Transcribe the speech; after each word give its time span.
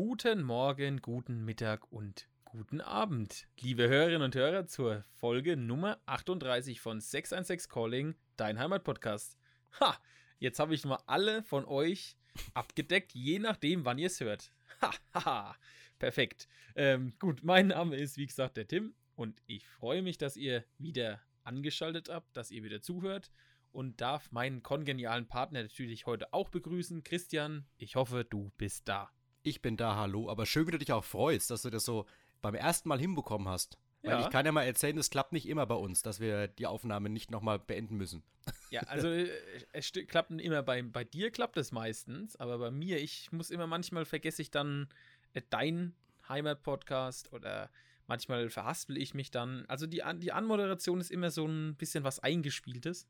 Guten 0.00 0.44
Morgen, 0.44 1.02
guten 1.02 1.44
Mittag 1.44 1.90
und 1.90 2.28
guten 2.44 2.80
Abend, 2.80 3.48
liebe 3.58 3.88
Hörerinnen 3.88 4.22
und 4.22 4.36
Hörer, 4.36 4.68
zur 4.68 5.04
Folge 5.16 5.56
Nummer 5.56 6.00
38 6.06 6.80
von 6.80 7.00
616 7.00 7.68
Calling, 7.68 8.14
dein 8.36 8.60
Heimatpodcast. 8.60 9.36
Ha, 9.80 9.98
jetzt 10.38 10.60
habe 10.60 10.76
ich 10.76 10.84
mal 10.84 11.02
alle 11.08 11.42
von 11.42 11.64
euch 11.64 12.16
abgedeckt, 12.54 13.12
je 13.12 13.40
nachdem, 13.40 13.84
wann 13.84 13.98
ihr 13.98 14.06
es 14.06 14.20
hört. 14.20 14.52
Ha, 14.80 14.92
ha, 15.14 15.24
ha, 15.24 15.56
perfekt. 15.98 16.46
Ähm, 16.76 17.14
gut, 17.18 17.42
mein 17.42 17.66
Name 17.66 17.96
ist, 17.96 18.18
wie 18.18 18.26
gesagt, 18.26 18.56
der 18.56 18.68
Tim 18.68 18.94
und 19.16 19.42
ich 19.46 19.66
freue 19.66 20.02
mich, 20.02 20.16
dass 20.16 20.36
ihr 20.36 20.64
wieder 20.78 21.20
angeschaltet 21.42 22.08
habt, 22.08 22.36
dass 22.36 22.52
ihr 22.52 22.62
wieder 22.62 22.80
zuhört 22.80 23.32
und 23.72 24.00
darf 24.00 24.30
meinen 24.30 24.62
kongenialen 24.62 25.26
Partner 25.26 25.60
natürlich 25.60 26.06
heute 26.06 26.32
auch 26.32 26.50
begrüßen. 26.50 27.02
Christian, 27.02 27.66
ich 27.78 27.96
hoffe, 27.96 28.24
du 28.24 28.52
bist 28.58 28.86
da. 28.86 29.10
Ich 29.48 29.62
bin 29.62 29.78
da, 29.78 29.96
hallo. 29.96 30.28
Aber 30.28 30.44
schön, 30.44 30.66
wie 30.66 30.72
du 30.72 30.78
dich 30.78 30.92
auch 30.92 31.04
freust, 31.04 31.50
dass 31.50 31.62
du 31.62 31.70
das 31.70 31.84
so 31.84 32.04
beim 32.42 32.54
ersten 32.54 32.88
Mal 32.88 32.98
hinbekommen 33.00 33.48
hast. 33.48 33.78
Weil 34.02 34.12
Ja. 34.12 34.20
ich 34.20 34.30
kann 34.30 34.44
ja 34.44 34.52
mal 34.52 34.64
erzählen, 34.64 34.96
es 34.98 35.08
klappt 35.08 35.32
nicht 35.32 35.48
immer 35.48 35.64
bei 35.66 35.74
uns, 35.74 36.02
dass 36.02 36.20
wir 36.20 36.48
die 36.48 36.66
Aufnahme 36.66 37.08
nicht 37.08 37.30
nochmal 37.30 37.58
beenden 37.58 37.96
müssen. 37.96 38.22
Ja, 38.70 38.82
also 38.82 39.08
äh, 39.08 39.30
es 39.72 39.90
klappt 40.08 40.30
immer 40.30 40.62
bei, 40.62 40.82
bei 40.82 41.02
dir 41.04 41.30
klappt 41.30 41.56
es 41.56 41.72
meistens, 41.72 42.36
aber 42.36 42.58
bei 42.58 42.70
mir, 42.70 43.00
ich 43.00 43.32
muss 43.32 43.50
immer 43.50 43.66
manchmal 43.66 44.04
vergesse 44.04 44.42
ich 44.42 44.50
dann 44.50 44.88
äh, 45.32 45.40
dein 45.48 45.94
Heimatpodcast 46.28 47.32
oder 47.32 47.70
manchmal 48.06 48.50
verhaspel 48.50 48.98
ich 48.98 49.14
mich 49.14 49.30
dann. 49.30 49.64
Also 49.66 49.86
die, 49.86 50.02
die 50.16 50.32
Anmoderation 50.32 51.00
ist 51.00 51.10
immer 51.10 51.30
so 51.30 51.46
ein 51.46 51.74
bisschen 51.76 52.04
was 52.04 52.18
Eingespieltes. 52.20 53.06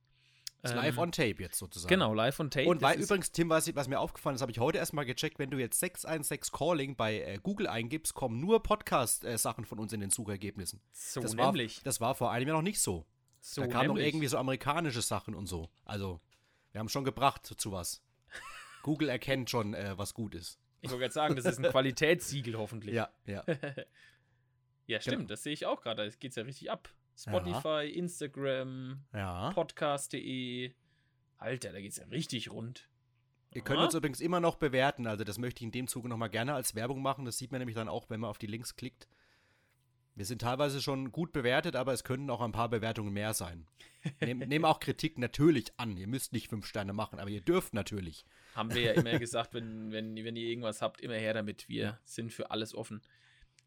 Ist 0.63 0.73
Ähm, 0.73 0.79
live 0.79 0.99
on 0.99 1.13
tape 1.13 1.37
jetzt 1.41 1.59
sozusagen. 1.59 1.89
Genau, 1.89 2.13
live 2.15 2.41
on 2.41 2.51
tape. 2.51 2.67
Und 2.69 2.83
weil 2.83 3.01
übrigens, 3.01 3.31
Tim, 3.31 3.49
was, 3.49 3.73
was 3.77 3.87
mir 3.89 4.01
aufgefallen 4.01 4.35
ist, 4.35 4.43
habe 4.43 4.51
ich 4.51 4.59
heute 4.59 4.79
erstmal 4.79 5.05
gecheckt, 5.07 5.39
wenn 5.39 5.51
du 5.51 5.59
jetzt 5.59 5.79
616 5.79 6.53
Calling 6.57 6.97
bei 6.97 7.21
äh, 7.21 7.39
Google 7.43 7.69
eingibst, 7.69 8.15
kommen 8.15 8.41
nur 8.41 8.63
Podcast-Sachen 8.63 9.65
von 9.65 9.79
uns 9.79 9.93
in 9.93 10.01
den 10.01 10.11
Suchergebnissen. 10.11 10.81
so 10.93 11.21
das 11.21 11.37
war, 11.37 11.47
nämlich. 11.47 11.81
Das 11.85 12.01
war 12.01 12.15
vor 12.17 12.33
einem 12.33 12.49
Jahr 12.49 12.57
noch 12.57 12.63
nicht 12.63 12.81
so. 12.81 13.07
so 13.41 13.61
da 13.63 13.69
kamen 13.69 13.87
noch 13.89 13.95
nämlich. 13.95 14.09
irgendwie 14.09 14.27
so 14.27 14.37
amerikanische 14.39 15.03
Sachen 15.03 15.35
und 15.37 15.47
so. 15.47 15.69
Also, 15.85 16.21
wir 16.73 16.81
haben 16.81 16.89
schon 16.89 17.05
gebracht 17.05 17.47
zu, 17.47 17.55
zu 17.55 17.71
was. 17.71 18.03
Google 18.83 19.09
erkennt 19.11 19.51
schon, 19.51 19.75
äh, 19.75 19.97
was 19.97 20.13
gut 20.13 20.35
ist. 20.35 20.59
Ich 20.81 20.91
wollte 20.91 21.03
gerade 21.03 21.15
sagen, 21.15 21.37
das 21.37 21.45
ist 21.45 21.59
ein 21.59 21.65
Qualitätssiegel 21.71 22.57
hoffentlich. 22.59 22.95
Ja, 22.95 23.09
ja. 23.27 23.45
Ja, 24.87 25.03
stimmt, 25.03 25.17
Genau. 25.19 25.29
das 25.29 25.43
sehe 25.43 25.53
ich 25.53 25.67
auch 25.67 25.83
gerade. 25.83 26.09
Da 26.09 26.17
geht's 26.19 26.37
ja 26.37 26.45
richtig 26.45 26.71
ab. 26.71 26.89
Spotify, 27.19 27.91
Instagram, 27.93 29.03
ja. 29.13 29.51
Podcast.de. 29.51 30.73
Alter, 31.39 31.73
da 31.73 31.81
geht's 31.81 31.97
ja 31.97 32.05
richtig 32.07 32.51
rund. 32.51 32.89
Ihr 33.53 33.63
könnt 33.63 33.79
Aha. 33.79 33.87
uns 33.87 33.95
übrigens 33.95 34.21
immer 34.21 34.41
noch 34.41 34.57
bewerten, 34.57 35.07
also 35.07 35.25
das 35.25 35.39
möchte 35.39 35.59
ich 35.59 35.65
in 35.65 35.73
dem 35.73 35.89
Zuge 35.89 36.09
nochmal 36.09 36.31
gerne 36.31 36.55
als 36.55 36.75
Werbung 36.75 37.03
machen. 37.03 37.25
Das 37.25 37.39
sieht 37.39 37.51
man 37.51 37.61
nämlich 37.61 37.75
dann 37.75 37.89
auch, 37.89 38.09
wenn 38.11 38.21
man 38.21 38.31
auf 38.31 38.39
die 38.39 38.47
Links 38.47 38.77
klickt. 38.77 39.09
Wir 40.15 40.27
sind 40.27 40.43
teilweise 40.43 40.81
schon 40.83 41.13
gut 41.13 41.33
bewertet, 41.33 41.77
aber 41.77 41.93
es 41.93 42.05
könnten 42.05 42.29
auch 42.31 42.41
ein 42.41 42.53
paar 42.53 42.69
Bewertungen 42.69 43.13
mehr 43.13 43.35
sein. 43.35 43.67
Nehm, 44.21 44.39
nehmen 44.49 44.65
auch 44.65 44.81
Kritik 44.81 45.17
natürlich 45.19 45.73
an. 45.77 45.97
Ihr 45.97 46.09
müsst 46.09 46.33
nicht 46.33 46.49
fünf 46.49 46.67
Sterne 46.67 46.93
machen, 46.93 47.21
aber 47.21 47.31
ihr 47.31 47.41
dürft 47.41 47.73
natürlich. 47.73 48.25
Haben 48.55 48.75
wir 48.75 48.83
ja 48.83 48.93
immer 48.93 49.19
gesagt, 49.19 49.55
wenn, 49.55 49.93
wenn, 49.93 50.17
wenn 50.17 50.37
ihr 50.37 50.49
irgendwas 50.49 50.83
habt, 50.83 51.01
immer 51.01 51.15
her 51.15 51.35
damit. 51.35 51.69
Wir 51.69 51.99
sind 52.05 52.33
für 52.33 52.51
alles 52.51 52.75
offen. 52.75 53.01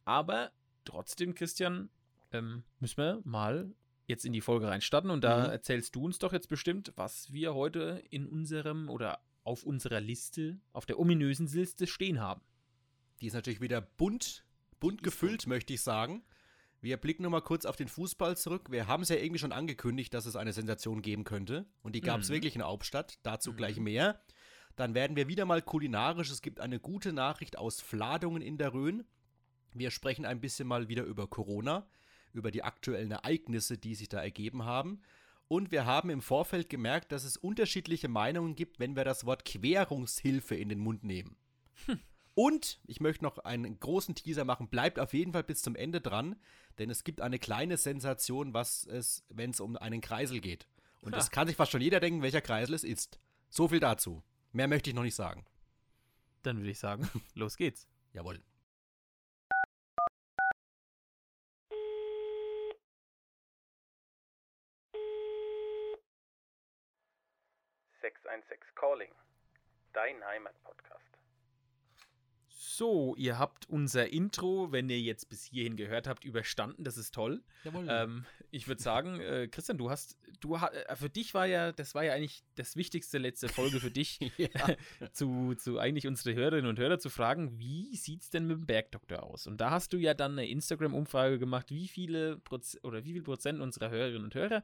Aber 0.04 0.52
trotzdem, 0.84 1.36
Christian, 1.36 1.90
ähm, 2.32 2.64
müssen 2.80 2.98
wir 2.98 3.22
mal 3.24 3.74
jetzt 4.08 4.26
in 4.26 4.34
die 4.34 4.42
Folge 4.42 4.68
reinstarten 4.68 5.10
und 5.10 5.24
da 5.24 5.46
Mhm. 5.46 5.52
erzählst 5.52 5.96
du 5.96 6.04
uns 6.06 6.20
doch 6.20 6.34
jetzt 6.34 6.50
bestimmt, 6.50 6.92
was 6.96 7.32
wir 7.32 7.54
heute 7.54 8.04
in 8.10 8.28
unserem 8.28 8.90
oder 8.90 9.20
auf 9.44 9.64
unserer 9.64 10.02
Liste, 10.02 10.60
auf 10.74 10.86
der 10.86 11.00
ominösen 11.00 11.48
Liste 11.48 11.88
stehen 11.88 12.20
haben. 12.20 12.42
Die 13.22 13.28
ist 13.28 13.34
natürlich 13.34 13.62
wieder 13.62 13.82
bunt, 13.82 14.46
bunt 14.80 15.04
gefüllt, 15.04 15.48
möchte 15.48 15.74
ich 15.74 15.82
sagen. 15.82 16.24
Wir 16.82 16.98
blicken 16.98 17.24
nochmal 17.24 17.44
kurz 17.44 17.66
auf 17.66 17.76
den 17.76 17.88
Fußball 17.88 18.36
zurück. 18.38 18.72
Wir 18.72 18.88
haben 18.88 19.04
es 19.04 19.10
ja 19.10 19.16
irgendwie 19.16 19.40
schon 19.40 19.52
angekündigt, 19.52 20.14
dass 20.14 20.26
es 20.26 20.36
eine 20.36 20.52
Sensation 20.54 21.02
geben 21.04 21.24
könnte. 21.24 21.66
Und 21.84 21.94
die 21.96 22.02
gab 22.02 22.22
es 22.22 22.30
Mhm. 22.30 22.34
wirklich 22.34 22.56
in 22.56 22.64
Hauptstadt. 22.64 23.20
Dazu 23.24 23.52
Mhm. 23.52 23.58
gleich 23.58 23.78
mehr. 23.80 24.20
Dann 24.76 24.96
werden 24.96 25.16
wir 25.16 25.28
wieder 25.28 25.46
mal 25.46 25.62
kulinarisch. 25.62 26.32
Es 26.32 26.42
gibt 26.42 26.60
eine 26.60 26.80
gute 26.80 27.14
Nachricht 27.14 27.58
aus 27.58 27.82
Fladungen 27.82 28.42
in 28.42 28.58
der 28.58 28.74
Rhön. 28.74 29.06
Wir 29.74 29.92
sprechen 29.92 30.26
ein 30.26 30.42
bisschen 30.42 30.68
mal 30.68 30.88
wieder 30.90 31.04
über 31.04 31.28
Corona, 31.28 31.88
über 32.34 32.52
die 32.52 32.64
aktuellen 32.64 33.12
Ereignisse, 33.12 33.78
die 33.78 33.96
sich 33.96 34.10
da 34.10 34.22
ergeben 34.22 34.66
haben. 34.66 35.02
Und 35.48 35.72
wir 35.72 35.86
haben 35.86 36.10
im 36.10 36.22
Vorfeld 36.22 36.70
gemerkt, 36.70 37.12
dass 37.12 37.24
es 37.26 37.36
unterschiedliche 37.36 38.08
Meinungen 38.08 38.56
gibt, 38.56 38.80
wenn 38.80 38.96
wir 38.96 39.04
das 39.04 39.26
Wort 39.26 39.44
Querungshilfe 39.44 40.56
in 40.56 40.70
den 40.70 40.80
Mund 40.80 41.04
nehmen. 41.04 41.36
Und 42.34 42.80
ich 42.88 43.02
möchte 43.02 43.24
noch 43.24 43.40
einen 43.40 43.80
großen 43.80 44.16
Teaser 44.16 44.46
machen. 44.46 44.70
Bleibt 44.70 45.00
auf 45.00 45.14
jeden 45.14 45.34
Fall 45.34 45.44
bis 45.44 45.62
zum 45.62 45.76
Ende 45.76 46.00
dran, 46.00 46.38
denn 46.80 46.90
es 46.90 47.04
gibt 47.04 47.22
eine 47.22 47.40
kleine 47.40 47.78
Sensation, 47.78 48.54
was 48.54 48.86
es, 48.86 49.26
wenn 49.30 49.52
es 49.52 49.60
um 49.60 49.76
einen 49.76 50.02
Kreisel 50.02 50.40
geht. 50.40 50.68
Und 51.02 51.16
das 51.16 51.32
kann 51.32 51.48
sich 51.48 51.58
fast 51.58 51.72
schon 51.72 51.82
jeder 51.82 52.00
denken, 52.00 52.22
welcher 52.22 52.42
Kreisel 52.42 52.76
es 52.76 52.84
ist. 52.84 53.20
So 53.50 53.68
viel 53.68 53.80
dazu. 53.80 54.24
Mehr 54.54 54.68
möchte 54.68 54.90
ich 54.90 54.96
noch 54.96 55.04
nicht 55.04 55.16
sagen. 55.16 55.46
Dann 56.44 56.58
würde 56.58 56.72
ich 56.72 56.80
sagen, 56.80 57.10
los 57.36 57.58
geht's. 57.58 57.88
Jawohl. 58.14 58.42
Calling, 68.76 69.12
dein 69.94 70.24
Heimatpodcast. 70.26 71.18
So, 72.48 73.16
ihr 73.16 73.38
habt 73.38 73.70
unser 73.70 74.12
Intro, 74.12 74.72
wenn 74.72 74.90
ihr 74.90 75.00
jetzt 75.00 75.30
bis 75.30 75.44
hierhin 75.44 75.76
gehört 75.76 76.08
habt, 76.08 76.24
überstanden. 76.24 76.84
Das 76.84 76.98
ist 76.98 77.14
toll. 77.14 77.44
Jawohl. 77.64 77.86
Ähm, 77.90 78.26
ich 78.50 78.68
würde 78.68 78.82
sagen, 78.82 79.20
äh, 79.20 79.48
Christian, 79.50 79.78
du 79.78 79.90
hast, 79.90 80.18
du 80.40 80.56
äh, 80.56 80.96
für 80.96 81.10
dich 81.10 81.34
war 81.34 81.46
ja, 81.46 81.74
das 81.74 81.94
war 81.94 82.04
ja 82.04 82.14
eigentlich 82.14 82.44
das 82.56 82.76
wichtigste 82.76 83.18
letzte 83.18 83.50
Folge 83.50 83.80
für 83.80 83.92
dich, 83.92 84.20
ja. 84.38 84.50
zu, 85.12 85.54
zu 85.56 85.80
eigentlich 85.80 86.08
unsere 86.08 86.34
Hörerinnen 86.34 86.70
und 86.70 86.80
Hörer 86.80 86.98
zu 87.00 87.10
fragen, 87.10 87.60
wie 87.60 87.96
sieht's 87.96 88.30
denn 88.30 88.48
mit 88.48 88.58
dem 88.58 88.66
Bergdoktor 88.66 89.24
aus? 89.24 89.48
Und 89.48 89.60
da 89.60 89.72
hast 89.72 89.92
du 89.94 89.98
ja 89.98 90.14
dann 90.14 90.32
eine 90.32 90.48
Instagram-Umfrage 90.48 91.40
gemacht, 91.40 91.72
wie 91.72 91.88
viele 91.88 92.38
Proz 92.38 92.80
oder 92.84 93.04
wie 93.04 93.14
viel 93.14 93.24
Prozent 93.24 93.60
unserer 93.60 93.90
Hörerinnen 93.90 94.24
und 94.24 94.34
Hörer 94.34 94.64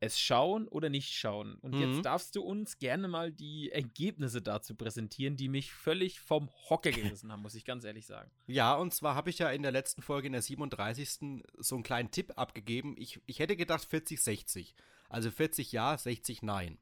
es 0.00 0.18
schauen 0.20 0.68
oder 0.68 0.90
nicht 0.90 1.14
schauen. 1.14 1.56
Und 1.62 1.74
Mhm. 1.74 1.80
jetzt 1.80 2.04
darfst 2.04 2.36
du 2.36 2.42
uns 2.42 2.78
gerne 2.78 3.08
mal 3.08 3.32
die 3.32 3.70
Ergebnisse 3.72 4.42
dazu 4.42 4.74
präsentieren, 4.74 5.36
die 5.36 5.48
mich 5.48 5.72
völlig 5.72 6.20
vom 6.20 6.50
Hocker 6.68 6.90
gerissen 6.90 7.32
haben, 7.32 7.42
muss 7.42 7.54
ich 7.54 7.64
ganz 7.64 7.84
ehrlich 7.84 8.06
sagen. 8.06 8.30
Ja, 8.46 8.74
und 8.74 8.92
zwar 8.92 9.14
habe 9.14 9.30
ich 9.30 9.38
ja 9.38 9.48
in 9.50 9.62
der 9.62 9.72
letzten 9.72 10.02
Folge, 10.02 10.26
in 10.26 10.32
der 10.34 10.42
37. 10.42 11.42
so 11.58 11.74
einen 11.76 11.84
kleinen 11.84 12.10
Tipp 12.10 12.32
abgegeben. 12.36 12.94
Ich, 12.98 13.20
ich 13.26 13.38
hätte 13.38 13.56
gedacht 13.56 13.86
40-60. 13.90 14.74
Also 15.08 15.30
40 15.30 15.72
ja, 15.72 15.96
60 15.96 16.42
nein. 16.42 16.78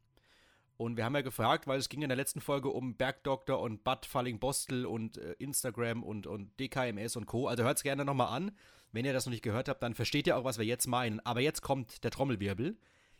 Und 0.76 0.96
wir 0.96 1.04
haben 1.04 1.14
ja 1.14 1.20
gefragt, 1.22 1.68
weil 1.68 1.78
es 1.78 1.88
ging 1.88 2.02
in 2.02 2.08
der 2.08 2.16
letzten 2.16 2.40
Folge 2.40 2.68
um 2.68 2.96
Bergdoktor 2.96 3.60
und 3.60 3.84
Bud 3.84 4.06
Falling-Bostel 4.06 4.86
und 4.86 5.18
äh, 5.18 5.34
Instagram 5.38 6.02
und, 6.02 6.26
und 6.26 6.58
DKMS 6.58 7.14
und 7.14 7.26
Co. 7.26 7.46
Also 7.46 7.62
hört 7.62 7.76
es 7.76 7.84
gerne 7.84 8.04
nochmal 8.04 8.36
an. 8.36 8.50
Wenn 8.90 9.04
ihr 9.04 9.12
das 9.12 9.24
noch 9.26 9.30
nicht 9.30 9.42
gehört 9.44 9.68
habt, 9.68 9.82
dann 9.84 9.94
versteht 9.94 10.26
ihr 10.26 10.36
auch, 10.36 10.42
was 10.44 10.58
wir 10.58 10.64
jetzt 10.64 10.86
meinen. 10.88 11.20
Aber 11.20 11.40
jetzt 11.40 11.62
kommt 11.62 12.02
der 12.02 12.10
Trommelwirbel. 12.10 12.76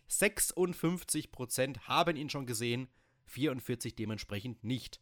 56% 0.09 1.81
haben 1.83 2.17
ihn 2.17 2.31
schon 2.31 2.47
gesehen, 2.47 2.89
44 3.27 3.95
dementsprechend 3.97 4.63
nicht. 4.65 5.01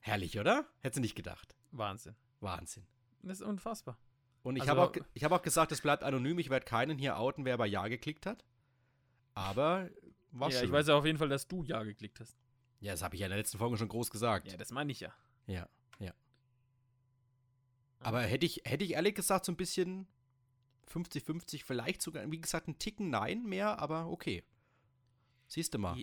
Herrlich, 0.00 0.38
oder? 0.38 0.66
Hättest 0.80 0.98
du 0.98 1.00
nicht 1.02 1.14
gedacht. 1.16 1.54
Wahnsinn. 1.70 2.14
Wahnsinn. 2.40 2.86
Das 3.22 3.40
ist 3.40 3.46
unfassbar. 3.46 3.98
Und 4.42 4.56
ich 4.56 4.62
Also- 4.62 4.72
habe 4.80 4.82
auch, 4.82 5.06
ich 5.14 5.24
hab 5.24 5.32
auch 5.32 5.42
gesagt, 5.42 5.72
es 5.72 5.80
bleibt 5.82 6.02
anonym. 6.04 6.38
Ich 6.38 6.48
werde 6.50 6.64
keinen 6.64 6.98
hier 6.98 7.18
outen, 7.18 7.44
wer 7.44 7.58
bei 7.58 7.66
Ja 7.66 7.88
geklickt 7.88 8.24
hat. 8.26 8.44
Aber 9.34 9.90
war 10.30 10.50
ja, 10.50 10.58
schön. 10.58 10.66
ich 10.66 10.72
weiß 10.72 10.86
ja 10.88 10.94
auf 10.94 11.04
jeden 11.04 11.18
Fall, 11.18 11.28
dass 11.28 11.48
du 11.48 11.62
Ja 11.64 11.82
geklickt 11.82 12.20
hast. 12.20 12.36
ja, 12.80 12.92
das 12.92 13.02
habe 13.02 13.14
ich 13.16 13.20
ja 13.20 13.26
in 13.26 13.30
der 13.30 13.38
letzten 13.38 13.58
Folge 13.58 13.76
schon 13.76 13.88
groß 13.88 14.10
gesagt. 14.10 14.50
Ja, 14.50 14.56
das 14.56 14.70
meine 14.70 14.92
ich 14.92 15.00
ja. 15.00 15.12
Ja, 15.46 15.68
ja. 15.98 16.12
Aber 18.00 18.20
hätte 18.22 18.46
ich, 18.46 18.62
hätte 18.64 18.84
ich 18.84 18.92
ehrlich 18.92 19.14
gesagt 19.14 19.44
so 19.44 19.52
ein 19.52 19.56
bisschen 19.56 20.06
50-50, 20.88 21.64
vielleicht 21.64 22.02
sogar, 22.02 22.30
wie 22.30 22.40
gesagt, 22.40 22.68
einen 22.68 22.78
Ticken 22.78 23.10
Nein 23.10 23.44
mehr, 23.44 23.78
aber 23.78 24.08
okay. 24.08 24.44
Siehst 25.46 25.74
du 25.74 25.78
mal. 25.78 25.96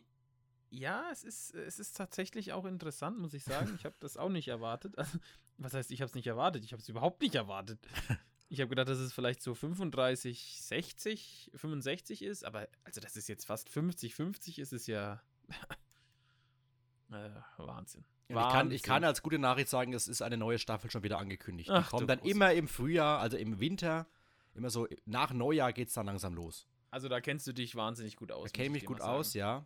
Ja, 0.70 1.06
es 1.12 1.24
ist, 1.24 1.54
es 1.54 1.80
ist 1.80 1.96
tatsächlich 1.96 2.52
auch 2.52 2.66
interessant, 2.66 3.18
muss 3.20 3.34
ich 3.34 3.44
sagen. 3.44 3.74
Ich 3.76 3.86
habe 3.86 3.96
das 4.00 4.18
auch 4.18 4.30
nicht 4.30 4.48
erwartet. 4.48 4.96
Also, 5.06 5.20
was 5.58 5.74
heißt, 5.74 5.92
ich 5.92 6.02
habe 6.02 6.10
es 6.10 6.16
nicht 6.16 6.28
erwartet? 6.28 6.66
Ich 6.66 6.74
habe 6.74 6.82
es 6.82 6.90
überhaupt 6.90 7.22
nicht 7.22 7.36
erwartet. 7.36 7.80
Ich 8.48 8.60
habe 8.62 8.70
gedacht, 8.70 8.88
dass 8.88 9.00
es 9.00 9.12
vielleicht 9.12 9.42
so 9.42 9.56
35, 9.56 10.62
60, 10.62 11.52
65 11.56 12.22
ist, 12.22 12.46
aber 12.46 12.68
also 12.84 13.02
das 13.02 13.18
ist 13.18 13.28
jetzt 13.28 13.46
fast 13.46 13.70
50, 13.70 14.14
50 14.14 14.60
ist 14.60 14.72
es 14.72 14.86
ja 14.86 15.20
äh, 17.12 17.32
Wahnsinn. 17.58 18.06
Ich, 18.28 18.36
kann, 18.36 18.72
ich 18.72 18.84
kann 18.84 19.04
als 19.04 19.24
gute 19.24 19.40
Nachricht 19.40 19.70
sagen, 19.70 19.94
es 19.94 20.08
ist 20.08 20.22
eine 20.22 20.38
neue 20.38 20.60
Staffel 20.60 20.92
schon 20.92 21.04
wieder 21.04 21.18
angekündigt. 21.18 21.70
Ach, 21.72 21.90
Die 21.90 21.98
kommt 21.98 22.10
dann 22.10 22.20
immer 22.20 22.54
im 22.54 22.68
Frühjahr, 22.68 23.20
also 23.20 23.36
im 23.36 23.60
Winter, 23.60 24.08
immer 24.56 24.70
so 24.70 24.88
nach 25.06 25.32
Neujahr 25.34 25.74
geht 25.74 25.90
es 25.90 25.94
dann 25.94 26.06
langsam 26.06 26.34
los. 26.34 26.68
Also 26.92 27.10
da 27.10 27.20
kennst 27.22 27.46
du 27.48 27.54
dich 27.54 27.76
wahnsinnig 27.76 28.16
gut 28.16 28.32
aus. 28.32 28.48
Ich 28.48 28.54
kenne 28.54 28.70
muss 28.70 28.76
mich 28.76 28.86
gut 28.86 29.02
aus, 29.02 29.34
ja. 29.34 29.66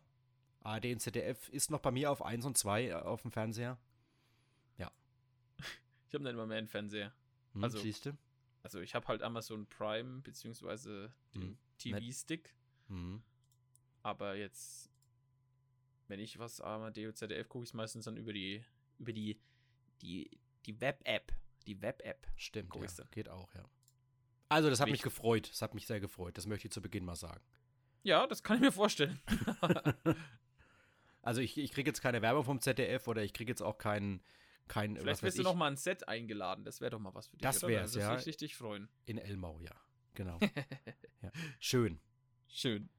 ARD 0.61 0.85
und 0.93 0.99
ZDF 0.99 1.47
ist 1.49 1.71
noch 1.71 1.79
bei 1.79 1.91
mir 1.91 2.11
auf 2.11 2.21
1 2.21 2.45
und 2.45 2.57
2 2.57 2.95
auf 2.97 3.21
dem 3.21 3.31
Fernseher. 3.31 3.77
Ich 6.07 6.13
habe 6.15 6.23
nicht 6.23 6.35
mal 6.35 6.47
mehr 6.47 6.57
einen 6.57 6.67
Fernseher. 6.67 7.13
Hm, 7.53 7.63
Also- 7.63 7.77
siehst 7.77 8.07
du? 8.07 8.17
Also 8.63 8.79
ich 8.81 8.95
habe 8.95 9.07
halt 9.07 9.21
Amazon 9.21 9.67
Prime 9.67 10.21
beziehungsweise 10.21 11.13
den 11.35 11.41
Hm. 11.43 11.57
TV-Stick, 11.77 12.55
Hm. 12.87 13.21
aber 14.01 14.35
jetzt, 14.35 14.89
wenn 16.07 16.19
ich 16.19 16.39
was 16.39 16.59
ARD 16.61 16.97
oder 17.05 17.13
ZDF 17.15 17.47
gucke, 17.47 17.65
ich 17.65 17.73
meistens 17.75 18.05
dann 18.05 18.17
über 18.17 18.33
die, 18.33 18.65
über 18.97 19.13
die, 19.13 19.39
die, 20.01 20.29
die 20.65 20.81
Web-App. 20.81 21.31
Die 21.67 21.79
Web-App. 21.81 22.27
Stimmt, 22.35 22.75
ja. 22.75 23.05
geht 23.11 23.29
auch, 23.29 23.53
ja. 23.53 23.63
Also, 24.49 24.69
das 24.69 24.79
hat 24.79 24.89
mich 24.89 25.01
gefreut. 25.01 25.49
Das 25.51 25.61
hat 25.61 25.73
mich 25.75 25.85
sehr 25.87 25.99
gefreut. 25.99 26.37
Das 26.37 26.47
möchte 26.47 26.67
ich 26.67 26.73
zu 26.73 26.81
Beginn 26.81 27.05
mal 27.05 27.15
sagen. 27.15 27.41
Ja, 28.03 28.25
das 28.27 28.43
kann 28.43 28.57
ich 28.57 28.61
mir 28.61 28.71
vorstellen. 28.71 29.19
Also, 31.21 31.41
ich, 31.41 31.57
ich 31.57 31.71
kriege 31.71 31.89
jetzt 31.89 32.01
keine 32.01 32.21
Werbung 32.21 32.43
vom 32.45 32.61
ZDF 32.61 33.07
oder 33.07 33.21
ich 33.23 33.33
kriege 33.33 33.51
jetzt 33.51 33.61
auch 33.61 33.77
keinen, 33.77 34.21
kein, 34.69 34.95
Vielleicht 34.95 35.21
wirst 35.21 35.37
du 35.37 35.43
noch 35.43 35.53
mal 35.53 35.67
ein 35.69 35.75
Set 35.75 36.07
eingeladen. 36.07 36.63
Das 36.63 36.79
wäre 36.79 36.91
doch 36.91 36.99
mal 36.99 37.13
was 37.13 37.27
für 37.27 37.35
dich. 37.35 37.41
Das 37.41 37.61
wär's, 37.61 37.91
das 37.91 38.01
ja. 38.03 38.09
würde 38.09 38.21
ich 38.21 38.27
richtig 38.27 38.55
freuen. 38.55 38.87
in 39.05 39.17
Elmau, 39.17 39.59
ja. 39.59 39.73
Genau. 40.15 40.39
ja. 41.21 41.31
Schön. 41.59 41.99
Schön. 42.47 42.89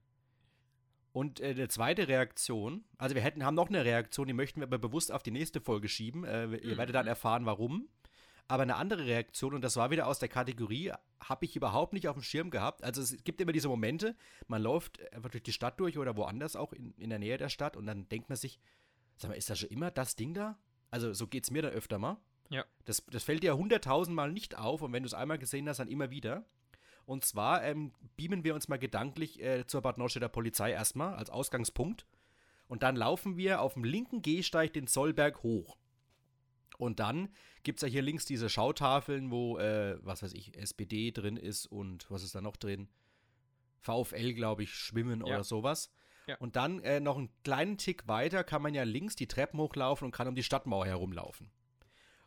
Und 1.12 1.41
äh, 1.41 1.46
eine 1.50 1.69
zweite 1.69 2.06
Reaktion, 2.08 2.85
also 2.99 3.14
wir 3.14 3.23
hätten, 3.23 3.44
haben 3.44 3.55
noch 3.55 3.69
eine 3.69 3.85
Reaktion, 3.85 4.26
die 4.26 4.32
möchten 4.32 4.61
wir 4.61 4.67
aber 4.67 4.79
bewusst 4.79 5.11
auf 5.11 5.23
die 5.23 5.32
nächste 5.32 5.61
Folge 5.61 5.88
schieben. 5.88 6.25
Äh, 6.25 6.44
ihr 6.56 6.75
Mhm. 6.75 6.79
werdet 6.79 6.94
dann 6.94 7.06
erfahren, 7.06 7.46
warum. 7.46 7.88
Aber 8.50 8.64
eine 8.64 8.75
andere 8.75 9.06
Reaktion, 9.06 9.55
und 9.55 9.62
das 9.62 9.76
war 9.76 9.93
wieder 9.93 10.08
aus 10.08 10.19
der 10.19 10.29
Kategorie, 10.29 10.91
habe 11.20 11.44
ich 11.44 11.55
überhaupt 11.55 11.93
nicht 11.93 12.08
auf 12.08 12.17
dem 12.17 12.25
Schirm 12.25 12.50
gehabt. 12.50 12.82
Also 12.82 13.00
es 13.00 13.23
gibt 13.23 13.41
immer 13.41 13.52
diese 13.52 13.69
Momente, 13.69 14.17
man 14.49 14.61
läuft 14.61 15.00
einfach 15.14 15.31
durch 15.31 15.44
die 15.44 15.52
Stadt 15.52 15.79
durch 15.79 15.99
oder 15.99 16.17
woanders 16.17 16.56
auch 16.56 16.73
in, 16.73 16.93
in 16.99 17.11
der 17.11 17.20
Nähe 17.20 17.38
der 17.38 17.49
Stadt 17.49 17.76
und 17.76 17.87
dann 17.87 18.08
denkt 18.08 18.29
man 18.29 18.35
sich, 18.35 18.58
sag 19.19 19.29
mal, 19.29 19.37
ist 19.37 19.50
das 19.50 19.61
schon 19.61 19.69
immer 19.69 19.93
das 19.93 20.17
Ding 20.17 20.35
da? 20.35 20.58
Also 20.91 21.12
so 21.12 21.29
geht 21.29 21.44
es 21.44 21.52
mir 21.52 21.62
dann 21.62 21.70
öfter 21.70 22.00
mal. 22.00 22.17
Ja. 22.49 22.64
Das, 22.87 23.06
das 23.08 23.23
fällt 23.23 23.44
dir 23.44 23.56
hunderttausendmal 23.56 24.32
nicht 24.32 24.58
auf 24.58 24.82
und 24.82 24.93
wenn 24.93 25.05
du 25.05 25.06
es 25.06 25.14
einmal 25.14 25.38
gesehen 25.38 25.69
hast, 25.69 25.79
dann 25.79 25.87
immer 25.87 26.11
wieder. 26.11 26.44
Und 27.06 27.25
zwar 27.25 27.62
ähm, 27.62 27.93
beamen 28.17 28.43
wir 28.43 28.56
uns 28.56 28.67
mal 28.67 28.81
gedanklich 28.81 29.41
äh, 29.41 29.64
zur 29.69 29.81
Bad 29.81 29.96
Neustädter 29.96 30.29
Polizei 30.29 30.73
erstmal 30.73 31.14
als 31.14 31.31
Ausgangspunkt. 31.31 32.05
Und 32.67 32.82
dann 32.82 32.96
laufen 32.96 33.37
wir 33.37 33.61
auf 33.61 33.75
dem 33.75 33.85
linken 33.85 34.23
Gehsteig 34.23 34.73
den 34.73 34.88
Zollberg 34.88 35.44
hoch. 35.44 35.76
Und 36.81 36.99
dann 36.99 37.29
gibt 37.62 37.79
es 37.79 37.82
ja 37.82 37.88
hier 37.88 38.03
links 38.03 38.25
diese 38.25 38.49
Schautafeln, 38.49 39.31
wo, 39.31 39.59
äh, 39.59 39.99
was 40.03 40.23
weiß 40.23 40.32
ich, 40.32 40.56
SPD 40.56 41.11
drin 41.12 41.37
ist 41.37 41.67
und 41.67 42.11
was 42.11 42.23
ist 42.23 42.35
da 42.35 42.41
noch 42.41 42.56
drin? 42.56 42.88
VfL, 43.81 44.32
glaube 44.35 44.62
ich, 44.62 44.75
Schwimmen 44.75 45.21
Ja. 45.21 45.35
oder 45.35 45.44
sowas. 45.44 45.93
Ja. 46.27 46.37
Und 46.38 46.56
dann 46.56 46.81
äh, 46.81 47.00
noch 47.00 47.17
einen 47.19 47.31
kleinen 47.44 47.77
Tick 47.77 48.06
weiter 48.09 48.44
kann 48.44 48.62
man 48.62 48.75
ja 48.75 48.82
links 48.85 49.17
die 49.17 49.27
Treppen 49.27 49.59
hochlaufen 49.61 50.06
und 50.06 50.12
kann 50.12 50.29
um 50.29 50.35
die 50.35 50.43
Stadtmauer 50.43 50.87
herumlaufen. 50.87 51.50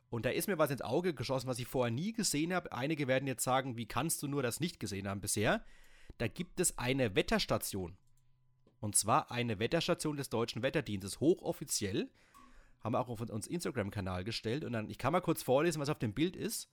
Und 0.10 0.26
da 0.26 0.30
ist 0.30 0.48
mir 0.48 0.60
was 0.60 0.70
ins 0.70 0.82
Auge 0.82 1.14
geschossen, 1.16 1.48
was 1.48 1.58
ich 1.58 1.68
vorher 1.68 1.92
nie 1.92 2.14
gesehen 2.14 2.54
habe. 2.54 2.72
Einige 2.72 3.08
werden 3.08 3.28
jetzt 3.28 3.44
sagen, 3.44 3.78
wie 3.78 3.88
kannst 3.88 4.22
du 4.22 4.28
nur 4.28 4.44
das 4.44 4.60
nicht 4.60 4.80
gesehen 4.80 5.08
haben 5.08 5.22
bisher? 5.22 5.64
Da 6.20 6.28
gibt 6.28 6.60
es 6.60 6.78
eine 6.78 7.16
Wetterstation. 7.16 7.98
Und 8.80 8.96
zwar 8.96 9.32
eine 9.32 9.58
Wetterstation 9.58 10.18
des 10.18 10.30
Deutschen 10.30 10.62
Wetterdienstes, 10.62 11.20
hochoffiziell. 11.20 12.12
Haben 12.84 12.94
wir 12.94 13.00
auch 13.00 13.10
auf 13.10 13.22
uns 13.22 13.48
Instagram-Kanal 13.48 14.24
gestellt. 14.24 14.64
Und 14.66 14.74
dann, 14.74 14.90
ich 14.90 14.98
kann 14.98 15.14
mal 15.14 15.22
kurz 15.22 15.42
vorlesen, 15.42 15.80
was 15.82 15.90
auf 15.90 16.00
dem 16.00 16.14
Bild 16.14 16.36
ist. 16.36 16.70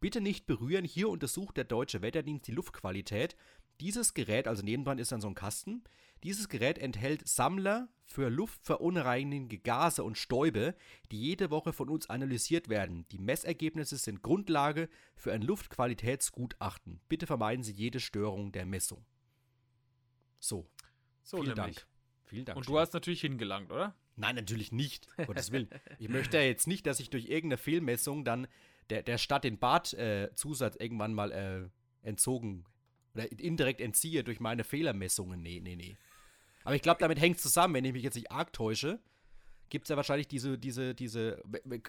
Bitte 0.00 0.20
nicht 0.20 0.46
berühren, 0.46 0.84
hier 0.84 1.08
untersucht 1.08 1.56
der 1.56 1.64
Deutsche 1.64 2.02
Wetterdienst 2.02 2.46
die 2.46 2.52
Luftqualität. 2.52 3.34
Dieses 3.80 4.14
Gerät, 4.14 4.46
also 4.46 4.62
nebendran 4.62 4.98
ist 4.98 5.12
dann 5.12 5.20
so 5.20 5.28
ein 5.28 5.34
Kasten, 5.34 5.82
dieses 6.22 6.48
Gerät 6.48 6.78
enthält 6.78 7.26
Sammler 7.28 7.88
für 8.04 8.28
luftverunreinigende 8.30 9.58
Gase 9.58 10.02
und 10.02 10.16
Stäube, 10.16 10.74
die 11.10 11.20
jede 11.20 11.50
Woche 11.50 11.72
von 11.72 11.88
uns 11.88 12.08
analysiert 12.08 12.68
werden. 12.68 13.06
Die 13.10 13.18
Messergebnisse 13.18 13.96
sind 13.96 14.22
Grundlage 14.22 14.88
für 15.14 15.32
ein 15.32 15.42
Luftqualitätsgutachten. 15.42 17.00
Bitte 17.08 17.26
vermeiden 17.26 17.62
Sie 17.62 17.72
jede 17.72 18.00
Störung 18.00 18.52
der 18.52 18.66
Messung. 18.66 19.04
So, 20.38 20.66
So, 21.22 21.38
vielen 21.38 21.54
nämlich. 21.54 21.76
Dank. 21.76 21.86
Vielen 22.24 22.44
Dank. 22.44 22.56
Und 22.56 22.68
du 22.68 22.78
hast 22.78 22.94
natürlich 22.94 23.20
hingelangt, 23.20 23.70
oder? 23.70 23.94
Nein, 24.16 24.34
natürlich 24.34 24.72
nicht. 24.72 25.08
Gottes 25.26 25.52
Willen. 25.52 25.68
Ich 25.98 26.08
möchte 26.08 26.38
ja 26.38 26.42
jetzt 26.42 26.66
nicht, 26.66 26.86
dass 26.86 27.00
ich 27.00 27.10
durch 27.10 27.26
irgendeine 27.26 27.58
Fehlmessung 27.58 28.24
dann 28.24 28.48
der, 28.90 29.02
der 29.02 29.18
Stadt 29.18 29.44
den 29.44 29.58
Bad-Zusatz 29.58 30.76
irgendwann 30.76 31.14
mal 31.14 31.32
äh, 31.32 31.68
entzogen 32.06 32.64
oder 33.14 33.30
indirekt 33.32 33.80
entziehe 33.80 34.24
durch 34.24 34.40
meine 34.40 34.64
Fehlermessungen. 34.64 35.42
Nee, 35.42 35.60
nee, 35.62 35.76
nee. 35.76 35.96
Aber 36.64 36.74
ich 36.74 36.82
glaube, 36.82 37.00
damit 37.00 37.20
hängt 37.20 37.36
es 37.36 37.42
zusammen. 37.42 37.74
Wenn 37.74 37.84
ich 37.84 37.92
mich 37.92 38.02
jetzt 38.02 38.16
nicht 38.16 38.30
arg 38.30 38.52
täusche, 38.52 38.98
gibt 39.68 39.84
es 39.84 39.90
ja 39.90 39.96
wahrscheinlich 39.96 40.28
diese, 40.28 40.58
diese, 40.58 40.94
diese. 40.94 41.42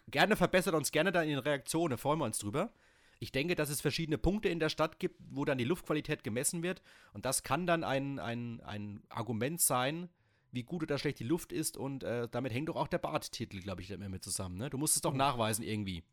Gerne 0.09 0.35
verbessert 0.35 0.75
uns 0.75 0.91
gerne 0.91 1.11
dann 1.11 1.23
in 1.23 1.31
den 1.31 1.39
Reaktionen, 1.39 1.97
freuen 1.97 2.19
wir 2.19 2.25
uns 2.25 2.39
drüber. 2.39 2.71
Ich 3.19 3.31
denke, 3.31 3.55
dass 3.55 3.69
es 3.69 3.81
verschiedene 3.81 4.17
Punkte 4.17 4.49
in 4.49 4.59
der 4.59 4.69
Stadt 4.69 4.99
gibt, 4.99 5.19
wo 5.31 5.43
dann 5.45 5.57
die 5.57 5.63
Luftqualität 5.63 6.23
gemessen 6.23 6.61
wird. 6.61 6.83
Und 7.13 7.25
das 7.25 7.43
kann 7.43 7.65
dann 7.65 7.83
ein, 7.83 8.19
ein, 8.19 8.61
ein 8.61 9.01
Argument 9.09 9.59
sein, 9.59 10.09
wie 10.51 10.63
gut 10.63 10.83
oder 10.83 10.97
schlecht 10.97 11.19
die 11.19 11.23
Luft 11.25 11.51
ist. 11.51 11.77
Und 11.77 12.03
äh, 12.03 12.27
damit 12.29 12.53
hängt 12.53 12.69
doch 12.69 12.75
auch 12.75 12.87
der 12.87 12.97
Barttitel, 12.99 13.59
glaube 13.59 13.81
ich, 13.81 13.91
immer 13.91 14.09
mit 14.09 14.23
zusammen. 14.23 14.57
Ne? 14.57 14.69
Du 14.69 14.77
musst 14.77 14.95
es 14.95 15.01
doch 15.01 15.13
nachweisen 15.13 15.63
irgendwie. 15.63 16.03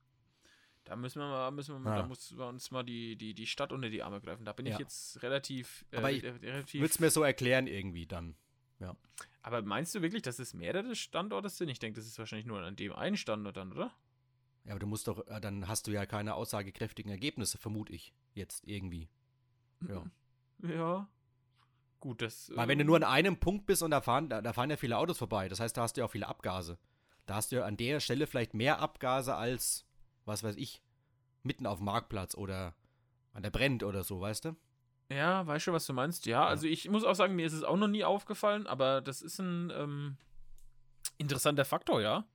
Da 0.85 0.97
müssen 0.97 1.19
wir 1.21 1.29
mal, 1.29 1.51
müssen 1.51 1.75
wir 1.75 1.79
mal, 1.79 1.97
Ja. 1.97 2.03
da 2.03 2.09
müssen 2.09 2.37
wir 2.37 2.47
uns 2.47 2.71
mal 2.71 2.83
die, 2.83 3.17
die, 3.17 3.33
die 3.33 3.47
Stadt 3.47 3.73
unter 3.73 3.89
die 3.89 4.03
Arme 4.03 4.21
greifen. 4.21 4.45
Da 4.45 4.53
bin 4.53 4.67
Ja. 4.67 4.75
ich 4.75 4.79
jetzt 4.81 5.23
relativ. 5.23 5.85
Äh, 5.93 5.97
Aber 5.97 6.13
ich 6.13 6.23
relativ 6.23 6.81
Würdest 6.81 7.01
mir 7.01 7.11
so 7.11 7.23
erklären 7.23 7.67
irgendwie 7.67 8.07
dann. 8.07 8.37
aber 9.43 9.63
meinst 9.63 9.95
du 9.95 10.03
wirklich, 10.03 10.23
dass 10.23 10.39
es 10.39 10.53
mehrere 10.55 10.95
Standorte 10.95 11.49
sind? 11.49 11.69
Ich 11.69 11.79
denke, 11.79 11.99
das 12.01 12.07
ist 12.07 12.19
wahrscheinlich 12.19 12.47
nur 12.47 12.61
an 12.61 12.77
dem 12.77 12.93
einen 12.93 13.17
Standort 13.17 13.57
dann, 13.57 13.73
oder? 13.73 13.95
Ja, 14.65 14.73
aber 14.73 14.79
du 14.81 14.87
musst 14.87 15.07
doch, 15.09 15.27
äh, 15.27 15.41
dann 15.41 15.69
hast 15.69 15.87
du 15.87 15.91
ja 15.91 16.07
keine 16.07 16.35
aussagekräftigen 16.35 17.11
Ergebnisse, 17.11 17.59
vermute 17.59 17.93
ich. 17.93 18.13
Jetzt 18.35 18.67
irgendwie. 18.67 19.09
Ja. 19.89 20.05
Ja. 20.63 21.09
Gut, 22.05 22.21
das. 22.21 22.53
Weil 22.55 22.69
wenn 22.69 22.79
du 22.79 22.85
nur 22.85 22.97
an 22.97 23.03
einem 23.03 23.39
Punkt 23.39 23.65
bist 23.65 23.83
und 23.83 23.91
da 23.91 24.03
fahren, 24.03 24.29
da, 24.29 24.43
da 24.43 24.53
fahren 24.53 24.69
ja 24.69 24.77
viele 24.77 24.99
Autos 24.99 25.17
vorbei, 25.17 25.49
das 25.49 25.59
heißt, 25.59 25.75
da 25.75 25.81
hast 25.81 25.97
du 25.97 26.03
ja 26.03 26.05
auch 26.05 26.11
viele 26.11 26.29
Abgase. 26.29 26.77
Da 27.25 27.37
hast 27.37 27.51
du 27.51 27.56
ja 27.56 27.65
an 27.65 27.79
der 27.79 27.99
Stelle 27.99 28.27
vielleicht 28.27 28.53
mehr 28.53 28.79
Abgase 28.81 29.35
als, 29.35 29.87
was 30.27 30.43
weiß 30.43 30.56
ich, 30.56 30.83
mitten 31.45 31.67
auf 31.67 31.79
dem 31.79 31.87
Marktplatz 31.87 32.35
oder 32.35 32.75
an 33.33 33.43
der 33.43 33.49
Brennt 33.49 33.85
oder 33.85 34.05
so, 34.05 34.21
weißt 34.21 34.45
du? 34.45 34.56
Ja, 35.09 35.47
weißt 35.47 35.69
du, 35.69 35.73
was 35.73 35.87
du 35.87 35.95
meinst? 35.95 36.27
Ja, 36.27 36.47
also 36.47 36.67
ich 36.67 36.91
muss 36.91 37.05
auch 37.05 37.15
sagen, 37.15 37.37
mir 37.37 37.47
ist 37.47 37.55
es 37.55 37.65
auch 37.65 37.79
noch 37.79 37.89
nie 37.89 38.05
aufgefallen, 38.05 38.67
aber 38.67 39.00
das 39.00 39.23
ist 39.23 39.39
ein 39.39 39.73
ähm, 39.75 40.19
interessanter 41.17 41.65
Faktor, 41.65 42.03
ja. 42.03 42.27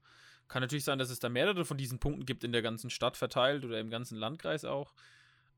Kann 0.47 0.63
natürlich 0.63 0.83
sein, 0.83 0.97
dass 0.97 1.11
es 1.11 1.19
da 1.19 1.29
mehrere 1.29 1.63
von 1.63 1.77
diesen 1.77 1.99
Punkten 1.99 2.25
gibt 2.25 2.43
in 2.43 2.53
der 2.53 2.63
ganzen 2.63 2.89
Stadt 2.89 3.17
verteilt 3.17 3.65
oder 3.65 3.79
im 3.79 3.91
ganzen 3.91 4.17
Landkreis 4.17 4.65
auch. 4.65 4.95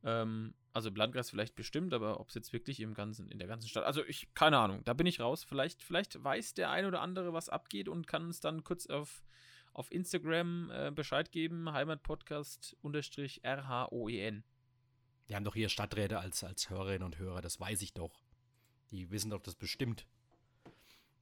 Ähm, 0.03 0.53
also 0.73 0.89
Landkreis 0.89 1.29
vielleicht 1.29 1.55
bestimmt, 1.55 1.93
aber 1.93 2.19
ob 2.19 2.27
es 2.29 2.35
jetzt 2.35 2.51
wirklich 2.53 2.79
im 2.79 2.93
ganzen, 2.93 3.29
in 3.29 3.39
der 3.39 3.47
ganzen 3.47 3.67
Stadt. 3.67 3.83
Also 3.85 4.05
ich, 4.05 4.33
keine 4.33 4.57
Ahnung, 4.57 4.85
da 4.85 4.93
bin 4.93 5.05
ich 5.05 5.19
raus. 5.19 5.43
Vielleicht, 5.43 5.83
vielleicht 5.83 6.23
weiß 6.23 6.53
der 6.53 6.71
ein 6.71 6.85
oder 6.85 7.01
andere, 7.01 7.33
was 7.33 7.49
abgeht 7.49 7.89
und 7.89 8.07
kann 8.07 8.23
uns 8.25 8.39
dann 8.39 8.63
kurz 8.63 8.87
auf, 8.87 9.25
auf 9.73 9.91
Instagram 9.91 10.71
äh, 10.71 10.91
Bescheid 10.91 11.31
geben. 11.31 11.71
Heimatpodcast-RHOEN. 11.71 14.43
Die 15.27 15.35
haben 15.35 15.43
doch 15.43 15.55
hier 15.55 15.69
Stadträte 15.69 16.19
als, 16.19 16.43
als 16.43 16.69
Hörerinnen 16.69 17.03
und 17.03 17.17
Hörer, 17.17 17.41
das 17.41 17.59
weiß 17.59 17.81
ich 17.81 17.93
doch. 17.93 18.21
Die 18.91 19.09
wissen 19.11 19.31
doch 19.31 19.41
das 19.41 19.55
bestimmt. 19.55 20.05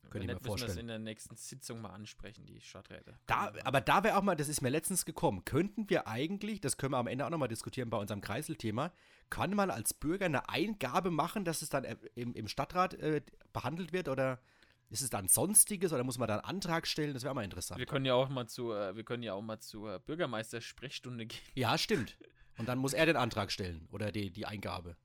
Könnte 0.09 0.25
ich 0.25 0.27
mir 0.27 0.33
nicht, 0.33 0.43
müssen 0.43 0.49
wir 0.49 0.51
das 0.53 0.61
vorstellen. 0.61 0.79
in 0.79 0.87
der 0.87 0.99
nächsten 0.99 1.35
Sitzung 1.35 1.81
mal 1.81 1.89
ansprechen, 1.89 2.45
die 2.45 2.61
Stadträte. 2.61 3.19
Da, 3.25 3.53
aber 3.63 3.81
da 3.81 4.03
wäre 4.03 4.17
auch 4.17 4.21
mal, 4.21 4.35
das 4.35 4.47
ist 4.47 4.61
mir 4.61 4.69
letztens 4.69 5.05
gekommen, 5.05 5.45
könnten 5.45 5.89
wir 5.89 6.07
eigentlich, 6.07 6.61
das 6.61 6.77
können 6.77 6.93
wir 6.93 6.97
am 6.97 7.07
Ende 7.07 7.25
auch 7.25 7.29
nochmal 7.29 7.47
diskutieren 7.47 7.89
bei 7.89 7.97
unserem 7.97 8.21
Kreiselthema, 8.21 8.91
kann 9.29 9.53
man 9.55 9.71
als 9.71 9.93
Bürger 9.93 10.25
eine 10.25 10.49
Eingabe 10.49 11.11
machen, 11.11 11.45
dass 11.45 11.61
es 11.61 11.69
dann 11.69 11.85
im, 12.15 12.33
im 12.33 12.47
Stadtrat 12.47 12.95
äh, 12.95 13.21
behandelt 13.53 13.93
wird 13.93 14.07
oder 14.07 14.41
ist 14.89 15.01
es 15.01 15.09
dann 15.09 15.27
sonstiges 15.27 15.93
oder 15.93 16.03
muss 16.03 16.17
man 16.17 16.27
da 16.27 16.35
einen 16.35 16.45
Antrag 16.45 16.87
stellen? 16.87 17.13
Das 17.13 17.23
wäre 17.23 17.35
mal 17.35 17.43
interessant. 17.43 17.79
Wir 17.79 17.85
können 17.85 18.05
ja 18.05 18.15
auch 18.15 18.29
mal 18.29 18.47
zu, 18.47 18.73
äh, 18.73 18.95
wir 18.95 19.03
können 19.03 19.21
ja 19.21 19.33
auch 19.33 19.41
mal 19.41 19.59
zur 19.59 19.99
Bürgermeister-Sprechstunde 19.99 21.27
gehen. 21.27 21.39
Ja, 21.53 21.77
stimmt. 21.77 22.17
Und 22.57 22.67
dann 22.67 22.79
muss 22.79 22.93
er 22.93 23.05
den 23.05 23.15
Antrag 23.15 23.51
stellen 23.51 23.87
oder 23.91 24.11
die, 24.11 24.31
die 24.31 24.45
Eingabe. 24.45 24.97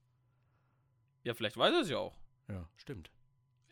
Ja, 1.23 1.33
vielleicht 1.33 1.55
weiß 1.55 1.73
er 1.73 1.81
es 1.81 1.89
ja 1.89 1.97
auch. 1.97 2.17
Ja, 2.49 2.67
stimmt. 2.75 3.11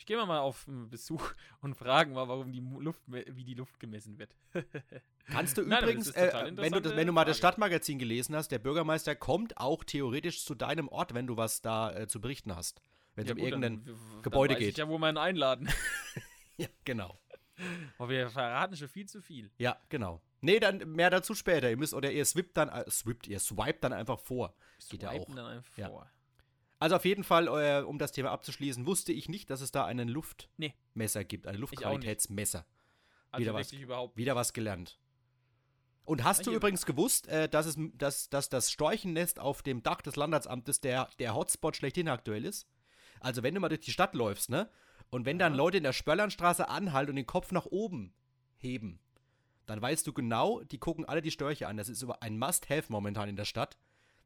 Ich 0.03 0.07
gehe 0.07 0.17
mal, 0.17 0.39
auf 0.39 0.67
einen 0.67 0.89
Besuch 0.89 1.31
und 1.61 1.75
fragen 1.75 2.11
mal, 2.11 2.27
warum 2.27 2.51
die 2.51 2.59
Luft, 2.59 3.01
wie 3.07 3.45
die 3.45 3.53
Luft 3.53 3.79
gemessen 3.79 4.19
wird. 4.19 4.35
Kannst 5.27 5.57
du 5.57 5.61
Nein, 5.61 5.81
übrigens, 5.81 6.07
total 6.11 6.49
äh, 6.49 6.57
wenn, 6.57 6.73
du, 6.73 6.81
das- 6.81 6.95
wenn 6.97 7.07
du 7.07 7.13
mal 7.13 7.23
das. 7.23 7.37
Stadtmagazin 7.37 7.99
gelesen 7.99 8.35
hast, 8.35 8.49
der 8.51 8.59
Bürgermeister 8.59 9.15
kommt 9.15 9.55
auch 9.55 9.85
theoretisch 9.85 10.43
zu 10.43 10.55
deinem 10.55 10.89
Ort, 10.89 11.13
wenn 11.13 11.25
du 11.25 11.37
was 11.37 11.61
da 11.61 11.95
äh, 11.95 12.07
zu 12.09 12.19
berichten 12.19 12.53
hast. 12.53 12.81
Wenn 13.15 13.25
es 13.27 13.31
um 13.31 13.37
gut, 13.37 13.53
dann- 13.53 13.63
irgendein. 13.63 13.95
w- 13.95 14.21
Gebäude 14.23 14.55
dann 14.55 14.61
weiß 14.61 14.65
geht. 14.65 14.71
Ich 14.73 14.77
ja, 14.77 14.89
wo 14.89 14.97
wir 14.97 15.09
ihn 15.09 15.17
einladen. 15.17 15.69
Ja, 16.57 16.67
genau. 16.83 17.17
Aber 17.97 18.09
wir 18.09 18.29
verraten 18.29 18.75
schon 18.75 18.87
viel 18.89 19.07
zu 19.07 19.21
viel. 19.21 19.49
Ja, 19.57 19.75
genau. 19.89 20.21
Nee, 20.41 20.59
dann 20.59 20.77
mehr 20.91 21.09
dazu 21.09 21.33
später. 21.33 21.67
Ihr 21.69 21.77
müsst, 21.77 21.93
oder 21.95 22.11
ihr 22.11 22.25
swippt 22.25 22.57
dann, 22.57 22.69
äh, 22.69 22.83
swippt, 22.91 23.25
ihr 23.27 23.39
swiped 23.39 23.83
dann 23.83 23.91
einfach 23.93 24.19
vor. 24.19 24.53
Geht 24.89 25.01
ja 25.01 25.09
Swipen 25.11 25.31
auch. 25.31 25.35
dann 25.35 25.45
einfach 25.47 25.77
Ja. 25.77 25.87
vor. 25.87 26.11
Also 26.83 26.97
auf 26.97 27.05
jeden 27.05 27.23
Fall, 27.23 27.47
äh, 27.47 27.81
um 27.85 27.97
das 27.97 28.11
Thema 28.11 28.31
abzuschließen, 28.31 28.85
wusste 28.85 29.13
ich 29.13 29.29
nicht, 29.29 29.49
dass 29.49 29.61
es 29.61 29.71
da 29.71 29.85
einen 29.85 30.07
Nee. 30.07 30.13
Luftmesser 30.13 31.23
gibt, 31.23 31.47
ein. 31.47 31.55
Luftqualitätsmesser. 31.55 32.65
Also 33.31 33.41
Wieder 33.41 33.53
was- 33.53 33.71
überhaupt. 33.71 34.17
Wieder 34.17 34.35
was 34.35 34.51
gelernt. 34.51 34.99
Und 36.03 36.25
hast 36.25 36.41
Ah, 36.41 36.43
du 36.43 36.51
übrigens 36.51 36.85
gewusst, 36.85 37.27
äh, 37.29 37.47
dass, 37.47 37.67
es, 37.67 37.77
dass, 37.93 38.29
dass 38.29 38.49
das 38.49 38.69
Storchennest 38.69 39.39
auf 39.39 39.61
dem 39.63 39.81
Dach 39.81 40.01
des 40.01 40.17
Landratsamtes 40.17 40.81
der, 40.81 41.07
der 41.19 41.33
Hotspot 41.33 41.77
schlechthin 41.77 42.09
aktuell 42.09 42.43
ist? 42.43 42.67
Also 43.21 43.43
wenn 43.43 43.55
du 43.55 43.61
mal 43.61 43.69
durch 43.69 43.79
die 43.79 43.93
Stadt 43.93 44.13
läufst, 44.13 44.49
ne? 44.49 44.69
Und 45.09 45.25
wenn 45.25 45.39
dann 45.39 45.53
Ja. 45.53 45.57
Leute 45.57 45.77
in 45.77 45.83
der 45.83 45.93
Spörlernstraße 45.93 46.67
anhalten 46.67 47.11
und 47.11 47.15
den 47.15 47.25
Kopf 47.25 47.53
nach 47.53 47.65
oben 47.65 48.13
heben, 48.57 48.99
dann 49.67 49.81
weißt 49.81 50.05
du 50.05 50.11
genau, 50.11 50.61
die 50.63 50.79
gucken 50.79 51.05
alle 51.05 51.21
die 51.21 51.31
Störche 51.31 51.69
an. 51.69 51.77
Das 51.77 51.87
ist 51.87 52.01
über 52.01 52.21
ein 52.21 52.37
Must-Have 52.37 52.91
momentan 52.91 53.29
in 53.29 53.37
der 53.37 53.45
Stadt. 53.45 53.77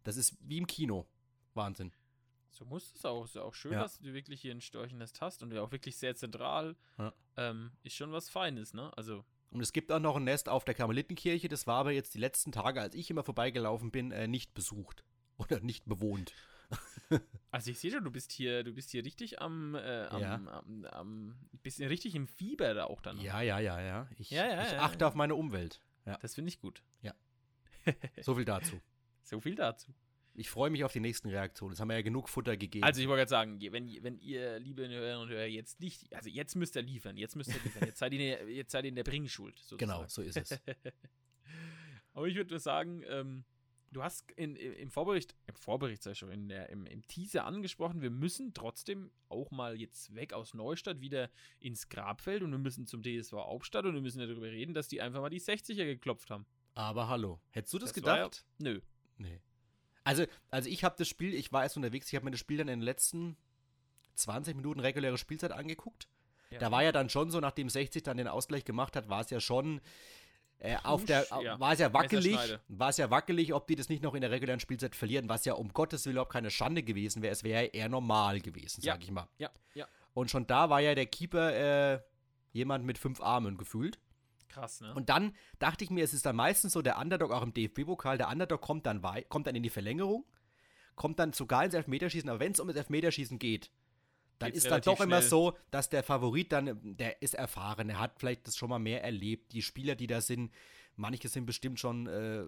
Das 0.03 0.17
ist 0.17 0.35
wie 0.41 0.57
im 0.57 0.65
Kino. 0.65 1.05
Wahnsinn. 1.53 1.91
So 2.57 2.65
muss 2.65 2.91
es 2.95 3.05
auch. 3.05 3.25
Ist 3.25 3.35
ja 3.35 3.43
auch 3.43 3.53
schön, 3.53 3.73
Ja. 3.73 3.81
dass 3.83 3.99
du 3.99 4.11
wirklich 4.13 4.41
hier 4.41 4.51
ein 4.51 4.61
Storchennest 4.61 5.21
hast 5.21 5.43
und 5.43 5.53
ja 5.53 5.61
auch 5.61 5.71
wirklich 5.71 5.95
sehr 5.97 6.15
zentral. 6.15 6.75
Ja. 6.97 7.13
Ähm, 7.35 7.71
ist 7.83 7.95
schon 7.95 8.11
was 8.11 8.29
Feines, 8.29 8.73
ne? 8.73 8.91
Also, 8.97 9.23
Und 9.51 9.61
es 9.61 9.73
gibt 9.73 9.91
auch 9.91 9.99
noch 9.99 10.15
ein 10.15 10.23
Nest 10.23 10.49
auf 10.49 10.65
der 10.65 10.73
Karmelitenkirche. 10.73 11.49
Das 11.49 11.67
war 11.67 11.75
aber 11.81 11.91
jetzt 11.91 12.15
die 12.15 12.19
letzten 12.19 12.51
Tage, 12.51 12.81
als 12.81 12.95
ich 12.95 13.11
immer 13.11 13.23
vorbeigelaufen 13.23 13.91
bin, 13.91 14.11
äh, 14.11 14.27
nicht 14.27 14.55
besucht. 14.55 15.03
Oder 15.37 15.59
nicht 15.59 15.85
bewohnt. 15.85 16.33
also 17.51 17.69
ich 17.69 17.77
sehe 17.79 17.91
schon, 17.91 18.03
du 18.03 18.09
bist 18.11 18.31
hier, 18.31 18.63
du 18.63 18.73
bist 18.73 18.89
hier 18.89 19.05
richtig 19.05 19.39
am, 19.39 19.75
äh, 19.75 20.05
am, 20.09 20.21
Ja. 20.21 20.33
am, 20.35 20.85
am, 20.85 21.35
bist 21.61 21.77
hier 21.77 21.91
richtig 21.91 22.15
im 22.15 22.27
Fieber 22.27 22.73
da 22.73 22.85
auch 22.85 23.01
dann. 23.01 23.19
Ja, 23.19 23.41
ja, 23.41 23.59
ja, 23.59 23.79
ja. 23.79 24.09
Ich, 24.17 24.31
Ja, 24.31 24.47
ja, 24.47 24.63
ich 24.65 24.71
ja, 24.71 24.79
achte 24.81 25.01
ja. 25.01 25.07
auf 25.07 25.13
meine 25.13 25.35
Umwelt. 25.35 25.79
Ja, 26.05 26.17
Das 26.17 26.33
finde 26.33 26.49
ich 26.49 26.59
gut. 26.59 26.81
so 28.21 28.35
viel 28.35 28.43
dazu. 28.45 28.81
So 29.23 29.39
viel 29.39 29.55
dazu. 29.55 29.93
Ich 30.39 30.51
freue 30.51 30.69
mich 30.69 30.83
auf 30.83 30.93
die 30.93 30.99
nächsten 30.99 31.29
Reaktionen. 31.29 31.73
Jetzt 31.73 31.79
haben 31.81 31.87
wir 31.89 31.95
ja 31.95 32.03
genug 32.03 32.29
Futter 32.29 32.55
gegeben. 32.57 32.83
Also 32.85 33.01
ich 33.01 33.07
wollte 33.07 33.21
gerade 33.21 33.29
sagen, 33.29 33.59
wenn, 33.59 34.03
wenn 34.03 34.19
ihr, 34.19 34.59
liebe 34.59 34.87
Hörerinnen 34.87 35.21
und 35.23 35.29
Hörer, 35.29 35.47
jetzt 35.47 35.79
nicht, 35.79 36.13
also 36.13 36.29
jetzt 36.29 36.55
müsst 36.55 36.75
ihr 36.75 36.83
liefern, 36.83 37.17
jetzt 37.17 37.35
müsst 37.35 37.49
ihr 37.49 37.59
liefern, 37.63 37.85
jetzt 37.87 37.97
seid 37.97 38.13
ihr, 38.13 38.19
in 38.19 38.45
der- 38.45 38.53
jetzt 38.55 38.71
seid 38.71 38.85
ihr 38.85 38.89
in 38.89 38.95
der 38.95 39.03
Bringschuld. 39.03 39.57
Sozusagen. 39.57 39.79
genau, 39.79 40.07
so 40.07 40.21
ist 40.21 40.37
es. 40.37 40.51
Aber 42.13 42.27
ich 42.27 42.35
würde 42.35 42.59
sagen, 42.59 43.03
ähm, 43.07 43.45
du 43.91 44.03
hast 44.03 44.29
in, 44.33 44.55
im 44.55 44.91
Vorbericht, 44.91 45.35
im 45.47 45.55
Vorbericht 45.55 46.05
ich 46.05 46.17
schon, 46.19 46.31
in 46.31 46.49
der, 46.49 46.69
im, 46.69 46.85
im 46.85 47.01
Teaser 47.07 47.45
angesprochen, 47.45 48.01
wir 48.03 48.11
müssen 48.11 48.53
trotzdem 48.53 49.09
auch 49.29 49.49
mal 49.49 49.75
jetzt 49.79 50.13
weg 50.13 50.33
aus 50.33 50.53
Neustadt 50.53 51.01
wieder 51.01 51.31
ins 51.59 51.89
Grabfeld 51.89 52.43
und 52.43 52.51
wir 52.51 52.59
müssen 52.59 52.85
zum 52.85 53.01
DSV 53.01 53.33
Hauptstadt 53.33 53.85
und 53.85 53.95
wir 53.95 54.01
müssen 54.01 54.19
ja 54.19 54.27
darüber 54.27 54.51
reden, 54.51 54.75
dass 54.75 54.87
die 54.87 55.01
einfach 55.01 55.21
mal 55.21 55.29
die 55.29 55.41
60er 55.41 55.85
geklopft 55.85 56.29
haben. 56.29 56.45
Aber 56.75 57.07
hallo. 57.07 57.39
Hättest 57.49 57.73
du 57.73 57.79
das, 57.79 57.91
Das 57.91 58.03
war 58.03 58.17
ja- 58.17 58.23
gedacht? 58.25 58.45
Nö. 58.59 58.81
Nee. 59.17 59.41
Also, 60.07 60.25
also 60.51 60.69
ich 60.69 60.85
habe 60.85 60.95
das 60.97 61.09
Spiel, 61.09 61.33
ich 61.33 61.51
war 61.51 61.63
erst 61.63 61.75
unterwegs, 61.75 62.07
ich 62.07 62.15
habe 62.15 62.23
mir 62.23 62.31
das 62.31 62.39
Spiel 62.39 62.57
dann 62.57 62.69
in 62.69 62.79
den 62.79 62.85
letzten 62.85 63.35
20 64.15 64.55
Minuten 64.55 64.79
reguläre 64.79 65.17
Spielzeit 65.17 65.51
angeguckt. 65.51 66.07
Ja. 66.49 66.59
Da 66.59 66.71
war 66.71 66.81
ja 66.81 66.93
dann 66.93 67.09
schon 67.09 67.29
so, 67.29 67.41
nachdem 67.41 67.69
60 67.69 68.03
dann 68.03 68.15
den 68.15 68.29
Ausgleich 68.29 68.63
gemacht 68.63 68.95
hat, 68.95 69.09
war 69.09 69.19
es 69.19 69.29
ja 69.31 69.41
schon 69.41 69.81
äh, 70.59 70.77
auf 70.83 71.03
der, 71.03 71.27
ja. 71.43 71.59
war 71.59 71.73
es 71.73 71.79
ja 71.79 71.91
wackelig, 71.91 72.37
war 72.69 72.87
es 72.89 72.97
ja 72.97 73.11
wackelig, 73.11 73.53
ob 73.53 73.67
die 73.67 73.75
das 73.75 73.89
nicht 73.89 74.01
noch 74.01 74.15
in 74.15 74.21
der 74.21 74.31
regulären 74.31 74.61
Spielzeit 74.61 74.95
verlieren, 74.95 75.27
was 75.27 75.43
ja 75.43 75.53
um 75.53 75.73
Gottes 75.73 76.05
Willen 76.05 76.15
überhaupt 76.15 76.31
keine 76.31 76.51
Schande 76.51 76.83
gewesen 76.83 77.21
wäre. 77.21 77.33
Es 77.33 77.43
wäre 77.43 77.65
ja 77.65 77.69
eher 77.71 77.89
normal 77.89 78.39
gewesen, 78.39 78.81
Ja. 78.83 78.93
sag 78.93 79.03
ich 79.03 79.11
mal. 79.11 79.27
Ja, 79.37 79.51
ja. 79.73 79.87
Und 80.13 80.31
schon 80.31 80.47
da 80.47 80.69
war 80.69 80.79
ja 80.79 80.95
der 80.95 81.05
Keeper 81.05 81.95
äh, 81.95 81.99
jemand 82.53 82.85
mit 82.85 82.97
fünf 82.97 83.19
Armen 83.19 83.57
gefühlt. 83.57 83.99
Krass, 84.49 84.81
ne? 84.81 84.93
Und 84.93 85.09
dann 85.09 85.33
dachte 85.59 85.83
ich 85.83 85.89
mir, 85.89 86.03
es 86.03 86.13
ist 86.13 86.25
dann 86.25 86.35
meistens 86.35 86.73
so, 86.73 86.81
der 86.81 86.97
Underdog 86.99 87.31
auch 87.31 87.41
im 87.43 87.53
DFB-Pokal, 87.53 88.17
der 88.17 88.29
Underdog 88.29 88.61
kommt 88.61 88.85
dann, 88.85 89.01
kommt 89.29 89.47
dann 89.47 89.55
in 89.55 89.63
die 89.63 89.69
Verlängerung, 89.69 90.25
kommt 90.95 91.19
dann 91.19 91.33
sogar 91.33 91.63
ins 91.65 91.73
Elfmeterschießen, 91.73 92.29
aber 92.29 92.39
wenn 92.39 92.53
es 92.53 92.59
um 92.59 92.67
das 92.67 92.77
Elfmeterschießen 92.77 93.39
geht, 93.39 93.71
dann 94.39 94.51
Geht's 94.51 94.65
ist 94.65 94.71
dann 94.71 94.81
doch 94.81 94.99
immer 95.01 95.17
schnell. 95.17 95.29
so, 95.29 95.57
dass 95.71 95.89
der 95.89 96.03
Favorit 96.03 96.51
dann, 96.51 96.79
der 96.97 97.21
ist 97.21 97.33
erfahren, 97.33 97.89
er 97.89 97.99
hat 97.99 98.19
vielleicht 98.19 98.47
das 98.47 98.55
schon 98.55 98.69
mal 98.69 98.77
mehr 98.79 99.03
erlebt. 99.03 99.51
Die 99.51 99.63
Spieler, 99.63 99.95
die 99.95 100.05
da 100.07 100.21
sind, 100.21 100.53
manche 100.95 101.27
sind 101.27 101.45
bestimmt 101.47 101.79
schon 101.79 102.05
äh, 102.05 102.45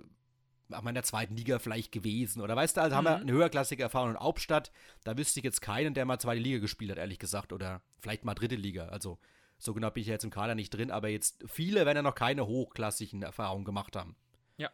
auch 0.72 0.84
mal 0.84 0.92
in 0.92 0.96
der 0.96 1.04
zweiten 1.04 1.36
Liga 1.36 1.58
vielleicht 1.58 1.92
gewesen. 1.92 2.42
Oder 2.44 2.56
weißt 2.56 2.78
du, 2.78 2.82
also 2.82 2.96
haben 2.96 3.06
wir 3.06 3.16
Mhm. 3.18 3.24
eine 3.24 3.32
höherklassige 3.32 3.82
Erfahrung 3.82 4.12
in 4.12 4.20
Hauptstadt. 4.20 4.72
Da 5.04 5.18
wüsste 5.18 5.40
ich 5.40 5.44
jetzt 5.44 5.62
keinen, 5.62 5.96
der 5.96 6.06
mal 6.06 6.20
zweite 6.20 6.40
Liga 6.40 6.60
gespielt 6.60 6.92
hat, 6.92 7.00
ehrlich 7.00 7.18
gesagt. 7.18 7.54
Oder 7.54 7.82
vielleicht 7.98 8.24
mal 8.24 8.36
dritte 8.36 8.56
Liga. 8.56 8.90
Also 8.90 9.18
so 9.60 9.74
genau 9.74 9.92
bin 9.92 10.02
ich 10.02 10.08
ja 10.08 10.14
jetzt 10.14 10.24
im 10.24 10.32
Kader 10.32 10.56
nicht 10.56 10.72
drin, 10.72 10.90
aber 10.90 11.10
jetzt 11.10 11.44
viele 11.46 11.86
werden 11.86 11.98
ja 11.98 12.02
noch 12.02 12.16
keine 12.16 12.48
hochklassigen 12.48 13.22
Erfahrungen 13.22 13.66
gemacht 13.66 13.96
haben. 13.96 14.16
Ja. 14.58 14.70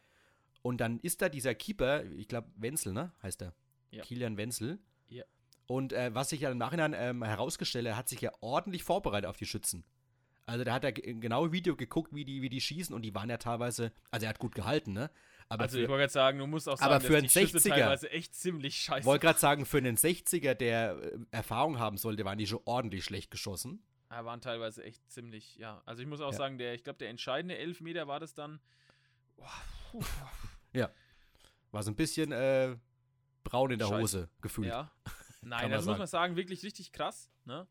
Und 0.62 0.80
dann 0.80 1.00
ist 1.00 1.22
da 1.22 1.30
dieser 1.30 1.54
Keeper, 1.56 2.06
ich 2.06 2.27
glaube 2.27 2.50
Wenzel, 2.56 2.94
ne? 2.94 3.12
Heißt 3.22 3.42
er. 3.42 3.54
Ja. 3.92 4.04
Kilian 4.04 4.38
Wenzel. 4.38 4.80
Ja. 5.10 5.24
Und 5.68 5.94
äh, 5.94 6.13
was 6.13 6.30
sich 6.30 6.42
ja 6.42 6.51
im 6.51 6.58
Nachhinein 6.58 6.94
ähm, 6.96 7.24
herausgestellt 7.24 7.86
hat, 7.88 7.94
er 7.94 7.98
hat 7.98 8.10
sich 8.10 8.22
ja 8.22 8.32
ordentlich 8.42 8.84
vorbereitet 8.84 9.27
auf 9.30 9.38
die 9.38 9.46
Schützen. 9.46 9.84
Also 10.48 10.63
da 10.63 10.74
hat 10.75 10.84
er 10.84 10.92
ge- 10.92 11.15
genau 11.15 11.51
Video 11.51 11.75
geguckt, 11.75 12.13
wie 12.13 12.24
die, 12.24 12.44
wie 12.44 12.50
die 12.50 12.62
schießen 12.62 12.94
und 12.94 13.01
die 13.01 13.15
waren 13.15 13.30
ja 13.32 13.38
teilweise, 13.38 13.92
also 14.12 14.25
er 14.27 14.30
hat 14.30 14.38
gut 14.38 14.54
gehalten, 14.54 14.94
ne? 14.94 15.10
Aber 15.50 15.63
also 15.63 15.77
für, 15.77 15.84
ich 15.84 15.89
wollte 15.89 16.01
gerade 16.01 16.13
sagen, 16.13 16.38
du 16.39 16.46
musst 16.48 16.70
auch 16.70 16.77
sagen, 16.77 16.92
aber 16.94 17.01
für 17.01 17.18
einen 17.18 17.30
Schüsse 17.30 17.58
60er 17.58 17.70
teilweise 17.70 18.12
echt 18.12 18.36
ziemlich 18.36 18.75
scheiße 18.77 19.06
wollte 19.08 19.25
gerade 19.25 19.39
sagen, 19.39 19.65
für 19.65 19.77
einen 19.80 19.96
60er, 19.98 20.54
der 20.54 20.98
äh, 21.01 21.18
Erfahrung 21.32 21.80
haben 21.80 21.98
sollte, 21.98 22.25
waren 22.25 22.38
die 22.38 22.46
schon 22.48 22.62
ordentlich 22.65 23.04
schlecht 23.04 23.32
geschossen. 23.32 23.84
Ja, 24.12 24.24
waren 24.26 24.42
teilweise 24.42 24.84
echt 24.84 25.10
ziemlich, 25.10 25.56
ja. 25.58 25.82
Also 25.86 26.02
ich 26.02 26.08
muss 26.08 26.22
auch 26.22 26.32
Ja. 26.32 26.38
sagen, 26.38 26.58
der, 26.58 26.74
ich 26.74 26.84
glaube, 26.84 27.00
der 27.00 27.10
entscheidende 27.10 27.58
Elfmeter 27.58 28.08
war 28.08 28.20
das 28.20 28.34
dann. 28.34 28.60
Boah, 29.36 29.52
puh, 29.92 30.04
War 31.72 31.84
so 31.84 31.92
ein 31.92 31.96
bisschen 31.96 32.32
äh, 32.32 32.78
braun 33.44 33.72
in 33.72 33.80
der 33.80 33.88
Scheiße. 33.88 34.02
Hose 34.02 34.30
gefühlt. 34.42 34.68
ja. 34.70 34.92
Nein, 35.42 35.70
das 35.70 35.80
muss 35.82 35.86
sagen. 35.86 35.98
man 36.00 36.08
sagen, 36.08 36.36
wirklich 36.38 36.64
richtig 36.64 36.92
krass, 36.92 37.30
ne? 37.46 37.68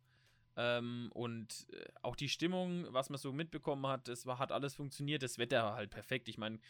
Ähm, 0.57 1.11
und 1.15 1.67
äh, 1.73 1.85
auch 2.03 2.15
die 2.15 2.29
Stimmung, 2.29 2.87
was 2.93 3.11
man 3.11 3.19
so 3.19 3.33
mitbekommen 3.33 3.87
hat, 3.89 4.07
das 4.07 4.25
war, 4.27 4.39
hat 4.39 4.53
alles 4.53 4.75
funktioniert. 4.75 5.23
Das 5.23 5.39
Wetter 5.39 5.65
war 5.65 5.75
halt 5.75 5.91
perfekt. 5.91 6.29
Ich 6.29 6.39
meine, 6.39 6.61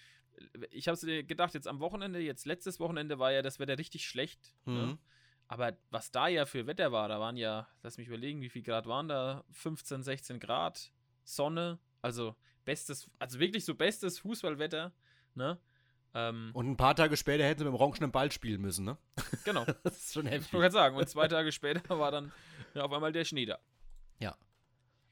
ich 0.71 0.89
habe 0.89 0.95
es 0.95 1.03
gedacht, 1.27 1.53
jetzt 1.55 1.69
am 1.69 1.81
Wochenende, 1.81 2.19
jetzt 2.21 2.47
letztes 2.47 2.81
Wochenende 2.81 3.19
war 3.19 3.31
ja 3.33 3.43
das 3.43 3.59
Wetter 3.59 3.77
richtig 3.77 4.07
schlecht. 4.09 4.55
Ne? 4.65 4.97
Aber 5.49 5.77
was 5.91 6.11
da 6.11 6.29
ja 6.29 6.47
für 6.47 6.67
Wetter 6.67 6.91
war, 6.93 7.09
da 7.09 7.21
waren 7.21 7.37
ja, 7.37 7.69
lass 7.83 7.99
mich 7.99 8.09
überlegen, 8.09 8.41
wie 8.41 8.49
viel 8.49 8.63
Grad 8.63 8.87
waren 8.87 9.09
da? 9.09 9.45
15, 9.51 10.03
16 10.03 10.41
Grad, 10.41 10.91
Sonne, 11.23 11.79
also 12.03 12.35
bestes, 12.65 13.09
also 13.19 13.39
wirklich 13.39 13.65
so 13.65 13.75
bestes 13.75 14.19
Fußballwetter, 14.21 14.93
ne? 15.35 15.59
Ähm, 16.15 16.51
Und 16.55 16.71
ein 16.71 16.77
paar 16.77 16.95
Tage 16.95 17.17
später 17.17 17.45
hätten 17.45 17.59
sie 17.59 17.65
mit 17.65 17.75
dem 17.75 17.81
orangenen 17.81 18.13
Ball 18.13 18.31
spielen 18.31 18.61
müssen, 18.61 18.85
ne? 18.85 18.97
genau, 19.45 19.65
Das 19.83 19.99
ist 19.99 20.15
schon 20.15 20.27
ich 20.27 20.33
heftig. 20.33 20.53
wollte 20.53 20.63
gerade 20.63 20.73
sagen. 20.73 20.97
Und 20.97 21.09
zwei 21.09 21.29
Tage 21.29 21.51
später 21.53 21.83
war 21.99 22.11
dann 22.11 22.33
ja, 22.75 22.83
auf 22.83 22.93
einmal 22.93 23.13
der 23.13 23.25
Schnee 23.25 23.47
da. 23.47 23.59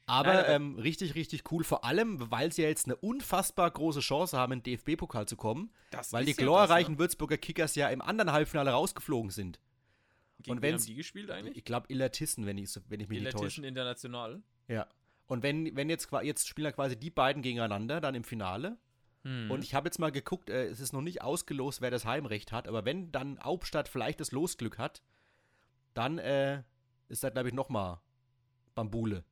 Aber 0.07 0.35
Nein, 0.35 0.39
aber- 0.45 0.49
ähm, 0.49 0.79
richtig, 0.79 1.15
richtig 1.15 1.51
cool. 1.53 1.65
Vor 1.65 1.85
allem, 1.85 2.31
weil 2.31 2.53
sie 2.53 2.63
ja 2.63 2.69
jetzt 2.69 2.87
eine 2.87 2.97
unfassbar 2.97 3.71
große 3.71 4.01
Chance 4.01 4.37
haben, 4.37 4.53
in 4.53 4.63
den 4.63 4.77
DFB-Pokal 4.77 5.27
zu 5.27 5.37
kommen. 5.37 5.73
Das 5.91 6.13
Weil 6.13 6.25
die 6.25 6.33
ja 6.33 6.37
glorreichen 6.37 6.99
Würzburger 6.99 7.39
Kickers 7.39 7.77
ja 7.77 7.89
im 7.89 8.03
anderen 8.03 8.33
Halbfinale 8.33 8.73
rausgeflogen 8.73 9.31
sind. 9.31 9.61
Gegen 10.43 10.57
und 10.57 10.63
wen 10.63 10.73
wenn's- 10.73 10.83
haben 10.83 10.87
die 10.89 10.95
gespielt 10.97 11.31
eigentlich? 11.31 11.57
Ich 11.57 11.65
glaube, 11.65 11.87
Illertissen, 11.89 12.47
wenn 12.47 12.59
ich, 12.59 12.71
so- 12.71 12.81
wenn 12.89 13.01
ich 13.01 13.09
mich 13.09 13.21
nicht 13.21 13.31
täusche. 13.33 13.39
Illertissen 13.45 13.65
International. 13.65 14.43
Ja. 14.69 14.87
Und 15.27 15.43
wenn, 15.43 15.75
wenn 15.77 15.89
jetzt, 15.89 16.09
jetzt 16.23 16.47
spielen 16.49 16.67
ja 16.67 16.73
quasi 16.73 16.97
die 16.97 17.11
beiden 17.11 17.43
gegeneinander, 17.43 18.01
dann 18.01 18.15
im 18.15 18.25
Finale. 18.25 18.77
Hm. 19.25 19.51
Und 19.51 19.63
ich 19.65 19.75
habe 19.75 19.87
jetzt 19.87 19.99
mal 19.99 20.11
geguckt, 20.11 20.51
äh, 20.51 20.67
es 20.67 20.81
ist 20.81 20.93
noch 20.93 21.01
nicht 21.01 21.23
ausgelost, 21.23 21.81
wer 21.81 21.91
das 21.91 22.05
Heimrecht 22.05 22.51
hat, 22.53 22.67
aber 22.69 22.85
wenn 22.85 23.13
dann 23.13 23.39
Hauptstadt 23.41 23.89
vielleicht 23.89 24.21
das 24.21 24.33
Losglück 24.33 24.79
hat, 24.79 25.01
dann 25.95 26.19
äh, 26.19 26.63
ist 27.09 27.23
das, 27.23 27.33
glaube 27.33 27.49
ich, 27.49 27.55
nochmal 27.55 28.01
Bambule. 28.75 29.25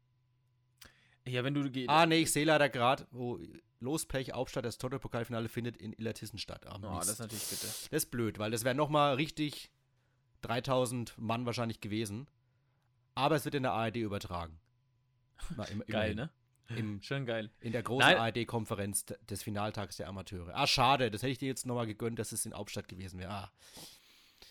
ja, 1.26 1.44
wenn 1.44 1.54
du 1.54 1.68
Ah, 1.88 2.06
nee, 2.06 2.22
ich 2.22 2.32
sehe 2.32 2.44
leider 2.44 2.68
gerade, 2.68 3.06
wo 3.10 3.40
Lospech 3.80 4.32
Hauptstadt 4.32 4.64
das 4.64 4.78
Toto-Pokalfinale 4.78 5.48
findet 5.48 5.76
in 5.78 5.92
Illertissen 5.92 6.38
statt. 6.38 6.66
Ah, 6.66 6.76
Oh, 6.82 6.98
das 6.98 7.08
ist 7.08 7.18
natürlich 7.18 7.46
bitte. 7.48 7.66
Das 7.66 7.88
ist 7.90 8.10
blöd, 8.10 8.38
weil 8.38 8.50
das 8.50 8.64
wäre 8.64 8.74
nochmal 8.74 9.14
richtig 9.16 9.70
3000 10.42 11.16
Mann 11.18 11.46
wahrscheinlich 11.46 11.80
gewesen. 11.80 12.28
Aber 13.14 13.36
es 13.36 13.44
wird 13.44 13.54
in 13.54 13.62
der 13.64 13.72
ARD 13.72 13.96
übertragen. 13.96 14.58
Na, 15.56 15.64
im, 15.64 15.80
Geil, 15.86 16.12
immerhin. 16.12 16.16
ne? 16.16 16.30
Im, 16.76 17.02
Schön 17.02 17.26
geil. 17.26 17.50
in 17.60 17.72
der 17.72 17.82
großen. 17.82 18.14
ARD-Konferenz 18.14 19.04
des 19.28 19.42
Finaltags 19.42 19.96
der 19.96 20.08
Amateure. 20.08 20.54
Ah, 20.54 20.66
schade, 20.66 21.10
das 21.10 21.22
hätte 21.22 21.32
ich 21.32 21.38
dir 21.38 21.48
jetzt 21.48 21.66
nochmal 21.66 21.86
gegönnt, 21.86 22.18
dass 22.18 22.32
es 22.32 22.46
in 22.46 22.54
Hauptstadt 22.54 22.88
gewesen 22.88 23.18
wäre. 23.18 23.30
Ah. 23.32 23.52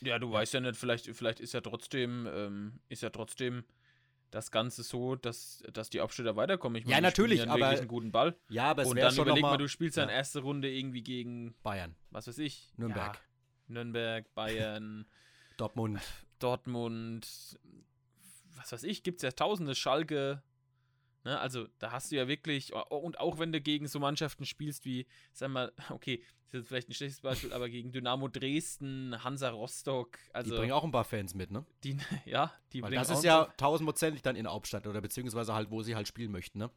Ja, 0.01 0.19
du 0.19 0.31
weißt 0.31 0.53
ja 0.53 0.59
nicht, 0.61 0.75
vielleicht, 0.77 1.05
vielleicht 1.15 1.39
ist 1.39 1.53
ja 1.53 1.61
trotzdem, 1.61 2.27
ähm, 2.31 2.79
ist 2.89 3.03
ja 3.03 3.09
trotzdem 3.09 3.63
das 4.31 4.51
Ganze 4.51 4.83
so, 4.83 5.15
dass, 5.15 5.63
dass 5.73 5.89
die 5.89 6.01
Abstädter 6.01 6.35
weiterkommen. 6.35 6.81
Ich 6.81 6.87
Ja, 6.87 6.97
die 6.97 7.01
natürlich, 7.03 7.49
aber- 7.49 7.67
einen 7.69 7.87
guten 7.87 8.11
Ball. 8.11 8.35
Ja, 8.49 8.65
aber 8.65 8.83
es 8.83 8.89
Und 8.89 8.97
dann 8.97 9.11
schon 9.13 9.23
überleg 9.25 9.41
mal, 9.41 9.47
nochmal 9.49 9.57
du 9.57 9.67
spielst 9.67 9.97
ja. 9.97 10.07
erste 10.07 10.39
Runde 10.41 10.69
irgendwie 10.69 11.01
gegen, 11.01 11.55
Bayern, 11.63 11.95
was 12.11 12.27
weiß 12.27 12.37
ich, 12.37 12.71
Nürnberg. 12.77 13.15
Ja, 13.15 13.21
Nürnberg, 13.67 14.33
Bayern, 14.35 15.05
Dortmund. 15.59 16.01
Dortmund, 16.39 17.59
was 18.55 18.71
weiß 18.71 18.83
ich, 18.83 19.03
gibt 19.03 19.17
es 19.17 19.23
ja 19.23 19.31
tausende 19.31 19.75
Schalke. 19.75 20.41
Ne, 21.25 21.37
also 21.37 21.67
da 21.79 21.91
hast 21.91 22.11
du 22.11 22.15
ja 22.15 22.29
wirklich, 22.29 22.73
oh, 22.73 22.95
und 22.95 23.19
auch 23.19 23.39
wenn 23.39 23.51
du 23.51 23.59
gegen 23.59 23.87
so 23.87 23.99
Mannschaften 23.99 24.45
spielst 24.45 24.85
wie, 24.85 25.05
sag 25.33 25.49
mal, 25.49 25.73
okay, 25.89 26.23
das 26.51 26.53
ist 26.53 26.53
jetzt 26.53 26.67
vielleicht 26.69 26.89
ein 26.89 26.93
schlechtes 26.93 27.21
Beispiel, 27.21 27.51
aber 27.51 27.69
gegen 27.69 27.91
Dynamo 27.91 28.29
Dresden, 28.29 29.21
Hansa 29.23 29.49
Rostock, 29.49 30.17
also 30.33 30.49
die 30.49 30.57
bringen 30.57 30.71
auch 30.71 30.85
ein 30.85 30.91
paar 30.91 31.03
Fans 31.03 31.35
mit, 31.35 31.51
ne? 31.51 31.65
die, 31.83 31.97
ja, 32.25 32.53
die 32.71 32.81
Weil 32.81 32.91
bringen 32.91 33.01
das 33.01 33.09
ist 33.09 33.25
ja 33.25 33.45
tausendprozentig 33.57 34.21
dann 34.21 34.37
in 34.37 34.47
Hauptstadt 34.47 34.87
oder 34.87 35.01
beziehungsweise 35.01 35.53
halt, 35.53 35.69
wo 35.71 35.83
sie 35.83 35.95
halt 35.95 36.07
spielen 36.07 36.31
möchten, 36.31 36.59
ne? 36.59 36.71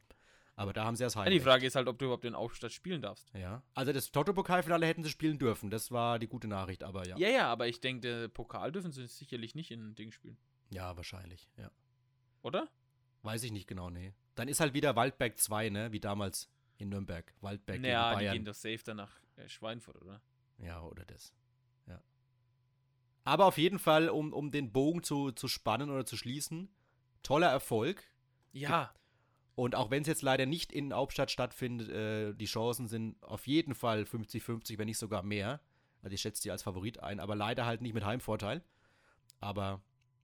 Aber 0.55 0.71
da 0.73 0.85
haben 0.85 0.95
sie 0.95 1.03
das 1.03 1.15
Ja, 1.15 1.21
Heimrecht. 1.21 1.41
die 1.41 1.43
Frage 1.43 1.65
ist 1.65 1.75
halt, 1.75 1.87
ob 1.87 1.97
du 1.97 2.05
überhaupt 2.05 2.23
den 2.23 2.35
Aufstand 2.35 2.71
spielen 2.73 3.01
darfst. 3.01 3.31
Ja. 3.33 3.63
Also 3.73 3.91
das 3.91 4.11
Toto-Pokalfinale 4.11 4.85
hätten 4.85 5.03
sie 5.03 5.09
spielen 5.09 5.39
dürfen. 5.39 5.69
Das 5.71 5.91
war 5.91 6.19
die 6.19 6.27
gute 6.27 6.47
Nachricht, 6.47 6.83
aber 6.83 7.07
ja. 7.07 7.17
Ja, 7.17 7.29
ja, 7.29 7.47
aber 7.47 7.67
ich 7.67 7.81
denke, 7.81 8.01
der 8.01 8.27
Pokal 8.27 8.71
dürfen 8.71 8.91
sie 8.91 9.07
sicherlich 9.07 9.55
nicht 9.55 9.71
in 9.71 9.95
Ding 9.95 10.11
spielen. 10.11 10.37
Ja, 10.69 10.95
wahrscheinlich, 10.95 11.49
ja. 11.57 11.71
Oder? 12.43 12.69
Weiß 13.23 13.41
ich 13.43 13.51
nicht 13.51 13.67
genau, 13.67 13.89
nee. 13.89 14.13
Dann 14.35 14.47
ist 14.47 14.59
halt 14.59 14.73
wieder 14.73 14.95
Waldberg 14.95 15.39
2, 15.39 15.69
ne? 15.69 15.91
Wie 15.91 15.99
damals 15.99 16.49
in 16.77 16.89
Nürnberg. 16.89 17.33
Waldberg 17.41 17.79
naja, 17.81 18.09
gegen 18.09 18.19
die 18.19 18.23
Bayern. 18.25 18.33
gehen 18.35 18.45
doch 18.45 18.53
safe 18.55 18.81
dann 18.83 18.97
nach 18.97 19.11
äh, 19.37 19.47
Schweinfurt, 19.47 20.01
oder? 20.01 20.21
Ja, 20.57 20.81
oder 20.83 21.05
das. 21.05 21.33
Ja. 21.87 22.01
Aber 23.23 23.45
auf 23.45 23.57
jeden 23.57 23.79
Fall, 23.79 24.09
um, 24.09 24.33
um 24.33 24.51
den 24.51 24.71
Bogen 24.71 25.01
zu, 25.03 25.31
zu 25.31 25.47
spannen 25.47 25.89
oder 25.89 26.05
zu 26.05 26.17
schließen, 26.17 26.69
toller 27.23 27.49
Erfolg. 27.49 28.03
Ja, 28.51 28.93
Und 29.55 29.75
auch 29.75 29.91
wenn 29.91 30.01
es 30.01 30.07
jetzt 30.07 30.23
leider 30.23 30.45
nicht 30.45 30.71
in 30.71 30.93
Hauptstadt 30.93 31.29
stattfindet, 31.29 31.89
äh, 31.89 32.33
die 32.33 32.45
Chancen 32.45 32.87
sind 32.87 33.21
auf 33.21 33.45
jeden 33.47 33.75
Fall 33.75 34.03
50-50, 34.03 34.77
wenn 34.77 34.87
nicht 34.87 34.97
sogar 34.97 35.21
mehr. 35.23 35.61
Also 36.01 36.15
ich 36.15 36.21
schätze 36.21 36.41
die 36.41 36.51
als 36.51 36.63
Favorit 36.63 36.99
ein, 37.01 37.19
aber 37.19 37.35
leider 37.35 37.65
halt 37.65 37.81
nicht 37.81 37.93
mit 37.93 38.03
Heimvorteil. 38.03 38.63
Aber 39.39 39.83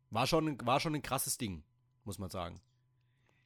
war 0.09 0.25
schon, 0.25 0.57
war 0.65 0.79
schon 0.79 0.95
ein 0.95 1.01
krasses 1.03 1.38
Ding, 1.38 1.63
muss 2.03 2.17
man 2.17 2.29
sagen. 2.29 2.62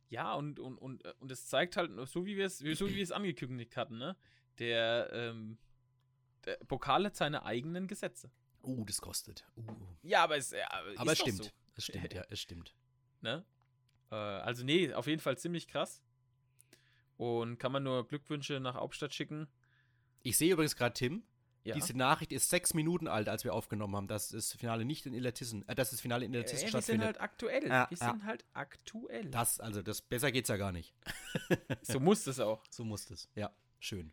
ja, 0.09 0.33
und, 0.35 0.59
und, 0.59 0.77
und, 0.77 1.03
äh, 1.05 1.13
und 1.19 1.31
es 1.31 1.47
zeigt 1.47 1.75
halt, 1.75 1.91
so 2.07 2.25
wie 2.25 2.37
wir 2.37 2.45
es, 2.45 2.59
so 2.59 2.87
wie 2.87 2.95
wir 2.95 3.03
es 3.03 3.11
angekündigt 3.11 3.75
hatten, 3.75 3.97
ne? 3.97 4.15
Der, 4.59 5.09
ähm, 5.11 5.57
der 6.45 6.55
Pokal 6.67 7.05
hat 7.05 7.15
seine 7.15 7.43
eigenen 7.45 7.87
Gesetze. 7.87 8.31
Uh, 8.61 8.85
das 8.85 9.01
kostet. 9.01 9.43
Uh. 9.57 9.63
Ja, 10.03 10.23
aber 10.23 10.37
es, 10.37 10.51
ja, 10.51 10.69
Aber 10.97 11.11
es 11.11 11.19
stimmt. 11.19 11.43
So, 11.43 11.49
Es 11.75 11.85
stimmt, 11.85 12.13
ja, 12.13 12.23
es 12.29 12.39
stimmt. 12.39 12.75
ne? 13.21 13.43
Äh, 14.13 14.41
also, 14.41 14.63
nee, 14.63 14.93
auf 14.93 15.07
jeden 15.07 15.21
Fall 15.21 15.37
ziemlich 15.37 15.67
krass. 15.67 16.01
Und 17.17 17.57
kann 17.57 17.71
man 17.71 17.83
nur 17.83 18.07
Glückwünsche 18.07 18.59
nach 18.59 18.75
Hauptstadt 18.75 19.13
schicken. 19.13 19.47
Ich 20.23 20.37
sehe 20.37 20.53
übrigens 20.53 20.75
gerade 20.75 20.93
Tim. 20.93 21.23
Ja. 21.63 21.75
Diese 21.75 21.95
Nachricht 21.97 22.33
ist 22.33 22.49
sechs 22.49 22.73
Minuten 22.73 23.07
alt, 23.07 23.29
als 23.29 23.45
wir 23.45 23.53
aufgenommen 23.53 23.95
haben, 23.95 24.07
dass 24.07 24.29
das 24.29 24.51
Finale 24.53 24.83
nicht 24.83 25.05
in 25.05 25.13
Illertissen, 25.13 25.65
äh, 25.67 25.75
dass 25.75 25.91
das 25.91 26.01
Finale 26.01 26.25
in 26.25 26.33
äh, 26.33 26.37
Illertissen 26.37 26.65
wir 26.65 26.71
sind 26.71 26.81
stattfindet. 26.81 27.05
halt 27.05 27.21
aktuell. 27.21 27.67
Ja, 27.67 27.87
wir 27.89 27.97
ja. 27.97 28.11
sind 28.11 28.25
halt 28.25 28.45
aktuell. 28.53 29.29
das, 29.29 29.61
also 29.61 29.81
das 29.81 30.01
besser 30.01 30.31
geht's 30.31 30.49
ja 30.49 30.57
gar 30.57 30.71
nicht. 30.71 30.93
So 31.81 31.99
muss 31.99 32.23
das 32.25 32.39
auch. 32.39 32.63
So 32.69 32.83
muss 32.83 33.09
es. 33.09 33.29
Ja, 33.35 33.51
schön. 33.79 34.11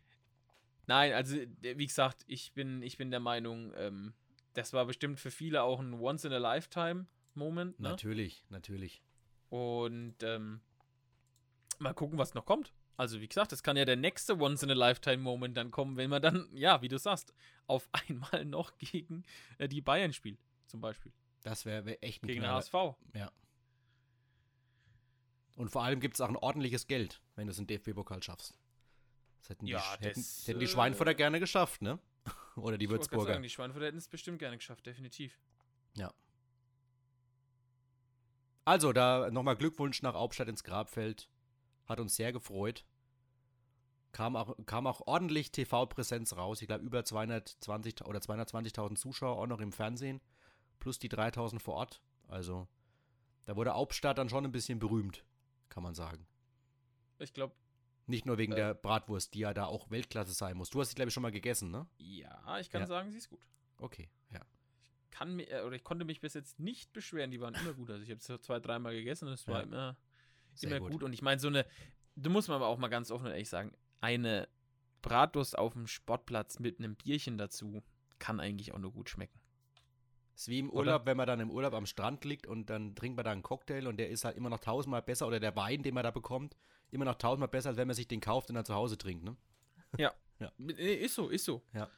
Nein, 0.87 1.13
also 1.13 1.37
äh, 1.37 1.77
wie 1.77 1.87
gesagt, 1.87 2.23
ich 2.27 2.53
bin, 2.53 2.81
ich 2.81 2.97
bin 2.97 3.11
der 3.11 3.19
Meinung, 3.19 3.73
ähm, 3.75 4.13
das 4.53 4.73
war 4.73 4.85
bestimmt 4.85 5.19
für 5.19 5.31
viele 5.31 5.63
auch 5.63 5.79
ein 5.79 5.93
Once-in-a-Lifetime-Moment. 5.93 7.79
Ne? 7.79 7.89
Natürlich, 7.89 8.45
natürlich. 8.49 9.01
Und 9.51 10.15
ähm, 10.23 10.61
mal 11.77 11.93
gucken, 11.93 12.17
was 12.17 12.33
noch 12.33 12.45
kommt. 12.45 12.73
Also 12.95 13.19
wie 13.19 13.27
gesagt, 13.27 13.51
das 13.51 13.63
kann 13.63 13.75
ja 13.75 13.83
der 13.83 13.97
nächste 13.97 14.39
Once-in-a-Lifetime-Moment 14.39 15.57
dann 15.57 15.71
kommen, 15.71 15.97
wenn 15.97 16.09
man 16.09 16.21
dann, 16.21 16.47
ja, 16.55 16.81
wie 16.81 16.87
du 16.87 16.97
sagst, 16.97 17.33
auf 17.67 17.89
einmal 18.07 18.45
noch 18.45 18.77
gegen 18.77 19.23
äh, 19.57 19.67
die 19.67 19.81
Bayern 19.81 20.13
spielt, 20.13 20.39
zum 20.67 20.79
Beispiel. 20.81 21.11
Das 21.43 21.65
wäre 21.65 21.85
wär 21.85 22.01
echt 22.03 22.23
ein 22.23 22.27
Gegen 22.27 22.41
den 22.41 22.43
Knaller. 22.45 22.57
HSV. 22.59 22.95
Ja. 23.15 23.31
Und 25.57 25.69
vor 25.69 25.83
allem 25.83 25.99
gibt 25.99 26.15
es 26.15 26.21
auch 26.21 26.29
ein 26.29 26.37
ordentliches 26.37 26.87
Geld, 26.87 27.21
wenn 27.35 27.47
du 27.47 27.51
es 27.51 27.59
in 27.59 27.67
DFB-Pokal 27.67 28.23
schaffst. 28.23 28.57
Das 29.41 29.49
hätten 29.49 29.65
die, 29.65 29.73
Ja, 29.73 29.79
Sch- 29.79 29.99
hätten, 30.01 30.19
das, 30.21 30.47
hätten 30.47 30.59
die 30.59 30.65
äh, 30.65 30.69
Schweinfurter 30.69 31.13
gerne 31.13 31.39
geschafft, 31.39 31.81
ne? 31.81 31.99
Oder 32.55 32.77
die 32.77 32.85
Ich 32.85 32.91
Würzburger. 32.91 33.33
Sagen, 33.33 33.43
die 33.43 33.49
Schweinfurter 33.49 33.87
hätten 33.87 33.97
es 33.97 34.07
bestimmt 34.07 34.39
gerne 34.39 34.57
geschafft, 34.57 34.85
definitiv. 34.85 35.37
Also, 38.71 38.93
da 38.93 39.29
nochmal 39.31 39.57
Glückwunsch 39.57 40.01
nach 40.01 40.13
Hauptstadt 40.13 40.47
ins 40.47 40.63
Grabfeld. 40.63 41.27
Hat 41.87 41.99
uns 41.99 42.15
sehr 42.15 42.31
gefreut. 42.31 42.85
Kam 44.13 44.37
auch, 44.37 44.55
kam 44.65 44.87
auch 44.87 45.01
ordentlich 45.07 45.51
TV-Präsenz 45.51 46.37
raus. 46.37 46.61
Ich 46.61 46.67
glaube, 46.69 46.85
über 46.85 47.03
220 47.03 48.05
oder 48.05 48.19
220.000 48.19 48.95
Zuschauer 48.95 49.35
auch 49.37 49.47
noch 49.47 49.59
im 49.59 49.73
Fernsehen. 49.73 50.21
Plus 50.79 50.99
die 50.99 51.09
3.000 51.09 51.59
vor 51.59 51.73
Ort. 51.75 52.01
Also, 52.29 52.65
da 53.45 53.57
wurde 53.57 53.73
Hauptstadt 53.73 54.17
dann 54.17 54.29
schon 54.29 54.45
ein 54.45 54.53
bisschen 54.53 54.79
berühmt, 54.79 55.25
kann 55.67 55.83
man 55.83 55.93
sagen. 55.93 56.25
Ich 57.19 57.33
glaube, 57.33 57.53
Nicht 58.07 58.25
nur 58.25 58.37
wegen 58.37 58.53
Äh. 58.53 58.55
der 58.55 58.73
Bratwurst, 58.73 59.33
die 59.33 59.39
ja 59.39 59.53
da 59.53 59.65
auch 59.65 59.91
Weltklasse 59.91 60.31
sein 60.33 60.55
muss. 60.55 60.69
Du 60.69 60.79
hast 60.79 60.89
sie, 60.91 60.95
glaube 60.95 61.09
ich, 61.09 61.13
schon 61.13 61.23
mal 61.23 61.31
gegessen, 61.33 61.71
ne? 61.71 61.87
ja, 61.97 62.57
ich 62.59 62.69
kann 62.69 62.81
Ja. 62.81 62.87
sagen, 62.87 63.11
sie 63.11 63.17
ist 63.17 63.29
gut. 63.29 63.45
Okay, 63.79 64.09
ja. 64.31 64.39
Kann 65.11 65.35
mir, 65.35 65.49
äh, 65.49 65.61
oder 65.61 65.75
ich 65.75 65.83
konnte 65.83 66.05
mich 66.05 66.21
bis 66.21 66.33
jetzt 66.33 66.59
nicht 66.59 66.91
beschweren, 66.93 67.31
die 67.31 67.39
waren 67.41 67.53
immer 67.53 67.73
gut. 67.73 67.89
Also 67.89 68.03
ich 68.03 68.09
habe 68.09 68.19
es 68.19 68.41
zwei, 68.41 68.59
dreimal 68.59 68.93
gegessen 68.93 69.27
und 69.27 69.33
es 69.33 69.47
war 69.47 69.57
Ja. 69.59 69.63
immer, 69.63 69.97
Sehr 70.53 70.69
immer 70.69 70.79
gut. 70.79 70.91
gut. 70.93 71.03
Und 71.03 71.13
ich 71.13 71.21
meine, 71.21 71.39
so 71.39 71.47
eine, 71.49 71.65
du 72.15 72.29
musst 72.29 72.47
mal 72.49 72.55
aber 72.55 72.67
auch 72.67 72.77
mal 72.77 72.87
ganz 72.87 73.11
offen 73.11 73.25
und 73.25 73.31
ehrlich 73.31 73.49
sagen, 73.49 73.73
eine 73.99 74.47
Bratwurst 75.01 75.57
auf 75.57 75.73
dem 75.73 75.87
Sportplatz 75.87 76.59
mit 76.59 76.79
einem 76.79 76.95
Bierchen 76.95 77.37
dazu 77.37 77.83
kann 78.19 78.39
eigentlich 78.39 78.73
auch 78.73 78.79
nur 78.79 78.91
gut 78.91 79.09
schmecken. 79.09 79.39
Ist 80.35 80.47
wie 80.47 80.59
im 80.59 80.69
Oder? 80.69 80.79
Urlaub, 80.93 81.05
wenn 81.05 81.17
man 81.17 81.27
dann 81.27 81.39
im 81.39 81.51
Urlaub 81.51 81.73
am 81.73 81.85
Strand 81.85 82.23
liegt 82.23 82.47
und 82.47 82.69
dann 82.69 82.95
trinkt 82.95 83.15
man 83.15 83.25
da 83.25 83.31
einen 83.31 83.43
Cocktail 83.43 83.87
und 83.87 83.97
der 83.97 84.09
ist 84.09 84.23
halt 84.25 84.37
immer 84.37 84.49
noch 84.49 84.59
tausendmal 84.59 85.01
besser 85.01 85.27
oder 85.27 85.39
der 85.39 85.55
Wein, 85.55 85.83
den 85.83 85.93
man 85.93 86.03
da 86.03 86.11
bekommt, 86.11 86.55
immer 86.89 87.05
noch 87.05 87.15
tausendmal 87.15 87.49
besser, 87.49 87.69
als 87.69 87.77
wenn 87.77 87.87
man 87.87 87.95
sich 87.95 88.07
den 88.07 88.21
kauft 88.21 88.49
und 88.49 88.55
dann 88.55 88.65
zu 88.65 88.73
Hause 88.73 88.97
trinkt, 88.97 89.23
ne? 89.23 89.35
Nee, 90.57 90.93
Ist 90.95 91.15
so, 91.15 91.29
ist 91.29 91.45
so. 91.45 91.61
Ja. 91.73 91.89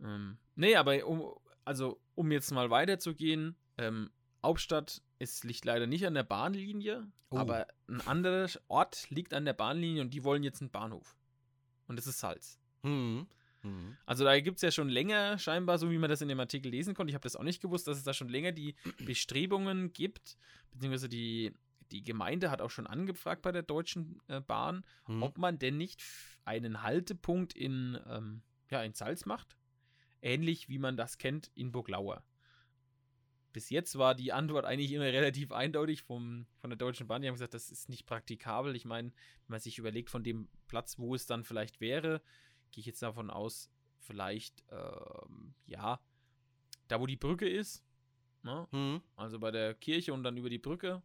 Ähm, 0.00 0.38
nee, 0.56 0.76
aber 0.76 1.06
um, 1.06 1.34
also, 1.68 2.00
um 2.14 2.32
jetzt 2.32 2.50
mal 2.50 2.70
weiterzugehen, 2.70 3.56
ähm, 3.76 4.10
Hauptstadt 4.42 5.02
ist, 5.18 5.44
liegt 5.44 5.64
leider 5.64 5.86
nicht 5.86 6.06
an 6.06 6.14
der 6.14 6.22
Bahnlinie, 6.24 7.06
Oh. 7.30 7.36
aber 7.36 7.66
ein 7.88 8.00
anderer 8.06 8.48
Ort 8.68 9.10
liegt 9.10 9.34
an 9.34 9.44
der 9.44 9.52
Bahnlinie 9.52 10.00
und 10.00 10.14
die 10.14 10.24
wollen 10.24 10.42
jetzt 10.42 10.62
einen 10.62 10.70
Bahnhof. 10.70 11.14
Und 11.86 11.96
das 11.96 12.06
ist 12.06 12.20
Salz. 12.20 12.58
Mhm. 12.82 13.26
Mhm. 13.62 13.96
Also 14.06 14.24
da 14.24 14.38
gibt 14.40 14.56
es 14.56 14.62
ja 14.62 14.70
schon 14.70 14.88
länger 14.88 15.38
scheinbar, 15.38 15.76
so 15.78 15.90
wie 15.90 15.98
man 15.98 16.08
das 16.08 16.22
in 16.22 16.28
dem 16.28 16.40
Artikel 16.40 16.70
lesen 16.70 16.94
konnte, 16.94 17.10
ich 17.10 17.14
habe 17.14 17.24
das 17.24 17.36
auch 17.36 17.42
nicht 17.42 17.60
gewusst, 17.60 17.86
dass 17.86 17.98
es 17.98 18.04
da 18.04 18.14
schon 18.14 18.28
länger 18.30 18.52
die 18.52 18.76
Bestrebungen 19.04 19.92
gibt, 19.92 20.38
beziehungsweise 20.70 21.08
die, 21.10 21.52
die 21.90 22.02
Gemeinde 22.04 22.50
hat 22.50 22.62
auch 22.62 22.70
schon 22.70 22.86
angefragt 22.86 23.42
bei 23.42 23.52
der 23.52 23.62
Deutschen 23.62 24.22
äh, 24.28 24.40
Bahn, 24.40 24.84
Mhm. 25.06 25.22
ob 25.22 25.36
man 25.38 25.58
denn 25.58 25.76
nicht 25.76 26.02
einen 26.46 26.82
Haltepunkt 26.82 27.52
in, 27.54 27.98
ähm, 28.08 28.42
ja, 28.70 28.82
in 28.82 28.94
Salz 28.94 29.26
macht. 29.26 29.56
Ähnlich 30.22 30.68
wie 30.68 30.78
man 30.78 30.96
das 30.96 31.18
kennt 31.18 31.50
in 31.54 31.72
Burglauer. 31.72 32.24
Bis 33.52 33.70
jetzt 33.70 33.98
war 33.98 34.14
die 34.14 34.32
Antwort 34.32 34.64
eigentlich 34.64 34.92
immer 34.92 35.04
relativ 35.06 35.52
eindeutig 35.52 36.02
vom, 36.02 36.46
von 36.60 36.70
der 36.70 36.76
Deutschen 36.76 37.06
Bahn. 37.06 37.22
Die 37.22 37.28
haben 37.28 37.34
gesagt, 37.34 37.54
das 37.54 37.70
ist 37.70 37.88
nicht 37.88 38.06
praktikabel. 38.06 38.76
Ich 38.76 38.84
meine, 38.84 39.08
wenn 39.10 39.54
man 39.54 39.60
sich 39.60 39.78
überlegt, 39.78 40.10
von 40.10 40.22
dem 40.22 40.48
Platz, 40.66 40.98
wo 40.98 41.14
es 41.14 41.26
dann 41.26 41.44
vielleicht 41.44 41.80
wäre, 41.80 42.20
gehe 42.70 42.80
ich 42.80 42.86
jetzt 42.86 43.02
davon 43.02 43.30
aus, 43.30 43.70
vielleicht, 44.00 44.64
ähm, 44.70 45.54
ja, 45.66 46.00
da 46.88 47.00
wo 47.00 47.06
die 47.06 47.16
Brücke 47.16 47.48
ist, 47.48 47.84
ne? 48.42 48.66
Mhm. 48.70 49.02
also 49.16 49.38
bei 49.38 49.50
der 49.50 49.74
Kirche 49.74 50.12
und 50.12 50.22
dann 50.22 50.36
über 50.36 50.50
die 50.50 50.58
Brücke, 50.58 51.02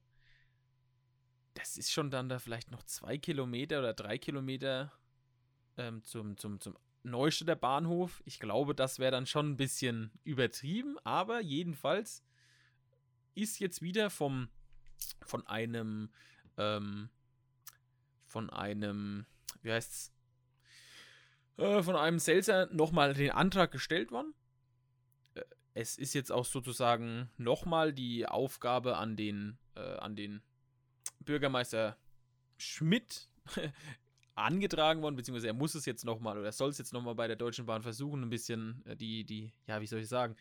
das 1.54 1.78
ist 1.78 1.91
schon 1.91 2.10
dann 2.10 2.30
da 2.30 2.39
vielleicht 2.39 2.71
noch 2.71 2.84
zwei 2.84 3.17
Kilometer 3.17 3.80
oder 3.80 3.93
drei 3.93 4.17
Kilometer 4.17 4.91
ähm, 5.78 6.04
zum, 6.04 6.38
zum, 6.38 6.60
zum 6.60 6.78
Neustädter 7.03 7.55
Bahnhof. 7.55 8.21
Ich 8.25 8.39
glaube, 8.39 8.73
das 8.73 8.99
wäre 8.99 9.11
dann 9.11 9.25
schon 9.25 9.51
ein 9.51 9.57
bisschen 9.57 10.11
übertrieben, 10.23 10.97
aber 11.03 11.41
jedenfalls 11.41 12.23
ist 13.35 13.59
jetzt 13.59 13.81
wieder 13.81 14.09
vom, 14.09 14.49
von 15.25 15.45
einem, 15.47 16.11
ähm, 16.57 17.09
von 18.25 18.49
einem, 18.49 19.25
wie 19.61 19.71
heißt's, 19.71 20.13
äh, 21.57 21.83
von 21.83 21.95
einem 21.95 22.19
Seltzer 22.19 22.67
nochmal 22.67 23.13
den 23.13 23.31
Antrag 23.31 23.71
gestellt 23.71 24.11
worden 24.11 24.33
Äh, 25.35 25.43
es 25.73 25.97
ist 25.97 26.13
jetzt 26.13 26.31
auch 26.31 26.45
sozusagen 26.45 27.29
nochmal 27.37 27.93
die 27.93 28.25
Aufgabe 28.25 28.97
an 28.97 29.15
den, 29.15 29.57
äh, 29.75 29.97
an 29.97 30.15
den 30.15 30.41
Bürgermeister 31.19 31.97
Schmidt 32.57 33.29
angetragen 34.36 35.02
worden, 35.02 35.15
beziehungsweise 35.15 35.48
er 35.48 35.54
muss 35.54 35.76
es 35.76 35.86
jetzt 35.86 36.06
nochmal 36.06 36.38
oder 36.38 36.52
soll 36.52 36.69
es 36.69 36.78
jetzt 36.78 36.93
nochmal 36.93 37.15
bei 37.15 37.28
der 37.28 37.36
Deutschen 37.36 37.65
Bahn 37.65 37.84
versuchen, 37.84 38.24
ein 38.24 38.30
bisschen 38.30 38.84
äh, 38.86 38.96
die, 38.96 39.24
die, 39.24 39.52
ja, 39.67 39.80
wie 39.82 39.88
soll 39.88 40.00
ich 40.00 40.08
sagen, 40.08 40.36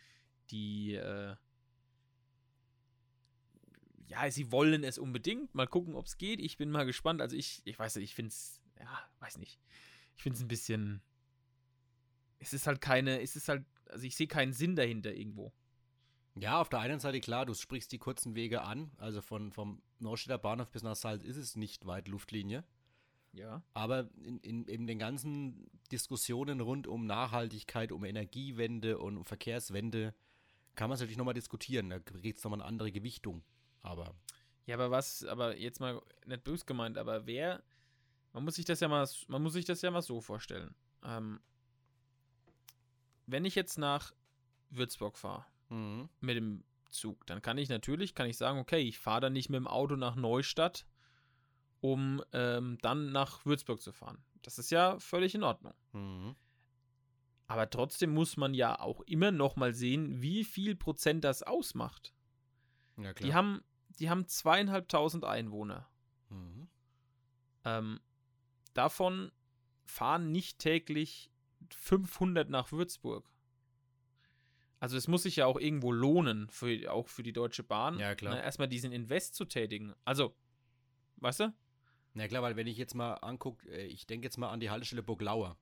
die, 0.50 0.94
äh, 0.94 1.36
ja, 4.12 4.30
sie 4.30 4.52
wollen 4.52 4.84
es 4.84 4.98
unbedingt. 4.98 5.54
Mal 5.54 5.66
gucken, 5.66 5.94
ob 5.94 6.06
es 6.06 6.18
geht. 6.18 6.40
Ich 6.40 6.58
bin 6.58 6.70
mal 6.70 6.84
gespannt. 6.84 7.22
Also 7.22 7.34
ich, 7.34 7.62
ich 7.64 7.78
weiß 7.78 7.96
nicht, 7.96 8.04
ich 8.04 8.14
finde 8.14 8.28
es, 8.28 8.60
ja, 8.78 9.08
weiß 9.20 9.38
nicht. 9.38 9.58
Ich 10.16 10.22
finde 10.22 10.36
es 10.36 10.42
ein 10.42 10.48
bisschen, 10.48 11.02
es 12.38 12.52
ist 12.52 12.66
halt 12.66 12.80
keine, 12.80 13.22
es 13.22 13.36
ist 13.36 13.48
halt, 13.48 13.64
also 13.88 14.04
ich 14.04 14.14
sehe 14.14 14.26
keinen 14.26 14.52
Sinn 14.52 14.76
dahinter 14.76 15.14
irgendwo. 15.14 15.52
Ja, 16.34 16.60
auf 16.60 16.68
der 16.68 16.80
einen 16.80 17.00
Seite 17.00 17.20
klar, 17.20 17.46
du 17.46 17.54
sprichst 17.54 17.92
die 17.92 17.98
kurzen 17.98 18.34
Wege 18.34 18.62
an. 18.62 18.90
Also 18.98 19.22
von, 19.22 19.52
vom 19.52 19.82
Neustädter 19.98 20.38
Bahnhof 20.38 20.70
bis 20.70 20.82
nach 20.82 20.96
Salz 20.96 21.22
ist 21.22 21.36
es 21.36 21.56
nicht 21.56 21.86
weit 21.86 22.08
Luftlinie. 22.08 22.64
Ja. 23.32 23.62
Aber 23.74 24.10
in, 24.22 24.38
in, 24.40 24.64
in 24.66 24.86
den 24.86 24.98
ganzen 24.98 25.70
Diskussionen 25.90 26.60
rund 26.60 26.86
um 26.86 27.06
Nachhaltigkeit, 27.06 27.92
um 27.92 28.04
Energiewende 28.04 28.98
und 28.98 29.16
um 29.16 29.24
Verkehrswende 29.24 30.14
kann 30.74 30.88
man 30.88 30.94
es 30.94 31.00
natürlich 31.00 31.18
nochmal 31.18 31.34
diskutieren. 31.34 31.90
Da 31.90 31.98
geht 31.98 32.36
es 32.38 32.44
nochmal 32.44 32.60
eine 32.60 32.68
andere 32.68 32.92
Gewichtung. 32.92 33.42
Aber 33.82 34.14
Ja, 34.66 34.76
aber 34.76 34.90
was, 34.90 35.24
aber 35.24 35.56
jetzt 35.56 35.80
mal 35.80 36.00
nicht 36.26 36.44
böse 36.44 36.64
gemeint, 36.66 36.98
aber 36.98 37.26
wer, 37.26 37.62
man 38.32 38.44
muss 38.44 38.54
sich 38.56 38.64
das 38.64 38.80
ja 38.80 38.88
mal, 38.88 39.08
man 39.28 39.42
muss 39.42 39.52
sich 39.54 39.64
das 39.64 39.82
ja 39.82 39.90
mal 39.90 40.02
so 40.02 40.20
vorstellen. 40.20 40.74
Ähm, 41.04 41.40
wenn 43.26 43.44
ich 43.44 43.54
jetzt 43.54 43.78
nach 43.78 44.12
Würzburg 44.70 45.16
fahre 45.18 45.44
Mhm. 45.70 46.08
mit 46.20 46.36
dem 46.36 46.64
Zug, 46.90 47.26
dann 47.26 47.40
kann 47.40 47.56
ich 47.56 47.70
natürlich, 47.70 48.14
kann 48.14 48.28
ich 48.28 48.36
sagen, 48.36 48.58
okay, 48.58 48.80
ich 48.80 48.98
fahre 48.98 49.22
dann 49.22 49.32
nicht 49.32 49.48
mit 49.48 49.56
dem 49.58 49.66
Auto 49.66 49.96
nach 49.96 50.16
Neustadt, 50.16 50.86
um 51.82 52.22
ähm, 52.32 52.78
dann 52.80 53.12
nach 53.12 53.44
Würzburg 53.44 53.82
zu 53.82 53.92
fahren. 53.92 54.24
Das 54.42 54.58
ist 54.58 54.70
ja 54.70 54.98
völlig 55.00 55.34
in 55.34 55.42
Ordnung. 55.42 55.74
Mhm. 55.92 56.36
Aber 57.48 57.68
trotzdem 57.68 58.14
muss 58.14 58.36
man 58.36 58.54
ja 58.54 58.78
auch 58.80 59.00
immer 59.02 59.32
noch 59.32 59.56
mal 59.56 59.74
sehen, 59.74 60.22
wie 60.22 60.44
viel 60.44 60.74
Prozent 60.76 61.24
das 61.24 61.42
ausmacht. 61.42 62.14
Ja, 62.96 63.12
klar. 63.12 63.26
Die 63.28 63.34
haben, 63.34 63.64
die 63.98 64.08
haben 64.08 64.26
zweieinhalbtausend 64.26 65.24
Einwohner. 65.24 65.88
mhm. 66.30 66.68
Ähm, 67.64 68.00
davon 68.74 69.30
fahren 69.84 70.32
nicht 70.32 70.58
täglich 70.58 71.30
500 71.70 72.48
nach 72.50 72.72
Würzburg. 72.72 73.28
Also 74.80 74.96
es 74.96 75.06
muss 75.06 75.22
sich 75.22 75.36
ja 75.36 75.46
auch 75.46 75.60
irgendwo 75.60 75.92
lohnen, 75.92 76.48
für, 76.48 76.90
auch 76.90 77.06
für 77.08 77.22
die 77.22 77.32
Deutsche 77.32 77.62
Bahn, 77.62 78.00
Ja, 78.00 78.16
klar. 78.16 78.34
ne, 78.34 78.42
erstmal 78.42 78.66
diesen 78.66 78.90
Invest 78.90 79.36
zu 79.36 79.44
tätigen. 79.44 79.94
Also, 80.04 80.34
weißt 81.18 81.40
du? 81.40 81.54
Ja 82.14 82.28
klar, 82.28 82.42
weil 82.42 82.56
wenn 82.56 82.66
ich 82.66 82.76
jetzt 82.76 82.94
mal 82.94 83.14
angucke, 83.14 83.68
äh, 83.70 83.86
ich 83.86 84.06
denke 84.06 84.26
jetzt 84.26 84.36
mal 84.36 84.50
an 84.50 84.60
die 84.60 84.70
Haltestelle 84.70 85.02
Burglauer. 85.02 85.56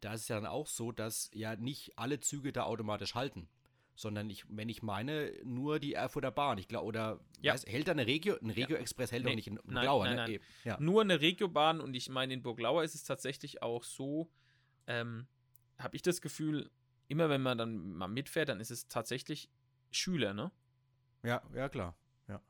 Da 0.00 0.14
ist 0.14 0.22
es 0.22 0.28
ja 0.28 0.36
dann 0.36 0.46
auch 0.46 0.66
so, 0.66 0.92
dass 0.92 1.30
ja 1.34 1.56
nicht 1.56 1.98
alle 1.98 2.20
Züge 2.20 2.52
da 2.52 2.64
automatisch 2.64 3.14
halten. 3.14 3.48
Sondern 3.94 4.28
ich, 4.28 4.44
wenn 4.48 4.68
ich 4.68 4.82
meine, 4.82 5.32
nur 5.42 5.80
die 5.80 5.94
Erfurter 5.94 6.30
Bahn. 6.30 6.58
Ich 6.58 6.68
glaube, 6.68 6.86
oder 6.86 7.20
Ja. 7.40 7.54
weiß, 7.54 7.64
hält 7.66 7.88
da 7.88 7.92
eine 7.92 8.06
Regio? 8.06 8.36
Ein 8.42 8.50
Regio-Express 8.50 9.10
hält 9.10 9.24
Nee, 9.24 9.30
doch 9.30 9.36
nicht 9.36 9.46
in 9.48 9.54
nein, 9.54 9.64
Burglauer, 9.64 10.04
nein, 10.04 10.16
ne? 10.16 10.24
nein. 10.28 10.40
Ja. 10.64 10.80
Nur 10.80 11.00
eine 11.00 11.20
Regiobahn 11.22 11.80
und 11.80 11.94
ich 11.94 12.10
meine, 12.10 12.34
in 12.34 12.42
Burglauer 12.42 12.84
ist 12.84 12.94
es 12.94 13.04
tatsächlich 13.04 13.62
auch 13.62 13.84
so, 13.84 14.30
ähm, 14.86 15.26
habe 15.78 15.96
ich 15.96 16.02
das 16.02 16.20
Gefühl, 16.20 16.70
immer 17.08 17.30
wenn 17.30 17.40
man 17.40 17.56
dann 17.56 17.94
mal 17.94 18.08
mitfährt, 18.08 18.50
dann 18.50 18.60
ist 18.60 18.70
es 18.70 18.86
tatsächlich 18.88 19.48
Schüler, 19.90 20.34
ne? 20.34 20.50
ja, 21.22 21.42
ja, 21.54 21.68
klar. 21.70 21.96
Ja, 22.28 22.40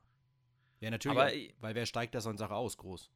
ja 0.80 0.90
natürlich, 0.90 1.16
Aber, 1.16 1.62
weil 1.62 1.74
wer 1.74 1.86
steigt 1.86 2.14
da 2.14 2.20
so 2.20 2.28
eine 2.28 2.38
Sache 2.38 2.54
aus, 2.54 2.76
groß? 2.76 3.10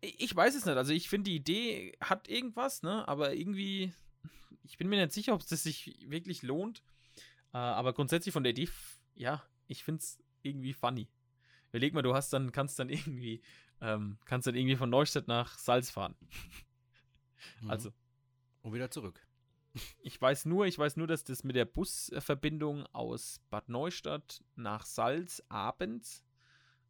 Ich 0.00 0.34
weiß 0.34 0.54
es 0.54 0.64
nicht. 0.64 0.76
Also 0.76 0.92
ich 0.92 1.08
finde, 1.08 1.30
die 1.30 1.36
Idee 1.36 1.96
hat 2.00 2.28
irgendwas, 2.28 2.82
ne? 2.82 3.06
Aber 3.08 3.34
irgendwie, 3.34 3.92
ich 4.62 4.78
bin 4.78 4.88
mir 4.88 4.96
nicht 5.00 5.12
sicher, 5.12 5.34
ob 5.34 5.40
es 5.40 5.48
sich 5.48 5.96
wirklich 6.08 6.42
lohnt. 6.42 6.82
Äh, 7.52 7.58
aber 7.58 7.92
grundsätzlich 7.92 8.32
von 8.32 8.44
der 8.44 8.50
Idee, 8.50 8.68
ja, 9.14 9.42
ich 9.66 9.82
finde 9.82 10.00
es 10.00 10.18
irgendwie 10.42 10.72
funny. 10.72 11.08
Überleg 11.70 11.94
mal, 11.94 12.02
du 12.02 12.14
hast 12.14 12.32
dann, 12.32 12.52
kannst 12.52 12.78
dann 12.78 12.88
irgendwie, 12.90 13.42
ähm, 13.80 14.18
kannst 14.24 14.46
dann 14.46 14.54
irgendwie 14.54 14.76
von 14.76 14.90
Neustadt 14.90 15.28
nach 15.28 15.58
Salz 15.58 15.90
fahren. 15.90 16.14
Mhm. 17.60 17.70
Also, 17.70 17.92
Und 18.62 18.72
wieder 18.72 18.90
zurück. 18.90 19.20
ich 20.02 20.20
weiß 20.20 20.46
nur, 20.46 20.66
ich 20.66 20.78
weiß 20.78 20.96
nur, 20.96 21.06
dass 21.06 21.24
das 21.24 21.44
mit 21.44 21.56
der 21.56 21.64
Busverbindung 21.64 22.86
aus 22.86 23.40
Bad 23.50 23.68
Neustadt 23.68 24.42
nach 24.56 24.86
Salz 24.86 25.42
abends 25.48 26.24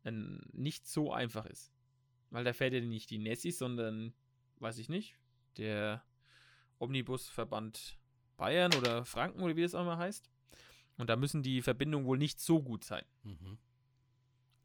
äh, 0.05 0.11
nicht 0.53 0.87
so 0.87 1.13
einfach 1.13 1.47
ist. 1.47 1.73
Weil 2.31 2.45
da 2.45 2.53
fährt 2.53 2.75
ja 2.75 2.81
nicht 2.81 3.11
die 3.11 3.19
Nessie, 3.19 3.51
sondern, 3.53 4.13
weiß 4.59 4.79
ich 4.79 4.89
nicht, 4.89 5.17
der 5.57 6.03
Omnibusverband 6.79 7.99
Bayern 8.37 8.73
oder 8.73 9.05
Franken 9.05 9.41
oder 9.43 9.57
wie 9.57 9.63
das 9.63 9.75
auch 9.75 9.83
immer 9.83 9.99
heißt. 9.99 10.31
Und 10.97 11.09
da 11.11 11.17
müssen 11.17 11.43
die 11.43 11.63
Verbindungen 11.63 12.07
wohl 12.07 12.19
nicht 12.19 12.41
so 12.41 12.63
gut 12.63 12.85
sein. 12.85 13.05
Mhm. 13.23 13.59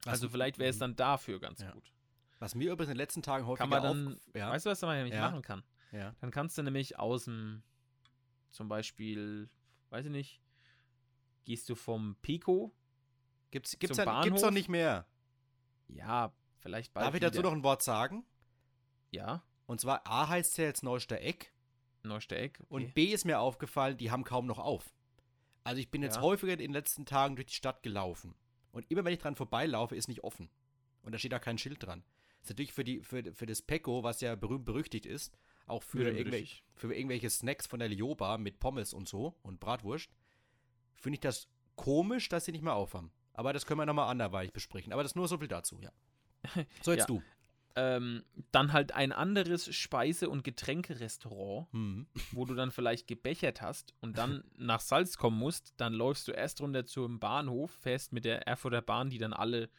also 0.06 0.28
vielleicht 0.28 0.58
wäre 0.60 0.70
es 0.70 0.78
dann 0.80 0.96
dafür 0.96 1.40
ganz 1.40 1.62
Ja. 1.62 1.72
gut. 1.72 1.94
Was 2.40 2.56
mir 2.56 2.66
übrigens 2.74 2.90
in 2.90 2.96
den 2.96 2.98
letzten 2.98 3.22
Tagen 3.22 3.46
häufiger 3.46 3.64
Kann 3.64 3.70
man 3.70 3.84
dann, 3.84 4.20
ja, 4.34 4.50
weißt 4.50 4.66
du, 4.66 4.70
was 4.72 4.82
man 4.82 4.98
nämlich 4.98 5.14
Ja. 5.14 5.22
machen 5.30 5.42
kann? 5.42 5.64
ja. 5.92 6.14
Dann 6.20 6.30
kannst 6.32 6.58
du 6.58 6.64
nämlich 6.64 7.00
aus 7.00 7.24
dem, 7.26 7.64
zum 8.50 8.68
Beispiel, 8.68 9.50
weiß 9.92 10.06
ich 10.08 10.12
nicht, 10.12 10.42
gehst 11.46 11.70
du 11.70 11.76
vom 11.76 12.16
Pico, 12.22 12.74
Gibt's, 13.52 13.78
gibt's, 13.80 13.96
Zum 13.96 14.06
dann, 14.06 14.24
gibt's 14.24 14.42
doch 14.42 14.50
nicht 14.52 14.68
mehr. 14.68 15.06
ja, 15.88 16.34
vielleicht 16.64 16.94
bald 16.94 17.06
Darf 17.06 17.14
ich 17.14 17.22
dazu 17.22 17.40
wieder. 17.40 17.50
noch 17.50 17.56
ein 17.56 17.64
Wort 17.64 17.84
sagen? 17.84 18.26
Ja, 19.12 19.44
Und 19.68 19.80
zwar 19.80 20.08
A 20.08 20.28
heißt 20.28 20.58
ja 20.58 20.66
jetzt 20.66 20.82
Neuster 20.84 21.20
Eck 21.22 21.54
Neuster 22.02 22.36
Eck. 22.38 22.60
Okay. 22.62 22.68
und 22.70 22.94
B 22.96 23.06
ist 23.14 23.24
mir 23.26 23.40
aufgefallen, 23.40 23.96
die 23.98 24.10
haben 24.12 24.24
kaum 24.24 24.46
noch 24.48 24.60
auf. 24.60 24.94
Also 25.64 25.80
ich 25.80 25.90
bin 25.92 26.02
jetzt 26.04 26.16
Ja. 26.18 26.22
häufiger 26.22 26.54
in 26.54 26.60
den 26.60 26.74
letzten 26.74 27.06
Tagen 27.06 27.36
durch 27.36 27.46
die 27.48 27.54
Stadt 27.54 27.82
gelaufen. 27.84 28.36
Und 28.72 28.90
immer 28.92 29.06
wenn 29.06 29.14
ich 29.14 29.20
dran 29.20 29.36
vorbeilaufe, 29.36 29.96
ist 29.96 30.08
nicht 30.10 30.24
offen. 30.24 30.50
Und 31.04 31.12
da 31.14 31.18
steht 31.20 31.32
da 31.32 31.40
kein 31.40 31.58
Schild 31.58 31.82
dran. 31.84 32.04
Das 32.42 32.48
ist 32.48 32.50
natürlich 32.50 32.74
für, 32.74 32.84
die, 32.84 33.02
für, 33.04 33.34
für 33.34 33.46
das 33.46 33.62
Pecco, 33.62 34.04
was 34.04 34.20
ja 34.20 34.36
berühmt 34.36 34.66
berüchtigt 34.66 35.06
ist, 35.06 35.38
auch 35.66 35.82
für, 35.84 36.00
Berühmt 36.00 36.18
irgendwelche, 36.18 36.62
für 36.76 36.94
irgendwelche 36.94 37.30
Snacks 37.30 37.68
von 37.68 37.80
der 37.80 37.88
Lioba 37.88 38.38
mit 38.38 38.60
Pommes 38.60 38.94
und 38.94 39.08
so 39.08 39.36
und 39.44 39.62
Bratwurst, 39.62 40.10
finde 40.94 41.16
ich 41.16 41.20
das 41.22 41.48
komisch, 41.78 42.28
dass 42.28 42.44
sie 42.46 42.52
nicht 42.52 42.64
mehr 42.64 42.74
aufhaben. 42.76 43.12
Aber 43.34 43.54
das 43.54 43.66
können 43.66 43.80
wir 43.80 43.86
nochmal 43.86 44.10
anderweitig 44.10 44.52
besprechen. 44.52 44.92
Aber 44.92 45.04
das 45.04 45.16
nur 45.16 45.28
so 45.30 45.38
viel 45.38 45.48
dazu, 45.48 45.80
ja. 45.80 45.92
So, 46.82 46.92
jetzt 46.92 47.02
Ja. 47.02 47.06
du. 47.08 47.24
ähm, 47.76 48.24
dann 48.52 48.72
halt 48.72 48.92
ein 48.92 49.12
anderes 49.12 49.74
Speise- 49.74 50.30
und 50.30 50.44
Getränkerestaurant, 50.44 51.72
Hm. 51.74 52.08
wo 52.32 52.46
du 52.46 52.54
dann 52.54 52.72
vielleicht 52.72 53.08
gebechert 53.08 53.62
hast 53.62 53.94
und 54.02 54.18
dann 54.18 54.44
nach 54.58 54.80
Salz 54.80 55.18
kommen 55.18 55.40
musst, 55.40 55.74
dann 55.78 55.94
läufst 55.94 56.28
du 56.28 56.32
erst 56.34 56.62
runter 56.62 56.86
zum 56.86 57.20
Bahnhof, 57.20 57.72
fährst 57.72 58.14
mit 58.14 58.26
der 58.26 58.48
Erfurter 58.48 58.82
Bahn, 58.82 59.10
die 59.10 59.18
dann 59.18 59.34
alle 59.34 59.70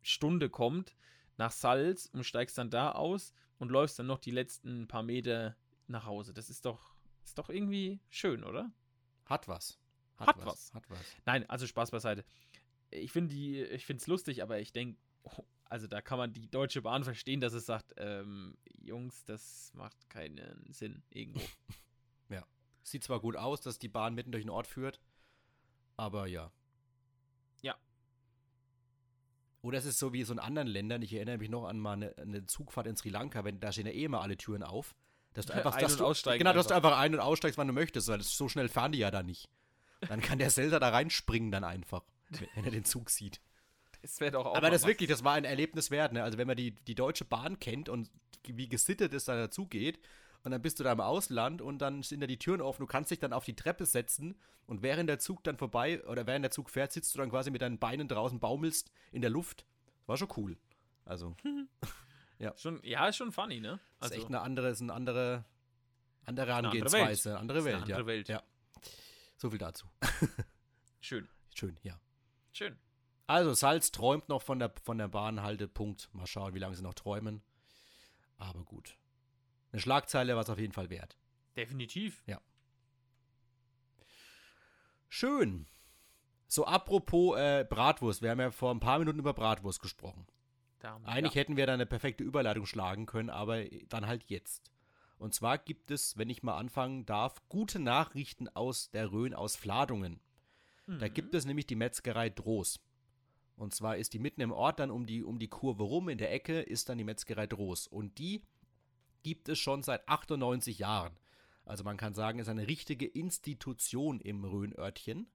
Stunde 0.00 0.48
kommt, 0.48 0.94
nach 1.36 1.50
Salz 1.52 2.06
und 2.06 2.24
steigst 2.24 2.56
dann 2.58 2.70
da 2.70 2.92
aus 2.92 3.34
und 3.58 3.70
läufst 3.70 3.98
dann 3.98 4.06
noch 4.06 4.18
die 4.20 4.30
letzten 4.30 4.88
paar 4.88 5.02
Meter 5.02 5.56
nach 5.86 6.06
Hause. 6.06 6.32
Das 6.32 6.48
ist 6.48 6.64
doch, 6.64 6.94
ist 7.24 7.36
doch 7.38 7.50
irgendwie 7.50 8.00
schön, 8.08 8.42
oder? 8.44 8.70
Hat 9.26 9.48
was. 9.48 9.78
Hat 10.16 10.34
was. 10.44 10.72
Hat 10.72 10.88
was. 10.88 10.98
Nein, 11.26 11.48
also 11.50 11.66
Spaß 11.66 11.90
beiseite. 11.90 12.24
Ich 12.90 13.12
finde 13.12 13.34
die, 13.34 13.60
ich 13.62 13.84
finde 13.84 14.00
es 14.00 14.06
lustig, 14.06 14.42
aber 14.42 14.58
ich 14.60 14.72
denke, 14.72 14.98
also 15.68 15.86
da 15.86 16.00
kann 16.00 16.18
man 16.18 16.32
die 16.32 16.50
Deutsche 16.50 16.82
Bahn 16.82 17.04
verstehen, 17.04 17.40
dass 17.40 17.52
es 17.52 17.66
sagt, 17.66 17.94
ähm, 17.98 18.56
Jungs, 18.80 19.24
das 19.24 19.70
macht 19.74 20.08
keinen 20.08 20.72
Sinn 20.72 21.02
irgendwo. 21.10 21.40
Sieht 22.84 23.04
zwar 23.04 23.20
gut 23.20 23.36
aus, 23.36 23.60
dass 23.60 23.78
die 23.78 23.88
Bahn 23.88 24.14
mitten 24.14 24.32
durch 24.32 24.44
den 24.44 24.50
Ort 24.50 24.66
führt, 24.66 24.98
aber 25.98 26.26
ja. 26.26 26.50
Ja. 27.60 27.76
Oder 29.60 29.76
es 29.76 29.84
ist 29.84 29.98
so 29.98 30.14
wie 30.14 30.22
so 30.24 30.32
in 30.32 30.38
anderen 30.38 30.68
Ländern, 30.68 31.02
ich 31.02 31.12
erinnere 31.12 31.36
mich 31.36 31.50
noch 31.50 31.66
an 31.66 31.78
mal 31.78 31.92
eine, 31.92 32.16
eine 32.16 32.46
Zugfahrt 32.46 32.86
in 32.86 32.96
Sri 32.96 33.10
Lanka, 33.10 33.44
wenn 33.44 33.60
da 33.60 33.72
stehen 33.72 33.84
ja 33.86 33.92
eh 33.92 34.04
immer 34.04 34.22
alle 34.22 34.38
Türen 34.38 34.62
auf. 34.62 34.94
Dass 35.34 35.44
du 35.44 35.52
einfach, 35.54 35.74
Ein- 35.74 35.82
dass 35.82 35.92
und 35.92 36.00
du, 36.00 36.06
aussteigen 36.06 36.38
Genau, 36.38 36.54
dass 36.54 36.68
du 36.68 36.74
einfach. 36.74 36.92
einfach 36.92 37.00
ein- 37.02 37.12
und 37.14 37.20
aussteigst, 37.20 37.58
wann 37.58 37.66
du 37.66 37.74
möchtest, 37.74 38.08
weil 38.08 38.22
so 38.22 38.48
schnell 38.48 38.70
fahren 38.70 38.92
die 38.92 38.98
ja 39.00 39.10
da 39.10 39.22
nicht. 39.22 39.50
Dann 40.00 40.22
kann 40.22 40.38
der 40.38 40.48
Zelda 40.48 40.78
da 40.78 40.88
reinspringen 40.88 41.50
dann 41.50 41.64
einfach, 41.64 42.04
wenn 42.54 42.64
er 42.64 42.70
den 42.70 42.86
Zug 42.86 43.10
sieht. 43.10 43.42
Das 44.02 44.20
wäre 44.20 44.32
doch 44.32 44.46
auch. 44.46 44.56
Aber 44.56 44.70
das 44.70 44.82
was. 44.82 44.88
wirklich, 44.88 45.08
das 45.08 45.24
war 45.24 45.34
ein 45.34 45.44
Erlebnis 45.44 45.90
wert. 45.90 46.12
Ne? 46.12 46.22
Also 46.22 46.38
wenn 46.38 46.46
man 46.46 46.56
die, 46.56 46.72
die 46.72 46.94
Deutsche 46.94 47.24
Bahn 47.24 47.58
kennt 47.58 47.88
und 47.88 48.10
wie 48.44 48.68
gesittet 48.68 49.12
es 49.12 49.24
da 49.24 49.36
dazugeht 49.36 49.98
und 50.44 50.52
dann 50.52 50.62
bist 50.62 50.78
du 50.78 50.84
da 50.84 50.92
im 50.92 51.00
Ausland 51.00 51.60
und 51.60 51.78
dann 51.78 52.02
sind 52.02 52.20
da 52.20 52.26
die 52.26 52.38
Türen 52.38 52.60
offen, 52.60 52.82
du 52.82 52.86
kannst 52.86 53.10
dich 53.10 53.18
dann 53.18 53.32
auf 53.32 53.44
die 53.44 53.56
Treppe 53.56 53.86
setzen 53.86 54.36
und 54.66 54.82
während 54.82 55.08
der 55.08 55.18
Zug 55.18 55.42
dann 55.44 55.56
vorbei 55.56 56.04
oder 56.06 56.26
während 56.26 56.44
der 56.44 56.50
Zug 56.50 56.70
fährt, 56.70 56.92
sitzt 56.92 57.14
du 57.14 57.18
dann 57.18 57.30
quasi 57.30 57.50
mit 57.50 57.62
deinen 57.62 57.78
Beinen 57.78 58.08
draußen, 58.08 58.38
baumelst 58.38 58.90
in 59.10 59.20
der 59.20 59.30
Luft. 59.30 59.66
War 60.06 60.16
schon 60.16 60.28
cool. 60.36 60.56
Also, 61.04 61.36
Schon, 62.56 62.80
ja, 62.84 63.08
ist 63.08 63.16
schon 63.16 63.32
funny, 63.32 63.60
ne? 63.60 63.80
das 63.98 64.10
ist 64.10 64.18
echt 64.18 64.26
eine 64.26 64.40
andere, 64.40 64.68
ist 64.68 64.80
eine 64.80 64.92
andere, 64.94 65.44
andere 66.24 66.54
andere 66.54 66.54
Herangehensweise, 66.54 67.30
eine 67.30 67.38
andere 67.40 67.64
Welt. 67.64 67.74
eine 67.74 67.82
andere 67.82 68.00
ja. 68.00 68.06
Welt. 68.06 68.28
ja. 68.28 68.42
So 69.36 69.50
viel 69.50 69.58
dazu. 69.58 69.86
schön. 71.00 71.28
Schön, 71.54 71.76
ja. 71.82 71.98
Schön. 72.52 72.78
Also, 73.28 73.52
Salz 73.54 73.92
träumt 73.92 74.28
noch 74.28 74.42
von 74.42 74.58
der, 74.58 74.72
von 74.82 74.98
der 74.98 75.06
Bahnhaltepunkt. 75.08 76.08
Mal 76.14 76.26
schauen, 76.26 76.54
wie 76.54 76.58
lange 76.58 76.74
sie 76.74 76.82
noch 76.82 76.94
träumen. 76.94 77.42
Aber 78.38 78.64
gut. 78.64 78.96
Eine 79.70 79.80
Schlagzeile 79.82 80.34
war 80.34 80.42
es 80.42 80.50
auf 80.50 80.58
jeden 80.58 80.72
Fall 80.72 80.88
wert. 80.90 81.16
Definitiv. 81.56 82.22
Schön. 85.08 85.66
So, 86.46 86.64
apropos 86.66 87.36
äh, 87.38 87.64
Bratwurst. 87.68 88.22
Wir 88.22 88.30
haben 88.30 88.40
ja 88.40 88.50
vor 88.50 88.70
ein 88.72 88.80
paar 88.80 88.98
Minuten 88.98 89.18
über 89.18 89.34
Bratwurst 89.34 89.80
gesprochen. 89.80 90.26
Da, 90.78 90.98
Eigentlich 91.04 91.34
ja. 91.34 91.40
hätten 91.40 91.56
wir 91.56 91.66
da 91.66 91.74
eine 91.74 91.86
perfekte 91.86 92.24
Überleitung 92.24 92.64
schlagen 92.64 93.06
können, 93.06 93.30
aber 93.30 93.64
dann 93.88 94.06
halt 94.06 94.24
jetzt. 94.28 94.70
Und 95.18 95.34
zwar 95.34 95.58
gibt 95.58 95.90
es, 95.90 96.16
wenn 96.16 96.30
ich 96.30 96.42
mal 96.42 96.56
anfangen 96.56 97.04
darf, 97.04 97.46
gute 97.48 97.80
Nachrichten 97.80 98.48
aus 98.48 98.90
der 98.90 99.10
Rhön, 99.10 99.34
aus 99.34 99.56
Fladungen. 99.56 100.20
Da 100.86 101.06
Mhm. 101.08 101.12
gibt 101.14 101.34
es 101.34 101.44
nämlich 101.44 101.66
die 101.66 101.74
Metzgerei 101.74 102.30
Droß. 102.30 102.80
Und 103.58 103.74
zwar 103.74 103.96
ist 103.96 104.14
die 104.14 104.20
mitten 104.20 104.40
im 104.40 104.52
Ort 104.52 104.78
dann 104.78 104.90
um 104.90 105.04
die, 105.04 105.24
um 105.24 105.40
die 105.40 105.48
Kurve 105.48 105.82
rum, 105.82 106.08
in 106.08 106.18
der 106.18 106.32
Ecke, 106.32 106.60
ist 106.60 106.88
dann 106.88 106.96
die 106.96 107.04
Metzgerei 107.04 107.48
Droß. 107.48 107.88
Und 107.88 108.18
die 108.18 108.44
gibt 109.24 109.48
es 109.48 109.58
schon 109.58 109.82
seit 109.82 110.08
98 110.08 110.78
Jahren. 110.78 111.18
Also 111.64 111.82
man 111.82 111.96
kann 111.96 112.14
sagen, 112.14 112.38
ist 112.38 112.48
eine 112.48 112.68
richtige 112.68 113.06
Institution 113.06 114.20
im 114.20 114.44
Rhönörtchen. 114.44 115.26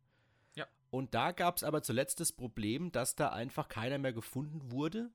Ja. 0.55 0.65
Und 0.89 1.13
da 1.13 1.31
gab 1.33 1.57
es 1.57 1.63
aber 1.63 1.83
zuletzt 1.83 2.21
das 2.21 2.31
Problem, 2.31 2.93
dass 2.93 3.15
da 3.15 3.29
einfach 3.29 3.67
keiner 3.67 3.97
mehr 3.97 4.13
gefunden 4.13 4.71
wurde, 4.71 5.12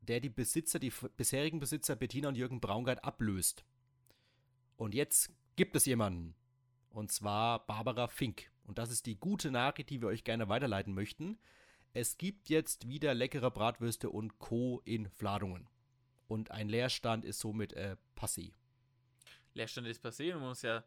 der 0.00 0.20
die 0.20 0.30
Besitzer, 0.30 0.78
die 0.78 0.92
bisherigen 1.16 1.60
Besitzer 1.60 1.96
Bettina 1.96 2.28
und 2.28 2.36
Jürgen 2.36 2.60
Braungart 2.60 3.04
ablöst. 3.04 3.66
Und 4.76 4.94
jetzt 4.94 5.30
gibt 5.54 5.76
es 5.76 5.84
jemanden. 5.84 6.34
Und 6.88 7.12
zwar 7.12 7.66
Barbara 7.66 8.08
Fink. 8.08 8.50
Und 8.64 8.78
das 8.78 8.90
ist 8.90 9.04
die 9.04 9.16
gute 9.16 9.50
Nachricht, 9.50 9.90
die 9.90 10.00
wir 10.00 10.08
euch 10.08 10.24
gerne 10.24 10.48
weiterleiten 10.48 10.94
möchten. 10.94 11.38
Es 11.98 12.18
gibt 12.18 12.50
jetzt 12.50 12.86
wieder 12.88 13.14
leckere 13.14 13.50
Bratwürste 13.50 14.10
und 14.10 14.38
Co. 14.38 14.82
in 14.84 15.08
Fladungen. 15.08 15.66
Und 16.28 16.50
ein 16.50 16.68
Leerstand 16.68 17.24
ist 17.24 17.40
somit 17.40 17.72
äh, 17.72 17.96
passé. 18.14 18.52
Leerstand 19.54 19.86
ist 19.86 20.04
passé 20.04 20.34
man 20.34 20.48
muss 20.48 20.60
ja, 20.60 20.84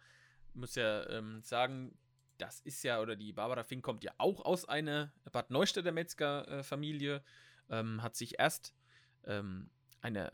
muss 0.53 0.75
ja 0.75 1.09
ähm, 1.09 1.41
sagen, 1.41 1.97
das 2.37 2.59
ist 2.59 2.83
ja, 2.83 3.01
oder 3.01 3.15
die 3.15 3.33
Barbara 3.33 3.63
Fink 3.63 3.83
kommt 3.83 4.03
ja 4.03 4.11
auch 4.19 4.45
aus 4.45 4.65
einer 4.65 5.11
Bad 5.31 5.49
Neustädter 5.49 5.91
Metzgerfamilie, 5.91 7.23
ähm, 7.71 8.03
hat 8.03 8.15
sich 8.15 8.37
erst 8.37 8.75
ähm, 9.23 9.71
eine, 10.01 10.31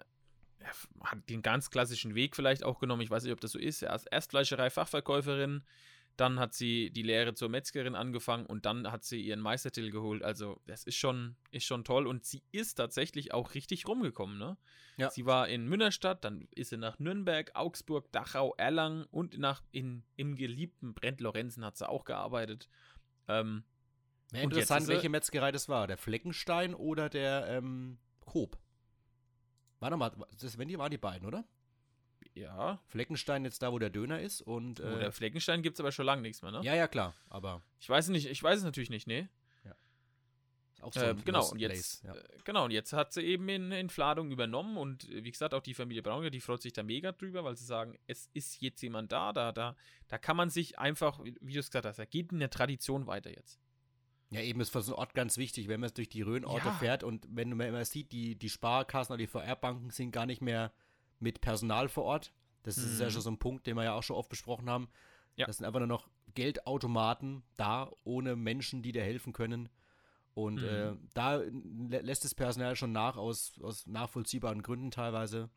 hat 1.06 1.30
den 1.30 1.42
ganz 1.42 1.70
klassischen 1.70 2.16
Weg 2.16 2.36
vielleicht 2.36 2.66
auch 2.66 2.80
genommen, 2.80 3.02
ich 3.02 3.10
weiß 3.10 3.24
nicht, 3.24 3.32
ob 3.32 3.40
das 3.40 3.54
so 3.54 3.60
ist, 3.60 3.82
als 3.86 4.08
Erstfleischerei-Fachverkäuferin, 4.08 5.64
dann 6.17 6.39
hat 6.39 6.54
sie 6.54 6.91
die 6.91 7.04
Lehre 7.04 7.34
zur 7.34 7.49
Metzgerin 7.49 7.95
angefangen 7.95 8.45
und 8.45 8.65
dann 8.65 8.91
hat 8.91 9.04
sie 9.04 9.21
ihren 9.21 9.39
Meistertitel 9.41 9.91
geholt. 9.91 10.23
Also, 10.23 10.62
das 10.65 10.84
ist 10.84 10.95
schon, 10.95 11.36
ist 11.51 11.65
schon 11.65 11.84
toll. 11.84 12.08
Und 12.08 12.25
sie 12.25 12.43
ist 12.51 12.75
tatsächlich 12.75 13.34
auch 13.34 13.54
richtig 13.54 13.88
rumgekommen, 13.88 14.38
ne? 14.38 14.58
Ja. 14.97 15.10
Sie 15.10 15.25
war 15.25 15.49
in 15.49 15.67
Münnerstadt, 15.67 16.23
dann 16.23 16.47
ist 16.51 16.69
sie 16.69 16.78
nach 16.78 16.99
Nürnberg, 16.99 17.51
Augsburg, 17.54 18.10
Dachau, 18.13 18.54
Erlangen 18.58 19.06
und 19.12 19.38
nach, 19.38 19.62
in, 19.71 20.04
im 20.15 20.36
geliebten 20.36 20.93
Brent-Lorenzen 20.93 21.65
hat 21.65 21.75
sie 21.75 21.89
auch 21.89 22.06
gearbeitet. 22.06 22.69
Ähm, 23.28 23.65
jetzt 24.32 24.43
interessant, 24.43 24.88
welche 24.88 25.10
Metzgerei 25.10 25.51
das 25.51 25.67
war. 25.67 25.88
Der 25.88 25.97
Fleckenstein 25.97 26.73
oder 26.73 27.10
der 27.10 27.47
ähm, 27.47 27.97
Koop. 28.21 28.58
War 29.80 29.89
nochmal, 29.89 30.12
das 30.39 30.58
wenn 30.58 30.69
die 30.69 30.78
waren 30.78 30.91
die 30.91 30.97
beiden, 30.97 31.28
oder? 31.28 31.45
Ja, 32.36 32.80
Fleckenstein 32.88 33.43
jetzt 33.45 33.62
da, 33.62 33.71
wo 33.71 33.80
der 33.80 33.89
Döner 33.89 34.19
ist 34.21 34.41
und. 34.41 34.80
äh, 34.80 34.95
Äh, 34.95 35.00
der 35.00 35.12
Fleckenstein 35.12 35.62
gibt 35.62 35.76
es 35.76 35.80
aber 35.80 35.91
schon 35.91 36.06
lange 36.06 36.21
nichts 36.21 36.41
mehr, 36.41 36.52
ne? 36.52 36.62
ja, 36.63 36.76
ja, 36.76 36.88
klar. 36.88 37.15
Aber 37.30 37.62
Ich 37.80 37.89
weiß 37.89 38.10
nicht, 38.10 38.28
ich 38.28 38.43
weiß 38.43 38.60
es 38.60 38.63
natürlich 38.63 38.89
nicht, 38.89 39.08
ne? 39.08 39.30
ist 40.74 40.84
auch 40.84 40.93
so 40.93 41.00
Äh, 41.00 41.15
genau, 41.24 41.50
und 41.50 41.60
jetzt, 41.60 42.02
Place, 42.02 42.15
ja. 42.15 42.21
äh, 42.21 42.24
genau, 42.43 42.65
und 42.65 42.71
jetzt 42.71 42.91
hat 42.93 43.13
sie 43.13 43.21
eben 43.21 43.48
in, 43.48 43.71
in 43.71 43.89
Fladung 43.89 44.30
übernommen 44.32 44.76
und 44.78 45.10
äh, 45.10 45.24
wie 45.24 45.32
gesagt, 45.32 45.54
auch 45.54 45.62
die 45.62 45.74
Familie 45.74 46.04
Braunger, 46.04 46.30
die 46.30 46.41
freut 46.41 46.62
sich 46.62 46.74
da 46.74 46.84
mega 46.84 47.13
drüber, 47.13 47.43
weil 47.45 47.56
sie 47.56 47.65
sagen, 47.65 47.98
es 48.08 48.30
ist 48.34 48.62
jetzt 48.62 48.82
jemand 48.82 49.12
da, 49.13 49.32
da, 49.32 49.52
da, 49.54 49.76
da 50.10 50.17
kann 50.17 50.36
man 50.36 50.50
sich 50.50 50.78
einfach, 50.78 51.24
wie 51.24 51.54
du 51.54 51.60
es 51.60 51.67
gesagt 51.67 51.86
hast, 51.86 51.98
da 52.00 52.06
geht 52.06 52.32
eine 52.34 52.50
Tradition 52.50 53.08
weiter 53.08 53.30
jetzt. 53.32 53.60
Ja, 54.32 54.41
eben 54.41 54.60
ist 54.60 54.69
für 54.71 54.82
so 54.82 54.93
einen 54.93 55.00
Ort 55.00 55.13
ganz 55.13 55.38
wichtig, 55.38 55.67
wenn 55.69 55.80
man 55.80 55.88
es 55.88 55.93
durch 55.93 56.10
die 56.10 56.21
Rhönorte 56.24 56.67
Ja. 56.67 56.74
fährt 56.74 57.04
und 57.04 57.26
wenn 57.30 57.56
man 57.56 57.67
immer 57.67 57.86
sieht, 57.86 58.12
die, 58.12 58.36
die 58.36 58.50
Sparkassen 58.50 59.13
oder 59.13 59.19
die 59.19 59.28
VR-Banken 59.28 59.91
sind 59.91 60.12
gar 60.12 60.26
nicht 60.26 60.41
mehr 60.41 60.74
mit 61.19 61.41
Personal 61.41 61.88
vor 61.89 62.04
Ort. 62.04 62.34
Das 62.63 62.78
ist 62.78 62.99
ja 62.99 63.06
Mhm. 63.08 63.12
schon 63.12 63.21
so 63.21 63.30
ein 63.30 63.38
Punkt, 63.39 63.67
den 63.67 63.75
wir 63.75 63.84
ja 63.84 63.93
auch 63.93 64.04
schon 64.04 64.15
oft 64.15 64.30
besprochen 64.30 64.69
haben. 64.69 64.89
Ja. 65.36 65.45
Das 65.45 65.58
sind 65.58 65.65
einfach 65.65 65.80
nur 65.80 65.88
noch 65.88 66.08
Geldautomaten 66.34 67.43
da, 67.58 67.91
ohne 68.04 68.36
Menschen, 68.36 68.82
die 68.82 68.91
dir 68.91 69.04
helfen 69.04 69.34
können. 69.34 69.69
Und 70.34 70.56
Mhm. 70.62 70.65
äh, 70.67 70.95
da 71.13 71.36
lä 71.38 71.99
lässt 72.01 72.25
das 72.25 72.36
Personal 72.36 72.75
schon 72.75 72.91
nach, 72.91 73.17
aus, 73.17 73.54
aus 73.62 73.86
nachvollziehbaren 73.88 74.62
Gründen 74.63 74.91
teilweise. 74.91 75.49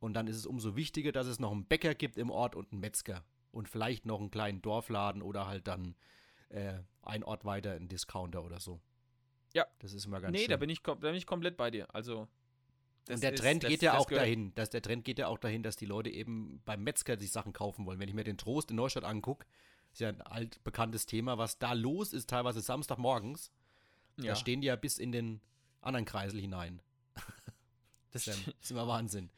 Und 0.00 0.14
dann 0.14 0.26
ist 0.26 0.36
es 0.36 0.46
umso 0.46 0.76
wichtiger, 0.76 1.12
dass 1.12 1.26
es 1.26 1.38
noch 1.40 1.52
einen 1.52 1.66
Bäcker 1.66 1.94
gibt 1.94 2.16
im 2.16 2.30
Ort 2.30 2.54
und 2.54 2.72
einen 2.72 2.80
Metzger. 2.80 3.24
Und 3.50 3.68
vielleicht 3.68 4.06
noch 4.06 4.20
einen 4.20 4.30
kleinen 4.30 4.62
Dorfladen 4.62 5.22
oder 5.22 5.46
halt 5.46 5.66
dann 5.68 5.94
äh, 6.50 6.78
ein 7.02 7.24
Ort 7.24 7.44
weiter 7.44 7.72
ein 7.72 7.88
Discounter 7.88 8.42
oder 8.44 8.58
so. 8.60 8.80
Ja. 9.54 9.66
Das 9.80 9.92
ist 9.92 10.04
immer 10.06 10.20
ganz 10.20 10.32
nee, 10.32 10.40
schön. 10.40 10.50
da 10.50 10.56
bin, 10.56 10.70
ich, 10.70 10.80
kom- 10.80 11.00
da 11.00 11.08
bin 11.08 11.14
ich 11.14 11.26
komplett 11.26 11.56
bei 11.56 11.70
dir. 11.70 11.92
Also, 11.94 12.28
das 13.08 13.16
und 13.16 13.22
der 13.22 13.32
ist- 13.32 13.40
Trend 13.40 13.62
das- 13.64 13.70
geht 13.70 13.82
ja 13.82 13.98
auch 13.98 14.06
dahin, 14.08 14.54
dass 14.54 14.70
der 14.70 14.82
Trend 14.82 15.04
geht 15.04 15.18
ja 15.18 15.26
auch 15.28 15.38
dahin, 15.38 15.62
dass 15.62 15.76
die 15.76 15.86
Leute 15.86 16.10
eben 16.10 16.62
beim 16.64 16.82
Metzger 16.84 17.18
sich 17.18 17.32
Sachen 17.32 17.52
kaufen 17.52 17.84
wollen. 17.86 17.98
Wenn 17.98 18.08
ich 18.08 18.14
mir 18.14 18.24
den 18.24 18.38
Trost 18.38 18.70
in 18.70 18.76
Neustadt 18.76 19.04
angucke, 19.04 19.46
ist 19.92 20.00
ja 20.00 20.08
ein 20.08 20.20
altbekanntes 20.22 21.06
Thema, 21.06 21.38
was 21.38 21.58
da 21.58 21.72
los 21.72 22.12
ist, 22.12 22.28
teilweise 22.30 22.60
Samstagmorgens. 22.60 23.50
Ja, 24.18 24.26
Da 24.32 24.36
stehen 24.36 24.60
die 24.60 24.66
ja 24.68 24.76
bis 24.76 24.98
in 24.98 25.12
den 25.12 25.40
anderen 25.80 26.04
Kreisel 26.04 26.40
hinein. 26.40 26.82
das 28.12 28.26
ist 28.60 28.70
immer 28.70 28.86
Wahnsinn. 28.86 29.30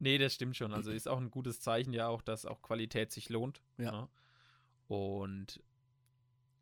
Nee, 0.00 0.18
das 0.18 0.34
stimmt 0.34 0.56
schon. 0.56 0.72
Also 0.72 0.90
ist 0.92 1.08
auch 1.08 1.18
ein 1.18 1.30
gutes 1.30 1.60
Zeichen 1.60 1.92
ja 1.92 2.06
auch, 2.08 2.22
dass 2.22 2.46
auch 2.46 2.62
Qualität 2.62 3.10
sich 3.10 3.28
lohnt. 3.30 3.60
Ja. 3.78 3.92
ne? 3.92 4.08
Und 4.86 5.60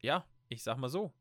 ja, 0.01 0.25
ich 0.49 0.63
sag 0.63 0.79
mal 0.79 0.89
so, 0.89 1.13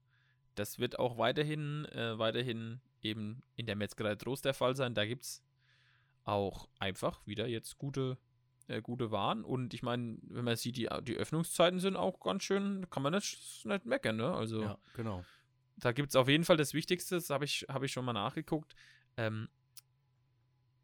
das 0.55 0.79
wird 0.79 0.97
auch 0.97 1.17
weiterhin, 1.17 1.85
äh, 1.85 2.17
weiterhin 2.17 2.79
eben 3.05 3.41
in 3.55 3.65
der 3.65 3.75
Metzgerei 3.75 4.15
Trost 4.15 4.45
der 4.45 4.53
Fall 4.53 4.75
sein. 4.75 4.93
Da 4.93 5.05
gibt 5.05 5.23
es 5.23 5.43
auch 6.23 6.67
einfach 6.79 7.25
wieder 7.25 7.47
jetzt 7.47 7.77
gute, 7.77 8.17
äh, 8.67 8.81
gute 8.81 9.11
Waren. 9.11 9.43
Und 9.43 9.73
ich 9.73 9.83
meine, 9.83 10.17
wenn 10.23 10.45
man 10.45 10.55
sieht, 10.55 10.77
die, 10.77 10.89
die 11.03 11.15
Öffnungszeiten 11.15 11.79
sind 11.79 11.95
auch 11.95 12.19
ganz 12.19 12.43
schön, 12.43 12.89
kann 12.89 13.03
man 13.03 13.13
nicht, 13.13 13.65
nicht 13.65 13.85
meckern, 13.85 14.17
ne? 14.17 14.33
Also 14.33 14.61
Ja, 14.63 14.77
genau. 14.95 15.23
da 15.77 15.91
gibt 15.91 16.09
es 16.09 16.15
auf 16.15 16.27
jeden 16.27 16.43
Fall 16.43 16.57
das 16.57 16.73
Wichtigste, 16.73 17.15
das 17.15 17.29
habe 17.29 17.45
ich, 17.45 17.65
hab 17.69 17.83
ich 17.83 17.91
schon 17.91 18.05
mal 18.05 18.13
nachgeguckt. 18.13 18.75
Ähm, 19.17 19.49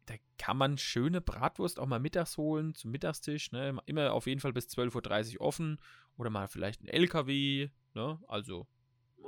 da 0.06 0.14
kann 0.38 0.56
man 0.56 0.78
schöne 0.78 1.20
Bratwurst 1.20 1.78
auch 1.78 1.86
mal 1.86 2.00
mittags 2.00 2.36
holen, 2.36 2.74
zum 2.74 2.90
Mittagstisch. 2.90 3.52
Ne? 3.52 3.78
Immer 3.86 4.12
auf 4.12 4.26
jeden 4.26 4.40
Fall 4.40 4.52
bis 4.52 4.66
12.30 4.66 5.34
Uhr 5.34 5.40
offen. 5.42 5.78
Oder 6.16 6.30
mal 6.30 6.48
vielleicht 6.48 6.82
ein 6.82 6.88
LKW. 6.88 7.70
Ne? 7.94 8.18
Also, 8.26 8.66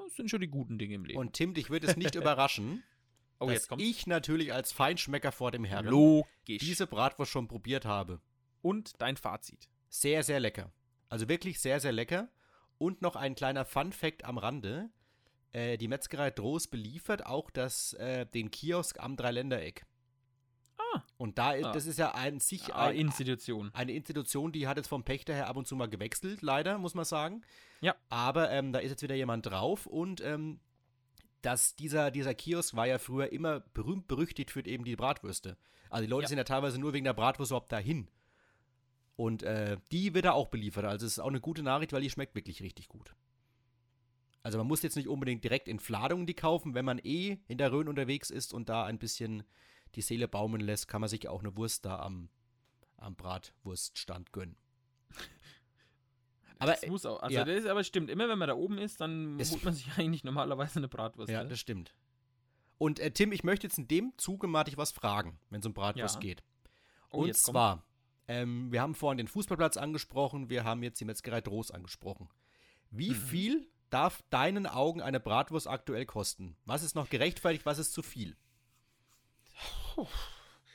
das 0.05 0.15
sind 0.15 0.31
schon 0.31 0.41
die 0.41 0.49
guten 0.49 0.79
Dinge 0.79 0.95
im 0.95 1.05
Leben. 1.05 1.19
Und 1.19 1.35
Tim, 1.35 1.55
dich 1.55 1.71
würde 1.71 1.87
es 1.87 1.97
nicht 1.97 2.15
überraschen, 2.15 2.83
oh, 3.39 3.47
dass 3.47 3.69
ich 3.79 4.07
natürlich 4.07 4.53
als 4.53 4.73
Feinschmecker 4.73 5.33
vor 5.33 5.51
dem 5.51 5.65
Herrn 5.65 5.87
logisch. 5.87 6.59
diese 6.61 6.87
Bratwurst 6.87 7.31
schon 7.31 7.49
probiert 7.49 7.85
habe. 7.85 8.21
Und 8.63 8.93
dein 9.01 9.17
Fazit. 9.17 9.69
Sehr, 9.89 10.23
sehr 10.23 10.41
lecker. 10.41 10.73
Also 11.09 11.29
wirklich 11.29 11.61
sehr, 11.61 11.81
sehr 11.81 11.93
lecker. 11.93 12.31
Und 12.79 13.03
noch 13.03 13.15
ein 13.15 13.35
kleiner 13.35 13.65
Fun-Fact 13.65 14.25
am 14.25 14.39
Rande. 14.39 14.91
Äh, 15.53 15.79
die 15.79 15.87
Metzgerei 15.87 16.31
Droß 16.31 16.69
beliefert 16.69 17.27
auch 17.27 17.51
das, 17.51 17.93
äh, 17.95 18.27
den 18.27 18.51
Kiosk 18.51 18.99
am 18.99 19.17
Dreiländereck. 19.17 19.87
Ah. 20.95 21.03
Und 21.17 21.39
da, 21.39 21.51
Ah. 21.51 21.73
das 21.73 21.87
ist 21.87 21.99
ja 21.99 22.11
an 22.13 22.41
sich 22.41 22.73
Ah, 22.75 22.87
ein, 22.89 22.97
Institution. 22.97 23.71
eine 23.75 23.93
Institution, 23.93 24.53
die 24.53 24.67
hat 24.67 24.77
jetzt 24.77 24.89
vom 24.89 25.05
Pächter 25.05 25.35
her 25.35 25.49
ab 25.49 25.57
und 25.57 25.67
zu 25.67 25.77
mal 25.77 25.89
gewechselt, 25.89 26.43
leider, 26.43 26.79
muss 26.79 26.95
man 26.95 27.05
sagen. 27.05 27.43
Ja. 27.81 27.95
Aber 28.09 28.51
ähm, 28.51 28.73
da 28.73 28.79
ist 28.81 28.91
jetzt 28.91 29.03
wieder 29.03 29.15
jemand 29.15 29.47
drauf 29.47 29.87
und 29.87 30.21
ähm, 30.21 30.61
das, 31.43 31.77
dieser, 31.77 32.11
dieser 32.11 32.35
Kiosk 32.35 32.75
war 32.75 32.87
ja 32.87 32.99
früher 32.99 33.31
immer 33.33 33.61
berühmt 33.61 34.09
berüchtigt 34.09 34.51
für 34.51 34.65
eben 34.67 34.85
die 34.85 34.97
Bratwürste. 34.97 35.57
Also 35.91 36.05
die 36.07 36.11
Leute 36.11 36.23
Ja. 36.25 36.29
sind 36.29 36.39
ja 36.39 36.45
teilweise 36.45 36.79
nur 36.81 36.93
wegen 36.95 37.05
der 37.05 37.13
Bratwurst 37.13 37.51
überhaupt 37.51 37.71
dahin. 37.73 38.09
Und 39.17 39.43
äh, 39.45 39.77
die 39.93 40.15
wird 40.15 40.25
da 40.25 40.33
auch 40.33 40.49
beliefert. 40.49 40.85
Also 40.85 41.07
es 41.07 41.13
ist 41.13 41.19
auch 41.21 41.29
eine 41.29 41.41
gute 41.41 41.63
Nachricht, 41.63 41.93
weil 41.93 42.01
die 42.01 42.11
schmeckt 42.11 42.35
wirklich 42.35 42.63
richtig 42.63 42.89
gut. 42.89 43.15
Also 44.43 44.59
man 44.59 44.67
muss 44.67 44.83
jetzt 44.83 44.97
nicht 44.97 45.09
unbedingt 45.09 45.45
direkt 45.45 45.69
in 45.69 45.79
Fladungen 45.79 46.27
die 46.27 46.35
kaufen. 46.35 46.75
Wenn 46.75 46.85
man 46.85 46.99
eh 46.99 47.39
in 47.47 47.59
der 47.59 47.71
Rhön 47.73 47.89
unterwegs 47.89 48.31
ist 48.31 48.53
und 48.53 48.69
da 48.69 48.85
ein 48.85 48.99
bisschen 48.99 49.45
die 49.97 50.03
Seele 50.03 50.29
baumeln 50.29 50.61
lässt, 50.63 50.89
kann 50.89 51.01
man 51.01 51.09
sich 51.09 51.29
auch 51.29 51.41
eine 51.41 51.57
Wurst 51.57 51.85
da 51.85 51.99
am, 52.01 52.29
am 52.97 53.15
Bratwurststand 53.17 54.33
gönnen. 54.33 54.57
Aber 56.59 56.73
das 56.73 56.87
muss 56.87 57.05
auch. 57.05 57.21
Also, 57.21 57.35
ja. 57.35 57.45
das 57.45 57.59
ist 57.61 57.67
aber 57.67 57.83
stimmt. 57.85 58.11
Immer 58.11 58.29
wenn 58.29 58.39
man 58.39 58.49
da 58.49 58.55
oben 58.55 58.79
ist, 58.79 59.01
dann 59.01 59.39
Es- 59.41 59.51
holt 59.53 59.65
man 59.65 59.75
sich 59.75 59.87
eigentlich 59.99 60.25
normalerweise 60.25 60.79
eine 60.79 60.89
Bratwurst. 60.89 61.31
Ja, 61.31 61.43
ne? 61.43 61.49
das 61.51 61.59
stimmt. 61.59 61.95
Und 62.79 62.99
äh, 63.01 63.11
Tim, 63.11 63.33
ich 63.33 63.45
möchte 63.45 63.67
jetzt 63.67 63.79
in 63.79 63.89
dem 63.89 64.13
Zuge 64.17 64.47
mal 64.47 64.65
dich 64.65 64.77
was 64.77 64.93
fragen, 64.93 65.39
wenn 65.51 65.61
es 65.61 65.67
um 65.67 65.75
Bratwurst 65.75 66.15
Ja. 66.17 66.21
geht. 66.21 66.43
Oh, 67.11 67.23
Und 67.23 67.37
zwar, 67.37 67.85
ähm, 68.29 68.73
wir 68.73 68.81
haben 68.83 68.95
vorhin 68.95 69.19
den 69.19 69.29
Fußballplatz 69.29 69.77
angesprochen, 69.77 70.49
wir 70.49 70.65
haben 70.65 70.83
jetzt 70.83 71.01
die 71.01 71.05
Metzgerei 71.05 71.41
Droß 71.41 71.71
angesprochen. 71.71 72.29
Wie 72.91 73.11
Mhm. 73.11 73.15
viel 73.15 73.71
darf 73.91 74.23
deinen 74.31 74.67
Augen 74.67 75.03
eine 75.03 75.21
Bratwurst 75.21 75.69
aktuell 75.69 76.07
kosten? 76.07 76.57
Was 76.65 76.83
ist 76.83 76.95
noch 76.95 77.09
gerechtfertigt, 77.11 77.67
was 77.67 77.79
ist 77.79 77.93
zu 77.93 78.03
viel? 78.03 78.37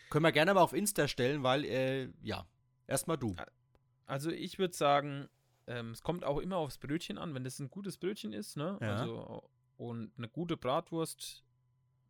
Können 0.09 0.23
wir 0.23 0.31
gerne 0.31 0.53
mal 0.53 0.61
auf 0.61 0.73
Insta 0.73 1.07
stellen, 1.07 1.43
weil, 1.43 1.65
äh, 1.65 2.09
ja, 2.21 2.47
erstmal 2.87 3.17
du. 3.17 3.35
Also 4.05 4.31
ich 4.31 4.57
würde 4.57 4.73
sagen, 4.73 5.29
ähm, 5.67 5.91
es 5.91 6.01
kommt 6.01 6.25
auch 6.25 6.39
immer 6.39 6.57
aufs 6.57 6.79
Brötchen 6.79 7.17
an, 7.17 7.35
wenn 7.35 7.43
das 7.43 7.59
ein 7.59 7.69
gutes 7.69 7.97
Brötchen 7.97 8.33
ist, 8.33 8.57
ne? 8.57 8.77
Ja. 8.81 8.95
Also 8.95 9.49
und 9.77 10.11
eine 10.17 10.27
gute 10.27 10.57
Bratwurst, 10.57 11.45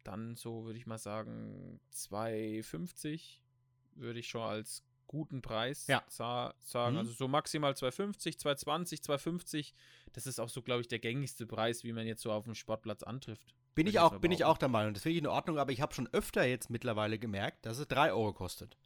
dann 0.03 0.35
so 0.35 0.65
würde 0.65 0.79
ich 0.79 0.87
mal 0.87 0.97
sagen 0.97 1.79
2,50 1.93 3.41
würde 3.95 4.19
ich 4.19 4.29
schon 4.29 4.41
als 4.41 4.83
guten 5.09 5.41
Preis 5.41 5.87
Ja. 5.87 6.01
sa 6.07 6.53
sagen. 6.61 6.93
Mhm. 6.93 6.99
Also 6.99 7.11
so 7.11 7.27
maximal 7.27 7.73
2,50, 7.73 8.37
2,20, 8.39 9.01
2,50. 9.03 9.73
Das 10.13 10.25
ist 10.25 10.39
auch 10.39 10.47
so, 10.49 10.61
glaube 10.61 10.79
ich, 10.81 10.87
der 10.87 10.99
gängigste 10.99 11.45
Preis, 11.45 11.83
wie 11.83 11.91
man 11.91 12.07
jetzt 12.07 12.21
so 12.21 12.31
auf 12.31 12.45
dem 12.45 12.55
Sportplatz 12.55 13.03
antrifft. 13.03 13.53
Bin 13.75 13.87
ich 13.87 13.99
auch, 13.99 14.17
bin 14.19 14.31
ich 14.31 14.45
auch 14.45 14.57
der 14.57 14.69
Meinung. 14.69 14.93
Das 14.93 15.03
finde 15.03 15.13
ich 15.17 15.19
in 15.23 15.27
Ordnung, 15.27 15.57
aber 15.57 15.71
ich 15.71 15.81
habe 15.81 15.93
schon 15.93 16.07
öfter 16.13 16.45
jetzt 16.45 16.69
mittlerweile 16.69 17.17
gemerkt, 17.19 17.65
dass 17.65 17.77
es 17.79 17.87
3 17.87 18.11
Euro 18.13 18.33
kostet. 18.33 18.77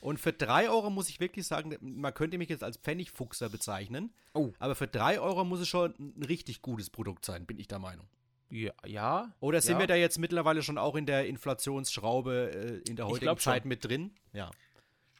Und 0.00 0.18
für 0.20 0.32
3 0.32 0.68
Euro 0.70 0.90
muss 0.90 1.08
ich 1.08 1.20
wirklich 1.20 1.46
sagen, 1.46 1.76
man 1.80 2.12
könnte 2.14 2.38
mich 2.38 2.48
jetzt 2.48 2.62
als 2.62 2.76
Pfennigfuchser 2.76 3.48
bezeichnen, 3.48 4.12
Oh. 4.34 4.52
aber 4.58 4.74
für 4.74 4.86
3 4.86 5.20
Euro 5.20 5.44
muss 5.44 5.60
es 5.60 5.68
schon 5.68 5.94
ein 5.98 6.22
richtig 6.22 6.62
gutes 6.62 6.90
Produkt 6.90 7.24
sein, 7.24 7.46
bin 7.46 7.58
ich 7.58 7.66
der 7.68 7.78
Meinung. 7.78 8.06
Ja, 8.50 8.72
ja. 8.84 9.34
Oder 9.40 9.60
sind 9.60 9.74
ja. 9.74 9.80
wir 9.80 9.86
da 9.88 9.96
jetzt 9.96 10.18
mittlerweile 10.18 10.62
schon 10.62 10.78
auch 10.78 10.94
in 10.94 11.06
der 11.06 11.26
Inflationsschraube 11.26 12.82
äh, 12.84 12.88
in 12.88 12.94
der 12.96 13.06
heutigen 13.06 13.22
glaub 13.22 13.40
schon. 13.40 13.52
Zeit 13.52 13.64
mit 13.64 13.84
drin? 13.84 14.14
Ja. 14.32 14.50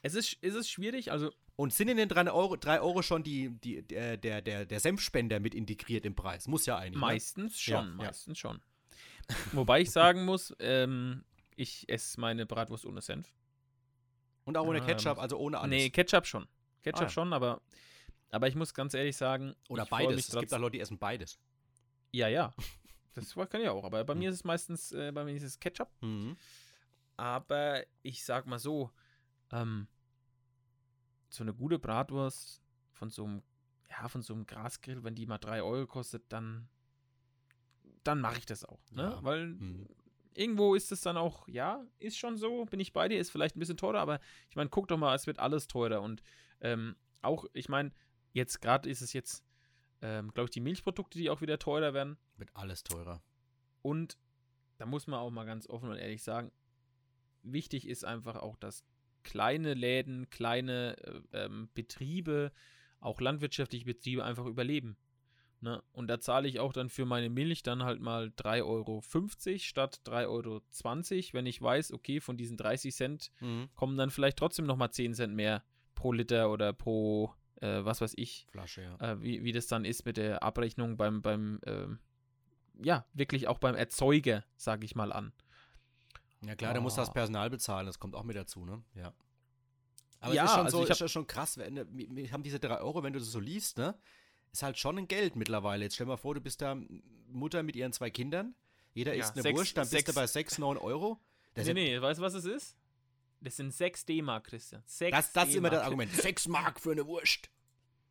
Es 0.07 0.15
ist, 0.15 0.37
es 0.41 0.55
ist 0.55 0.69
schwierig, 0.71 1.11
also 1.13 1.33
Und 1.57 1.73
sind 1.73 1.89
in 1.89 1.97
den 1.97 2.09
3 2.09 2.31
Euro, 2.31 2.57
drei 2.57 2.81
Euro 2.81 3.03
schon 3.03 3.23
die, 3.23 3.51
die, 3.61 3.83
der, 3.83 4.17
der, 4.17 4.43
der, 4.43 4.67
der 4.67 4.81
Senfspender 4.81 5.41
mit 5.41 5.55
integriert 5.55 6.05
im 6.07 6.15
Preis? 6.15 6.47
Muss 6.49 6.67
ja 6.67 6.77
eigentlich. 6.79 6.95
Ne? 6.95 7.01
meistens 7.01 7.61
schon, 7.61 7.75
Ja, 7.75 7.81
ja. 7.83 8.09
meistens 8.09 8.39
schon. 8.39 8.61
Wobei 9.53 9.81
ich 9.81 9.91
sagen 9.91 10.25
muss, 10.25 10.55
ähm, 10.61 11.25
ich 11.57 11.89
esse 11.89 12.21
meine 12.21 12.47
Bratwurst 12.47 12.87
ohne 12.87 13.01
Senf. 13.01 13.33
Und 14.45 14.57
auch 14.57 14.67
ohne 14.67 14.79
Ähm, 14.79 14.87
Ketchup, 14.87 15.19
also 15.19 15.37
ohne 15.39 15.59
alles. 15.59 15.71
Nee, 15.71 15.91
Ketchup 15.91 16.27
schon. 16.27 16.47
Ketchup 16.83 17.01
Ah, 17.01 17.05
ja. 17.05 17.09
schon, 17.11 17.33
aber, 17.33 17.61
aber 18.31 18.47
ich 18.49 18.55
muss 18.55 18.73
ganz 18.73 18.95
ehrlich 18.95 19.17
sagen, 19.17 19.55
Oder 19.69 19.87
beides. 19.87 20.29
Es 20.29 20.39
gibt 20.39 20.55
auch 20.55 20.59
Leute, 20.61 20.73
die 20.77 20.81
essen 20.81 20.99
beides. 20.99 21.39
Ja, 22.13 22.29
ja. 22.29 22.55
Das 23.15 23.35
kann 23.35 23.61
ich 23.63 23.69
auch, 23.69 23.83
aber 23.83 24.05
bei 24.05 24.13
Hm. 24.13 24.19
mir 24.21 24.29
ist 24.31 24.37
es 24.37 24.45
meistens, 24.45 24.93
äh, 24.93 25.11
bei 25.11 25.25
mir 25.25 25.35
ist 25.35 25.43
es 25.43 25.59
Ketchup. 25.59 25.89
Mhm. 26.03 26.37
Aber 27.17 27.83
ich 28.03 28.25
sag 28.25 28.47
mal 28.47 28.59
so, 28.59 28.91
ähm, 29.51 29.89
so 31.37 31.45
eine 31.45 31.55
gute 31.55 31.79
Bratwurst 31.79 32.63
von 32.93 33.11
so 33.11 33.25
einem, 33.25 33.43
ja, 33.91 34.09
von 34.09 34.23
so 34.23 34.35
einem 34.35 34.47
Grasgrill, 34.47 35.05
wenn 35.05 35.15
die 35.15 35.27
mal 35.27 35.39
3 35.39 35.63
Euro 35.63 35.87
kostet, 35.87 36.25
dann, 36.31 36.69
dann 38.05 38.21
mache 38.21 38.39
ich 38.39 38.47
das 38.47 38.65
auch. 38.65 38.91
Ne? 38.91 39.03
Ja. 39.03 39.23
Weil 39.23 39.47
Mhm. 39.49 39.87
irgendwo 40.35 40.75
ist 40.75 40.93
es 40.93 41.01
dann 41.03 41.17
auch, 41.17 41.47
ja, 41.49 41.85
ist 41.99 42.19
schon 42.19 42.37
so, 42.37 42.65
bin 42.67 42.81
ich 42.81 42.93
bei 42.93 43.09
dir, 43.09 43.19
ist 43.21 43.31
vielleicht 43.31 43.57
ein 43.57 43.61
bisschen 43.61 43.77
teurer, 43.77 44.01
aber 44.01 44.21
ich 44.51 44.57
meine, 44.57 44.71
guck 44.71 44.89
doch 44.89 44.99
mal, 44.99 45.15
es 45.15 45.27
wird 45.27 45.39
alles 45.39 45.67
teurer 45.69 46.03
und 46.03 46.23
ähm, 46.61 46.97
auch, 47.23 47.45
ich 47.53 47.69
meine, 47.69 47.93
jetzt 48.33 48.61
gerade 48.61 48.89
ist 48.89 49.03
es 49.03 49.13
jetzt, 49.13 49.45
ähm, 50.03 50.33
glaube 50.33 50.47
ich, 50.47 50.51
die 50.51 50.61
Milchprodukte, 50.61 51.19
die 51.19 51.31
auch 51.31 51.41
wieder 51.41 51.59
teurer 51.59 51.95
werden. 51.95 52.19
Wird 52.37 52.51
alles 52.55 52.83
teurer. 52.85 53.23
Und 53.83 54.19
da 54.79 54.87
muss 54.87 55.07
man 55.07 55.21
auch 55.21 55.31
mal 55.31 55.45
ganz 55.47 55.67
offen 55.69 55.89
und 55.89 55.97
ehrlich 55.97 56.23
sagen, 56.23 56.53
wichtig 57.43 57.89
ist 57.89 58.05
einfach 58.05 58.37
auch, 58.37 58.57
dass 58.57 58.85
kleine 59.27 59.75
Läden, 59.75 60.31
kleine 60.31 60.97
äh, 61.33 61.45
ähm, 61.45 61.69
Betriebe, 61.75 62.53
auch 63.01 63.21
landwirtschaftliche 63.21 63.85
Betriebe 63.85 64.25
einfach 64.25 64.47
überleben. 64.47 64.97
Ne? 65.61 65.83
Und 65.93 66.07
da 66.07 66.21
zahle 66.21 66.47
ich 66.49 66.61
auch 66.61 66.73
dann 66.73 66.89
für 66.89 67.05
meine 67.05 67.29
Milch 67.29 67.63
dann 67.63 67.83
halt 67.83 68.01
mal 68.01 68.29
3,50 68.29 68.63
Euro 68.65 69.03
statt 69.59 70.01
3,20 70.07 70.29
Euro, 70.29 70.63
wenn 71.33 71.47
ich 71.47 71.61
weiß, 71.61 71.93
okay, 71.93 72.21
von 72.21 72.37
diesen 72.37 72.57
30 72.57 72.95
Cent 72.95 73.33
Mhm. 73.41 73.69
kommen 73.75 73.97
dann 73.97 74.11
vielleicht 74.11 74.39
trotzdem 74.39 74.67
nochmal 74.67 74.93
10 74.93 75.15
Cent 75.15 75.35
mehr 75.35 75.65
pro 75.95 76.13
Liter 76.13 76.53
oder 76.53 76.73
pro, 76.73 77.33
äh, 77.61 77.85
was 77.85 78.01
weiß 78.01 78.15
ich, 78.17 78.47
Flasche, 78.51 78.83
ja. 78.83 79.13
äh, 79.13 79.21
wie, 79.21 79.43
wie 79.43 79.53
das 79.53 79.67
dann 79.67 79.85
ist 79.85 80.05
mit 80.07 80.19
der 80.19 80.43
Abrechnung 80.43 80.97
beim, 80.97 81.21
beim 81.21 81.59
ähm, 81.67 81.99
ja, 82.83 83.07
wirklich 83.15 83.49
auch 83.49 83.59
beim 83.59 83.75
Erzeuger, 83.75 84.45
sage 84.57 84.85
ich 84.85 84.95
mal 84.95 85.11
an. 85.13 85.33
Ja 86.43 86.55
klar, 86.55 86.73
der 86.73 86.83
muss 86.83 86.95
das 86.95 87.09
Oh. 87.09 87.13
Personal 87.13 87.51
bezahlen, 87.51 87.87
das 87.87 87.99
kommt 87.99 88.15
auch 88.15 88.25
mit 88.25 88.37
dazu, 88.37 88.65
ne? 88.65 88.83
Ja. 88.95 89.13
Aber 90.21 90.35
Ja, 90.35 90.45
es 90.45 90.51
ist 90.51 90.57
schon 90.57 90.65
also 90.67 90.79
so, 90.79 90.85
ich 90.85 90.91
ist 90.91 91.01
ja 91.01 91.09
schon 91.09 91.27
krass, 91.27 91.59
wenn, 91.59 91.75
ne, 91.75 91.87
wir 91.91 92.31
haben 92.33 92.43
diese 92.43 92.59
3 92.61 92.79
Euro, 92.81 93.03
wenn 93.03 93.13
du 93.13 93.19
das 93.19 93.29
so 93.31 93.41
liest, 93.41 93.79
ne? 93.79 93.95
Ist 94.53 94.63
halt 94.63 94.79
schon 94.79 94.97
ein 94.99 95.09
Geld 95.09 95.37
mittlerweile. 95.37 95.85
Jetzt 95.85 95.95
stell 95.97 96.07
mal 96.07 96.17
vor, 96.17 96.35
du 96.35 96.41
bist 96.41 96.63
da 96.63 96.77
Mutter 97.29 97.63
mit 97.63 97.77
ihren 97.77 97.93
zwei 97.93 98.11
Kindern, 98.11 98.55
jeder 98.95 99.15
Ja, 99.15 99.23
isst 99.25 99.33
eine 99.35 99.43
sechs- 99.43 99.59
Wurst, 99.59 99.77
dann 99.77 99.83
bist 99.83 99.93
du 99.93 99.97
sechs- 99.99 100.15
bei 100.15 100.27
6, 100.27 100.59
9 100.59 100.79
Euro. 100.79 101.21
Das, 101.55 101.67
nee, 101.67 101.75
nee, 101.75 102.01
weißt 102.01 102.19
du, 102.19 102.23
was 102.23 102.35
es 102.35 102.45
ist? 102.45 102.77
Das 103.41 103.57
sind 103.57 103.73
6 103.75 104.05
D-Mark, 104.07 104.45
Christian. 104.45 104.83
6 104.87 105.15
das, 105.17 105.33
das 105.33 105.49
ist 105.51 105.55
immer 105.57 105.69
das. 105.71 105.83
Argument. 105.83 106.11
6 106.13 106.49
Mark 106.49 106.81
für 106.81 106.93
eine 106.93 107.07
Wurst. 107.07 107.51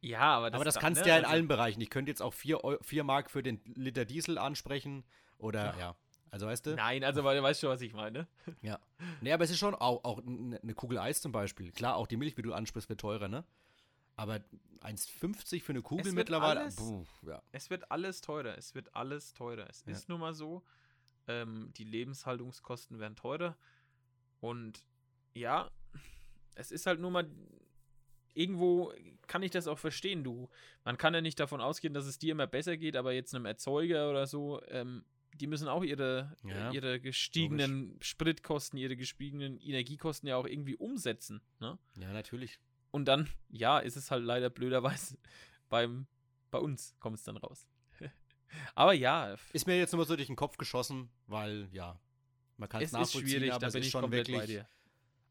Ja, 0.02 0.38
aber 0.38 0.52
das, 0.52 0.56
Aber 0.58 0.66
das 0.66 0.76
da- 0.76 0.82
kannst 0.82 1.00
ne, 1.00 1.04
du 1.06 1.10
ja 1.10 1.18
in 1.18 1.24
also- 1.26 1.34
allen 1.34 1.48
Bereichen. 1.48 1.82
Ich 1.82 1.90
könnte 1.90 2.12
jetzt 2.12 2.22
auch 2.22 2.34
4, 2.34 2.64
Eu 2.64 2.78
4 2.82 3.04
Mark 3.04 3.32
für 3.32 3.42
den 3.42 3.60
Liter 3.74 4.06
Diesel 4.06 4.38
ansprechen. 4.38 5.04
Oder 5.40 5.74
Ja. 5.74 5.80
ja. 5.80 5.96
Also 6.36 6.48
weißt 6.48 6.66
du? 6.66 6.76
Nein, 6.76 7.06
also 7.06 7.24
weil 7.24 7.38
du 7.38 7.44
weißt 7.44 7.62
schon, 7.62 7.70
was 7.70 7.80
ich 7.80 7.94
meine. 7.94 8.28
Ja. 8.62 8.78
Nee, 9.22 9.32
aber 9.32 9.46
es 9.46 9.52
ist 9.52 9.58
schon 9.58 9.74
auch, 9.74 10.04
auch 10.04 10.20
n- 10.20 10.60
eine 10.62 10.74
Kugel 10.74 10.98
Eis 11.00 11.22
zum 11.22 11.32
Beispiel. 11.32 11.72
Klar, 11.72 11.96
auch 11.96 12.08
die 12.08 12.18
Milch, 12.18 12.36
wie 12.36 12.42
du 12.42 12.52
ansprichst, 12.52 12.90
wird 12.90 13.00
teurer, 13.00 13.30
ne? 13.30 13.46
Aber 14.18 14.42
1,50 14.82 15.62
für 15.64 15.72
eine 15.72 15.82
Kugel 15.82 16.12
mittlerweile. 16.12 16.60
alles- 16.60 16.76
Puh, 16.76 17.06
ja. 17.26 17.42
Es 17.54 17.70
wird 17.70 17.90
alles 17.90 18.20
teurer. 18.20 18.58
Es 18.58 18.76
wird 18.76 18.94
alles 18.98 19.34
teurer. 19.34 19.70
Es 19.70 19.86
Ja. 19.86 19.94
ist 19.94 20.10
nun 20.10 20.20
mal 20.20 20.34
so. 20.34 20.62
Ähm, 21.30 21.72
die 21.78 21.86
Lebenshaltungskosten 21.86 23.00
werden 23.00 23.16
teurer. 23.16 23.56
Und 24.42 24.84
ja, 25.34 25.72
es 26.56 26.70
ist 26.70 26.86
halt 26.86 27.00
nur 27.00 27.12
mal. 27.12 27.30
Irgendwo 28.34 28.92
kann 29.28 29.42
ich 29.42 29.52
das 29.52 29.68
auch 29.68 29.80
verstehen, 29.80 30.26
du. 30.26 30.50
Man 30.84 30.98
kann 30.98 31.14
ja 31.14 31.22
nicht 31.22 31.40
davon 31.40 31.62
ausgehen, 31.62 31.94
dass 31.94 32.06
es 32.06 32.20
dir 32.20 32.34
immer 32.34 32.48
besser 32.48 32.76
geht, 32.76 32.98
aber 32.98 33.14
jetzt 33.14 33.34
einem 33.34 33.46
Erzeuger 33.46 34.10
oder 34.10 34.28
so, 34.28 34.62
ähm, 34.68 35.06
die 35.40 35.48
müssen 35.48 35.68
auch 35.68 35.84
ihre, 35.84 36.36
Ja, 36.44 36.72
ihre 36.72 37.00
gestiegenen 37.00 37.98
Spritkosten, 38.02 38.78
ihre 38.78 38.96
gestiegenen 38.96 39.58
Energiekosten 39.60 40.28
ja 40.28 40.38
auch 40.38 40.46
irgendwie 40.46 40.76
umsetzen. 40.76 41.42
Ne? 41.60 41.78
ja, 41.98 42.12
natürlich. 42.14 42.60
Und 42.92 43.06
dann, 43.06 43.30
ja, 43.50 43.80
ist 43.80 43.98
es 43.98 44.12
halt 44.12 44.24
leider 44.24 44.50
blöderweise 44.50 45.18
beim, 45.70 46.08
bei 46.52 46.60
uns 46.60 46.96
kommt 47.00 47.18
es 47.18 47.24
dann 47.24 47.38
raus. 47.38 47.68
Aber 48.76 48.94
ja, 48.94 49.36
Ist 49.54 49.68
mir 49.68 49.78
jetzt 49.78 49.92
nur 49.92 50.00
mal 50.00 50.08
so 50.08 50.16
durch 50.16 50.28
den 50.28 50.36
Kopf 50.36 50.58
geschossen, 50.58 51.10
weil, 51.28 51.68
ja, 51.72 52.00
man 52.58 52.70
kann 52.70 52.82
es 52.82 52.88
es 52.88 52.94
ist 52.94 53.00
nachvollziehen, 53.00 53.30
schwierig, 53.30 53.52
aber 53.52 53.60
da 53.60 53.70
bin 53.70 53.82
ist 53.82 53.86
ich 53.88 53.92
schon 53.92 54.12
wirklich. 54.12 54.38
bei 54.38 54.46
dir. 54.46 54.70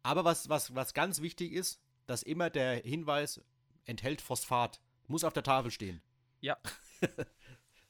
Aber 0.03 0.25
was, 0.25 0.51
was, 0.51 0.75
was 0.75 0.93
ganz 0.93 1.23
wichtig 1.23 1.53
ist, 1.53 1.81
dass 2.07 2.23
immer 2.23 2.51
der 2.51 2.77
Hinweis 2.77 3.41
enthält 3.87 4.21
Phosphat. 4.21 4.81
Muss 5.07 5.25
auf 5.25 5.33
der 5.33 5.43
Tafel 5.43 5.71
stehen. 5.71 6.03
Ja. 6.41 6.59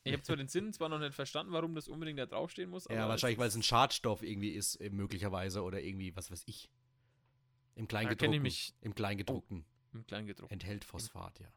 ich 0.04 0.12
habe 0.12 0.22
zwar 0.22 0.36
den 0.36 0.48
Sinn 0.48 0.72
zwar 0.72 0.88
noch 0.88 0.98
nicht 0.98 1.14
verstanden, 1.14 1.52
warum 1.52 1.74
das 1.74 1.88
unbedingt 1.88 2.18
da 2.18 2.26
draufstehen 2.26 2.70
muss, 2.70 2.86
aber 2.86 2.96
Ja, 2.96 3.08
wahrscheinlich, 3.08 3.38
weil 3.38 3.48
es 3.48 3.54
ein 3.56 3.62
Schadstoff 3.62 4.22
irgendwie 4.22 4.50
ist, 4.50 4.78
möglicherweise, 4.80 5.62
oder 5.62 5.80
irgendwie, 5.82 6.14
was 6.14 6.30
weiß 6.30 6.42
ich. 6.46 6.70
Im 7.74 7.88
Kleingedruckten. 7.88 8.42
mich- 8.42 8.74
Im 8.82 8.94
Kleingedruckten 8.94 9.64
im 9.94 10.06
Kleingedruckt. 10.06 10.52
enthält 10.52 10.84
Phosphat, 10.84 11.40
ja. 11.40 11.48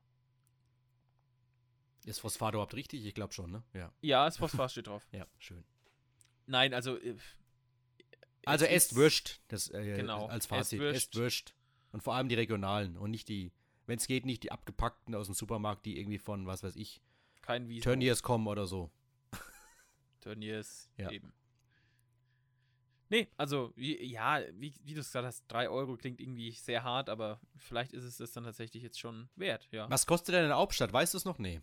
Ist 2.05 2.19
Phosphat 2.19 2.53
überhaupt 2.53 2.73
richtig? 2.73 3.05
Ich 3.05 3.13
glaube 3.13 3.33
schon, 3.33 3.51
ne? 3.51 3.63
Ja. 3.73 3.91
Ja, 4.01 4.25
das 4.25 4.37
Phosphat 4.37 4.71
steht 4.71 4.87
drauf. 4.87 5.05
Ja, 5.11 5.27
schön. 5.39 5.63
Nein, 6.45 6.73
also. 6.73 6.97
äh, 6.97 7.17
Also 8.45 8.65
es 8.65 8.91
esst 8.93 9.41
das 9.49 9.69
äh, 9.71 9.97
Genau, 9.97 10.27
als 10.27 10.45
Fazit. 10.45 10.81
Esst 10.81 11.15
Würst. 11.15 11.53
Und 11.91 12.01
vor 12.03 12.15
allem 12.15 12.29
die 12.29 12.35
regionalen 12.35 12.97
und 12.97 13.11
nicht 13.11 13.27
die, 13.27 13.51
wenn 13.85 13.97
es 13.97 14.07
geht, 14.07 14.25
nicht 14.25 14.43
die 14.43 14.51
abgepackten 14.51 15.15
aus 15.15 15.25
dem 15.27 15.35
Supermarkt, 15.35 15.85
die 15.85 15.99
irgendwie 15.99 16.19
von, 16.19 16.45
was 16.47 16.63
weiß 16.63 16.75
ich, 16.77 17.01
Kein 17.47 17.69
Wiesen. 17.69 17.83
Turniers 17.83 18.21
kommen 18.21 18.45
oder 18.45 18.67
so. 18.67 18.91
Turniers. 20.19 20.89
Ja. 20.97 21.09
Eben. 21.09 21.31
Nee, 23.07 23.29
also, 23.37 23.71
wie, 23.77 24.03
ja, 24.03 24.41
wie, 24.51 24.73
wie 24.83 24.93
du 24.93 24.99
es 24.99 25.07
gesagt 25.07 25.25
hast, 25.25 25.45
3 25.47 25.69
Euro 25.69 25.95
klingt 25.95 26.19
irgendwie 26.19 26.51
sehr 26.51 26.83
hart, 26.83 27.07
aber 27.07 27.39
vielleicht 27.55 27.93
ist 27.93 28.03
es 28.03 28.17
das 28.17 28.33
dann 28.33 28.43
tatsächlich 28.43 28.83
jetzt 28.83 28.99
schon 28.99 29.29
wert, 29.37 29.65
ja. 29.71 29.89
Was 29.89 30.05
kostet 30.05 30.35
denn 30.35 30.43
eine 30.43 30.55
Hauptstadt? 30.55 30.91
Weißt 30.91 31.13
du 31.13 31.17
es 31.19 31.23
noch? 31.23 31.37
Nee. 31.37 31.61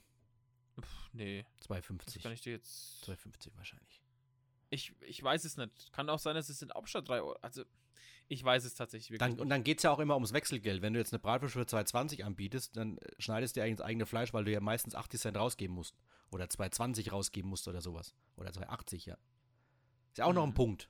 Pff, 0.81 1.11
nee, 1.13 1.45
das 1.59 1.69
2,50. 1.69 2.23
kann 2.23 2.33
ich 2.33 2.41
dir 2.41 2.55
jetzt. 2.55 3.05
2,50 3.05 3.55
wahrscheinlich. 3.57 4.03
Ich, 4.71 4.95
ich 5.03 5.23
weiß 5.23 5.45
es 5.45 5.59
nicht. 5.59 5.93
Kann 5.93 6.09
auch 6.09 6.19
sein, 6.19 6.35
dass 6.35 6.49
es 6.49 6.63
in 6.63 6.73
Hauptstadt 6.73 7.07
3 7.07 7.21
Euro. 7.21 7.37
Also, 7.43 7.65
ich 8.29 8.43
weiß 8.43 8.65
es 8.65 8.75
tatsächlich 8.75 9.11
wirklich 9.11 9.31
Dann, 9.31 9.41
und 9.41 9.49
dann 9.49 9.65
geht 9.65 9.79
es 9.79 9.83
ja 9.85 9.91
auch 9.91 9.99
immer 9.99 10.15
ums 10.15 10.33
Wechselgeld. 10.33 10.83
Wenn 10.83 10.93
du 10.95 10.99
jetzt 10.99 11.13
eine 11.13 11.19
Bratwurst 11.21 11.55
für 11.55 11.61
2,20 11.63 12.23
anbietest, 12.25 12.77
dann 12.77 12.99
äh, 12.99 13.11
schneidest 13.19 13.57
du 13.57 13.61
ja 13.61 13.67
ins 13.67 13.81
eigene 13.81 14.07
Fleisch, 14.07 14.33
weil 14.33 14.45
du 14.45 14.53
ja 14.53 14.61
meistens 14.61 14.95
80 14.95 15.21
Cent 15.21 15.37
rausgeben 15.37 15.75
musst. 15.75 15.97
Oder 16.31 16.47
2,20 16.47 17.11
rausgeben 17.11 17.49
musst 17.51 17.69
oder 17.69 17.81
sowas. 17.81 18.15
Oder 18.37 18.51
2,80, 18.51 19.07
ja. 19.09 19.15
Ist 20.11 20.19
ja 20.19 20.25
auch 20.25 20.33
noch 20.33 20.43
ein 20.45 20.51
Mhm. 20.51 20.55
Punkt. 20.55 20.89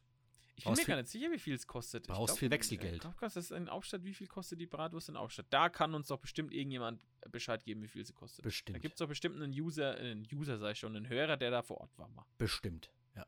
Ich 0.57 0.65
bin 0.65 0.75
mir 0.75 0.85
gar 0.85 0.97
nicht 0.97 1.09
sicher, 1.09 1.33
wie 1.33 1.39
viel 1.39 1.55
es 1.55 1.67
kostet. 1.67 2.07
Brauchst 2.07 2.39
viel 2.39 2.51
Wechselgeld. 2.51 3.03
Kostet 3.19 3.43
es 3.43 3.51
in 3.51 3.69
Aufstadt, 3.69 4.05
wie 4.05 4.15
viel 4.15 4.29
kostet 4.29 4.61
die 4.61 4.67
Bratwurst 4.67 5.09
in 5.09 5.17
Aufstadt? 5.17 5.47
Da 5.51 5.69
kann 5.69 5.95
uns 5.95 6.07
doch 6.07 6.21
bestimmt 6.21 6.53
irgendjemand 6.55 7.01
Bescheid 7.31 7.65
geben, 7.65 7.83
wie 7.83 7.89
viel 7.89 8.05
sie 8.07 8.13
kostet. 8.13 8.45
Da 8.45 8.49
Bestimmt. 8.49 8.81
gibt 8.81 8.95
es 8.95 8.99
doch 8.99 9.09
bestimmt 9.09 9.35
einen 9.43 9.53
User, 9.53 9.99
äh, 9.99 10.13
einen 10.13 10.29
User, 10.33 10.59
sag 10.59 10.73
ich 10.73 10.79
schon, 10.79 10.95
einen 10.95 11.09
Hörer, 11.09 11.37
der 11.37 11.51
da 11.51 11.63
vor 11.63 11.79
Ort 11.81 11.99
war. 11.99 12.09
Mal. 12.09 12.25
Bestimmt, 12.39 12.93
ja. 13.17 13.27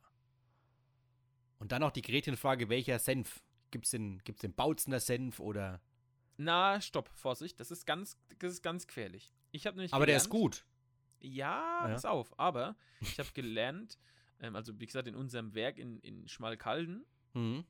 Und 1.58 1.72
dann 1.72 1.80
noch 1.80 1.90
die 1.90 2.02
Gretchenfrage, 2.02 2.68
welcher 2.68 2.98
Senf? 3.00 3.42
Gibt 3.76 3.84
es 3.84 3.90
den, 3.90 4.18
gibt's 4.24 4.40
den 4.40 4.54
Bautzner 4.54 5.00
Senf 5.00 5.38
oder. 5.38 5.82
Na, 6.38 6.80
stopp, 6.80 7.10
Vorsicht, 7.10 7.60
das 7.60 7.70
ist 7.70 7.84
ganz, 7.86 8.16
das 8.38 8.52
ist 8.54 8.62
ganz 8.62 8.86
gefährlich. 8.86 9.34
Ich 9.52 9.66
habe 9.66 9.76
nämlich 9.76 9.92
Aber 9.92 10.06
der 10.06 10.16
ist 10.16 10.30
gelernt- 10.30 10.42
gut. 10.62 10.66
Ja, 11.20 11.86
Ja. 11.86 11.92
pass 11.92 12.06
auf, 12.06 12.38
aber 12.38 12.74
ich 13.00 13.18
habe 13.18 13.28
gelernt, 13.34 13.98
ähm, 14.40 14.56
also 14.56 14.78
wie 14.80 14.86
gesagt, 14.86 15.08
in 15.08 15.14
unserem 15.14 15.54
Werk 15.54 15.76
in, 15.78 15.98
in 16.00 16.26
Schmalkalden, 16.26 17.04
Mhm. 17.34 17.66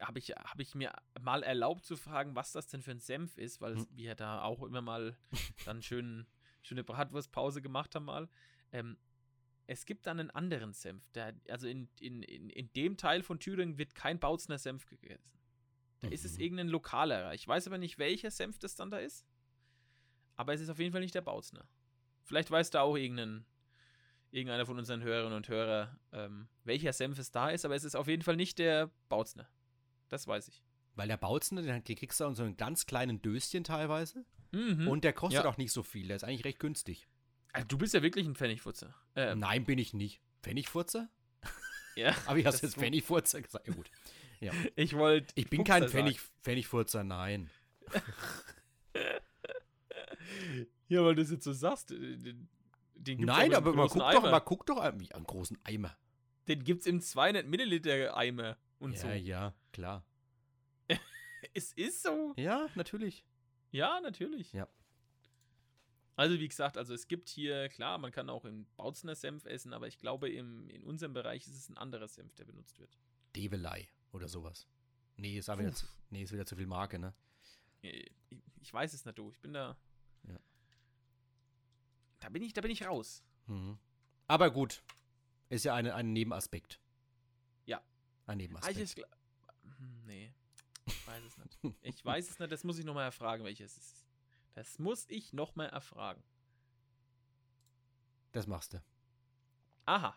habe 0.00 0.18
ich, 0.18 0.30
hab 0.30 0.58
ich 0.60 0.74
mir 0.74 0.92
mal 1.20 1.42
erlaubt 1.42 1.84
zu 1.84 1.96
fragen, 1.96 2.34
was 2.34 2.52
das 2.52 2.68
denn 2.68 2.80
für 2.82 2.92
ein 2.92 3.00
Senf 3.00 3.36
ist, 3.36 3.60
weil 3.60 3.72
es- 3.74 3.82
Hm. 3.88 3.96
wir 3.96 4.14
da 4.14 4.40
auch 4.42 4.62
immer 4.62 4.80
mal 4.80 5.14
dann 5.66 5.82
schön, 5.82 6.26
schöne 6.62 6.84
Bratwurstpause 6.84 7.60
gemacht 7.60 7.94
haben 7.94 8.06
mal. 8.06 8.28
Ähm, 8.72 8.96
es 9.72 9.86
gibt 9.86 10.06
dann 10.06 10.20
einen 10.20 10.30
anderen 10.30 10.72
Senf. 10.72 11.08
Der, 11.12 11.34
also 11.48 11.66
in, 11.66 11.88
in, 12.00 12.22
in, 12.22 12.50
in 12.50 12.72
dem 12.74 12.96
Teil 12.96 13.22
von 13.22 13.40
Thüringen 13.40 13.78
wird 13.78 13.94
kein 13.94 14.18
Bautzner 14.18 14.58
Senf 14.58 14.86
gegessen. 14.86 15.38
Da 16.00 16.08
ist 16.08 16.24
es 16.24 16.36
Mhm. 16.36 16.40
irgendein 16.44 16.68
lokalerer. 16.68 17.34
Ich 17.34 17.46
weiß 17.46 17.66
aber 17.66 17.78
nicht, 17.78 17.98
welcher 17.98 18.30
Senf 18.30 18.58
das 18.58 18.74
dann 18.74 18.90
da 18.90 18.98
ist. 18.98 19.24
Aber 20.36 20.52
es 20.54 20.60
ist 20.60 20.68
auf 20.68 20.78
jeden 20.78 20.92
Fall 20.92 21.00
nicht 21.00 21.14
der 21.14 21.20
Bautzner. 21.20 21.66
Vielleicht 22.24 22.50
weiß 22.50 22.70
da 22.70 22.82
auch 22.82 22.96
irgendein, 22.96 23.44
irgendeiner 24.30 24.66
von 24.66 24.78
unseren 24.78 25.02
Hörerinnen 25.02 25.36
und 25.36 25.48
Hörern, 25.48 25.98
ähm, 26.12 26.48
welcher 26.64 26.92
Senf 26.92 27.18
es 27.18 27.30
da 27.30 27.50
ist, 27.50 27.64
aber 27.64 27.74
es 27.74 27.84
ist 27.84 27.94
auf 27.94 28.08
jeden 28.08 28.22
Fall 28.22 28.36
nicht 28.36 28.58
der 28.58 28.90
Bautzner. 29.08 29.48
Das 30.08 30.26
weiß 30.26 30.48
ich. 30.48 30.62
Weil 30.94 31.08
der 31.08 31.16
Bautzen, 31.16 31.56
den 31.56 31.84
kriegst 31.84 32.20
du 32.20 32.24
in 32.24 32.34
so 32.34 32.42
einem 32.42 32.56
ganz 32.56 32.86
kleinen 32.86 33.22
Döschen 33.22 33.64
teilweise. 33.64 34.24
Mhm. 34.50 34.88
Und 34.88 35.04
der 35.04 35.12
kostet 35.14 35.44
Ja. 35.44 35.50
auch 35.50 35.56
nicht 35.56 35.72
so 35.72 35.82
viel. 35.82 36.08
Der 36.08 36.16
ist 36.16 36.24
eigentlich 36.24 36.44
recht 36.44 36.58
günstig. 36.60 37.08
Also, 37.52 37.66
du 37.68 37.78
bist 37.78 37.94
ja 37.94 38.02
wirklich 38.02 38.26
ein 38.26 38.34
Pfennigfutzer. 38.34 38.94
Ähm, 39.14 39.38
Nein, 39.38 39.64
bin 39.64 39.78
ich 39.78 39.92
nicht. 39.94 40.20
Pfennigfurzer? 40.42 41.08
ja. 41.96 42.14
Aber 42.26 42.38
ich 42.38 42.46
hast 42.46 42.62
jetzt 42.62 42.76
Pfennigfurzer 42.76 43.40
gesagt. 43.42 43.66
Ja, 43.68 43.74
gut. 43.74 43.90
Ich 44.74 44.96
wollte. 44.96 45.32
Ich 45.36 45.48
bin 45.48 45.62
kein 45.62 45.88
Pfennig, 45.88 46.18
Pfennigfurzer, 46.42 47.04
nein. 47.04 47.48
Ja, 50.88 51.04
weil 51.04 51.14
du 51.14 51.22
das 51.22 51.30
jetzt 51.30 51.44
so 51.44 51.52
sagst. 51.52 51.90
äh, 51.92 52.16
Den, 52.16 52.48
den 52.94 53.18
gibt's 53.18 53.24
nein, 53.26 53.54
aber 53.54 53.72
man 53.72 53.88
guckt 53.88 54.00
doch, 54.00 54.08
Eimer. 54.22 54.30
man 54.30 54.44
guckt 54.44 54.68
doch 54.68 54.76
an- 54.78 55.00
wie 55.00 55.12
einen 55.12 55.24
großen 55.24 55.58
Eimer. 55.64 55.96
Den 56.48 56.64
gibt's 56.64 56.86
im 56.86 57.00
200 57.00 57.46
Milliliter 57.46 58.16
Eimer 58.16 58.56
und 58.78 58.92
ja, 58.94 58.98
so. 58.98 59.08
ja, 59.08 59.54
klar. 59.72 60.04
Es 61.54 61.72
ist 61.72 62.02
so. 62.02 62.34
Ja, 62.36 62.68
natürlich. 62.74 63.24
Ja, 63.72 64.00
natürlich. 64.00 64.52
Ja. 64.52 64.68
Also 66.16 66.38
wie 66.38 66.48
gesagt, 66.48 66.76
also 66.76 66.92
es 66.94 67.08
gibt 67.08 67.28
hier, 67.28 67.68
klar, 67.70 67.96
man 67.98 68.12
kann 68.12 68.28
auch 68.28 68.44
im 68.44 68.66
Bautzner 68.76 69.14
Senf 69.14 69.46
essen, 69.46 69.72
aber 69.72 69.88
ich 69.88 69.98
glaube, 69.98 70.28
im, 70.28 70.68
in 70.68 70.84
unserem 70.84 71.14
Bereich 71.14 71.46
ist 71.46 71.56
es 71.56 71.68
ein 71.70 71.76
anderer 71.78 72.06
Senf, 72.08 72.34
der 72.34 72.44
benutzt 72.44 72.78
wird. 72.78 72.98
Develei 73.34 73.88
oder 74.12 74.28
sowas. 74.28 74.66
Nee, 75.16 75.38
ist, 75.38 75.48
wieder 75.48 75.72
zu, 75.72 75.86
nee, 76.10 76.22
ist 76.22 76.32
wieder 76.32 76.44
zu 76.46 76.56
viel 76.56 76.66
Marke, 76.66 76.98
ne? 76.98 77.14
Ich, 77.80 78.10
ich 78.60 78.72
weiß 78.72 78.92
es 78.92 79.04
nicht, 79.04 79.16
du. 79.18 79.30
Ich 79.30 79.40
bin 79.40 79.52
da. 79.54 79.76
Ja. 80.28 80.38
Da 82.20 82.28
bin 82.28 82.42
ich, 82.42 82.52
da 82.52 82.60
bin 82.60 82.70
ich 82.70 82.84
raus. 82.86 83.22
Mhm. 83.46 83.78
Aber 84.28 84.50
gut. 84.50 84.82
Ist 85.48 85.64
ja 85.64 85.74
eine, 85.74 85.94
ein 85.94 86.12
Nebenaspekt. 86.12 86.80
Ja. 87.66 87.78
Ein 87.78 87.84
Ah, 88.26 88.34
Nebenaspekt. 88.36 88.78
ich 88.78 88.92
gla- 88.94 89.08
Hm, 89.78 90.04
nee. 90.06 90.32
Ich 90.86 91.06
weiß 91.06 91.24
es 91.24 91.38
nicht. 91.38 91.58
Ich 91.82 92.04
weiß 92.04 92.30
es 92.30 92.38
nicht, 92.38 92.52
das 92.52 92.64
muss 92.64 92.78
ich 92.78 92.84
nochmal 92.84 93.04
erfragen, 93.04 93.44
welches 93.44 93.76
es 93.76 93.92
ist. 93.92 94.01
Das 94.54 94.78
muss 94.78 95.06
ich 95.08 95.32
nochmal 95.32 95.68
erfragen. 95.68 96.22
Das 98.32 98.46
machst 98.46 98.74
du. 98.74 98.82
Aha. 99.84 100.16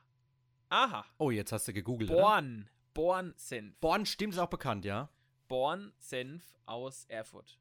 Aha. 0.69 1.05
Oh, 1.17 1.31
jetzt 1.31 1.51
hast 1.51 1.67
du 1.67 1.73
gegoogelt. 1.73 2.09
oder? 2.11 2.21
Born. 2.21 2.69
Born-Senf. 2.93 3.77
Born 3.81 4.05
stimmt, 4.05 4.33
ist 4.33 4.39
auch 4.39 4.49
bekannt, 4.49 4.85
ja? 4.85 5.09
Born-Senf 5.49 6.55
aus 6.65 7.05
Erfurt. 7.05 7.59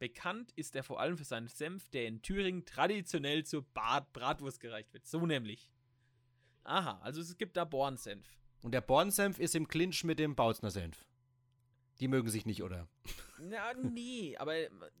Bekannt 0.00 0.50
ist 0.56 0.74
er 0.74 0.82
vor 0.82 0.98
allem 1.00 1.16
für 1.16 1.24
seinen 1.24 1.46
Senf, 1.46 1.88
der 1.90 2.06
in 2.08 2.20
Thüringen 2.20 2.66
traditionell 2.66 3.44
zur 3.44 3.62
Brat 3.62 4.12
Bratwurst 4.12 4.58
gereicht 4.58 4.92
wird. 4.92 5.06
So 5.06 5.24
nämlich. 5.24 5.70
Aha, 6.64 6.98
also 7.02 7.20
es 7.20 7.38
gibt 7.38 7.56
da 7.56 7.64
Born-Senf. 7.64 8.26
Und 8.62 8.72
der 8.72 8.80
Born-Senf 8.80 9.38
ist 9.38 9.54
im 9.54 9.68
Clinch 9.68 10.02
mit 10.02 10.18
dem 10.18 10.34
Bautzner 10.34 10.72
Senf. 10.72 11.04
Die 12.00 12.08
mögen 12.08 12.28
sich 12.30 12.46
nicht, 12.46 12.62
oder? 12.62 12.88
Na, 13.38 13.74
nee, 13.74 14.36
aber 14.38 14.54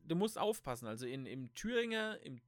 du 0.06 0.14
musst 0.14 0.38
aufpassen. 0.38 0.86
Also 0.86 1.06
in, 1.06 1.26
im 1.26 1.52
Thüringer, 1.54 2.18
im, 2.20 2.40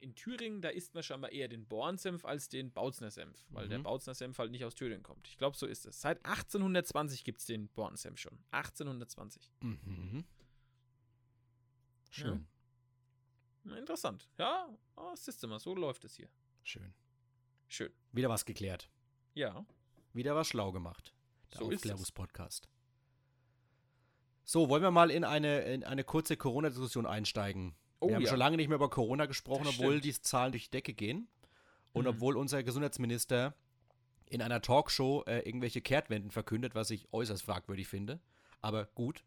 in 0.00 0.14
Thüringen, 0.14 0.60
da 0.60 0.68
isst 0.68 0.94
man 0.94 1.02
scheinbar 1.02 1.30
eher 1.32 1.48
den 1.48 1.66
Bornsenf 1.66 2.24
als 2.24 2.48
den 2.48 2.72
Bautzner 2.72 3.10
Senf, 3.10 3.44
weil 3.50 3.66
Mhm. 3.66 3.70
der 3.70 3.78
Bautzner 3.78 4.14
Senf 4.14 4.38
halt 4.38 4.50
nicht 4.50 4.64
aus 4.64 4.74
Thüringen 4.74 5.02
kommt. 5.02 5.28
Ich 5.28 5.38
glaube, 5.38 5.56
so 5.56 5.66
ist 5.66 5.86
es. 5.86 6.00
Seit 6.00 6.18
1820 6.26 7.24
gibt 7.24 7.40
es 7.40 7.46
den 7.46 7.68
Bornsenf 7.68 8.18
schon. 8.18 8.38
1820. 8.50 9.50
Mhm. 9.60 10.24
Schön, 12.10 12.46
Na, 13.64 13.76
Interessant. 13.78 14.28
Ja, 14.38 14.68
oh, 14.96 15.14
siehst 15.14 15.42
du 15.42 15.48
mal, 15.48 15.58
so 15.58 15.74
läuft 15.74 16.04
es 16.04 16.16
hier. 16.16 16.28
schön. 16.62 16.92
Schön. 17.68 17.90
Wieder 18.12 18.28
was 18.28 18.44
geklärt. 18.44 18.90
Ja, 19.32 19.64
Wieder 20.12 20.34
was 20.36 20.48
schlau 20.48 20.72
gemacht. 20.72 21.14
Der 21.52 21.60
So. 21.60 21.72
Aufklärungspodcast. 21.72 22.68
So, 24.52 24.68
wollen 24.68 24.82
wir 24.82 24.90
mal 24.90 25.10
in 25.10 25.24
eine, 25.24 25.60
in 25.62 25.82
eine 25.82 26.04
kurze 26.04 26.36
Corona-Diskussion 26.36 27.06
einsteigen? 27.06 27.74
Oh 28.00 28.08
wir 28.08 28.16
haben 28.16 28.22
ja. 28.22 28.28
schon 28.28 28.38
lange 28.38 28.58
nicht 28.58 28.68
mehr 28.68 28.76
über 28.76 28.90
Corona 28.90 29.24
gesprochen, 29.24 29.64
Das 29.64 29.78
obwohl 29.78 29.92
stimmt. 29.92 30.04
die 30.04 30.20
Zahlen 30.20 30.52
durch 30.52 30.64
die 30.64 30.72
Decke 30.72 30.92
gehen. 30.92 31.26
Und 31.94 32.02
Mhm. 32.02 32.10
obwohl 32.10 32.36
unser 32.36 32.62
Gesundheitsminister 32.62 33.54
in 34.28 34.42
einer 34.42 34.60
Talkshow 34.60 35.24
äh, 35.26 35.38
irgendwelche 35.48 35.80
Kehrtwenden 35.80 36.30
verkündet, 36.30 36.74
was 36.74 36.90
ich 36.90 37.10
äußerst 37.14 37.42
fragwürdig 37.42 37.88
finde. 37.88 38.20
Aber 38.60 38.84
gut. 38.94 39.24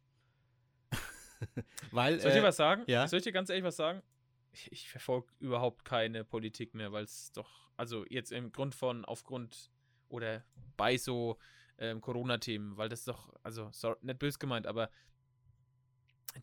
Weil, 1.92 2.20
Soll 2.20 2.30
ich 2.30 2.36
dir 2.36 2.42
äh, 2.42 2.48
was 2.48 2.58
sagen? 2.58 2.84
ja. 2.86 3.08
Soll 3.08 3.18
ich 3.18 3.24
dir 3.24 3.32
ganz 3.32 3.50
ehrlich 3.50 3.66
was 3.66 3.78
sagen? 3.78 4.04
Ich, 4.52 4.72
ich 4.72 4.90
verfolge 4.92 5.28
überhaupt 5.40 5.86
keine 5.86 6.24
Politik 6.24 6.76
mehr, 6.76 6.92
weil 6.92 7.04
es 7.04 7.32
doch, 7.32 7.72
also 7.78 8.06
jetzt 8.12 8.32
im 8.32 8.52
Grund 8.52 8.76
von, 8.76 9.04
aufgrund 9.06 9.72
oder 10.08 10.46
bei 10.78 10.98
so 10.98 11.40
ähm, 11.80 12.00
Corona-Themen, 12.00 12.78
weil 12.78 12.90
das 12.90 13.06
doch, 13.06 13.34
also 13.42 13.70
sorry, 13.72 13.98
nicht 14.04 14.20
böse 14.20 14.38
gemeint, 14.38 14.68
aber 14.68 14.92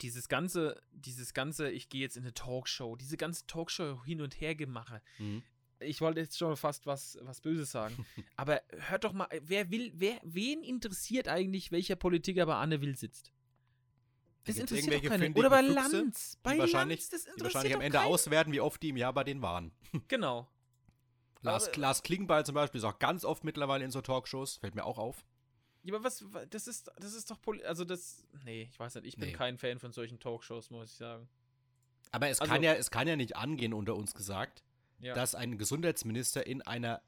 dieses 0.01 0.29
ganze, 0.29 0.81
dieses 0.93 1.35
ganze, 1.35 1.71
ich 1.71 1.89
gehe 1.89 2.01
jetzt 2.01 2.17
in 2.17 2.25
eine 2.25 2.35
Talkshow, 2.35 2.97
diese 2.97 3.17
ganze 3.17 3.47
Talkshow 3.47 4.05
hin 4.05 4.21
und 4.21 4.41
her 4.41 4.55
gemache. 4.55 5.03
mhm. 5.19 5.43
Ich 5.85 6.01
wollte 6.01 6.21
jetzt 6.21 6.39
schon 6.39 6.57
fast 6.57 6.87
was, 6.87 7.19
was 7.23 7.41
Böses 7.41 7.73
sagen. 7.73 8.07
aber 8.37 8.63
hört 8.89 9.03
doch 9.03 9.13
mal, 9.13 9.27
wer 9.43 9.69
will, 9.73 9.93
wer, 9.97 10.21
wen 10.23 10.63
interessiert 10.63 11.27
eigentlich, 11.27 11.73
welcher 11.73 11.97
Politiker 11.97 12.47
bei 12.47 12.55
Anne 12.55 12.81
Will 12.81 12.97
sitzt? 12.97 13.33
Das 14.45 14.59
interessiert 14.59 15.05
doch 15.05 15.11
keinen. 15.11 15.35
Oder 15.35 15.51
bei 15.51 15.63
Füchse, 15.63 15.75
Lanz. 15.75 16.39
Bei 16.43 16.59
wahrscheinlich, 16.59 17.01
Lanz, 17.01 17.11
das 17.11 17.25
die 17.25 17.31
interessiert 17.31 17.55
wahrscheinlich 17.55 17.75
am 17.75 17.81
Ende 17.81 17.99
keinen. 17.99 18.07
auswerten, 18.09 18.53
wie 18.53 18.61
oft 18.61 18.81
die 18.83 18.91
im 18.91 18.97
Jahr 18.97 19.13
bei 19.13 19.25
denen 19.25 19.43
waren. 19.43 19.73
Genau. 20.09 20.49
Lars, 21.43 21.75
Lars 21.75 22.05
Klingbeil 22.05 22.47
zum 22.47 22.55
Beispiel 22.55 22.79
ist 22.79 22.85
auch 22.85 23.01
ganz 23.01 23.25
oft 23.25 23.43
mittlerweile 23.43 23.85
in 23.85 23.91
so 23.91 24.01
Talkshows, 24.01 24.59
fällt 24.59 24.77
mir 24.77 24.85
auch 24.85 24.99
auf. 24.99 25.25
Ja, 25.85 25.95
aber 25.95 26.05
was, 26.05 26.33
wa- 26.33 26.47
das 26.47 26.69
ist, 26.69 26.91
das 26.99 27.15
ist 27.15 27.31
doch, 27.31 27.39
also 27.65 27.85
das, 27.85 28.25
nee, 28.45 28.69
ich 28.71 28.79
weiß 28.79 28.95
nicht, 28.97 29.07
ich 29.07 29.17
bin 29.17 29.31
Nee. 29.31 29.35
kein 29.35 29.59
Fan 29.59 29.79
von 29.81 29.93
solchen 29.93 30.21
Talkshows, 30.21 30.71
muss 30.71 30.91
ich 30.93 30.97
sagen. 30.97 31.29
Aber 32.13 32.29
es, 32.29 32.41
Also- 32.41 32.53
kann 32.53 32.63
ja, 32.63 32.75
es 32.75 32.91
kann 32.91 33.09
ja 33.09 33.17
nicht 33.17 33.37
angehen, 33.37 33.73
unter 33.75 33.97
uns 33.97 34.15
gesagt, 34.15 34.63
Ja. 35.01 35.15
dass 35.15 35.35
ein 35.35 35.59
Gesundheitsminister 35.59 36.47
in 36.47 36.63
einer 36.63 37.03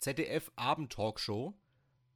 ZDF-Abend-Talkshow 0.00 1.54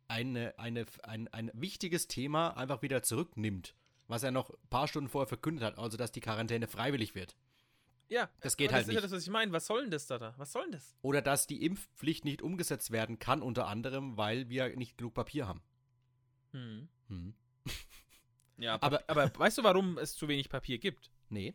eine, 0.08 0.58
eine, 0.58 0.84
ein, 1.04 1.28
ein 1.28 1.50
wichtiges 1.54 2.06
Thema 2.08 2.56
einfach 2.56 2.82
wieder 2.82 3.02
zurücknimmt, 3.02 3.74
was 4.08 4.22
er 4.22 4.30
noch 4.30 4.50
ein 4.50 4.68
paar 4.68 4.88
Stunden 4.88 5.08
vorher 5.08 5.26
verkündet 5.28 5.64
hat, 5.64 5.78
also 5.78 5.96
dass 5.96 6.12
die 6.12 6.20
Quarantäne 6.20 6.66
freiwillig 6.68 7.14
wird. 7.14 7.36
Ja, 8.12 8.30
das 8.40 8.56
geht 8.56 8.72
halt 8.72 8.82
Das 8.82 8.88
ist 8.88 8.94
ja 8.94 9.00
nicht. 9.00 9.04
das, 9.04 9.12
was 9.12 9.22
ich 9.24 9.30
meine. 9.30 9.52
Was 9.52 9.66
soll 9.66 9.82
denn 9.82 9.90
das 9.90 10.06
da, 10.06 10.18
da? 10.18 10.34
Was 10.36 10.52
soll 10.52 10.62
denn 10.64 10.72
das? 10.72 10.96
Oder 11.02 11.22
dass 11.22 11.46
die 11.46 11.64
Impfpflicht 11.64 12.24
nicht 12.24 12.42
umgesetzt 12.42 12.90
werden 12.90 13.18
kann, 13.18 13.42
unter 13.42 13.66
anderem, 13.66 14.16
weil 14.16 14.48
wir 14.48 14.76
nicht 14.76 14.96
genug 14.98 15.14
Papier 15.14 15.48
haben. 15.48 15.62
Hm. 16.52 16.88
Hm. 17.08 17.34
Ja, 18.58 18.80
Aber- 18.80 19.02
aber, 19.08 19.32
weißt 19.36 19.58
du, 19.58 19.64
warum 19.64 19.98
es 19.98 20.14
zu 20.14 20.28
wenig 20.28 20.48
Papier 20.48 20.78
gibt? 20.78 21.10
Nee. 21.30 21.54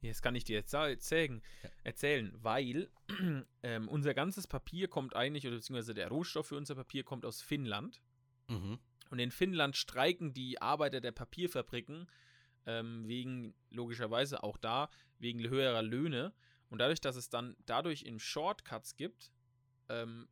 Jetzt 0.00 0.22
kann 0.22 0.34
ich 0.34 0.44
dir 0.44 0.54
jetzt 0.56 0.72
erzählen, 0.72 1.42
erzählen 1.84 2.32
weil 2.40 2.90
ähm, 3.62 3.88
unser 3.88 4.14
ganzes 4.14 4.46
Papier 4.46 4.88
kommt 4.88 5.14
eigentlich, 5.14 5.46
oder 5.46 5.56
beziehungsweise 5.56 5.94
der 5.94 6.08
Rohstoff 6.08 6.46
für 6.46 6.56
unser 6.56 6.74
Papier 6.74 7.04
kommt 7.04 7.26
aus 7.26 7.42
Finnland. 7.42 8.00
Mhm. 8.48 8.78
Und 9.10 9.18
in 9.18 9.30
Finnland 9.30 9.76
streiken 9.76 10.32
die 10.32 10.62
Arbeiter 10.62 11.00
der 11.02 11.12
Papierfabriken 11.12 12.06
ähm, 12.66 13.06
wegen, 13.06 13.54
logischerweise 13.70 14.42
auch 14.42 14.56
da, 14.56 14.88
wegen 15.22 15.40
höherer 15.48 15.80
Löhne. 15.82 16.34
Und 16.68 16.78
dadurch, 16.78 17.00
dass 17.00 17.16
es 17.16 17.30
dann 17.30 17.56
dadurch 17.66 18.02
in 18.02 18.18
Shortcuts 18.18 18.96
gibt, 18.96 19.30
ähm, 19.88 20.28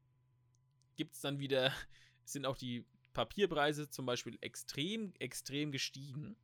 gibt 0.97 1.14
es 1.14 1.20
dann 1.20 1.38
wieder, 1.38 1.72
sind 2.24 2.45
auch 2.47 2.57
die 2.57 2.84
Papierpreise 3.14 3.88
zum 3.88 4.07
Beispiel 4.07 4.36
extrem, 4.41 5.14
extrem 5.18 5.72
gestiegen. 5.72 6.36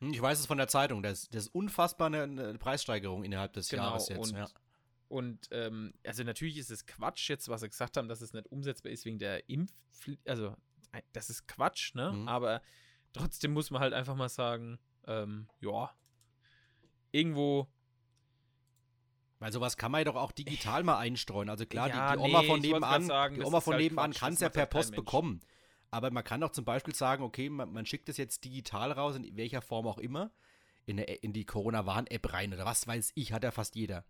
Hm, 0.00 0.12
Ich 0.12 0.20
weiß 0.22 0.38
es 0.40 0.46
von 0.46 0.58
der 0.58 0.68
Zeitung. 0.68 1.02
Das, 1.02 1.28
das 1.30 1.44
ist 1.46 1.54
unfassbar 1.54 2.08
eine, 2.08 2.58
Preissteigerung 2.58 3.24
innerhalb 3.24 3.52
des 3.54 3.68
Genau, 3.68 3.84
Jahres 3.84 4.08
jetzt. 4.08 4.18
und- 4.18 4.36
ja. 4.36 4.48
Und 5.08 5.48
ähm, 5.50 5.92
also 6.06 6.24
natürlich 6.24 6.56
ist 6.56 6.70
es 6.70 6.86
Quatsch 6.86 7.28
jetzt, 7.28 7.48
was 7.50 7.60
sie 7.60 7.68
gesagt 7.68 7.98
haben, 7.98 8.08
dass 8.08 8.22
es 8.22 8.32
nicht 8.32 8.46
umsetzbar 8.46 8.90
ist 8.92 9.04
wegen 9.04 9.18
der 9.18 9.46
Impfpflicht. 9.46 10.26
Also 10.26 10.56
das 11.12 11.28
ist 11.28 11.46
Quatsch, 11.46 11.94
ne? 11.94 12.12
Mhm. 12.12 12.28
Aber 12.28 12.62
trotzdem 13.12 13.52
muss 13.52 13.70
man 13.70 13.82
halt 13.82 13.92
einfach 13.92 14.14
mal 14.16 14.30
sagen, 14.30 14.78
ähm, 15.06 15.48
ja, 15.60 15.94
irgendwo, 17.10 17.68
Weil 19.42 19.52
sowas 19.52 19.76
kann 19.76 19.90
man 19.90 20.02
ja 20.02 20.04
doch 20.04 20.14
auch 20.14 20.30
digital 20.30 20.84
mal 20.84 20.98
einstreuen. 20.98 21.48
Also 21.50 21.66
klar, 21.66 21.88
Ja, 21.88 22.12
die, 22.12 22.18
die 22.18 22.24
Oma 22.28 22.42
nee, 22.42 22.46
von 22.46 22.60
nebenan, 22.60 23.02
sagen, 23.02 23.34
die 23.34 23.42
Oma 23.42 23.60
von 23.60 23.74
halt 23.74 23.82
nebenan 23.82 24.12
kann 24.12 24.34
es 24.34 24.38
ja 24.38 24.48
per 24.48 24.60
halt 24.62 24.70
Post 24.70 24.94
bekommen. 24.94 25.40
Aber 25.90 26.12
man 26.12 26.22
kann 26.22 26.40
doch 26.40 26.52
zum 26.52 26.64
Beispiel 26.64 26.94
sagen, 26.94 27.24
okay, 27.24 27.48
man, 27.50 27.72
man 27.72 27.84
schickt 27.84 28.08
es 28.08 28.18
jetzt 28.18 28.44
digital 28.44 28.92
raus, 28.92 29.16
in 29.16 29.36
welcher 29.36 29.60
Form 29.60 29.88
auch 29.88 29.98
immer, 29.98 30.30
in, 30.86 31.00
eine, 31.00 31.12
in 31.12 31.32
die 31.32 31.44
Corona-Warn-App 31.44 32.32
rein 32.32 32.54
oder 32.54 32.64
was 32.64 32.86
weiß 32.86 33.10
ich, 33.16 33.32
hat 33.32 33.42
ja 33.42 33.50
fast 33.50 33.74
jeder. 33.74 34.04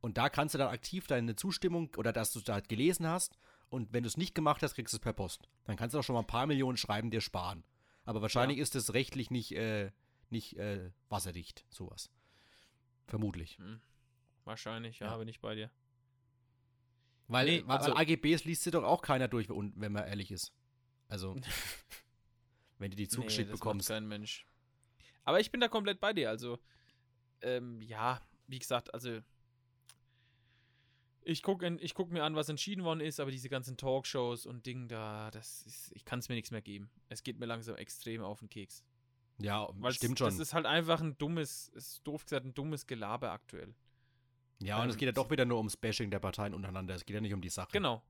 Und 0.00 0.16
da 0.16 0.30
kannst 0.30 0.54
du 0.54 0.58
dann 0.58 0.68
aktiv 0.68 1.06
deine 1.06 1.36
Zustimmung 1.36 1.90
oder 1.98 2.14
dass 2.14 2.32
du 2.32 2.38
es 2.38 2.46
da 2.46 2.54
halt 2.54 2.70
gelesen 2.70 3.06
hast 3.06 3.38
und 3.68 3.92
wenn 3.92 4.02
du 4.02 4.06
es 4.06 4.16
nicht 4.16 4.34
gemacht 4.34 4.62
hast, 4.62 4.76
kriegst 4.76 4.94
du 4.94 4.96
es 4.96 5.02
per 5.02 5.12
Post. 5.12 5.46
Dann 5.64 5.76
kannst 5.76 5.92
du 5.92 5.98
doch 5.98 6.04
schon 6.04 6.14
mal 6.14 6.20
ein 6.20 6.26
paar 6.26 6.46
Millionen 6.46 6.78
Schreiben 6.78 7.10
dir 7.10 7.20
sparen. 7.20 7.64
Aber 8.06 8.22
wahrscheinlich 8.22 8.56
ist 8.56 8.74
es 8.74 8.94
rechtlich 8.94 9.30
nicht, 9.30 9.52
äh, 9.52 9.90
nicht 10.30 10.56
äh, 10.56 10.90
wasserdicht, 11.10 11.66
sowas. 11.68 12.08
Vermutlich. 13.08 13.58
hm, 13.58 13.82
wahrscheinlich, 14.44 14.98
ja, 15.00 15.08
Ja. 15.08 15.16
bin 15.18 15.28
ich 15.28 15.40
bei 15.40 15.54
dir. 15.54 15.70
Weil, 17.28 17.46
Nee, 17.46 17.62
weil 17.66 17.78
also- 17.78 17.94
AGBs 17.94 18.44
liest 18.44 18.62
sie 18.64 18.70
doch 18.70 18.82
auch 18.84 19.02
keiner 19.02 19.28
durch, 19.28 19.48
wenn 19.48 19.92
man 19.92 20.04
ehrlich 20.06 20.30
ist. 20.32 20.52
Also, 21.08 21.36
wenn 22.78 22.90
du 22.90 22.96
die 22.96 23.08
zugeschickt 23.08 23.48
das 23.50 23.54
macht 23.54 23.60
bekommst. 23.60 23.88
kein 23.88 24.06
Mensch. 24.08 24.46
Aber 25.24 25.38
ich 25.40 25.50
bin 25.52 25.60
da 25.60 25.68
komplett 25.68 26.00
bei 26.00 26.12
dir. 26.12 26.28
Also, 26.30 26.58
ähm, 27.42 27.80
ja, 27.82 28.20
wie 28.48 28.58
gesagt, 28.58 28.92
also 28.94 29.20
ich 31.22 31.42
gucke 31.42 31.68
ich 31.80 31.94
guck 31.94 32.10
mir 32.10 32.24
an, 32.24 32.34
was 32.34 32.48
entschieden 32.48 32.82
worden 32.82 33.00
ist, 33.00 33.20
aber 33.20 33.30
diese 33.30 33.48
ganzen 33.48 33.76
Talkshows 33.76 34.46
und 34.46 34.66
Ding 34.66 34.88
da, 34.88 35.30
das 35.30 35.62
ist, 35.66 35.92
ich 35.94 36.04
kann 36.04 36.18
es 36.18 36.28
mir 36.28 36.34
nichts 36.34 36.50
mehr 36.50 36.62
geben. 36.62 36.90
Es 37.08 37.22
geht 37.22 37.38
mir 37.38 37.46
langsam 37.46 37.76
extrem 37.76 38.22
auf 38.22 38.40
den 38.40 38.48
Keks. 38.48 38.82
Ja, 39.38 39.68
Weil's- 39.74 39.96
stimmt 39.96 40.18
schon. 40.18 40.28
Das 40.28 40.38
ist 40.38 40.54
halt 40.54 40.66
einfach 40.66 41.00
ein 41.00 41.16
dummes, 41.18 41.68
ist 41.68 42.00
doof 42.06 42.24
gesagt, 42.24 42.44
ein 42.46 42.54
dummes 42.54 42.86
Gelaber 42.86 43.30
aktuell. 43.32 43.74
Ja, 44.62 44.82
und 44.82 44.88
es 44.88 44.94
ähm, 44.94 44.98
geht 44.98 45.06
ja 45.06 45.12
doch 45.12 45.30
wieder 45.30 45.44
nur 45.44 45.58
ums 45.58 45.76
Bashing 45.76 46.10
der 46.10 46.18
Parteien 46.18 46.54
untereinander. 46.54 46.94
Es 46.94 47.04
geht 47.04 47.14
ja 47.14 47.20
nicht 47.20 47.34
um 47.34 47.40
die 47.40 47.48
Sache. 47.48 47.70
Genau. 47.72 48.02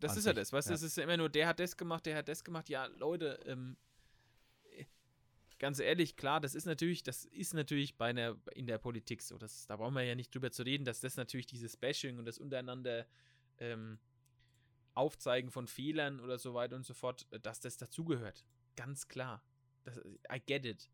Das 0.00 0.12
An 0.12 0.18
ist 0.18 0.26
ja 0.26 0.32
das, 0.32 0.52
weißt 0.52 0.68
du, 0.68 0.72
ja. 0.72 0.74
es 0.76 0.82
ist 0.82 0.96
ja 0.96 1.04
immer 1.04 1.16
nur, 1.16 1.28
der 1.28 1.46
hat 1.48 1.60
das 1.60 1.76
gemacht, 1.76 2.06
der 2.06 2.16
hat 2.16 2.28
das 2.28 2.42
gemacht. 2.42 2.68
Ja, 2.68 2.86
Leute, 2.86 3.38
ähm, 3.46 3.76
äh, 4.72 4.84
ganz 5.58 5.78
ehrlich, 5.78 6.16
klar, 6.16 6.40
das 6.40 6.54
ist 6.54 6.66
natürlich, 6.66 7.02
das 7.02 7.24
ist 7.24 7.54
natürlich 7.54 7.96
bei 7.96 8.06
einer, 8.06 8.36
in 8.54 8.66
der 8.66 8.78
Politik 8.78 9.22
so. 9.22 9.38
Das, 9.38 9.66
da 9.66 9.76
brauchen 9.76 9.94
wir 9.94 10.02
ja 10.02 10.14
nicht 10.14 10.34
drüber 10.34 10.50
zu 10.50 10.64
reden, 10.64 10.84
dass 10.84 11.00
das 11.00 11.16
natürlich 11.16 11.46
dieses 11.46 11.76
Bashing 11.76 12.18
und 12.18 12.24
das 12.24 12.38
untereinander 12.38 13.06
ähm, 13.58 13.98
Aufzeigen 14.94 15.50
von 15.50 15.68
Fehlern 15.68 16.20
oder 16.20 16.38
so 16.38 16.54
weiter 16.54 16.74
und 16.74 16.84
so 16.84 16.94
fort, 16.94 17.26
dass 17.42 17.60
das 17.60 17.76
dazugehört. 17.76 18.44
Ganz 18.76 19.08
klar. 19.08 19.42
Das, 19.84 19.98
I 19.98 20.40
get 20.44 20.64
it. 20.64 20.90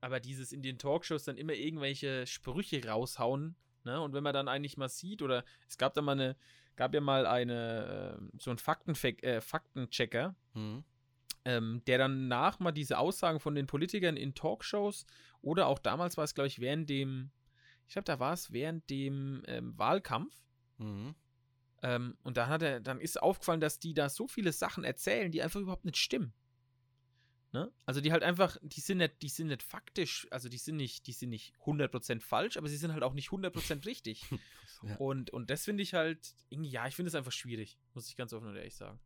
Aber 0.00 0.20
dieses 0.20 0.52
in 0.52 0.62
den 0.62 0.78
Talkshows 0.78 1.24
dann 1.24 1.36
immer 1.36 1.54
irgendwelche 1.54 2.26
Sprüche 2.26 2.86
raushauen, 2.86 3.56
ne? 3.88 4.00
Und 4.00 4.12
wenn 4.12 4.22
man 4.22 4.34
dann 4.34 4.48
eigentlich 4.48 4.76
mal 4.76 4.88
sieht, 4.88 5.22
oder 5.22 5.44
es 5.66 5.78
gab 5.78 5.94
da 5.94 6.02
mal 6.02 6.12
eine, 6.12 6.36
gab 6.76 6.94
ja 6.94 7.00
mal 7.00 7.26
eine, 7.26 8.18
äh, 8.20 8.38
so 8.38 8.50
ein 8.50 8.58
Faktenfek 8.58 9.22
äh, 9.24 9.40
Faktenchecker, 9.40 10.36
Mhm. 10.54 10.84
ähm, 11.44 11.82
der 11.86 11.98
dann 11.98 12.28
nach 12.28 12.58
mal 12.60 12.72
diese 12.72 12.98
Aussagen 12.98 13.40
von 13.40 13.54
den 13.54 13.66
Politikern 13.66 14.16
in 14.16 14.34
Talkshows 14.34 15.06
oder 15.40 15.66
auch 15.66 15.78
damals 15.78 16.16
war 16.16 16.24
es, 16.24 16.34
glaube 16.34 16.48
ich, 16.48 16.60
während 16.60 16.88
dem, 16.90 17.30
ich 17.86 17.94
glaube, 17.94 18.04
da 18.04 18.20
war 18.20 18.34
es 18.34 18.52
während 18.52 18.88
dem 18.90 19.42
ähm, 19.46 19.76
Wahlkampf, 19.78 20.34
Mhm. 20.78 21.14
ähm, 21.82 22.16
und 22.22 22.36
dann 22.36 22.48
hat 22.48 22.62
er, 22.62 22.80
dann 22.80 23.00
ist 23.00 23.20
aufgefallen, 23.20 23.60
dass 23.60 23.78
die 23.80 23.94
da 23.94 24.08
so 24.08 24.28
viele 24.28 24.52
Sachen 24.52 24.84
erzählen, 24.84 25.32
die 25.32 25.42
einfach 25.42 25.60
überhaupt 25.60 25.84
nicht 25.84 25.96
stimmen. 25.96 26.32
Ne? 27.52 27.72
Also 27.86 28.02
die 28.02 28.12
halt 28.12 28.22
einfach, 28.22 28.58
die 28.60 28.80
sind 28.80 28.98
nicht, 28.98 29.22
die 29.22 29.30
sind 29.30 29.46
nicht 29.46 29.62
faktisch, 29.62 30.26
also 30.30 30.50
die 30.50 30.58
sind 30.58 30.76
nicht, 30.76 31.06
die 31.06 31.12
sind 31.12 31.30
nicht 31.30 31.54
100% 31.64 32.20
falsch, 32.20 32.58
aber 32.58 32.68
sie 32.68 32.76
sind 32.76 32.92
halt 32.92 33.02
auch 33.02 33.14
nicht 33.14 33.30
100% 33.30 33.86
richtig. 33.86 34.24
Ja. 34.84 34.94
Und, 34.98 35.30
und 35.30 35.50
das 35.50 35.64
finde 35.64 35.82
ich 35.82 35.94
halt, 35.94 36.36
ja, 36.50 36.86
ich 36.86 36.94
finde 36.94 37.08
es 37.08 37.16
einfach 37.16 37.32
schwierig, 37.32 37.80
muss 37.94 38.08
ich 38.08 38.14
ganz 38.14 38.32
offen 38.32 38.46
und 38.46 38.54
ehrlich 38.54 38.76
sagen. 38.76 39.00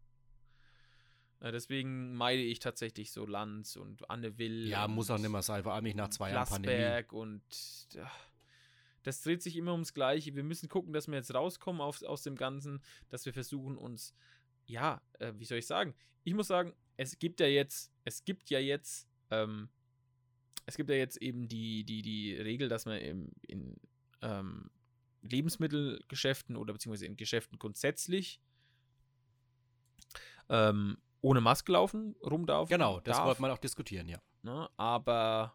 Äh, 1.40 1.50
deswegen 1.50 2.14
meide 2.14 2.42
ich 2.42 2.58
tatsächlich 2.58 3.10
so 3.10 3.24
Lanz 3.24 3.76
und 3.76 4.10
Anne 4.10 4.36
Will. 4.36 4.68
Ja, 4.68 4.86
muss 4.86 5.10
auch 5.10 5.16
nicht 5.16 5.30
mehr 5.30 5.40
sein, 5.40 5.62
vor 5.62 5.72
allem 5.72 5.84
nicht 5.84 5.96
nach 5.96 6.10
zwei 6.10 6.30
Jahren 6.30 6.46
Pandemie. 6.46 7.04
Und 7.10 7.42
das 9.02 9.22
dreht 9.22 9.42
sich 9.42 9.56
immer 9.56 9.72
ums 9.72 9.94
Gleiche. 9.94 10.34
Wir 10.36 10.44
müssen 10.44 10.68
gucken, 10.68 10.92
dass 10.92 11.08
wir 11.08 11.14
jetzt 11.14 11.34
rauskommen 11.34 11.80
auf, 11.80 12.02
aus 12.02 12.22
dem 12.22 12.36
Ganzen, 12.36 12.82
dass 13.08 13.24
wir 13.24 13.32
versuchen 13.32 13.76
uns, 13.76 14.14
ja, 14.66 15.02
äh, 15.18 15.32
wie 15.36 15.44
soll 15.44 15.58
ich 15.58 15.66
sagen? 15.66 15.94
Ich 16.22 16.34
muss 16.34 16.46
sagen, 16.46 16.74
es 16.96 17.18
gibt 17.18 17.40
ja 17.40 17.46
jetzt, 17.46 17.92
es 18.04 18.24
gibt 18.24 18.50
ja 18.50 18.58
jetzt, 18.58 19.08
ähm, 19.30 19.68
es 20.66 20.76
gibt 20.76 20.90
ja 20.90 20.96
jetzt 20.96 21.16
eben 21.16 21.48
die, 21.48 21.84
die, 21.84 22.02
die 22.02 22.34
Regel, 22.34 22.68
dass 22.68 22.86
man 22.86 22.98
im, 22.98 23.32
in 23.42 23.76
ähm, 24.20 24.70
Lebensmittelgeschäften 25.22 26.56
oder 26.56 26.72
beziehungsweise 26.72 27.06
in 27.06 27.16
Geschäften 27.16 27.58
grundsätzlich 27.58 28.40
ähm, 30.48 30.98
ohne 31.20 31.40
Maske 31.40 31.72
laufen, 31.72 32.16
rum 32.22 32.46
darf. 32.46 32.68
Genau, 32.68 33.00
das 33.00 33.16
darf. 33.16 33.26
wollte 33.26 33.42
man 33.42 33.50
auch 33.50 33.58
diskutieren, 33.58 34.08
ja. 34.08 34.20
Ne? 34.42 34.68
Aber 34.76 35.54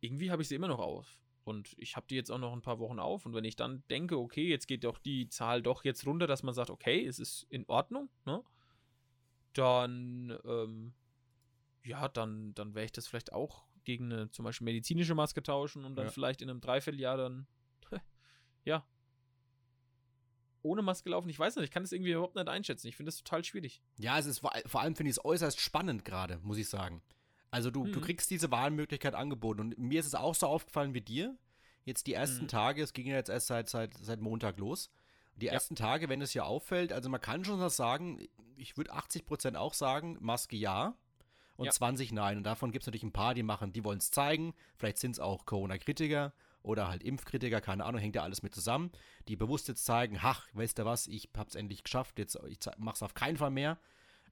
irgendwie 0.00 0.30
habe 0.30 0.42
ich 0.42 0.48
sie 0.48 0.54
immer 0.54 0.68
noch 0.68 0.78
auf. 0.78 1.20
Und 1.44 1.74
ich 1.78 1.96
habe 1.96 2.06
die 2.08 2.14
jetzt 2.14 2.30
auch 2.30 2.38
noch 2.38 2.52
ein 2.52 2.62
paar 2.62 2.78
Wochen 2.78 2.98
auf. 2.98 3.26
Und 3.26 3.34
wenn 3.34 3.44
ich 3.44 3.56
dann 3.56 3.82
denke, 3.90 4.18
okay, 4.18 4.48
jetzt 4.48 4.66
geht 4.66 4.84
doch 4.84 4.98
die 4.98 5.28
Zahl 5.28 5.62
doch 5.62 5.84
jetzt 5.84 6.06
runter, 6.06 6.26
dass 6.26 6.42
man 6.42 6.54
sagt, 6.54 6.70
okay, 6.70 7.06
es 7.06 7.18
ist 7.18 7.46
in 7.50 7.64
Ordnung, 7.66 8.08
ne? 8.24 8.42
Dann, 9.52 10.38
ähm, 10.44 10.92
ja, 11.84 12.08
dann, 12.08 12.54
dann 12.54 12.74
werde 12.74 12.86
ich 12.86 12.92
das 12.92 13.06
vielleicht 13.08 13.32
auch 13.32 13.64
gegen 13.84 14.12
eine 14.12 14.30
zum 14.30 14.44
Beispiel 14.44 14.64
medizinische 14.66 15.14
Maske 15.14 15.42
tauschen 15.42 15.84
und 15.84 15.96
dann 15.96 16.06
Ja. 16.06 16.12
vielleicht 16.12 16.42
in 16.42 16.50
einem 16.50 16.60
Dreivierteljahr 16.60 17.16
dann, 17.16 17.46
ja, 18.64 18.86
ohne 20.62 20.82
Maske 20.82 21.08
laufen. 21.10 21.28
Ich 21.30 21.38
weiß 21.38 21.56
nicht, 21.56 21.64
ich 21.64 21.70
kann 21.70 21.82
das 21.82 21.92
irgendwie 21.92 22.12
überhaupt 22.12 22.34
nicht 22.34 22.48
einschätzen. 22.48 22.86
Ich 22.88 22.96
finde 22.96 23.08
das 23.08 23.16
total 23.22 23.42
schwierig. 23.44 23.80
Ja, 23.98 24.18
es 24.18 24.26
ist 24.26 24.40
vor 24.40 24.80
allem 24.80 24.94
finde 24.94 25.10
ich 25.10 25.16
es 25.16 25.24
äußerst 25.24 25.58
spannend 25.60 26.04
gerade, 26.04 26.38
muss 26.42 26.58
ich 26.58 26.68
sagen. 26.68 27.02
Also 27.50 27.70
du, 27.70 27.86
du 27.86 27.98
Mhm. 27.98 28.04
kriegst 28.04 28.30
diese 28.30 28.50
Wahlmöglichkeit 28.50 29.14
angeboten 29.14 29.60
und 29.60 29.78
mir 29.78 30.00
ist 30.00 30.06
es 30.06 30.14
auch 30.14 30.34
so 30.34 30.46
aufgefallen 30.46 30.94
wie 30.94 31.00
dir. 31.00 31.36
Jetzt 31.84 32.06
die 32.06 32.12
ersten 32.14 32.44
Mhm. 32.44 32.48
Tage, 32.48 32.82
es 32.82 32.92
ging 32.92 33.06
ja 33.06 33.14
jetzt 33.14 33.30
erst 33.30 33.46
seit, 33.46 33.68
seit, 33.70 33.96
seit 33.96 34.20
Montag 34.20 34.58
los. 34.58 34.90
Die 35.40 35.46
Ja. 35.46 35.52
ersten 35.52 35.74
Tage, 35.76 36.08
wenn 36.08 36.20
es 36.22 36.30
hier 36.32 36.44
auffällt, 36.46 36.92
also 36.92 37.08
man 37.08 37.20
kann 37.20 37.44
schon 37.44 37.58
was 37.60 37.76
sagen, 37.76 38.26
ich 38.56 38.76
würde 38.76 38.92
80% 38.92 39.56
auch 39.56 39.74
sagen, 39.74 40.16
Maske 40.20 40.56
ja 40.56 40.94
und 41.56 41.66
Ja. 41.66 41.72
20 41.72 42.12
nein. 42.12 42.36
Und 42.36 42.44
davon 42.44 42.72
gibt 42.72 42.82
es 42.82 42.86
natürlich 42.86 43.02
ein 43.04 43.12
paar, 43.12 43.34
die 43.34 43.42
machen, 43.42 43.72
die 43.72 43.84
wollen 43.84 43.98
es 43.98 44.10
zeigen. 44.10 44.54
Vielleicht 44.76 44.98
sind 44.98 45.12
es 45.12 45.20
auch 45.20 45.46
Corona-Kritiker 45.46 46.32
oder 46.62 46.88
halt 46.88 47.02
Impfkritiker, 47.02 47.60
keine 47.60 47.84
Ahnung, 47.86 48.00
hängt 48.00 48.16
ja 48.16 48.22
alles 48.22 48.42
mit 48.42 48.54
zusammen. 48.54 48.90
Die 49.28 49.36
bewusst 49.36 49.66
jetzt 49.68 49.84
zeigen, 49.84 50.18
ach, 50.22 50.46
weißt 50.52 50.78
du 50.78 50.84
was, 50.84 51.06
ich 51.06 51.30
hab's 51.36 51.54
endlich 51.54 51.82
geschafft, 51.84 52.18
jetzt 52.18 52.38
ich 52.48 52.58
mach's 52.76 53.02
auf 53.02 53.14
keinen 53.14 53.36
Fall 53.38 53.50
mehr. 53.50 53.78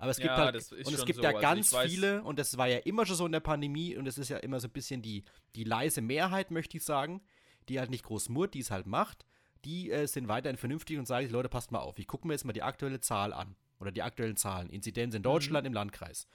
Aber 0.01 0.11
es 0.13 0.19
gibt 0.19 0.29
Ja, 0.29 0.37
halt, 0.37 0.55
das 0.55 0.71
ist 0.71 0.87
und 0.87 0.95
es 0.95 1.05
gibt 1.07 1.17
so. 1.17 1.23
ja 1.23 1.31
Also 1.31 1.41
ganz 1.41 1.73
weiß- 1.75 1.89
viele, 1.89 2.23
und 2.23 2.39
das 2.39 2.57
war 2.57 2.69
ja 2.69 2.79
immer 2.79 3.05
schon 3.07 3.17
so 3.17 3.27
in 3.27 3.33
der 3.33 3.41
Pandemie, 3.41 3.97
und 3.97 4.07
es 4.07 4.17
ist 4.19 4.29
ja 4.29 4.37
immer 4.37 4.61
so 4.61 4.69
ein 4.69 4.73
bisschen 4.73 5.03
die, 5.03 5.25
die 5.57 5.65
leise 5.65 6.03
Mehrheit, 6.03 6.51
möchte 6.53 6.77
ich 6.77 6.85
sagen, 6.85 7.21
die 7.69 7.81
halt 7.81 7.91
nicht 7.91 8.05
groß 8.05 8.29
murrt, 8.29 8.55
die 8.55 8.61
es 8.61 8.71
halt 8.71 8.87
macht, 8.87 9.25
die 9.65 9.91
äh, 9.91 10.07
sind 10.07 10.29
weiterhin 10.29 10.57
vernünftig 10.57 10.99
und 10.99 11.07
sagen, 11.07 11.29
Leute, 11.31 11.49
passt 11.49 11.71
mal 11.73 11.79
auf, 11.81 11.99
ich 11.99 12.07
gucke 12.07 12.27
mir 12.27 12.35
jetzt 12.35 12.45
mal 12.45 12.53
die 12.53 12.63
aktuelle 12.63 13.01
Zahl 13.01 13.33
an. 13.33 13.57
Oder 13.81 13.93
die 13.93 14.03
aktuellen 14.03 14.37
Zahlen, 14.37 14.71
Inzidenz 14.71 15.15
in 15.15 15.23
Deutschland 15.23 15.65
im 15.65 15.73
Landkreis. 15.73 16.27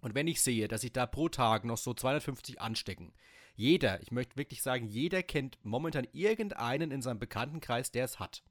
Und 0.00 0.14
wenn 0.14 0.28
ich 0.28 0.40
sehe, 0.42 0.68
dass 0.68 0.82
sich 0.82 0.92
da 0.92 1.06
pro 1.06 1.28
Tag 1.28 1.64
noch 1.64 1.76
so 1.76 1.92
250 1.92 2.60
anstecken, 2.60 3.12
jeder, 3.56 4.00
ich 4.00 4.12
möchte 4.12 4.36
wirklich 4.36 4.62
sagen, 4.62 4.86
jeder 4.86 5.24
kennt 5.24 5.58
momentan 5.64 6.06
irgendeinen 6.12 6.92
in 6.92 7.02
seinem 7.02 7.18
Bekanntenkreis, 7.18 7.90
der 7.90 8.04
es 8.04 8.20
hat. 8.20 8.44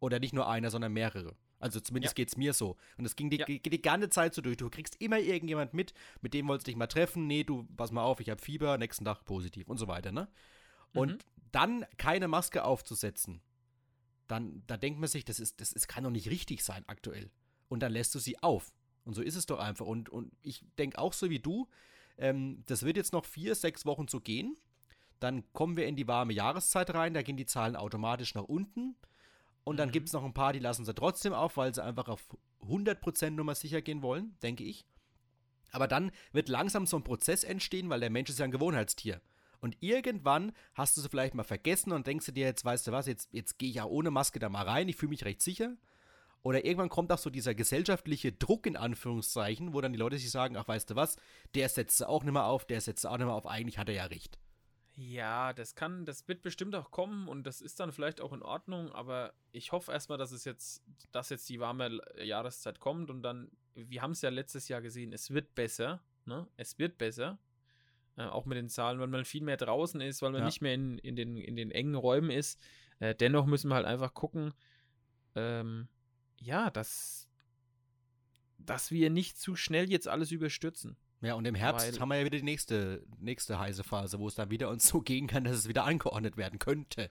Oder 0.00 0.18
nicht 0.18 0.32
nur 0.32 0.48
einer, 0.48 0.70
sondern 0.70 0.94
mehrere. 0.94 1.36
Also 1.58 1.78
zumindest 1.78 2.12
Ja. 2.12 2.22
geht 2.22 2.28
es 2.30 2.36
mir 2.38 2.54
so. 2.54 2.76
Und 2.96 3.04
es 3.04 3.16
ging 3.16 3.28
die, 3.30 3.36
Ja. 3.38 3.44
geht 3.44 3.66
die 3.72 3.82
ganze 3.82 4.08
Zeit 4.08 4.34
so 4.34 4.40
durch. 4.42 4.56
Du 4.56 4.70
kriegst 4.70 5.00
immer 5.00 5.18
irgendjemand 5.18 5.74
mit, 5.74 5.92
mit 6.22 6.32
dem 6.34 6.48
wolltest 6.48 6.66
du 6.66 6.70
dich 6.70 6.76
mal 6.78 6.86
treffen. 6.88 7.26
Nee, 7.26 7.44
du, 7.44 7.68
pass 7.76 7.92
mal 7.92 8.02
auf, 8.02 8.18
ich 8.20 8.30
habe 8.30 8.40
Fieber, 8.40 8.78
nächsten 8.78 9.04
Tag 9.04 9.24
positiv 9.26 9.68
und 9.68 9.76
so 9.76 9.88
weiter, 9.88 10.10
ne? 10.10 10.26
Und 10.94 11.12
Mhm. 11.12 11.18
Dann 11.52 11.84
keine 11.98 12.28
Maske 12.28 12.64
aufzusetzen, 12.64 13.40
dann, 14.28 14.62
da 14.66 14.76
denkt 14.76 14.98
man 14.98 15.08
sich, 15.08 15.24
das, 15.24 15.40
ist, 15.40 15.60
das 15.60 15.72
ist, 15.72 15.88
kann 15.88 16.04
doch 16.04 16.10
nicht 16.10 16.28
richtig 16.28 16.64
sein 16.64 16.84
aktuell. 16.86 17.30
Und 17.68 17.80
dann 17.80 17.92
lässt 17.92 18.14
du 18.14 18.18
sie 18.18 18.42
auf. 18.42 18.72
Und 19.04 19.14
so 19.14 19.22
ist 19.22 19.36
es 19.36 19.46
doch 19.46 19.58
einfach. 19.58 19.86
Und, 19.86 20.08
und 20.08 20.32
ich 20.42 20.64
denke 20.78 20.98
auch 20.98 21.12
so 21.12 21.28
wie 21.30 21.38
du, 21.40 21.68
ähm, 22.18 22.62
das 22.66 22.82
wird 22.82 22.96
jetzt 22.96 23.12
noch 23.12 23.24
vier, 23.24 23.54
sechs 23.54 23.84
Wochen 23.84 24.08
so 24.08 24.20
gehen. 24.20 24.56
Dann 25.20 25.44
kommen 25.52 25.76
wir 25.76 25.86
in 25.86 25.96
die 25.96 26.08
warme 26.08 26.32
Jahreszeit 26.32 26.92
rein, 26.94 27.14
da 27.14 27.22
gehen 27.22 27.36
die 27.36 27.46
Zahlen 27.46 27.76
automatisch 27.76 28.34
nach 28.34 28.44
unten. 28.44 28.96
Und 29.64 29.76
dann 29.76 29.88
Mhm. 29.88 29.92
gibt 29.92 30.08
es 30.08 30.12
noch 30.12 30.24
ein 30.24 30.34
paar, 30.34 30.52
die 30.52 30.58
lassen 30.58 30.84
sie 30.84 30.94
trotzdem 30.94 31.32
auf, 31.32 31.56
weil 31.56 31.74
sie 31.74 31.82
einfach 31.84 32.08
auf 32.08 32.26
100% 32.60 33.36
Nummer 33.36 33.54
sicher 33.54 33.82
gehen 33.82 34.02
wollen, 34.02 34.36
denke 34.42 34.64
ich. 34.64 34.84
Aber 35.70 35.88
dann 35.88 36.10
wird 36.32 36.48
langsam 36.48 36.86
so 36.86 36.96
ein 36.96 37.04
Prozess 37.04 37.44
entstehen, 37.44 37.88
weil 37.88 38.00
der 38.00 38.10
Mensch 38.10 38.30
ist 38.30 38.38
ja 38.38 38.44
ein 38.44 38.50
Gewohnheitstier. 38.50 39.20
Und 39.62 39.76
irgendwann 39.80 40.52
hast 40.74 40.96
du 40.96 41.00
sie 41.00 41.08
vielleicht 41.08 41.34
mal 41.34 41.44
vergessen 41.44 41.92
und 41.92 42.08
denkst 42.08 42.26
du 42.26 42.32
dir, 42.32 42.46
jetzt 42.46 42.64
weißt 42.64 42.88
du 42.88 42.92
was, 42.92 43.06
jetzt, 43.06 43.32
jetzt 43.32 43.58
gehe 43.58 43.68
ich 43.68 43.76
ja 43.76 43.84
ohne 43.84 44.10
Maske 44.10 44.40
da 44.40 44.48
mal 44.48 44.68
rein, 44.68 44.88
ich 44.88 44.96
fühle 44.96 45.10
mich 45.10 45.24
recht 45.24 45.40
sicher. 45.40 45.76
Oder 46.42 46.64
irgendwann 46.64 46.88
kommt 46.88 47.12
auch 47.12 47.18
so 47.18 47.30
dieser 47.30 47.54
gesellschaftliche 47.54 48.32
Druck 48.32 48.66
in 48.66 48.76
Anführungszeichen, 48.76 49.72
wo 49.72 49.80
dann 49.80 49.92
die 49.92 49.98
Leute 50.00 50.18
sich 50.18 50.32
sagen, 50.32 50.56
ach 50.56 50.66
weißt 50.66 50.90
du 50.90 50.96
was, 50.96 51.16
der 51.54 51.68
setzt 51.68 52.04
auch 52.04 52.24
nicht 52.24 52.32
mehr 52.32 52.46
auf, 52.46 52.64
der 52.64 52.80
setzt 52.80 53.06
auch 53.06 53.16
nicht 53.16 53.26
mehr 53.26 53.36
auf, 53.36 53.46
eigentlich 53.46 53.78
hat 53.78 53.88
er 53.88 53.94
ja 53.94 54.04
recht. 54.06 54.40
Ja, 54.96 55.52
das 55.52 55.76
kann, 55.76 56.06
das 56.06 56.26
wird 56.26 56.42
bestimmt 56.42 56.74
auch 56.74 56.90
kommen 56.90 57.28
und 57.28 57.44
das 57.44 57.60
ist 57.60 57.78
dann 57.78 57.92
vielleicht 57.92 58.20
auch 58.20 58.32
in 58.32 58.42
Ordnung, 58.42 58.90
aber 58.90 59.32
ich 59.52 59.70
hoffe 59.70 59.92
erstmal, 59.92 60.18
dass 60.18 60.32
es 60.32 60.44
jetzt, 60.44 60.82
dass 61.12 61.30
jetzt 61.30 61.48
die 61.48 61.60
warme 61.60 62.00
Jahreszeit 62.20 62.80
kommt 62.80 63.10
und 63.10 63.22
dann, 63.22 63.52
wir 63.74 64.02
haben 64.02 64.10
es 64.10 64.22
ja 64.22 64.30
letztes 64.30 64.66
Jahr 64.66 64.82
gesehen, 64.82 65.12
es 65.12 65.30
wird 65.30 65.54
besser, 65.54 66.02
ne? 66.26 66.48
Es 66.56 66.80
wird 66.80 66.98
besser. 66.98 67.38
Äh, 68.16 68.24
auch 68.24 68.44
mit 68.44 68.58
den 68.58 68.68
Zahlen, 68.68 68.98
weil 69.00 69.06
man 69.06 69.24
viel 69.24 69.42
mehr 69.42 69.56
draußen 69.56 70.00
ist, 70.02 70.20
weil 70.22 70.32
man 70.32 70.40
Ja. 70.42 70.46
nicht 70.46 70.60
mehr 70.60 70.74
in, 70.74 70.98
in, 70.98 71.16
den, 71.16 71.36
in 71.38 71.56
den 71.56 71.70
engen 71.70 71.94
Räumen 71.94 72.30
ist. 72.30 72.60
Äh, 72.98 73.14
dennoch 73.14 73.46
müssen 73.46 73.68
wir 73.70 73.74
halt 73.76 73.86
einfach 73.86 74.12
gucken, 74.12 74.52
ähm, 75.34 75.88
ja, 76.38 76.70
dass, 76.70 77.26
dass 78.58 78.90
wir 78.90 79.10
nicht 79.10 79.38
zu 79.38 79.56
schnell 79.56 79.90
jetzt 79.90 80.08
alles 80.08 80.30
überstürzen. 80.30 80.96
Ja, 81.22 81.34
und 81.34 81.44
im 81.46 81.54
Herbst 81.54 81.86
Weil- 81.92 82.00
haben 82.00 82.08
wir 82.08 82.18
ja 82.18 82.24
wieder 82.24 82.38
die 82.38 82.42
nächste, 82.44 83.04
nächste 83.18 83.58
heiße 83.58 83.84
Phase, 83.84 84.18
wo 84.18 84.26
es 84.28 84.34
dann 84.34 84.50
wieder 84.50 84.68
uns 84.68 84.86
so 84.88 85.00
gehen 85.00 85.26
kann, 85.26 85.44
dass 85.44 85.56
es 85.56 85.68
wieder 85.68 85.84
angeordnet 85.84 86.36
werden 86.36 86.58
könnte. 86.58 87.10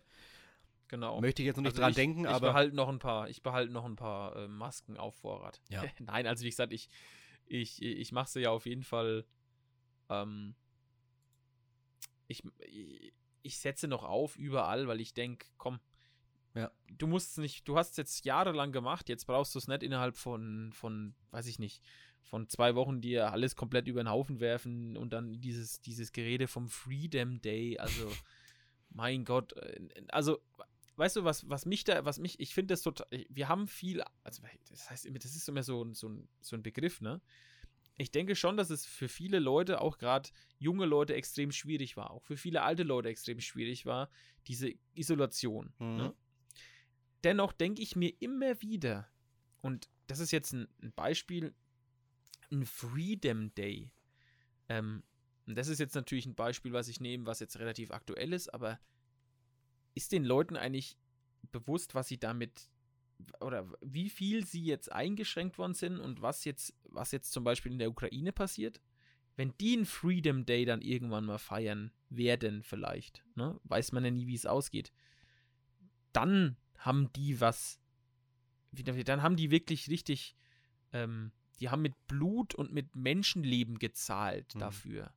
genau. 0.87 1.19
Möchte 1.21 1.41
ich 1.41 1.45
jetzt 1.47 1.55
noch 1.55 1.63
nicht 1.63 1.71
Also 1.71 1.81
dran 1.81 1.89
ich, 1.91 1.95
denken, 1.95 2.21
ich 2.25 2.27
aber 2.27 2.49
behalte 2.49 2.75
noch 2.75 2.89
ein 2.89 2.99
paar, 2.99 3.29
ich 3.29 3.41
behalte 3.41 3.71
noch 3.71 3.85
ein 3.85 3.95
paar 3.95 4.35
äh, 4.35 4.47
Masken 4.49 4.97
auf 4.97 5.15
Vorrat. 5.15 5.61
Ja. 5.69 5.83
Nein, 5.99 6.27
also 6.27 6.43
wie 6.43 6.49
gesagt, 6.49 6.73
ich, 6.73 6.89
ich, 7.45 7.81
ich 7.81 8.11
mache 8.11 8.29
sie 8.29 8.41
ja 8.41 8.51
auf 8.51 8.65
jeden 8.65 8.83
Fall. 8.83 9.25
Ähm, 10.09 10.55
ich, 12.31 13.11
ich, 13.43 13.59
setze 13.59 13.87
noch 13.87 14.03
auf 14.03 14.35
überall, 14.37 14.87
weil 14.87 15.01
ich 15.01 15.13
denke, 15.13 15.45
komm, 15.57 15.79
Ja. 16.55 16.71
du 16.87 17.07
musst 17.07 17.31
es 17.31 17.37
nicht, 17.37 17.67
du 17.67 17.77
hast 17.77 17.91
es 17.91 17.97
jetzt 17.97 18.25
jahrelang 18.25 18.71
gemacht, 18.71 19.09
jetzt 19.09 19.25
brauchst 19.25 19.53
du 19.55 19.59
es 19.59 19.67
nicht 19.67 19.83
innerhalb 19.83 20.17
von, 20.17 20.71
von, 20.73 21.15
weiß 21.31 21.47
ich 21.47 21.59
nicht, 21.59 21.83
von 22.23 22.47
zwei 22.49 22.75
Wochen 22.75 23.01
dir 23.01 23.31
alles 23.31 23.55
komplett 23.55 23.87
über 23.87 24.03
den 24.03 24.09
Haufen 24.09 24.39
werfen 24.39 24.95
und 24.97 25.11
dann 25.13 25.41
dieses, 25.41 25.81
dieses 25.81 26.11
Gerede 26.11 26.47
vom 26.47 26.69
Freedom 26.69 27.41
Day, 27.41 27.77
also 27.77 28.09
mein 28.89 29.25
Gott, 29.25 29.53
äh, 29.53 29.81
also 30.09 30.39
weißt 30.97 31.15
du, 31.17 31.23
was, 31.23 31.49
was 31.49 31.65
mich 31.65 31.83
da, 31.83 32.05
was 32.05 32.19
mich, 32.19 32.39
ich 32.39 32.53
finde 32.53 32.73
das 32.73 32.81
total, 32.83 33.07
wir 33.29 33.47
haben 33.47 33.67
viel, 33.67 34.03
also 34.23 34.43
das 34.69 34.89
heißt, 34.89 35.05
immer- 35.05 35.19
das 35.19 35.35
ist 35.35 35.49
immer 35.49 35.63
so, 35.63 35.91
so, 35.93 36.09
ein, 36.09 36.27
so 36.41 36.55
ein 36.55 36.63
Begriff, 36.63 37.01
ne? 37.01 37.21
Ich 37.97 38.11
denke 38.11 38.35
schon, 38.35 38.57
dass 38.57 38.69
es 38.69 38.85
für 38.85 39.07
viele 39.07 39.39
Leute, 39.39 39.81
auch 39.81 39.97
gerade 39.97 40.29
junge 40.57 40.85
Leute, 40.85 41.13
extrem 41.13 41.51
schwierig 41.51 41.97
war, 41.97 42.11
auch 42.11 42.23
für 42.23 42.37
viele 42.37 42.63
alte 42.63 42.83
Leute 42.83 43.09
extrem 43.09 43.39
schwierig 43.39 43.85
war, 43.85 44.09
diese 44.47 44.73
Isolation. 44.93 45.73
Mhm. 45.77 45.97
Ne? 45.97 46.15
Dennoch 47.23 47.53
denke 47.53 47.81
ich 47.81 47.95
mir 47.95 48.13
immer 48.19 48.61
wieder, 48.61 49.07
und 49.61 49.89
das 50.07 50.19
ist 50.19 50.31
jetzt 50.31 50.53
ein, 50.53 50.67
ein 50.81 50.93
Beispiel, 50.93 51.53
ein 52.51 52.65
Freedom 52.65 53.53
Day. 53.55 53.91
Ähm, 54.67 55.03
und 55.45 55.55
das 55.55 55.67
ist 55.67 55.79
jetzt 55.79 55.95
natürlich 55.95 56.25
ein 56.25 56.35
Beispiel, 56.35 56.73
was 56.73 56.87
ich 56.87 56.99
nehme, 56.99 57.25
was 57.25 57.39
jetzt 57.39 57.59
relativ 57.59 57.91
aktuell 57.91 58.33
ist, 58.33 58.53
aber 58.53 58.79
ist 59.93 60.11
den 60.11 60.23
Leuten 60.23 60.55
eigentlich 60.55 60.97
bewusst, 61.51 61.95
was 61.95 62.07
sie 62.07 62.17
damit 62.17 62.69
oder 63.39 63.67
wie 63.81 64.09
viel 64.09 64.45
sie 64.45 64.63
jetzt 64.63 64.91
eingeschränkt 64.91 65.57
worden 65.57 65.73
sind 65.73 65.99
und 65.99 66.21
was 66.21 66.45
jetzt, 66.45 66.73
was 66.83 67.11
jetzt 67.11 67.31
zum 67.31 67.43
Beispiel 67.43 67.71
in 67.71 67.79
der 67.79 67.89
Ukraine 67.89 68.31
passiert? 68.31 68.81
Wenn 69.35 69.53
die 69.59 69.73
einen 69.73 69.85
Freedom 69.85 70.45
Day 70.45 70.65
dann 70.65 70.81
irgendwann 70.81 71.25
mal 71.25 71.37
feiern 71.37 71.91
werden, 72.09 72.63
vielleicht, 72.63 73.23
ne? 73.35 73.59
weiß 73.63 73.91
man 73.93 74.03
ja 74.05 74.11
nie, 74.11 74.27
wie 74.27 74.35
es 74.35 74.45
ausgeht, 74.45 74.91
dann 76.13 76.57
haben 76.77 77.11
die 77.13 77.39
was, 77.39 77.79
dann 78.71 79.21
haben 79.21 79.35
die 79.35 79.51
wirklich 79.51 79.89
richtig, 79.89 80.35
ähm, 80.91 81.31
die 81.59 81.69
haben 81.69 81.81
mit 81.81 81.95
Blut 82.07 82.55
und 82.55 82.73
mit 82.73 82.95
Menschenleben 82.95 83.79
gezahlt 83.79 84.53
Mhm. 84.55 84.59
dafür. 84.59 85.13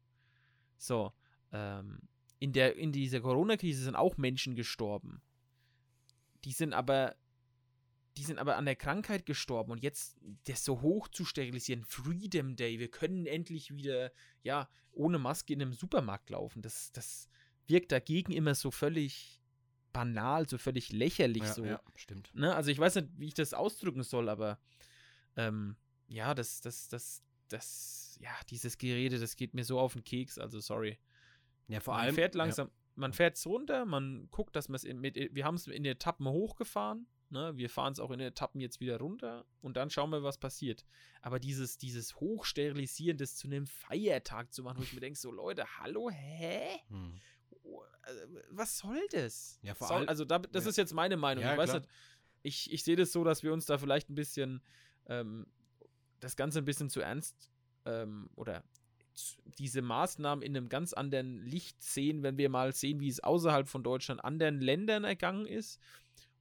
So, 0.76 1.12
ähm, 1.52 2.00
in, 2.38 2.52
der, 2.52 2.76
in 2.76 2.92
dieser 2.92 3.20
Corona-Krise 3.20 3.82
sind 3.84 3.96
auch 3.96 4.16
Menschen 4.16 4.54
gestorben. 4.54 5.22
Die 6.44 6.52
sind 6.52 6.74
aber, 6.74 7.16
die 8.16 8.24
sind 8.24 8.38
aber 8.38 8.56
an 8.56 8.64
der 8.64 8.76
Krankheit 8.76 9.26
gestorben 9.26 9.72
und 9.72 9.82
jetzt 9.82 10.16
das 10.44 10.64
so 10.64 10.82
hoch 10.82 11.08
zu 11.08 11.24
sterilisieren, 11.24 11.84
Freedom 11.84 12.56
Day, 12.56 12.78
wir 12.78 12.90
können 12.90 13.26
endlich 13.26 13.74
wieder, 13.74 14.12
ja, 14.42 14.68
ohne 14.92 15.18
Maske 15.18 15.52
in 15.52 15.62
einem 15.62 15.72
Supermarkt 15.72 16.30
laufen. 16.30 16.62
Das, 16.62 16.92
das 16.92 17.28
wirkt 17.66 17.90
dagegen 17.90 18.32
immer 18.32 18.54
so 18.54 18.70
völlig 18.70 19.42
banal, 19.92 20.48
so 20.48 20.58
völlig 20.58 20.92
lächerlich 20.92 21.42
ja, 21.42 21.52
so. 21.52 21.64
ja, 21.64 21.80
stimmt. 21.96 22.30
Ne? 22.34 22.54
Also 22.54 22.70
ich 22.70 22.78
weiß 22.78 22.96
nicht, 22.96 23.08
wie 23.16 23.26
ich 23.26 23.34
das 23.34 23.54
ausdrücken 23.54 24.02
soll, 24.02 24.28
aber 24.28 24.60
ähm, 25.36 25.76
ja, 26.06 26.34
das, 26.34 26.60
das, 26.60 26.88
das, 26.88 27.22
das, 27.48 28.18
ja, 28.20 28.30
dieses 28.50 28.78
Gerede, 28.78 29.18
das 29.18 29.36
geht 29.36 29.54
mir 29.54 29.64
so 29.64 29.80
auf 29.80 29.94
den 29.94 30.04
Keks, 30.04 30.38
also 30.38 30.60
sorry. 30.60 30.98
Ja, 31.68 31.80
vor 31.80 31.94
man 31.94 32.04
allem. 32.04 32.14
fährt 32.14 32.34
langsam, 32.34 32.70
man 32.94 33.12
fährt 33.12 33.36
es 33.36 33.46
runter, 33.46 33.86
man 33.86 34.28
guckt, 34.30 34.54
dass 34.54 34.68
man 34.68 34.76
es 34.76 34.84
mit, 34.84 35.16
wir 35.16 35.44
haben 35.44 35.54
es 35.56 35.66
in 35.66 35.84
Etappen 35.84 36.28
hochgefahren, 36.28 37.06
ne? 37.30 37.56
wir 37.56 37.70
fahren 37.70 37.92
es 37.92 38.00
auch 38.00 38.10
in 38.10 38.20
Etappen 38.20 38.60
jetzt 38.60 38.80
wieder 38.80 38.98
runter 38.98 39.44
und 39.60 39.76
dann 39.76 39.90
schauen 39.90 40.10
wir, 40.10 40.22
was 40.22 40.38
passiert. 40.38 40.84
Aber 41.22 41.38
dieses, 41.38 41.78
dieses 41.78 42.16
Hochsterilisieren, 42.16 43.18
das 43.18 43.36
zu 43.36 43.46
einem 43.48 43.66
Feiertag 43.66 44.52
zu 44.52 44.62
machen, 44.62 44.78
wo 44.78 44.82
ich 44.82 44.92
mir 44.92 45.00
denke, 45.00 45.18
so 45.18 45.30
Leute, 45.32 45.64
hallo, 45.78 46.10
hä? 46.10 46.80
Hm. 46.88 47.20
Oh, 47.62 47.82
äh, 47.82 48.26
was 48.50 48.78
soll 48.78 49.00
das? 49.10 49.58
Ja, 49.62 49.74
vor 49.74 49.90
allem- 49.90 50.08
also 50.08 50.24
da, 50.24 50.38
das 50.38 50.64
ja. 50.64 50.70
ist 50.70 50.76
jetzt 50.76 50.94
meine 50.94 51.16
Meinung. 51.16 51.44
Ja, 51.44 51.52
ich 51.52 51.58
weiß 51.58 51.70
klar. 51.70 51.80
nicht, 51.80 51.90
ich, 52.42 52.72
ich 52.72 52.84
sehe 52.84 52.96
das 52.96 53.12
so, 53.12 53.24
dass 53.24 53.42
wir 53.42 53.52
uns 53.52 53.66
da 53.66 53.78
vielleicht 53.78 54.10
ein 54.10 54.14
bisschen 54.14 54.62
ähm, 55.06 55.46
das 56.20 56.36
Ganze 56.36 56.58
ein 56.58 56.64
bisschen 56.64 56.90
zu 56.90 57.00
ernst 57.00 57.50
ähm, 57.84 58.28
oder 58.36 58.64
diese 59.58 59.82
Maßnahmen 59.82 60.42
in 60.42 60.56
einem 60.56 60.68
ganz 60.68 60.92
anderen 60.92 61.42
Licht 61.44 61.82
sehen, 61.82 62.22
wenn 62.22 62.36
wir 62.36 62.48
mal 62.48 62.72
sehen, 62.72 63.00
wie 63.00 63.08
es 63.08 63.20
außerhalb 63.20 63.68
von 63.68 63.82
Deutschland 63.82 64.24
anderen 64.24 64.60
Ländern 64.60 65.04
ergangen 65.04 65.46
ist 65.46 65.80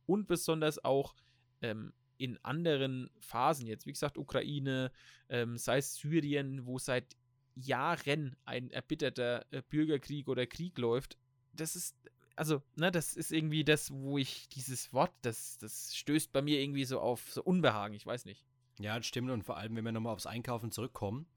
und 0.05 0.27
besonders 0.27 0.83
auch 0.83 1.15
ähm, 1.61 1.93
in 2.17 2.37
anderen 2.43 3.09
Phasen 3.19 3.67
jetzt, 3.67 3.85
wie 3.85 3.91
gesagt, 3.91 4.17
Ukraine, 4.17 4.91
ähm, 5.29 5.57
sei 5.57 5.77
es 5.77 5.95
Syrien, 5.95 6.65
wo 6.65 6.79
seit 6.79 7.17
Jahren 7.55 8.35
ein 8.45 8.69
erbitterter 8.71 9.45
äh, 9.51 9.61
Bürgerkrieg 9.61 10.27
oder 10.27 10.45
Krieg 10.45 10.77
läuft, 10.77 11.17
das 11.53 11.75
ist, 11.75 11.95
also, 12.35 12.63
ne, 12.75 12.91
das 12.91 13.15
ist 13.15 13.31
irgendwie 13.31 13.63
das, 13.63 13.91
wo 13.91 14.17
ich 14.17 14.49
dieses 14.49 14.91
Wort, 14.93 15.13
das, 15.21 15.57
das 15.57 15.95
stößt 15.95 16.31
bei 16.31 16.41
mir 16.41 16.59
irgendwie 16.59 16.85
so 16.85 16.99
auf 16.99 17.31
so 17.31 17.43
Unbehagen, 17.43 17.93
ich 17.93 18.05
weiß 18.05 18.25
nicht. 18.25 18.45
Ja, 18.79 18.97
das 18.97 19.05
stimmt. 19.05 19.29
Und 19.29 19.43
vor 19.43 19.57
allem, 19.57 19.75
wenn 19.75 19.85
wir 19.85 19.91
nochmal 19.91 20.13
aufs 20.13 20.25
Einkaufen 20.25 20.71
zurückkommen, 20.71 21.27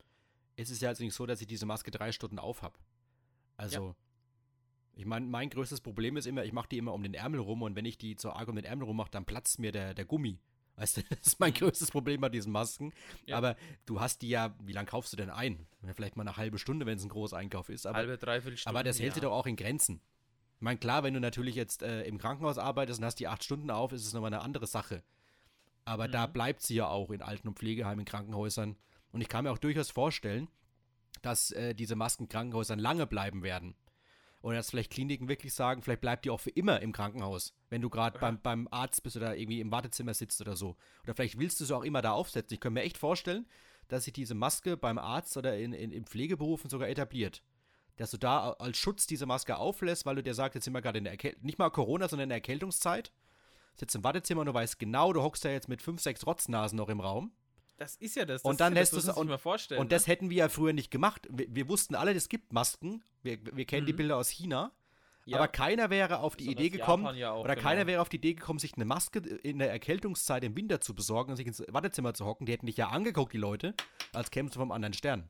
ist 0.56 0.70
es 0.70 0.80
ja 0.80 0.88
jetzt 0.88 1.00
nicht 1.00 1.14
so, 1.14 1.26
dass 1.26 1.40
ich 1.40 1.46
diese 1.46 1.66
Maske 1.66 1.90
drei 1.90 2.12
Stunden 2.12 2.38
auf 2.38 2.62
habe. 2.62 2.78
Also, 3.58 3.94
ich 4.96 5.04
meine, 5.04 5.26
mein 5.26 5.50
größtes 5.50 5.82
Problem 5.82 6.16
ist 6.16 6.26
immer, 6.26 6.44
ich 6.44 6.52
mache 6.52 6.68
die 6.70 6.78
immer 6.78 6.94
um 6.94 7.02
den 7.02 7.14
Ärmel 7.14 7.40
rum 7.40 7.62
und 7.62 7.76
wenn 7.76 7.84
ich 7.84 7.98
die 7.98 8.16
so 8.18 8.30
arg 8.30 8.48
um 8.48 8.56
den 8.56 8.64
Ärmel 8.64 8.86
rum 8.86 8.96
mache, 8.96 9.10
dann 9.10 9.26
platzt 9.26 9.58
mir 9.58 9.70
der, 9.70 9.94
der 9.94 10.06
Gummi. 10.06 10.40
Weißt 10.76 10.96
du, 10.96 11.02
das 11.10 11.18
ist 11.26 11.40
mein 11.40 11.52
größtes 11.54 11.90
Problem 11.90 12.20
bei 12.20 12.30
diesen 12.30 12.50
Masken. 12.50 12.86
Mhm. 12.86 12.92
Ja. 13.26 13.36
Aber 13.36 13.56
du 13.84 14.00
hast 14.00 14.22
die 14.22 14.28
ja, 14.30 14.56
wie 14.64 14.72
lange 14.72 14.86
kaufst 14.88 15.12
du 15.12 15.16
denn 15.16 15.30
ein? 15.30 15.66
Vielleicht 15.94 16.16
mal 16.16 16.22
eine 16.26 16.36
halbe 16.36 16.58
Stunde, 16.58 16.86
wenn 16.86 16.96
es 16.96 17.04
ein 17.04 17.10
großer 17.10 17.36
Einkauf 17.36 17.68
ist. 17.68 17.86
Aber, 17.86 17.98
Halbe, 17.98 18.16
dreiviertel 18.18 18.56
Stunde. 18.56 18.76
aber 18.78 18.84
das 18.84 18.98
hält 18.98 19.08
ja. 19.10 19.14
sich 19.14 19.22
doch 19.22 19.32
auch 19.32 19.46
in 19.46 19.56
Grenzen. 19.56 20.00
Ich 20.56 20.62
meine, 20.62 20.78
klar, 20.78 21.02
wenn 21.02 21.12
du 21.12 21.20
natürlich 21.20 21.54
jetzt 21.54 21.82
äh, 21.82 22.04
im 22.04 22.16
Krankenhaus 22.16 22.56
arbeitest 22.56 22.98
und 23.00 23.04
hast 23.04 23.20
die 23.20 23.28
acht 23.28 23.44
Stunden 23.44 23.70
auf, 23.70 23.92
ist 23.92 24.06
es 24.06 24.14
nochmal 24.14 24.32
eine 24.32 24.42
andere 24.42 24.66
Sache. 24.66 25.02
Aber 25.84 26.08
da 26.08 26.26
Mhm. 26.26 26.32
bleibt 26.32 26.62
sie 26.62 26.76
ja 26.76 26.88
auch 26.88 27.10
in 27.10 27.20
Alten- 27.20 27.48
und 27.48 27.58
Pflegeheimen, 27.58 28.00
in 28.00 28.06
Krankenhäusern. 28.06 28.76
Und 29.12 29.20
ich 29.20 29.28
kann 29.28 29.44
mir 29.44 29.52
auch 29.52 29.58
durchaus 29.58 29.90
vorstellen, 29.90 30.48
dass 31.22 31.50
äh, 31.50 31.74
diese 31.74 31.94
Masken 31.96 32.24
in 32.24 32.28
Krankenhäusern 32.30 32.78
lange 32.78 33.06
bleiben 33.06 33.42
werden. 33.42 33.74
Oder 34.42 34.56
dass 34.56 34.70
vielleicht 34.70 34.92
Kliniken 34.92 35.28
wirklich 35.28 35.54
sagen, 35.54 35.82
vielleicht 35.82 36.00
bleibt 36.00 36.24
die 36.24 36.30
auch 36.30 36.40
für 36.40 36.50
immer 36.50 36.80
im 36.80 36.92
Krankenhaus, 36.92 37.54
wenn 37.68 37.82
du 37.82 37.90
gerade 37.90 38.18
beim, 38.18 38.40
beim 38.40 38.68
Arzt 38.70 39.02
bist 39.02 39.16
oder 39.16 39.36
irgendwie 39.36 39.60
im 39.60 39.72
Wartezimmer 39.72 40.14
sitzt 40.14 40.40
oder 40.40 40.56
so. 40.56 40.76
Oder 41.02 41.14
vielleicht 41.14 41.38
willst 41.38 41.60
du 41.60 41.64
sie 41.64 41.74
auch 41.74 41.84
immer 41.84 42.02
da 42.02 42.12
aufsetzen. 42.12 42.54
Ich 42.54 42.60
kann 42.60 42.74
mir 42.74 42.82
echt 42.82 42.98
vorstellen, 42.98 43.46
dass 43.88 44.04
sich 44.04 44.12
diese 44.12 44.34
Maske 44.34 44.76
beim 44.76 44.98
Arzt 44.98 45.36
oder 45.36 45.56
in, 45.56 45.72
in, 45.72 45.90
in 45.90 46.04
Pflegeberufen 46.04 46.70
sogar 46.70 46.88
etabliert. 46.88 47.42
Dass 47.96 48.10
du 48.10 48.18
da 48.18 48.50
als 48.52 48.76
Schutz 48.76 49.06
diese 49.06 49.26
Maske 49.26 49.56
auflässt, 49.56 50.04
weil 50.06 50.16
du 50.16 50.22
dir 50.22 50.34
sagst, 50.34 50.54
jetzt 50.54 50.64
sind 50.64 50.74
wir 50.74 50.82
gerade 50.82 50.98
in 50.98 51.04
der 51.04 51.14
Erkältung, 51.14 51.44
nicht 51.44 51.58
mal 51.58 51.70
Corona, 51.70 52.08
sondern 52.08 52.24
in 52.24 52.30
der 52.30 52.36
Erkältungszeit. 52.36 53.12
Sitzt 53.74 53.94
im 53.94 54.04
Wartezimmer 54.04 54.40
und 54.40 54.46
du 54.46 54.54
weißt 54.54 54.78
genau, 54.78 55.12
du 55.12 55.22
hockst 55.22 55.44
da 55.44 55.50
jetzt 55.50 55.68
mit 55.68 55.82
fünf, 55.82 56.00
sechs 56.00 56.26
Rotznasen 56.26 56.76
noch 56.76 56.88
im 56.88 57.00
Raum. 57.00 57.32
Das 57.78 57.96
ist 57.96 58.16
ja 58.16 58.24
das. 58.24 58.42
Und 58.42 58.52
das 58.52 58.58
dann 58.58 58.72
ist 58.74 58.92
ja 58.92 58.96
lässt 58.96 59.06
sich 59.06 59.16
und- 59.16 59.28
mal 59.28 59.38
vorstellen. 59.38 59.80
Und 59.80 59.92
das 59.92 60.06
hätten 60.06 60.30
wir 60.30 60.36
ja 60.38 60.48
früher 60.48 60.72
nicht 60.72 60.90
gemacht. 60.90 61.26
Wir, 61.30 61.46
wir 61.54 61.68
wussten 61.68 61.94
alle, 61.94 62.12
es 62.12 62.28
gibt 62.28 62.52
Masken. 62.52 63.04
Wir, 63.22 63.38
wir 63.54 63.64
kennen 63.66 63.86
die 63.86 63.92
Mhm. 63.92 63.96
Bilder 63.98 64.16
aus 64.16 64.28
China. 64.30 64.72
ja, 65.26 65.36
Aber 65.38 65.48
keiner 65.48 65.90
wäre 65.90 66.20
auf 66.20 66.36
die 66.36 66.44
besonders 66.44 66.64
Idee 66.66 66.76
gekommen, 66.78 67.16
ja 67.16 67.32
auch, 67.32 67.44
oder 67.44 67.54
genau. 67.56 67.68
keiner 67.68 67.86
wäre 67.86 68.00
auf 68.00 68.08
die 68.08 68.16
Idee 68.16 68.34
gekommen, 68.34 68.58
sich 68.60 68.74
eine 68.76 68.84
Maske 68.84 69.18
in 69.18 69.58
der 69.58 69.70
Erkältungszeit 69.70 70.44
im 70.44 70.56
Winter 70.56 70.80
zu 70.80 70.94
besorgen 70.94 71.30
und 71.32 71.36
sich 71.36 71.46
ins 71.46 71.62
Wartezimmer 71.68 72.14
zu 72.14 72.24
hocken. 72.24 72.46
Die 72.46 72.52
hätten 72.52 72.66
dich 72.66 72.76
ja 72.76 72.88
angeguckt, 72.88 73.32
die 73.32 73.38
Leute, 73.38 73.74
als 74.12 74.30
kämst 74.30 74.54
du 74.54 74.60
vom 74.60 74.70
anderen 74.72 74.94
Stern. 74.94 75.28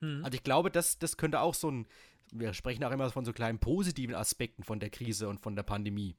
Mhm. 0.00 0.24
Also 0.24 0.34
ich 0.36 0.42
glaube, 0.44 0.70
das, 0.70 0.98
das 0.98 1.16
könnte 1.16 1.40
auch 1.40 1.54
so 1.54 1.70
ein, 1.70 1.86
wir 2.32 2.52
sprechen 2.54 2.84
auch 2.84 2.92
immer 2.92 3.10
von 3.10 3.24
so 3.24 3.32
kleinen 3.32 3.58
positiven 3.58 4.14
Aspekten 4.14 4.62
von 4.62 4.78
der 4.78 4.90
Krise 4.90 5.26
und 5.28 5.40
von 5.40 5.56
der 5.56 5.62
Pandemie. 5.64 6.14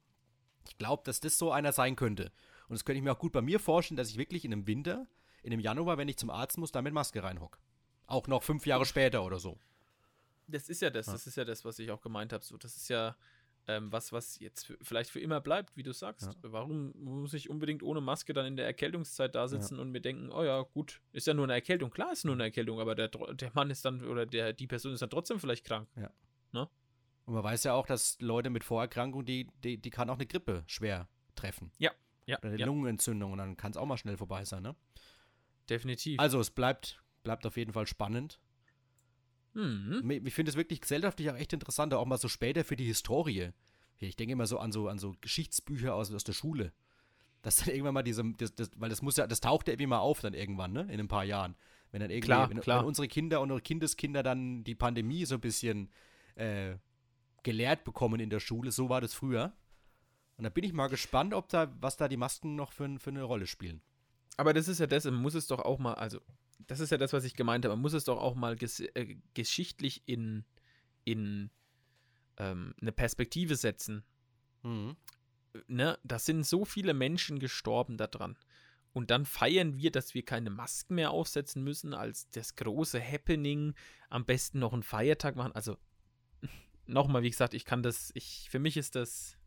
Ich 0.68 0.78
glaube, 0.78 1.04
dass 1.06 1.20
das 1.22 1.38
so 1.38 1.52
einer 1.52 1.72
sein 1.72 1.96
könnte. 1.96 2.32
Und 2.68 2.74
das 2.74 2.84
könnte 2.86 2.98
ich 2.98 3.04
mir 3.04 3.12
auch 3.14 3.20
gut 3.20 3.32
bei 3.32 3.42
mir 3.42 3.60
vorstellen, 3.60 3.96
dass 3.98 4.10
ich 4.10 4.18
wirklich 4.18 4.44
in 4.46 4.52
einem 4.54 4.68
Winter, 4.68 5.08
in 5.44 5.54
einem 5.54 5.62
Januar, 5.62 5.98
wenn 5.98 6.08
ich 6.08 6.18
zum 6.18 6.30
Arzt 6.30 6.58
muss, 6.58 6.72
da 6.72 6.82
mit 6.82 6.94
Maske 6.94 7.24
reinhock. 7.24 7.60
Auch 8.08 8.28
noch 8.28 8.44
fünf 8.44 8.66
Jahre 8.66 8.86
später 8.86 9.24
oder 9.24 9.40
so. 9.40 9.58
Das 10.48 10.70
ist 10.70 10.82
ja 10.82 10.90
das, 10.90 11.08
Ja. 11.08 11.14
das 11.14 11.28
ist 11.28 11.38
ja 11.38 11.46
das, 11.46 11.64
was 11.66 11.80
ich 11.80 11.92
auch 11.92 12.02
gemeint 12.02 12.34
habe. 12.34 12.44
So, 12.44 12.58
das 12.58 12.76
ist 12.76 12.90
ja 12.90 13.16
ähm, 13.68 13.92
was, 13.92 14.12
was 14.12 14.40
jetzt 14.40 14.66
für, 14.66 14.78
vielleicht 14.82 15.10
für 15.12 15.20
immer 15.20 15.40
bleibt, 15.40 15.78
wie 15.78 15.84
du 15.84 15.94
sagst. 15.94 16.38
Warum 16.42 16.92
muss 16.96 17.34
ich 17.34 17.50
unbedingt 17.50 17.84
ohne 17.84 18.02
Maske 18.02 18.34
dann 18.34 18.46
in 18.46 18.56
der 18.58 18.66
Erkältungszeit 18.66 19.36
da 19.36 19.48
sitzen 19.48 19.80
und 19.80 19.92
mir 19.92 20.02
denken, 20.02 20.32
oh 20.32 20.44
ja, 20.44 20.62
gut, 20.62 21.00
ist 21.14 21.28
ja 21.28 21.34
nur 21.34 21.46
eine 21.46 21.54
Erkältung. 21.54 21.92
Klar 21.92 22.12
ist 22.12 22.26
nur 22.26 22.34
eine 22.34 22.44
Erkältung, 22.44 22.80
aber 22.80 22.96
der, 22.96 23.08
der 23.10 23.52
Mann 23.54 23.70
ist 23.70 23.86
dann 23.86 24.04
oder 24.04 24.26
der, 24.26 24.54
die 24.54 24.68
Person 24.68 24.94
ist 24.94 25.02
dann 25.02 25.10
trotzdem 25.12 25.40
vielleicht 25.40 25.66
krank. 25.66 25.88
Und 27.26 27.36
man 27.36 27.44
weiß 27.44 27.64
ja 27.64 27.74
auch, 27.74 27.86
dass 27.86 28.20
Leute 28.20 28.50
mit 28.50 28.64
Vorerkrankungen, 28.64 29.26
die, 29.26 29.48
die, 29.64 29.78
die 29.78 29.90
kann 29.90 30.10
auch 30.10 30.16
eine 30.16 30.26
Grippe 30.26 30.64
schwer 30.66 31.08
treffen. 31.36 31.72
Ja, 31.78 31.92
ja, 32.26 32.38
Oder 32.40 32.50
eine 32.50 32.58
ja 32.58 32.66
Lungenentzündung 32.66 33.32
und 33.34 33.38
dann 33.38 33.56
kann 33.58 33.72
es 33.72 33.78
auch 33.78 33.86
mal 33.86 33.98
schnell 33.98 34.18
vorbei 34.18 34.44
sein, 34.44 34.64
ne? 34.64 34.76
Definitiv. 35.70 36.20
Also 36.20 36.40
es 36.40 36.52
bleibt, 36.52 37.02
bleibt 37.24 37.46
auf 37.46 37.58
jeden 37.58 37.74
Fall 37.74 37.88
spannend. 37.88 38.40
Mhm. 39.54 40.22
Ich 40.26 40.34
finde 40.34 40.50
es 40.50 40.56
wirklich 40.56 40.82
gesellschaftlich 40.82 41.30
auch 41.30 41.36
echt 41.36 41.54
interessant, 41.54 41.94
auch 41.94 42.06
mal 42.06 42.18
so 42.18 42.28
später 42.28 42.64
für 42.64 42.76
die 42.76 42.86
Historie. 42.86 43.50
Ich 43.98 44.16
denke 44.16 44.34
immer 44.34 44.48
so 44.48 44.58
an 44.58 44.72
so, 44.72 44.88
an 44.88 44.98
so 44.98 45.16
Geschichtsbücher 45.22 45.94
aus, 45.94 46.12
aus 46.14 46.24
der 46.24 46.34
Schule. 46.34 46.74
Dass 47.42 47.58
dann 47.58 47.70
irgendwann 47.74 47.94
mal 47.94 48.04
diese, 48.04 48.24
das, 48.38 48.56
das, 48.56 48.72
weil 48.78 48.90
das 48.90 49.02
muss 49.02 49.18
ja, 49.18 49.28
das 49.28 49.42
taucht 49.42 49.68
ja 49.68 49.74
irgendwie 49.74 49.88
mal 49.88 50.00
auf 50.00 50.22
dann 50.22 50.34
irgendwann, 50.34 50.72
ne? 50.72 50.82
In 50.92 51.00
ein 51.00 51.08
paar 51.08 51.24
Jahren. 51.24 51.56
Wenn 51.92 52.00
dann 52.00 52.10
irgendwie, 52.10 52.28
Klar, 52.28 52.50
wenn, 52.50 52.62
klar. 52.62 52.80
wenn 52.80 52.88
unsere 52.88 53.08
Kinder 53.08 53.42
und 53.42 53.52
unsere 53.52 53.62
Kindeskinder 53.62 54.24
dann 54.24 54.64
die 54.64 54.76
Pandemie 54.76 55.26
so 55.26 55.36
ein 55.36 55.42
bisschen 55.42 55.90
äh, 56.36 56.76
gelehrt 57.44 57.84
bekommen 57.84 58.20
in 58.20 58.30
der 58.30 58.40
Schule, 58.40 58.72
so 58.72 58.90
war 58.90 59.02
das 59.02 59.14
früher. 59.14 59.54
Und 60.38 60.46
da 60.46 60.50
bin 60.50 60.64
ich 60.64 60.74
mal 60.74 60.88
gespannt, 60.88 61.34
ob 61.34 61.50
da, 61.50 61.76
was 61.82 61.98
da 61.98 62.08
die 62.08 62.18
Masken 62.18 62.56
noch 62.56 62.72
für, 62.72 62.98
für 62.98 63.10
eine 63.10 63.24
Rolle 63.24 63.46
spielen. 63.46 63.82
Aber 64.38 64.54
das 64.54 64.68
ist 64.68 64.80
ja 64.80 64.88
das, 64.88 65.06
man 65.06 65.16
muss 65.16 65.36
es 65.36 65.48
doch 65.48 65.60
auch 65.60 65.80
mal, 65.80 65.94
also, 65.94 66.20
das 66.68 66.80
ist 66.80 66.92
ja 66.92 66.98
das, 66.98 67.14
was 67.14 67.24
ich 67.24 67.36
gemeint 67.36 67.66
habe, 67.66 67.76
man 67.76 67.82
muss 67.82 67.94
es 67.94 68.06
doch 68.06 68.18
auch 68.18 68.36
mal 68.36 68.56
ges 68.56 68.80
äh, 68.80 69.18
geschichtlich 69.34 70.04
in, 70.06 70.46
in 71.04 71.50
ähm, 72.38 72.74
eine 72.82 72.92
Perspektive 72.92 73.56
setzen. 73.56 74.04
Mhm. 74.64 74.96
Ne? 75.68 75.98
Da 76.04 76.20
sind 76.20 76.46
so 76.46 76.66
viele 76.66 76.94
Menschen 76.94 77.40
gestorben 77.40 77.98
daran. 77.98 78.38
Und 78.94 79.10
dann 79.10 79.26
feiern 79.26 79.78
wir, 79.78 79.92
dass 79.92 80.14
wir 80.14 80.26
keine 80.26 80.50
Masken 80.50 80.96
mehr 80.96 81.12
aufsetzen 81.12 81.64
müssen, 81.64 81.94
als 81.94 82.30
das 82.32 82.56
große 82.56 83.02
Happening. 83.02 83.74
Am 84.10 84.26
besten 84.26 84.60
noch 84.60 84.74
einen 84.74 84.84
Feiertag 84.84 85.36
machen. 85.36 85.54
Also, 85.54 85.78
nochmal, 86.88 87.24
wie 87.24 87.30
gesagt, 87.30 87.54
ich 87.54 87.64
kann 87.64 87.84
das, 87.84 88.12
ich, 88.16 88.50
für 88.50 88.60
mich 88.60 88.76
ist 88.76 88.96
das, 88.96 89.38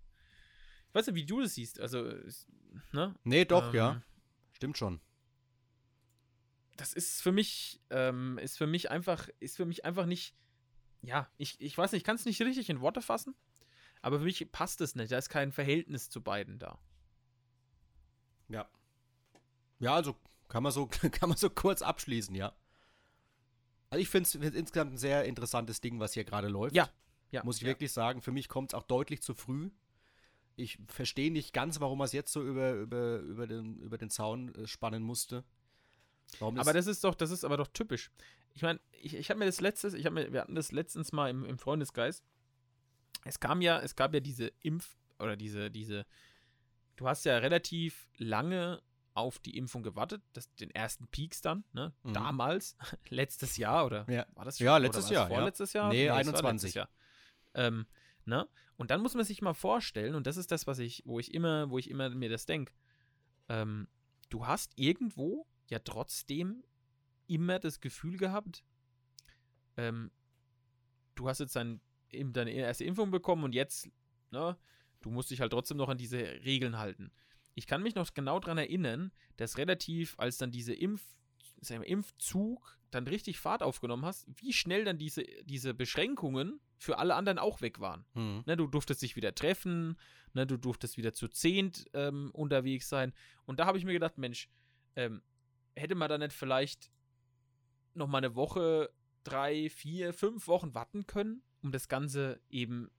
ich 0.88 0.94
weiß 0.94 1.08
nicht, 1.08 1.16
wie 1.16 1.26
du 1.26 1.42
das 1.42 1.54
siehst. 1.54 1.78
Also, 1.80 2.10
ne? 2.92 3.14
Nee, 3.24 3.44
doch, 3.44 3.68
Ähm, 3.68 3.74
ja. 3.74 4.02
Stimmt 4.54 4.78
schon. 4.78 5.00
das 6.76 6.92
ist 6.92 7.22
für 7.22 7.32
mich, 7.32 7.80
ähm, 7.90 8.38
ist 8.38 8.58
für 8.58 8.66
mich 8.66 8.90
einfach, 8.90 9.28
ist 9.40 9.56
für 9.56 9.66
mich 9.66 9.84
einfach 9.84 10.06
nicht, 10.06 10.34
ja, 11.02 11.30
ich, 11.36 11.60
ich 11.60 11.76
weiß 11.76 11.92
nicht, 11.92 12.00
ich 12.00 12.04
kann 12.04 12.16
es 12.16 12.24
nicht 12.24 12.40
richtig 12.40 12.70
in 12.70 12.80
Worte 12.80 13.02
fassen, 13.02 13.34
aber 14.02 14.18
für 14.18 14.24
mich 14.24 14.50
passt 14.50 14.80
es 14.80 14.94
nicht. 14.94 15.12
Da 15.12 15.18
ist 15.18 15.28
kein 15.28 15.52
Verhältnis 15.52 16.10
zu 16.10 16.22
beiden 16.22 16.58
da. 16.58 16.78
Ja. 18.48 18.68
Ja, 19.78 19.94
also 19.94 20.16
kann 20.48 20.62
man 20.62 20.72
so, 20.72 20.86
kann 21.12 21.28
man 21.28 21.38
so 21.38 21.50
kurz 21.50 21.82
abschließen, 21.82 22.34
ja. 22.34 22.54
Also 23.90 24.02
ich 24.02 24.08
finde 24.08 24.28
es 24.28 24.34
insgesamt 24.34 24.94
ein 24.94 24.98
sehr 24.98 25.24
interessantes 25.24 25.80
Ding, 25.80 26.00
was 26.00 26.14
hier 26.14 26.24
gerade 26.24 26.48
läuft. 26.48 26.74
Ja, 26.74 26.90
ja. 27.30 27.44
Muss 27.44 27.56
ich 27.56 27.62
ja. 27.62 27.68
wirklich 27.68 27.92
sagen. 27.92 28.22
Für 28.22 28.32
mich 28.32 28.48
kommt 28.48 28.72
es 28.72 28.74
auch 28.74 28.82
deutlich 28.82 29.22
zu 29.22 29.34
früh. 29.34 29.70
Ich 30.56 30.78
verstehe 30.86 31.32
nicht 31.32 31.52
ganz, 31.52 31.80
warum 31.80 32.00
er 32.00 32.04
es 32.04 32.12
jetzt 32.12 32.32
so 32.32 32.42
über, 32.42 32.72
über, 32.74 33.18
über, 33.18 33.46
den, 33.46 33.78
über 33.80 33.98
den 33.98 34.10
Zaun 34.10 34.54
äh, 34.54 34.66
spannen 34.66 35.02
musste. 35.02 35.44
Warum 36.38 36.58
Aber 36.58 36.72
das 36.72 36.86
ist 36.86 37.02
doch, 37.04 37.14
das 37.14 37.30
ist 37.30 37.44
aber 37.44 37.56
doch 37.56 37.68
typisch. 37.68 38.10
Ich 38.54 38.62
meine, 38.62 38.80
ich, 38.92 39.14
ich 39.14 39.30
habe 39.30 39.38
mir 39.38 39.46
das 39.46 39.60
letztes, 39.60 39.94
ich 39.94 40.06
habe 40.06 40.14
mir, 40.14 40.32
wir 40.32 40.40
hatten 40.40 40.54
das 40.54 40.72
letztens 40.72 41.12
mal 41.12 41.28
im, 41.28 41.44
im 41.44 41.58
Freundesgeist. 41.58 42.24
Es 43.24 43.40
kam 43.40 43.60
ja, 43.62 43.80
es 43.80 43.96
gab 43.96 44.14
ja 44.14 44.20
diese 44.20 44.52
Impf- 44.62 44.96
oder 45.18 45.36
diese, 45.36 45.70
diese, 45.70 46.06
du 46.96 47.08
hast 47.08 47.24
ja 47.24 47.38
relativ 47.38 48.08
lange 48.18 48.80
auf 49.14 49.38
die 49.38 49.56
Impfung 49.56 49.82
gewartet, 49.82 50.22
das, 50.32 50.52
den 50.56 50.70
ersten 50.70 51.06
Peaks 51.06 51.40
dann, 51.40 51.64
ne? 51.72 51.92
Mhm. 52.02 52.14
Damals, 52.14 52.76
letztes 53.08 53.56
Jahr 53.56 53.86
oder 53.86 54.10
Ja. 54.10 54.26
war 54.34 54.44
das 54.44 54.58
Ja, 54.58 54.72
oder 54.72 54.80
letztes 54.80 55.10
Jahr, 55.10 55.28
ja. 55.28 55.34
Vorletztes 55.34 55.72
Jahr? 55.72 55.88
Nee, 55.88 56.08
war 56.08 56.16
21. 56.16 56.52
letztes 56.52 56.74
Jahr. 56.74 56.88
Ähm, 57.54 57.86
ne? 58.26 58.48
Und 58.76 58.90
dann 58.90 59.00
muss 59.00 59.14
man 59.14 59.24
sich 59.24 59.42
mal 59.42 59.54
vorstellen, 59.54 60.14
und 60.14 60.26
das 60.26 60.36
ist 60.36 60.50
das, 60.50 60.66
was 60.66 60.78
ich, 60.78 61.02
wo 61.06 61.20
ich 61.20 61.32
immer, 61.32 61.70
wo 61.70 61.78
ich 61.78 61.90
immer 61.90 62.10
mir 62.10 62.28
das 62.28 62.46
denke, 62.46 62.72
ähm, 63.48 63.88
du 64.30 64.46
hast 64.46 64.72
irgendwo 64.76 65.46
ja 65.68 65.78
trotzdem 65.78 66.64
immer 67.26 67.58
das 67.58 67.80
Gefühl 67.80 68.16
gehabt, 68.16 68.64
ähm, 69.76 70.10
du 71.14 71.28
hast 71.28 71.40
jetzt 71.40 71.56
dein, 71.56 71.80
deine 72.10 72.50
erste 72.50 72.84
Impfung 72.84 73.10
bekommen 73.10 73.44
und 73.44 73.54
jetzt, 73.54 73.88
ne, 74.30 74.56
du 75.00 75.10
musst 75.10 75.30
dich 75.30 75.40
halt 75.40 75.52
trotzdem 75.52 75.76
noch 75.76 75.88
an 75.88 75.98
diese 75.98 76.18
Regeln 76.18 76.78
halten. 76.78 77.12
Ich 77.54 77.66
kann 77.66 77.82
mich 77.82 77.94
noch 77.94 78.12
genau 78.14 78.40
daran 78.40 78.58
erinnern, 78.58 79.12
dass 79.36 79.58
relativ, 79.58 80.18
als 80.18 80.38
dann 80.38 80.50
diese 80.50 80.74
Impf, 80.74 81.02
wir, 81.68 81.82
Impfzug 81.88 82.78
dann 82.90 83.06
richtig 83.08 83.38
Fahrt 83.38 83.62
aufgenommen 83.62 84.04
hast, 84.04 84.26
wie 84.36 84.52
schnell 84.52 84.84
dann 84.84 84.98
diese, 84.98 85.24
diese 85.44 85.74
Beschränkungen 85.74 86.60
für 86.78 86.98
alle 86.98 87.14
anderen 87.14 87.38
auch 87.38 87.60
weg 87.60 87.80
waren. 87.80 88.04
Mhm. 88.14 88.44
Ne, 88.46 88.56
du 88.56 88.66
durftest 88.66 89.02
dich 89.02 89.16
wieder 89.16 89.34
treffen, 89.34 89.98
ne, 90.32 90.46
du 90.46 90.56
durftest 90.56 90.96
wieder 90.96 91.12
zu 91.12 91.28
zehnt 91.28 91.86
ähm, 91.92 92.30
unterwegs 92.32 92.88
sein. 92.88 93.12
Und 93.46 93.58
da 93.58 93.66
habe 93.66 93.78
ich 93.78 93.84
mir 93.84 93.92
gedacht, 93.92 94.18
Mensch, 94.18 94.48
ähm, 94.96 95.22
hätte 95.74 95.94
man 95.94 96.08
da 96.08 96.18
nicht 96.18 96.32
vielleicht 96.32 96.90
noch 97.94 98.06
mal 98.06 98.18
eine 98.18 98.36
Woche, 98.36 98.90
drei, 99.24 99.70
vier, 99.70 100.12
fünf 100.12 100.46
Wochen 100.46 100.74
warten 100.74 101.06
können, 101.06 101.42
um 101.62 101.72
das 101.72 101.88
Ganze 101.88 102.40
eben 102.48 102.90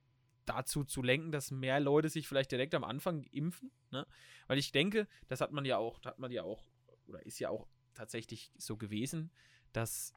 dazu 0.46 0.84
zu 0.84 1.02
lenken, 1.02 1.32
dass 1.32 1.52
mehr 1.52 1.80
Leute 1.80 2.10
sich 2.10 2.28
vielleicht 2.28 2.52
direkt 2.52 2.76
am 2.76 2.84
Anfang 2.84 3.24
impfen, 3.24 3.72
ne? 3.92 4.06
Weil 4.48 4.58
ich 4.58 4.72
denke, 4.72 5.08
das 5.28 5.42
hat 5.42 5.52
man 5.52 5.66
ja 5.66 5.78
auch, 5.78 6.04
hat 6.04 6.20
man 6.20 6.32
ja 6.32 6.44
auch, 6.44 6.66
oder 7.08 7.26
ist 7.26 7.40
ja 7.40 7.50
auch 7.50 7.68
tatsächlich 7.96 8.52
so 8.58 8.78
gewesen, 8.78 9.32
dass 9.74 10.14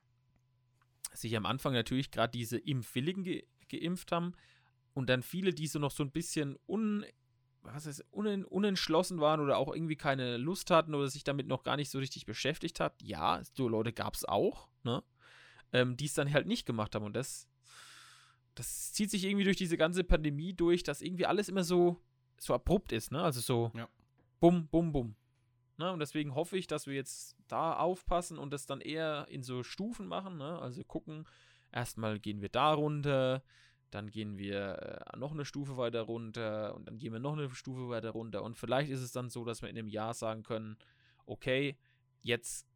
sich 1.13 1.37
am 1.37 1.47
Anfang 1.47 1.73
natürlich 1.73 2.11
gerade 2.11 2.31
diese 2.31 2.59
Impfwilligen 2.59 3.25
ge 3.25 3.47
geimpft 3.71 4.13
haben 4.13 4.33
und 4.95 5.11
dann 5.11 5.23
viele, 5.23 5.53
die 5.53 5.67
so 5.67 5.79
noch 5.79 5.91
so 5.91 6.03
ein 6.03 6.11
bisschen 6.11 6.57
un, 6.67 7.05
was 7.61 7.85
ist, 7.85 8.03
unen, 8.11 8.45
unentschlossen 8.47 9.21
waren 9.21 9.41
oder 9.41 9.59
auch 9.59 9.75
irgendwie 9.75 9.97
keine 9.97 10.39
Lust 10.39 10.71
hatten 10.71 10.95
oder 10.95 11.09
sich 11.09 11.23
damit 11.23 11.47
noch 11.47 11.65
gar 11.65 11.77
nicht 11.77 11.91
so 11.91 11.99
richtig 11.99 12.25
beschäftigt 12.25 12.81
hat. 12.81 13.01
Ja, 13.03 13.43
so 13.55 13.69
Leute 13.69 13.93
gab 13.93 14.15
es 14.15 14.25
auch, 14.25 14.69
ne? 14.85 15.03
Ähm, 15.75 15.99
die 15.99 16.07
es 16.07 16.15
dann 16.15 16.33
halt 16.33 16.47
nicht 16.47 16.65
gemacht 16.65 16.95
haben 16.95 17.05
und 17.05 17.15
das, 17.15 17.47
das 18.55 18.93
zieht 18.95 19.11
sich 19.11 19.25
irgendwie 19.25 19.45
durch 19.45 19.59
diese 19.59 19.77
ganze 19.77 20.03
Pandemie 20.03 20.55
durch, 20.55 20.83
dass 20.83 21.03
irgendwie 21.03 21.27
alles 21.27 21.51
immer 21.51 21.63
so, 21.63 22.01
so 22.39 22.55
abrupt 22.55 22.93
ist, 22.93 23.13
ne? 23.13 23.23
Also 23.23 23.41
so 23.41 23.71
Ja. 23.75 23.87
bum, 24.41 24.67
bum, 24.69 24.93
bum. 24.93 25.15
Ne? 25.79 25.93
Und 25.93 26.01
deswegen 26.01 26.35
hoffe 26.35 26.59
ich, 26.59 26.67
dass 26.67 26.87
wir 26.87 26.95
jetzt 26.95 27.37
da 27.47 27.75
aufpassen 27.75 28.37
und 28.37 28.53
das 28.53 28.67
dann 28.67 28.81
eher 28.81 29.27
in 29.31 29.43
so 29.43 29.63
Stufen 29.63 30.09
machen, 30.09 30.37
ne? 30.37 30.59
Also 30.59 30.83
gucken, 30.85 31.27
erstmal 31.73 32.19
gehen 32.19 32.41
wir 32.41 32.49
da 32.49 32.73
runter, 32.73 33.43
dann 33.91 34.11
gehen 34.11 34.39
wir 34.39 35.05
äh, 35.13 35.17
noch 35.17 35.33
eine 35.33 35.45
Stufe 35.45 35.77
weiter 35.77 36.03
runter 36.03 36.75
und 36.75 36.87
dann 36.87 36.99
gehen 36.99 37.13
wir 37.13 37.21
noch 37.21 37.35
eine 37.35 37.49
Stufe 37.51 37.89
weiter 37.89 38.11
runter. 38.11 38.43
Und 38.43 38.59
vielleicht 38.59 38.91
ist 38.91 39.01
es 39.01 39.13
dann 39.13 39.31
so, 39.31 39.45
dass 39.45 39.63
wir 39.63 39.69
in 39.69 39.79
einem 39.79 39.89
Jahr 39.89 40.15
sagen 40.15 40.43
können, 40.43 40.77
okay, 41.27 41.79
jetzt 42.21 42.67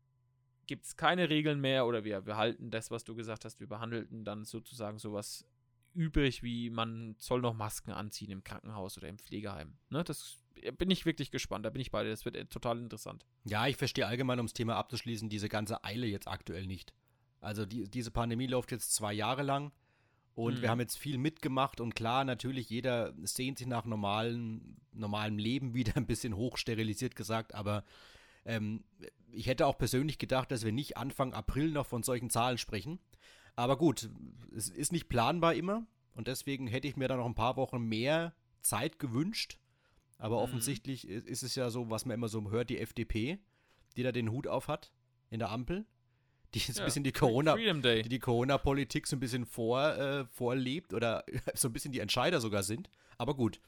gibt 0.67 0.85
es 0.85 0.97
keine 0.97 1.29
Regeln 1.29 1.61
mehr 1.61 1.87
oder 1.87 2.05
wir 2.05 2.21
behalten 2.21 2.71
das, 2.71 2.91
was 2.91 3.05
du 3.05 3.15
gesagt 3.15 3.45
hast, 3.45 3.61
wir 3.61 3.67
behandelten 3.67 4.25
dann 4.25 4.45
sozusagen 4.45 4.99
sowas 4.99 5.45
übrig, 5.93 6.43
wie 6.43 6.71
man 6.71 7.17
soll 7.19 7.41
noch 7.41 7.55
Masken 7.55 7.91
anziehen 7.91 8.31
im 8.31 8.45
Krankenhaus 8.45 8.97
oder 8.97 9.09
im 9.09 9.19
Pflegeheim. 9.19 9.77
Ne, 9.91 10.05
das 10.05 10.42
bin 10.79 10.91
ich 10.91 11.05
wirklich 11.07 11.31
gespannt, 11.31 11.67
da 11.67 11.71
bin 11.71 11.81
ich 11.83 11.91
bei 11.91 12.03
dir, 12.05 12.11
das 12.11 12.25
wird 12.25 12.37
äh, 12.37 12.47
total 12.47 12.79
interessant. 12.79 13.25
Ja, 13.45 13.67
ich 13.67 13.77
verstehe 13.77 14.07
allgemein, 14.07 14.39
um 14.41 14.47
das 14.47 14.53
Thema 14.55 14.77
abzuschließen, 14.77 15.29
diese 15.29 15.49
ganze 15.49 15.85
Eile 15.85 16.07
jetzt 16.07 16.29
aktuell 16.29 16.67
nicht. 16.67 16.95
Also 17.41 17.67
die, 17.67 17.89
diese 17.89 18.11
Pandemie 18.11 18.47
läuft 18.47 18.71
jetzt 18.71 18.95
zwei 18.95 19.13
Jahre 19.13 19.43
lang 19.43 19.73
und 20.35 20.59
Mhm. 20.59 20.63
wir 20.63 20.71
haben 20.71 20.81
jetzt 20.81 20.97
viel 20.97 21.19
mitgemacht 21.19 21.81
und 21.81 21.95
klar, 21.95 22.25
natürlich, 22.25 22.71
jeder 22.71 23.15
sehnt 23.23 23.59
sich 23.59 23.67
nach 23.67 23.85
normalen, 23.85 24.81
normalem 24.93 25.39
Leben 25.39 25.75
wieder, 25.75 25.97
ein 25.97 26.07
bisschen 26.07 26.37
hochsterilisiert 26.37 27.17
gesagt, 27.17 27.55
aber 27.55 27.85
ähm, 28.45 28.85
ich 29.31 29.47
hätte 29.47 29.67
auch 29.67 29.79
persönlich 29.79 30.19
gedacht, 30.19 30.51
dass 30.51 30.65
wir 30.65 30.73
nicht 30.73 30.97
Anfang 30.97 31.33
April 31.33 31.71
noch 31.71 31.87
von 31.87 32.03
solchen 32.03 32.31
Zahlen 32.31 32.59
sprechen. 32.59 32.99
Aber 33.55 33.77
gut, 33.77 34.09
es 34.55 34.69
ist 34.69 34.93
nicht 34.93 35.09
planbar 35.09 35.55
immer 35.55 35.87
und 36.15 36.27
deswegen 36.27 36.67
hätte 36.67 36.89
ich 36.89 36.97
mir 36.97 37.09
da 37.09 37.17
noch 37.17 37.27
ein 37.27 37.35
paar 37.35 37.57
Wochen 37.57 37.83
mehr 37.83 38.35
Zeit 38.63 38.99
gewünscht. 38.99 39.59
Aber 40.23 40.37
Mhm. 40.37 40.43
offensichtlich 40.43 41.09
ist 41.09 41.43
es 41.43 41.55
ja 41.57 41.69
so, 41.71 41.91
was 41.91 42.05
man 42.07 42.15
immer 42.15 42.29
so 42.29 42.49
hört, 42.51 42.71
die 42.71 42.79
FDP, 42.79 43.39
die 43.97 44.03
da 44.05 44.13
den 44.13 44.31
Hut 44.31 44.47
auf 44.47 44.69
hat 44.69 44.93
in 45.31 45.41
der 45.41 45.51
Ampel, 45.51 45.85
die 46.55 46.61
jetzt 46.61 46.79
ein 46.79 46.85
bisschen 46.85 47.03
die 47.03 47.11
Corona, 47.13 47.57
die 47.57 48.09
die 48.09 48.19
Corona-Politik 48.21 49.07
so 49.09 49.17
ein 49.17 49.21
bisschen 49.21 49.47
vor, 49.47 49.83
äh, 49.97 50.25
vorlebt 50.27 50.95
oder 50.95 51.25
so 51.55 51.69
ein 51.69 51.73
bisschen 51.73 51.91
die 51.91 51.99
Entscheider 52.01 52.41
sogar 52.41 52.63
sind. 52.63 52.89
Aber 53.19 53.35
gut. 53.35 53.61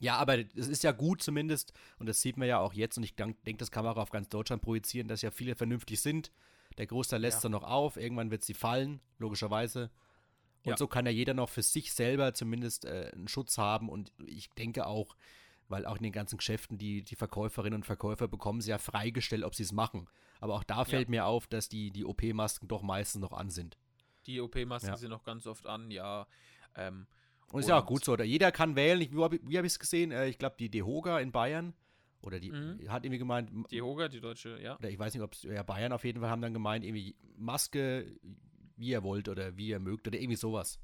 Ja, 0.00 0.16
aber 0.16 0.38
es 0.38 0.68
ist 0.68 0.82
ja 0.82 0.92
gut 0.92 1.22
zumindest, 1.22 1.72
und 1.98 2.08
das 2.08 2.20
sieht 2.20 2.36
man 2.36 2.46
ja 2.48 2.58
auch 2.58 2.72
jetzt, 2.74 2.96
und 2.98 3.04
ich 3.04 3.14
denke, 3.16 3.56
das 3.56 3.70
kann 3.70 3.84
man 3.84 3.94
auch 3.94 3.98
auf 4.00 4.10
ganz 4.10 4.28
Deutschland 4.28 4.62
projizieren, 4.62 5.08
dass 5.08 5.22
ja 5.22 5.30
viele 5.30 5.54
vernünftig 5.54 6.00
sind. 6.00 6.30
Der 6.78 6.86
Großteil 6.86 7.20
lässt 7.20 7.38
Ja. 7.38 7.42
dann 7.42 7.52
noch 7.52 7.64
auf, 7.64 7.96
irgendwann 7.96 8.30
wird 8.30 8.44
sie 8.44 8.54
fallen, 8.54 9.00
logischerweise. 9.18 9.90
Und 10.64 10.72
Ja. 10.72 10.76
so 10.76 10.86
kann 10.86 11.06
ja 11.06 11.12
jeder 11.12 11.32
noch 11.34 11.48
für 11.48 11.62
sich 11.62 11.92
selber 11.94 12.34
zumindest 12.34 12.84
äh, 12.84 13.10
einen 13.14 13.28
Schutz 13.28 13.56
haben. 13.58 13.88
Und 13.88 14.12
ich 14.26 14.50
denke 14.50 14.86
auch, 14.86 15.16
weil 15.70 15.86
auch 15.86 15.96
in 15.96 16.02
den 16.02 16.12
ganzen 16.12 16.36
Geschäften 16.36 16.76
die, 16.78 17.02
die 17.02 17.16
Verkäuferinnen 17.16 17.78
und 17.78 17.86
Verkäufer 17.86 18.28
bekommen 18.28 18.60
sie 18.60 18.70
ja 18.70 18.78
freigestellt, 18.78 19.44
ob 19.44 19.54
sie 19.54 19.62
es 19.62 19.72
machen. 19.72 20.08
Aber 20.40 20.54
auch 20.54 20.64
da 20.64 20.84
fällt 20.84 21.08
mir 21.08 21.26
auf, 21.26 21.46
dass 21.46 21.68
die, 21.68 21.90
die 21.90 22.04
OP-Masken 22.04 22.68
doch 22.68 22.82
meistens 22.82 23.20
noch 23.22 23.32
an 23.32 23.50
sind. 23.50 23.78
Die 24.26 24.40
OP-Masken 24.40 24.90
Ja. 24.90 24.96
sind 24.96 25.10
noch 25.10 25.22
ganz 25.24 25.46
oft 25.46 25.66
an, 25.66 25.90
ja. 25.90 26.26
Ähm, 26.76 27.06
Und 27.52 27.60
ist 27.60 27.68
ja 27.68 27.76
auch 27.76 27.80
Und- 27.82 27.86
gut 27.86 28.04
so. 28.04 28.12
Oder 28.12 28.24
jeder 28.24 28.52
kann 28.52 28.76
wählen. 28.76 29.00
Ich, 29.00 29.12
wie 29.12 29.22
habe 29.22 29.36
ich 29.66 29.72
es 29.72 29.78
gesehen? 29.78 30.12
Äh, 30.12 30.28
ich 30.28 30.38
glaube, 30.38 30.56
die 30.58 30.68
DeHoga 30.70 31.18
in 31.20 31.32
Bayern, 31.32 31.74
oder 32.22 32.38
die 32.38 32.50
Mhm. 32.52 32.90
hat 32.90 33.04
irgendwie 33.04 33.18
gemeint, 33.18 33.50
die 33.70 33.80
Hoga, 33.80 34.08
die 34.08 34.20
deutsche, 34.20 34.60
ja. 34.60 34.76
oder 34.76 34.90
ich 34.90 34.98
weiß 34.98 35.14
nicht, 35.14 35.22
ob 35.22 35.32
es, 35.32 35.42
ja, 35.42 35.62
Bayern 35.62 35.92
auf 35.92 36.04
jeden 36.04 36.20
Fall 36.20 36.28
haben 36.30 36.42
dann 36.42 36.52
gemeint, 36.52 36.84
irgendwie 36.84 37.16
Maske, 37.36 38.14
wie 38.76 38.88
ihr 38.88 39.02
wollt 39.02 39.28
oder 39.28 39.56
wie 39.56 39.68
ihr 39.68 39.78
mögt 39.80 40.06
oder 40.06 40.18
irgendwie 40.18 40.36
sowas. 40.36 40.78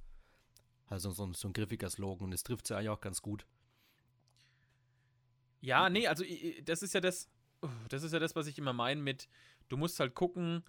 Also 0.86 1.10
so, 1.10 1.24
ein- 1.26 1.34
so 1.34 1.48
ein 1.48 1.52
griffiger 1.52 1.90
Slogan 1.90 2.26
und 2.28 2.32
es 2.32 2.42
trifft 2.42 2.66
sie 2.66 2.76
eigentlich 2.76 2.88
auch 2.90 3.00
ganz 3.00 3.20
gut. 3.22 3.46
Ja, 5.66 5.90
nee, 5.90 6.06
also 6.06 6.24
das 6.62 6.82
ist 6.84 6.94
ja 6.94 7.00
das, 7.00 7.28
das 7.88 8.04
ist 8.04 8.12
ja 8.12 8.20
das, 8.20 8.36
was 8.36 8.46
ich 8.46 8.56
immer 8.56 8.72
meine 8.72 9.02
mit, 9.02 9.28
du 9.68 9.76
musst 9.76 9.98
halt 9.98 10.14
gucken, 10.14 10.62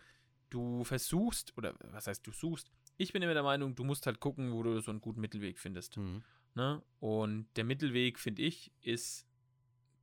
du 0.50 0.84
versuchst, 0.86 1.56
oder 1.56 1.76
was 1.92 2.08
heißt 2.08 2.26
du 2.26 2.32
suchst? 2.32 2.72
Ich 2.98 3.14
bin 3.14 3.22
immer 3.22 3.36
der 3.36 3.44
Meinung, 3.44 3.76
du 3.76 3.84
musst 3.84 4.08
halt 4.08 4.20
gucken, 4.20 4.54
wo 4.54 4.64
du 4.64 4.82
so 4.82 4.90
einen 4.90 5.00
guten 5.00 5.22
Mittelweg 5.22 5.60
findest. 5.60 5.98
Mhm. 5.98 6.24
Ne? 6.56 6.82
Und 7.00 7.48
der 7.58 7.64
Mittelweg, 7.64 8.18
finde 8.18 8.42
ich, 8.42 8.72
ist, 8.82 9.28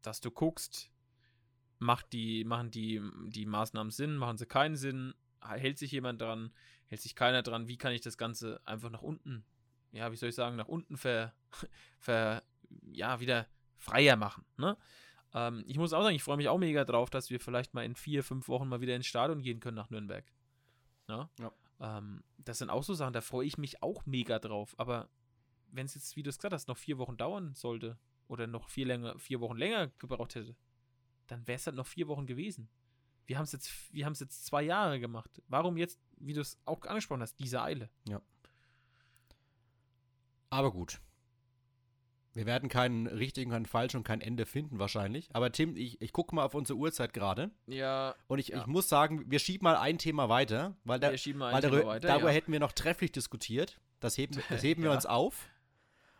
dass 0.01 0.21
du 0.21 0.31
guckst, 0.31 0.93
macht 1.81 2.13
die, 2.13 2.45
machen 2.45 2.71
die, 2.71 3.03
die 3.27 3.47
Maßnahmen 3.47 3.91
Sinn, 3.91 4.17
machen 4.17 4.39
sie 4.39 4.47
keinen 4.47 4.77
Sinn, 4.77 5.13
hält 5.41 5.77
sich 5.77 5.91
jemand 5.91 6.23
dran, 6.23 6.55
hält 6.87 7.01
sich 7.01 7.17
keiner 7.17 7.43
dran, 7.43 7.67
wie 7.67 7.79
kann 7.79 7.93
ich 7.93 8.01
das 8.01 8.17
Ganze 8.17 8.61
einfach 8.65 8.91
nach 8.91 9.03
unten, 9.03 9.45
ja, 9.91 10.13
wie 10.13 10.17
soll 10.17 10.29
ich 10.29 10.37
sagen, 10.37 10.55
nach 10.55 10.69
unten 10.69 10.97
ver, 10.97 11.35
ver 11.99 12.45
ja, 12.93 13.19
wieder 13.19 13.49
freier 13.85 14.17
machen. 14.17 14.45
Ne? 14.57 14.77
Ähm, 15.35 15.65
ich 15.67 15.79
muss 15.79 15.93
auch 15.93 16.03
sagen, 16.03 16.17
ich 16.17 16.23
freue 16.23 16.37
mich 16.37 16.49
auch 16.49 16.59
mega 16.59 16.85
drauf, 16.85 17.11
dass 17.11 17.31
wir 17.31 17.41
vielleicht 17.41 17.75
mal 17.75 17.85
in 17.85 17.95
vier, 17.95 18.25
fünf 18.25 18.49
Wochen 18.49 18.69
mal 18.69 18.81
wieder 18.81 18.97
ins 18.97 19.07
Stadion 19.07 19.43
gehen 19.43 19.61
können 19.61 19.77
nach 19.77 19.91
Nürnberg. 19.91 20.25
Ne? 21.09 21.29
Ja. 21.39 21.53
Ähm, 21.81 22.23
das 22.39 22.59
sind 22.59 22.71
auch 22.71 22.83
so 22.83 22.95
Sachen, 22.95 23.13
da 23.13 23.21
freue 23.21 23.47
ich 23.47 23.59
mich 23.59 23.83
auch 23.83 24.07
mega 24.07 24.39
drauf. 24.39 24.75
Aber 24.79 25.09
wenn 25.71 25.87
es 25.87 25.95
jetzt, 25.95 26.17
wie 26.17 26.23
du 26.23 26.31
es 26.31 26.39
gesagt 26.39 26.55
hast, 26.55 26.69
noch 26.69 26.79
vier 26.79 26.99
Wochen 26.99 27.17
dauern 27.17 27.55
sollte 27.55 27.99
oder 28.29 28.47
noch 28.47 28.69
vier, 28.69 28.87
länger, 28.87 29.19
vier 29.19 29.41
Wochen 29.41 29.57
länger 29.57 29.89
gebraucht 29.99 30.35
hätte, 30.35 30.57
dann 31.27 31.47
wäre 31.47 31.57
es 31.57 31.67
halt 31.67 31.77
noch 31.77 31.87
vier 31.87 32.09
Wochen 32.09 32.27
gewesen. 32.27 32.69
Wir 33.27 33.39
haben 33.39 33.45
es 33.45 33.53
jetzt, 33.53 33.93
wir 33.93 34.05
haben 34.05 34.13
es 34.13 34.21
jetzt 34.21 34.45
zwei 34.45 34.63
Jahre 34.63 35.01
gemacht. 35.01 35.43
Warum 35.49 35.77
jetzt, 35.77 35.99
wie 36.19 36.35
du 36.35 36.43
es 36.43 36.59
auch 36.65 36.83
angesprochen 36.83 37.23
hast, 37.23 37.39
diese 37.39 37.63
Eile? 37.63 37.91
Aber 40.51 40.71
gut. 40.71 41.01
Wir 42.35 42.47
werden 42.47 42.69
keinen 42.69 43.07
richtigen, 43.07 43.53
keinen 43.53 43.65
falschen 43.67 43.99
und 43.99 44.03
kein 44.05 44.21
Ende 44.21 44.45
finden 44.45 44.81
wahrscheinlich. 44.81 45.29
Aber 45.33 45.53
Tim, 45.53 45.77
ich, 45.77 46.03
ich 46.03 46.13
gucke 46.13 46.35
mal 46.35 46.45
auf 46.45 46.55
unsere 46.55 46.77
Uhrzeit 46.79 47.13
gerade 47.13 47.53
Ja, 47.67 48.17
und 48.27 48.41
ich, 48.41 48.49
Ja. 48.49 48.61
ich 48.61 48.67
muss 48.67 48.89
sagen, 48.89 49.31
wir 49.31 49.39
schieben 49.39 49.65
mal 49.65 49.77
ein 49.77 49.99
Thema 49.99 50.29
weiter, 50.29 50.77
weil, 50.85 50.99
da, 50.99 51.13
wir 51.13 51.39
weil 51.41 51.61
darüber, 51.63 51.87
weiter. 51.87 52.09
darüber 52.09 52.29
ja. 52.31 52.35
hätten 52.35 52.51
wir 52.53 52.59
noch 52.59 52.73
trefflich 52.73 53.13
diskutiert. 53.13 53.79
Das 54.01 54.19
heben, 54.19 54.37
das 54.49 54.63
heben 54.65 54.83
wir 54.83 54.91
Ja. 54.91 54.97
uns 54.97 55.07
auf, 55.07 55.49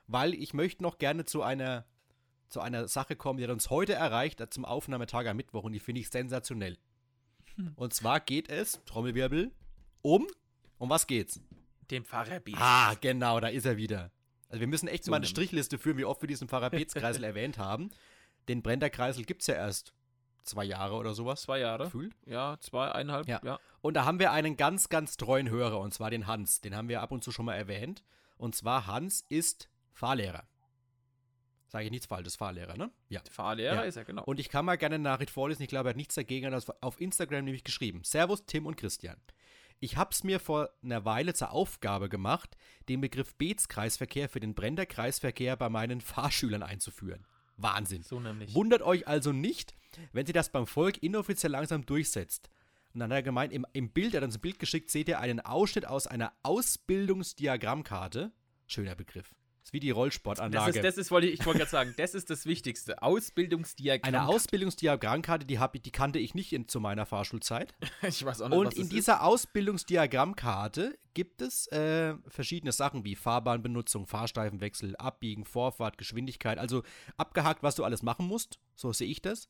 weil 0.07 0.35
ich 0.35 0.55
möchte 0.55 0.85
noch 0.85 0.99
gerne 0.99 1.25
zu 1.25 1.43
einer, 1.43 1.85
zu 2.49 2.61
einer 2.61 2.87
Sache 2.87 3.17
kommen, 3.17 3.39
die 3.39 3.45
hat 3.45 3.51
uns 3.51 3.69
heute 3.69 3.95
erreicht 3.95 4.41
äh, 4.41 4.49
zum 4.49 4.65
Aufnahmetag 4.65 5.27
am 5.27 5.37
Mittwoch 5.37 5.65
und 5.65 5.73
die 5.73 5.81
finde 5.81 6.01
ich 6.01 6.11
sensationell. 6.11 6.79
Hm. 7.57 7.73
Und 7.75 7.93
zwar 7.93 8.21
geht 8.21 8.49
es, 8.49 8.81
Trommelwirbel, 8.87 9.51
um, 10.03 10.29
um 10.79 10.89
was 10.91 11.09
geht's? 11.09 11.41
Dem 11.91 12.05
Pfarrer. 12.05 12.41
Ah, 12.55 12.95
genau, 13.01 13.41
da 13.41 13.49
ist 13.49 13.67
er 13.67 13.77
wieder. 13.77 14.13
Also 14.55 14.61
wir 14.61 14.69
müssen 14.69 14.87
echt 14.87 15.03
So 15.03 15.11
mal 15.11 15.17
eine. 15.17 15.27
Strichliste 15.27 15.79
führen, 15.81 15.97
wie 15.99 16.05
oft 16.05 16.23
wir 16.23 16.29
diesen 16.29 16.47
Pfarrer 16.47 16.71
Beetz-Kreisel 16.71 17.25
erwähnt 17.25 17.59
haben. 17.59 17.91
Den 18.47 18.63
Brenderkreisel 18.63 19.25
gibt 19.25 19.41
es 19.41 19.49
ja 19.49 19.57
erst 19.57 19.93
zwei 20.45 20.63
Jahre 20.65 20.95
oder 20.95 21.13
sowas. 21.13 21.43
Zwei 21.43 21.59
Jahre. 21.59 21.87
Gefühlt. 21.87 22.15
Ja, 22.25 22.57
zwei, 22.61 22.93
eineinhalb. 22.93 23.27
Ja. 23.27 23.41
Ja. 23.43 23.59
Und 23.81 23.95
da 23.95 24.05
haben 24.05 24.21
wir 24.21 24.31
einen 24.31 24.57
ganz, 24.57 24.89
ganz 24.89 25.17
treuen 25.17 25.51
Hörer, 25.51 25.81
und 25.81 25.93
zwar 25.93 26.09
den 26.11 26.29
Hans. 26.29 26.61
Den 26.61 26.77
haben 26.77 26.89
wir 26.89 27.03
ab 27.03 27.11
und 27.11 27.25
zu 27.25 27.33
schon 27.33 27.47
mal 27.47 27.57
erwähnt. 27.57 28.05
Und 28.37 28.55
zwar 28.55 28.87
Hans 28.87 29.25
ist 29.29 29.69
Fahrlehrer. 29.93 30.45
Sage 31.67 31.87
ich 31.87 31.91
nichts 31.91 32.07
Falsches, 32.07 32.37
Fahrlehrer, 32.37 32.77
ne? 32.77 32.93
Ja. 33.09 33.23
Fahrlehrer 33.29 33.75
Ja. 33.75 33.83
ist 33.83 33.97
er, 33.97 34.05
genau. 34.05 34.23
Und 34.23 34.39
ich 34.39 34.51
kann 34.51 34.65
mal 34.65 34.77
gerne 34.77 34.95
eine 34.95 35.03
Nachricht 35.03 35.31
vorlesen. 35.33 35.65
Ich 35.65 35.69
glaube, 35.69 35.89
er 35.89 35.91
hat 35.91 35.97
nichts 35.97 36.15
dagegen. 36.15 36.45
Er 36.47 36.53
hat 36.53 36.57
das 36.69 36.71
auf 36.81 37.01
Instagram 37.01 37.45
nämlich 37.45 37.65
geschrieben. 37.65 38.03
Servus, 38.05 38.47
Tim 38.47 38.67
und 38.67 38.77
Christian. 38.77 39.17
Ich 39.81 39.97
hab's 39.97 40.25
mir 40.25 40.41
vor 40.41 40.71
einer 40.83 41.05
Weile 41.05 41.35
zur 41.35 41.51
Aufgabe 41.51 42.09
gemacht, 42.09 42.57
den 42.89 43.01
Begriff 43.01 43.35
Beets-Kreisverkehr 43.37 44.29
für 44.29 44.41
den 44.41 44.55
Brender 44.55 44.87
Kreisverkehr 44.87 45.57
bei 45.57 45.69
meinen 45.69 46.01
Fahrschülern 46.03 46.63
einzuführen. 46.63 47.27
Wahnsinn. 47.57 48.03
so 48.03 48.19
nämlich. 48.19 48.55
Wundert 48.55 48.83
euch 48.83 49.07
also 49.07 49.33
nicht, 49.33 49.75
wenn 50.13 50.27
sie 50.27 50.33
das 50.33 50.51
beim 50.51 50.67
Volk 50.67 51.03
inoffiziell 51.03 51.53
langsam 51.53 51.87
durchsetzt. 51.87 52.51
Und 52.93 53.01
dann 53.01 53.11
hat 53.11 53.19
er 53.19 53.23
gemeint, 53.23 53.53
im, 53.53 53.67
im 53.73 53.91
Bild, 53.91 54.15
er 54.15 54.21
hat 54.21 54.27
uns 54.27 54.37
ein 54.37 54.41
Bild 54.41 54.59
geschickt, 54.59 54.91
seht 54.91 55.09
ihr 55.09 55.21
einen 55.21 55.41
Ausschnitt 55.41 55.87
aus 55.87 56.07
einer 56.07 56.33
Ausbildungsdiagrammkarte. 56.43 58.33
Schöner 58.67 58.95
Begriff. 58.95 59.35
Das 59.65 59.71
ist 59.71 59.73
wie 59.73 59.81
die 59.81 59.89
Das 59.89 59.97
Rollsportanlage. 59.97 60.71
ist, 60.73 60.85
das 60.85 60.99
ist, 60.99 61.11
wollte 61.11 61.27
ich, 61.27 61.41
ich 61.41 61.47
wollte 61.47 61.61
gerade 61.61 61.71
sagen, 61.71 61.95
das 61.97 62.15
ist 62.15 62.29
das 62.29 62.45
Wichtigste. 62.45 63.01
Ausbildungsdiagramm. 63.03 64.15
Eine 64.15 64.29
Ausbildungsdiagrammkarte, 64.29 65.47
die, 65.47 65.59
hab 65.59 65.73
die 65.73 65.91
kannte 65.91 66.19
ich 66.19 66.35
nicht 66.35 66.53
in, 66.53 66.69
zu 66.69 66.81
meiner 66.81 67.07
Fahrschulzeit. 67.07 67.75
ich 68.03 68.23
weiß 68.23 68.43
auch 68.43 68.51
nicht, 68.51 68.59
Und 68.59 68.67
was 68.67 68.75
in 68.75 68.83
das 68.83 68.89
dieser 68.91 69.23
Ausbildungsdiagrammkarte 69.23 70.99
gibt 71.15 71.41
es 71.41 71.67
äh, 71.69 72.15
verschiedene 72.29 72.73
Sachen 72.73 73.07
wie 73.07 73.17
Fahrbahnbenutzung, 73.17 74.07
Fahrsteifenwechsel, 74.07 74.97
Abbiegen, 74.97 75.47
Vorfahrt, 75.47 75.97
Geschwindigkeit. 75.97 76.59
Also 76.59 76.83
abgehakt, 77.17 77.63
was 77.63 77.75
du 77.75 77.85
alles 77.85 78.03
machen 78.03 78.27
musst. 78.27 78.59
So 78.75 78.93
sehe 78.93 79.09
ich 79.09 79.23
das. 79.23 79.49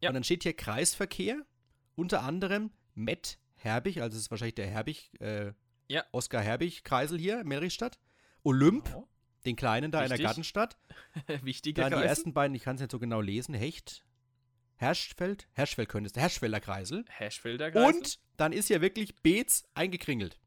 Ja. 0.00 0.08
Und 0.08 0.14
dann 0.14 0.24
steht 0.24 0.42
hier 0.42 0.54
Kreisverkehr, 0.54 1.44
unter 1.96 2.22
anderem 2.22 2.70
Met 2.94 3.38
Herbig, 3.56 4.00
also 4.00 4.16
es 4.16 4.22
ist 4.22 4.30
wahrscheinlich 4.30 4.54
der 4.54 4.68
Herbig, 4.68 5.12
äh, 5.20 5.52
Ja. 5.88 6.02
Oskar 6.12 6.40
Herbig-Kreisel 6.40 7.18
hier 7.18 7.42
in 7.42 7.48
Melrichstadt. 7.48 7.98
Olymp, 8.42 8.86
ist. 8.88 8.96
Den 9.44 9.56
kleinen 9.56 9.90
da 9.90 10.02
in 10.02 10.08
der. 10.08 10.18
Gartenstadt. 10.18 10.76
Wichtiger 11.42 11.82
Dann 11.82 11.92
die 11.92 11.98
Kreis. 11.98 12.08
ersten 12.08 12.32
beiden, 12.32 12.54
ich 12.54 12.62
kann 12.62 12.76
es 12.76 12.80
nicht 12.82 12.90
so 12.92 12.98
genau 12.98 13.20
lesen. 13.20 13.54
Hecht, 13.54 14.04
Herschfeld, 14.76 15.48
Herschfeld 15.52 15.88
könnte 15.88 16.06
es, 16.08 16.12
der 16.12 16.22
Herschfelder 16.22 16.60
Kreisel. 16.60 17.04
Hashfelder 17.08 17.70
Kreis. 17.70 17.94
Und 17.94 18.18
dann 18.36 18.52
ist 18.52 18.68
hier 18.68 18.80
wirklich 18.80 19.16
Beetz 19.16 19.64
eingekringelt. 19.74 20.38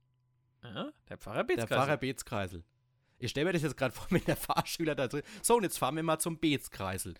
Ja, 0.63 0.91
der 1.09 1.17
Pfarrer 1.17 1.43
Beetz 1.43 1.57
Der 1.57 1.67
Pfarrer 1.67 1.97
Beetz-Kreisel. 1.97 2.63
Ich 3.19 3.31
stelle 3.31 3.45
mir 3.47 3.53
das 3.53 3.61
jetzt 3.63 3.77
gerade 3.77 3.93
vor 3.93 4.07
mit 4.09 4.27
der 4.27 4.35
Fahrschüler 4.37 4.95
da 4.95 5.07
drin. 5.07 5.23
So, 5.41 5.57
und 5.57 5.63
jetzt 5.63 5.77
fahren 5.77 5.95
wir 5.95 6.03
mal 6.03 6.19
zum 6.19 6.37
Beetz-Kreisel. 6.39 7.13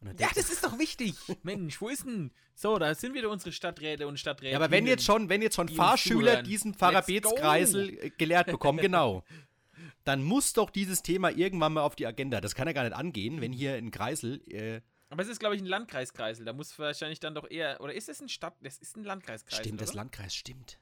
Und 0.00 0.06
dann 0.08 0.16
Ja, 0.16 0.26
denkst 0.28 0.34
das 0.36 0.50
ist 0.50 0.64
doch 0.64 0.78
wichtig. 0.78 1.14
Mensch, 1.42 1.80
wo 1.80 1.88
ist 1.88 2.04
denn? 2.06 2.32
So, 2.54 2.78
da 2.78 2.94
sind 2.94 3.14
wieder 3.14 3.30
unsere 3.30 3.52
Stadträte 3.52 4.06
und 4.06 4.18
Stadträte. 4.18 4.52
ja, 4.52 4.58
aber 4.58 4.70
wenn 4.70 4.86
jetzt 4.86 5.04
schon, 5.04 5.28
wenn 5.28 5.42
jetzt 5.42 5.56
schon 5.56 5.66
die 5.66 5.72
uns 5.72 5.82
Fahrschüler 5.82 6.30
zuhören. 6.30 6.44
diesen 6.44 6.74
Pfarrer 6.74 7.04
Let's 7.06 7.06
go. 7.06 7.12
Beetz-Kreisel 7.30 7.98
äh, 8.04 8.10
gelehrt 8.10 8.46
bekommen, 8.46 8.78
genau, 8.78 9.24
dann 10.04 10.22
muss 10.22 10.52
doch 10.52 10.70
dieses 10.70 11.02
Thema 11.02 11.30
irgendwann 11.30 11.72
mal 11.72 11.82
auf 11.82 11.96
die 11.96 12.06
Agenda. 12.06 12.40
Das 12.40 12.54
kann 12.54 12.66
ja 12.66 12.72
gar 12.72 12.84
nicht 12.84 12.94
angehen, 12.94 13.40
wenn 13.40 13.52
hier 13.52 13.74
ein 13.74 13.90
Kreisel, 13.90 14.42
äh, 14.50 14.80
Aber 15.10 15.22
es 15.22 15.28
ist, 15.28 15.40
glaube 15.40 15.56
ich, 15.56 15.62
ein 15.62 15.66
Landkreiskreisel. 15.66 16.44
Da 16.44 16.52
muss 16.52 16.78
wahrscheinlich 16.78 17.20
dann 17.20 17.34
doch 17.34 17.50
eher. 17.50 17.80
Oder 17.80 17.94
ist 17.94 18.08
es 18.08 18.20
ein 18.20 18.28
Stadt. 18.28 18.54
Das 18.60 18.78
ist 18.78 18.96
ein 18.96 19.04
Landkreiskreisel. 19.04 19.64
stimmt, 19.64 19.80
das 19.80 19.90
oder? 19.90 19.96
Landkreis 19.96 20.34
stimmt. 20.34 20.78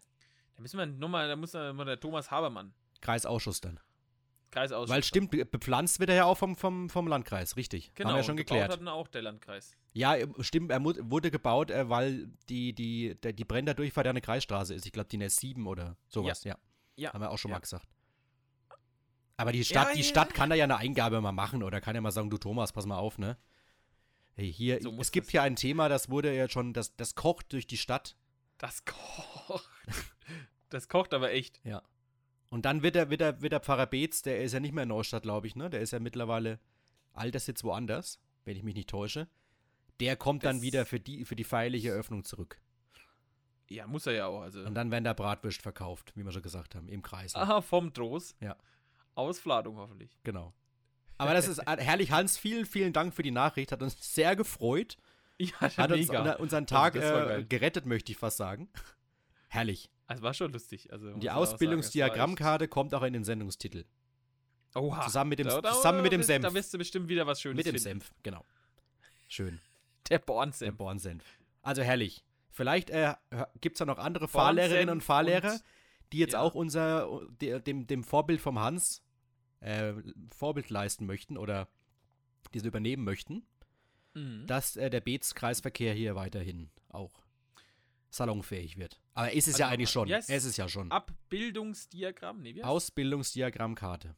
Da 0.56 0.62
müssen 0.62 0.78
wir 0.78 0.86
nochmal, 0.86 1.28
da 1.28 1.36
muss 1.36 1.52
mal 1.52 1.84
der 1.84 1.98
Thomas 2.00 2.30
Habermann. 2.30 2.74
Kreisausschuss 3.00 3.60
dann. 3.60 3.80
Kreisausschuss. 4.50 4.90
Weil 4.90 5.02
stimmt, 5.02 5.30
be- 5.30 5.44
bepflanzt 5.44 5.98
wird 5.98 6.10
er 6.10 6.16
ja 6.16 6.24
auch 6.26 6.36
vom, 6.36 6.56
vom, 6.56 6.90
vom 6.90 7.08
Landkreis, 7.08 7.56
richtig. 7.56 7.92
Genau, 7.94 8.10
Haben 8.10 8.14
wir 8.14 8.18
ja 8.18 8.24
schon 8.24 8.32
und 8.32 8.36
gebaut 8.36 8.48
geklärt. 8.60 8.80
hat 8.80 8.86
auch 8.86 9.08
der 9.08 9.22
Landkreis. 9.22 9.76
Ja, 9.94 10.16
stimmt, 10.40 10.70
er 10.70 10.84
wurde 10.84 11.30
gebaut, 11.30 11.70
äh, 11.70 11.88
weil 11.88 12.28
die, 12.48 12.74
die, 12.74 13.14
der, 13.22 13.32
die 13.32 13.44
Brenner 13.44 13.74
Durchfahrt 13.74 14.06
ja 14.06 14.10
eine 14.10 14.20
Kreisstraße 14.20 14.74
ist. 14.74 14.84
Ich 14.86 14.92
glaube, 14.92 15.08
die 15.08 15.16
NS 15.16 15.36
7 15.38 15.66
oder 15.66 15.96
sowas, 16.08 16.44
ja. 16.44 16.56
Ja. 16.96 17.12
Haben 17.14 17.22
wir 17.22 17.30
auch 17.30 17.38
schon 17.38 17.50
ja. 17.50 17.56
mal 17.56 17.60
gesagt. 17.60 17.86
Aber 19.36 19.52
die 19.52 19.64
Stadt, 19.64 19.88
Ja, 19.90 19.94
die. 19.94 20.04
Stadt 20.04 20.34
kann 20.34 20.50
da 20.50 20.56
ja 20.56 20.64
eine 20.64 20.76
Eingabe 20.76 21.20
mal 21.20 21.32
machen 21.32 21.62
oder 21.62 21.80
kann 21.80 21.94
ja 21.94 22.00
mal 22.00 22.10
sagen, 22.12 22.30
du 22.30 22.38
Thomas, 22.38 22.72
pass 22.72 22.86
mal 22.86 22.98
auf, 22.98 23.18
ne? 23.18 23.36
Hey, 24.34 24.50
hier, 24.52 24.80
So 24.80 24.92
es 25.00 25.10
gibt 25.12 25.26
das. 25.26 25.30
hier 25.32 25.42
ein 25.42 25.56
Thema, 25.56 25.88
das 25.88 26.08
wurde 26.08 26.34
ja 26.34 26.48
schon, 26.48 26.72
das, 26.72 26.96
das 26.96 27.14
kocht 27.14 27.52
durch 27.52 27.66
die 27.66 27.76
Stadt. 27.76 28.16
Das 28.58 28.84
kocht. 28.84 29.68
Das 30.70 30.88
kocht 30.88 31.12
aber 31.12 31.30
echt. 31.32 31.60
Ja. 31.64 31.82
Und 32.48 32.64
dann 32.64 32.82
wird 32.82 32.94
der, 32.94 33.10
wird 33.10 33.20
der, 33.20 33.42
wird 33.42 33.52
der 33.52 33.60
Pfarrer 33.60 33.84
Beetz, 33.86 34.22
der 34.22 34.42
ist 34.42 34.52
ja 34.52 34.60
nicht 34.60 34.72
mehr 34.72 34.84
in 34.84 34.88
Neustadt, 34.88 35.22
glaube 35.22 35.46
ich, 35.46 35.54
ne? 35.54 35.68
Der 35.68 35.80
ist 35.82 35.90
ja 35.90 36.00
mittlerweile 36.00 36.58
Alterssitz 37.12 37.62
woanders, 37.62 38.18
wenn 38.46 38.56
ich 38.56 38.62
mich 38.62 38.74
nicht 38.74 38.88
täusche. 38.88 39.28
Der 40.00 40.16
kommt 40.16 40.44
dann 40.44 40.56
Das- 40.56 40.62
wieder 40.62 40.86
für 40.86 40.98
die, 40.98 41.26
für 41.26 41.36
die 41.36 41.44
feierliche 41.44 41.90
Eröffnung 41.90 42.24
zurück. 42.24 42.58
Ja, 43.68 43.86
muss 43.86 44.06
er 44.06 44.14
ja 44.14 44.26
auch. 44.28 44.40
Also. 44.40 44.60
Und 44.64 44.72
dann 44.74 44.90
werden 44.90 45.04
da 45.04 45.12
Bratwürst 45.12 45.60
verkauft, 45.60 46.12
wie 46.14 46.24
wir 46.24 46.32
schon 46.32 46.40
gesagt 46.40 46.74
haben, 46.74 46.88
im 46.88 47.02
Kreis. 47.02 47.34
Aha, 47.34 47.60
vom 47.60 47.92
Trost. 47.92 48.34
Ja. 48.40 48.56
Ausfladung 49.14 49.76
hoffentlich. 49.76 50.18
Genau. 50.24 50.52
Aber 51.18 51.34
das 51.34 51.46
ist 51.48 51.60
herrlich, 51.66 52.10
Hans. 52.10 52.38
Vielen, 52.38 52.66
vielen 52.66 52.92
Dank 52.92 53.14
für 53.14 53.22
die 53.22 53.30
Nachricht. 53.30 53.72
Hat 53.72 53.82
uns 53.82 53.96
sehr 54.14 54.34
gefreut. 54.36 54.96
Ja, 55.38 55.52
Hat 55.60 55.90
uns 55.92 56.08
mega. 56.08 56.20
unser- 56.20 56.40
unseren 56.40 56.66
Tag 56.66 56.94
äh, 56.96 57.44
gerettet, 57.48 57.86
möchte 57.86 58.12
ich 58.12 58.18
fast 58.18 58.36
sagen. 58.36 58.68
Herrlich. 59.48 59.90
Es 60.08 60.20
war 60.22 60.34
schon 60.34 60.52
lustig. 60.52 60.92
Also, 60.92 61.12
die 61.14 61.30
Ausbildungsdiagrammkarte 61.30 62.68
kommt 62.68 62.94
auch 62.94 63.02
in 63.02 63.12
den 63.12 63.24
Sendungstitel. 63.24 63.84
Oha. 64.74 65.02
Zusammen 65.02 65.30
mit 65.30 65.38
dem, 65.38 65.48
Da- 65.48 65.60
da- 65.60 65.72
zusammen 65.72 66.02
mit 66.02 66.12
dem 66.12 66.22
Senf. 66.22 66.44
Da 66.44 66.54
wirst 66.54 66.72
du 66.72 66.78
bestimmt 66.78 67.08
wieder 67.08 67.26
was 67.26 67.40
Schönes 67.40 67.56
Mit 67.58 67.66
dem 67.66 67.72
finden. 67.74 68.00
Senf, 68.00 68.12
genau. 68.22 68.44
Schön. 69.28 69.60
Der 70.08 70.18
Der 70.18 70.24
Bornsenf. 70.24 70.76
Bornsenf. 70.76 71.24
Also 71.62 71.82
herrlich. 71.82 72.24
Vielleicht 72.50 72.90
äh, 72.90 73.14
gibt 73.60 73.76
es 73.76 73.78
da 73.78 73.84
noch 73.86 73.98
andere 73.98 74.24
Bornsenf 74.26 74.32
Fahrlehrerinnen 74.32 74.90
und 74.90 75.00
Fahrlehrer, 75.02 75.52
und- 75.54 75.62
die 76.12 76.18
jetzt 76.18 76.32
ja. 76.34 76.40
auch 76.40 76.54
unser, 76.54 77.20
de, 77.40 77.60
dem, 77.60 77.86
dem 77.86 78.04
Vorbild 78.04 78.40
vom 78.40 78.58
Hans 78.58 79.02
äh, 79.60 79.94
Vorbild 80.36 80.70
leisten 80.70 81.06
möchten 81.06 81.36
oder 81.38 81.68
diese 82.54 82.68
übernehmen 82.68 83.04
möchten, 83.04 83.46
Mhm. 84.14 84.46
dass 84.46 84.76
äh, 84.76 84.90
der 84.90 85.00
Beets-Kreisverkehr 85.00 85.94
hier 85.94 86.14
weiterhin 86.14 86.68
auch 86.90 87.22
salonfähig 88.10 88.76
wird. 88.76 89.00
Aber 89.14 89.32
ist 89.32 89.48
es 89.48 89.56
ja 89.56 89.66
Also, 89.66 89.74
eigentlich 89.74 89.90
schon. 89.90 90.06
yes. 90.08 90.28
Es 90.28 90.44
ist 90.44 90.58
ja 90.58 90.68
schon. 90.68 90.90
Abbildungsdiagramm. 90.92 92.42
Nee, 92.42 92.54
wie 92.54 92.62
Ausbildungsdiagrammkarte. 92.62 94.14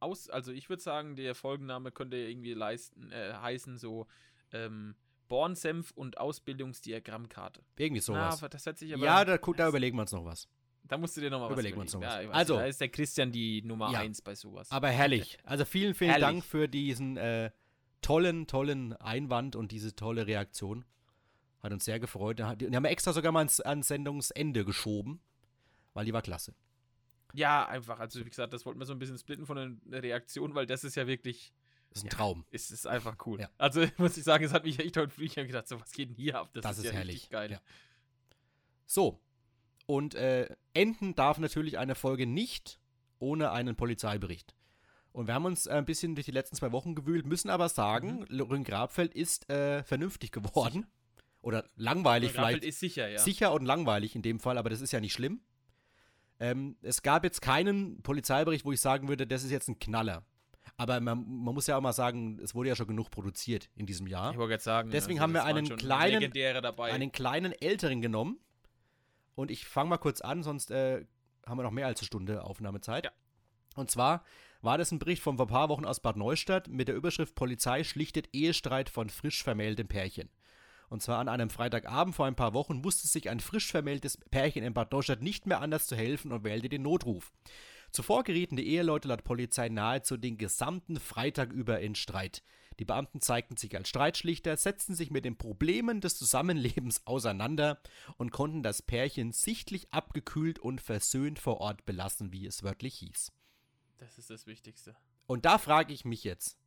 aus, 0.00 0.30
also 0.30 0.52
ich 0.52 0.68
würde 0.70 0.82
sagen, 0.82 1.16
der 1.16 1.34
Folgenname 1.34 1.90
könnte 1.92 2.16
irgendwie 2.16 2.54
leisten, 2.54 3.12
äh, 3.12 3.34
heißen 3.34 3.76
so 3.76 4.06
ähm, 4.52 4.94
Bornsenf 5.28 5.90
und 5.90 6.18
Ausbildungsdiagrammkarte. 6.18 7.62
Irgendwie 7.76 8.00
sowas. 8.00 8.40
Na, 8.40 8.48
das 8.48 8.64
hört 8.64 8.78
sich 8.78 8.94
aber. 8.94 9.04
ja, 9.04 9.24
da, 9.24 9.36
da 9.36 9.68
überlegen 9.68 9.96
wir 9.98 10.02
uns 10.02 10.12
noch 10.12 10.24
was. 10.24 10.48
Da 10.88 10.98
musst 10.98 11.16
du 11.16 11.20
dir 11.20 11.30
nochmal 11.30 11.48
was 11.50 11.54
überlegen 11.54 11.76
wir 11.76 11.80
uns 11.82 11.92
noch 11.94 12.00
was. 12.02 12.26
Also- 12.30 12.56
da 12.56 12.66
ist 12.66 12.80
der 12.80 12.88
Christian 12.88 13.32
die 13.32 13.62
Nummer 13.62 13.90
Ja. 13.92 14.00
eins 14.00 14.22
bei 14.22 14.34
sowas. 14.34 14.70
Aber 14.70 14.88
herrlich. 14.88 15.38
Also 15.44 15.64
vielen, 15.64 15.94
vielen 15.94 16.10
Herrlich. 16.10 16.26
Dank 16.26 16.44
für 16.44 16.68
diesen 16.68 17.16
äh, 17.16 17.50
tollen, 18.02 18.46
tollen 18.46 18.92
Einwand 18.94 19.56
und 19.56 19.72
diese 19.72 19.94
tolle 19.96 20.26
Reaktion. 20.26 20.84
Hat 21.62 21.72
uns 21.72 21.84
sehr 21.84 21.98
gefreut. 21.98 22.38
Die 22.38 22.42
haben 22.44 22.82
wir 22.84 22.90
extra 22.90 23.12
sogar 23.12 23.32
mal 23.32 23.40
ans, 23.40 23.60
ans 23.60 23.88
Sendungsende 23.88 24.64
geschoben, 24.64 25.20
weil 25.94 26.04
die 26.04 26.12
war 26.12 26.22
klasse. 26.22 26.54
ja, 27.34 27.66
einfach, 27.66 27.98
also 27.98 28.20
wie 28.24 28.28
gesagt, 28.28 28.52
das 28.52 28.64
wollten 28.66 28.78
wir 28.78 28.86
so 28.86 28.92
ein 28.92 28.98
bisschen 28.98 29.18
splitten 29.18 29.46
von 29.46 29.80
der 29.84 30.02
Reaktion, 30.02 30.54
weil 30.54 30.66
das 30.66 30.84
ist 30.84 30.94
ja 30.94 31.06
wirklich, 31.06 31.52
Das 31.90 31.98
ist 31.98 32.04
ein 32.04 32.06
Ja. 32.08 32.16
Traum. 32.16 32.44
es 32.50 32.70
ist 32.70 32.86
einfach 32.86 33.16
cool. 33.26 33.40
Ja. 33.40 33.50
Also 33.58 33.80
muss 33.98 34.16
ich 34.16 34.24
sagen, 34.24 34.44
es 34.44 34.52
hat 34.52 34.64
mich 34.64 34.78
echt 34.78 34.96
heute 34.96 35.10
früh 35.10 35.28
gedacht, 35.28 35.66
so 35.66 35.80
was 35.80 35.90
geht 35.92 36.10
denn 36.10 36.16
hier 36.16 36.38
ab? 36.38 36.50
Das, 36.52 36.62
Das, 36.62 36.78
ist, 36.78 36.84
ja 36.84 36.92
herrlich. 36.92 37.14
richtig 37.16 37.30
geil. 37.30 37.60
So. 38.86 39.18
Und 39.86 40.14
äh, 40.14 40.48
enden 40.74 41.14
darf 41.14 41.38
natürlich 41.38 41.78
eine 41.78 41.94
Folge 41.94 42.26
nicht 42.26 42.78
ohne 43.18 43.52
einen 43.52 43.76
Polizeibericht. 43.76 44.54
Und 45.12 45.28
wir 45.28 45.34
haben 45.34 45.46
uns 45.46 45.66
äh, 45.66 45.70
ein 45.70 45.86
bisschen 45.86 46.14
durch 46.14 46.26
die 46.26 46.32
letzten 46.32 46.56
zwei 46.56 46.72
Wochen 46.72 46.94
gewühlt, 46.94 47.24
müssen 47.24 47.48
aber 47.48 47.68
sagen, 47.68 48.18
Mhm. 48.18 48.26
Lorin 48.28 48.64
Grabfeld 48.64 49.14
ist 49.14 49.48
äh, 49.48 49.82
vernünftig 49.82 50.32
geworden. 50.32 50.86
Oder 51.40 51.64
langweilig 51.76 52.36
Raffelt 52.36 52.48
vielleicht. 52.48 52.64
ist 52.64 52.80
sicher, 52.80 53.08
ja. 53.08 53.18
Sicher 53.18 53.52
und 53.52 53.64
langweilig 53.64 54.16
in 54.16 54.22
dem 54.22 54.40
Fall, 54.40 54.58
aber 54.58 54.68
das 54.68 54.80
ist 54.80 54.92
ja 54.92 55.00
nicht 55.00 55.12
schlimm. 55.12 55.40
Ähm, 56.40 56.76
es 56.82 57.02
gab 57.02 57.24
jetzt 57.24 57.40
keinen 57.40 58.02
Polizeibericht, 58.02 58.64
wo 58.64 58.72
ich 58.72 58.80
sagen 58.80 59.08
würde, 59.08 59.26
das 59.26 59.44
ist 59.44 59.52
jetzt 59.52 59.68
ein 59.68 59.78
Knaller. 59.78 60.24
Aber 60.76 61.00
man, 61.00 61.18
man 61.18 61.54
muss 61.54 61.68
ja 61.68 61.76
auch 61.76 61.80
mal 61.80 61.92
sagen, 61.92 62.38
es 62.42 62.54
wurde 62.54 62.70
ja 62.70 62.76
schon 62.76 62.88
genug 62.88 63.10
produziert 63.10 63.70
in 63.76 63.86
diesem 63.86 64.06
Jahr. 64.06 64.32
Ich 64.32 64.38
wollte 64.38 64.50
gerade 64.50 64.62
sagen. 64.62 64.90
Deswegen 64.90 65.20
also 65.20 65.22
haben 65.22 65.34
wir 65.34 65.44
einen 65.44 65.76
kleinen-. 65.76 66.32
Einen 66.78 67.12
kleinen 67.12 67.52
älteren 67.52 68.02
genommen. 68.02 68.38
Und 69.36 69.52
ich 69.52 69.66
fange 69.66 69.90
mal 69.90 69.98
kurz 69.98 70.20
an, 70.20 70.42
sonst 70.42 70.72
äh, 70.72 71.04
haben 71.46 71.58
wir 71.58 71.62
noch 71.62 71.70
mehr 71.70 71.86
als 71.86 72.00
eine 72.00 72.06
Stunde 72.06 72.42
Aufnahmezeit. 72.42 73.04
Ja. 73.04 73.12
Und 73.76 73.90
zwar 73.90 74.24
war 74.62 74.78
das 74.78 74.90
ein 74.90 74.98
Bericht 74.98 75.22
von 75.22 75.36
vor 75.36 75.46
ein 75.46 75.50
paar 75.50 75.68
Wochen 75.68 75.84
aus 75.84 76.00
Bad 76.00 76.16
Neustadt 76.16 76.68
mit 76.68 76.88
der 76.88 76.96
Überschrift 76.96 77.34
Polizei 77.36 77.84
schlichtet 77.84 78.30
Ehestreit 78.32 78.88
von 78.88 79.10
frisch 79.10 79.44
vermähltem 79.44 79.86
Pärchen. 79.86 80.30
Und 80.88 81.02
zwar 81.02 81.18
an 81.18 81.28
einem 81.28 81.50
Freitagabend 81.50 82.14
vor 82.14 82.26
ein 82.26 82.36
paar 82.36 82.54
Wochen 82.54 82.84
wusste 82.84 83.06
sich 83.06 83.28
ein 83.28 83.40
frisch 83.40 83.70
vermähltes 83.70 84.18
Pärchen 84.30 84.64
in 84.64 84.72
Bad 84.72 84.92
Neustadt 84.92 85.22
nicht 85.22 85.46
mehr 85.46 85.60
anders 85.60 85.86
zu 85.86 85.96
helfen 85.96 86.32
und 86.32 86.44
wählte 86.44 86.68
den 86.68 86.82
Notruf. 86.82 87.32
Zuvor 87.90 88.24
gerieten 88.24 88.56
die 88.56 88.68
Eheleute 88.68 89.08
laut 89.08 89.24
Polizei 89.24 89.68
nahezu 89.68 90.16
den 90.16 90.38
gesamten 90.38 90.98
Freitag 90.98 91.52
über 91.52 91.80
in 91.80 91.94
Streit. 91.94 92.42
Die 92.78 92.84
Beamten 92.84 93.20
zeigten 93.20 93.56
sich 93.56 93.74
als 93.76 93.88
Streitschlichter, 93.88 94.56
setzten 94.56 94.94
sich 94.94 95.10
mit 95.10 95.24
den 95.24 95.36
Problemen 95.36 96.00
des 96.00 96.16
Zusammenlebens 96.16 97.06
auseinander 97.06 97.80
und 98.16 98.30
konnten 98.30 98.62
das 98.62 98.82
Pärchen 98.82 99.32
sichtlich 99.32 99.92
abgekühlt 99.92 100.58
und 100.58 100.80
versöhnt 100.80 101.38
vor 101.38 101.60
Ort 101.60 101.86
belassen, 101.86 102.32
wie 102.32 102.46
es 102.46 102.62
wörtlich 102.62 102.96
hieß. 102.96 103.32
das 103.98 104.18
ist 104.18 104.30
das 104.30 104.46
Wichtigste. 104.46 104.94
Und 105.26 105.44
da 105.44 105.58
frage 105.58 105.92
ich 105.92 106.04
mich 106.04 106.22
jetzt, 106.22 106.58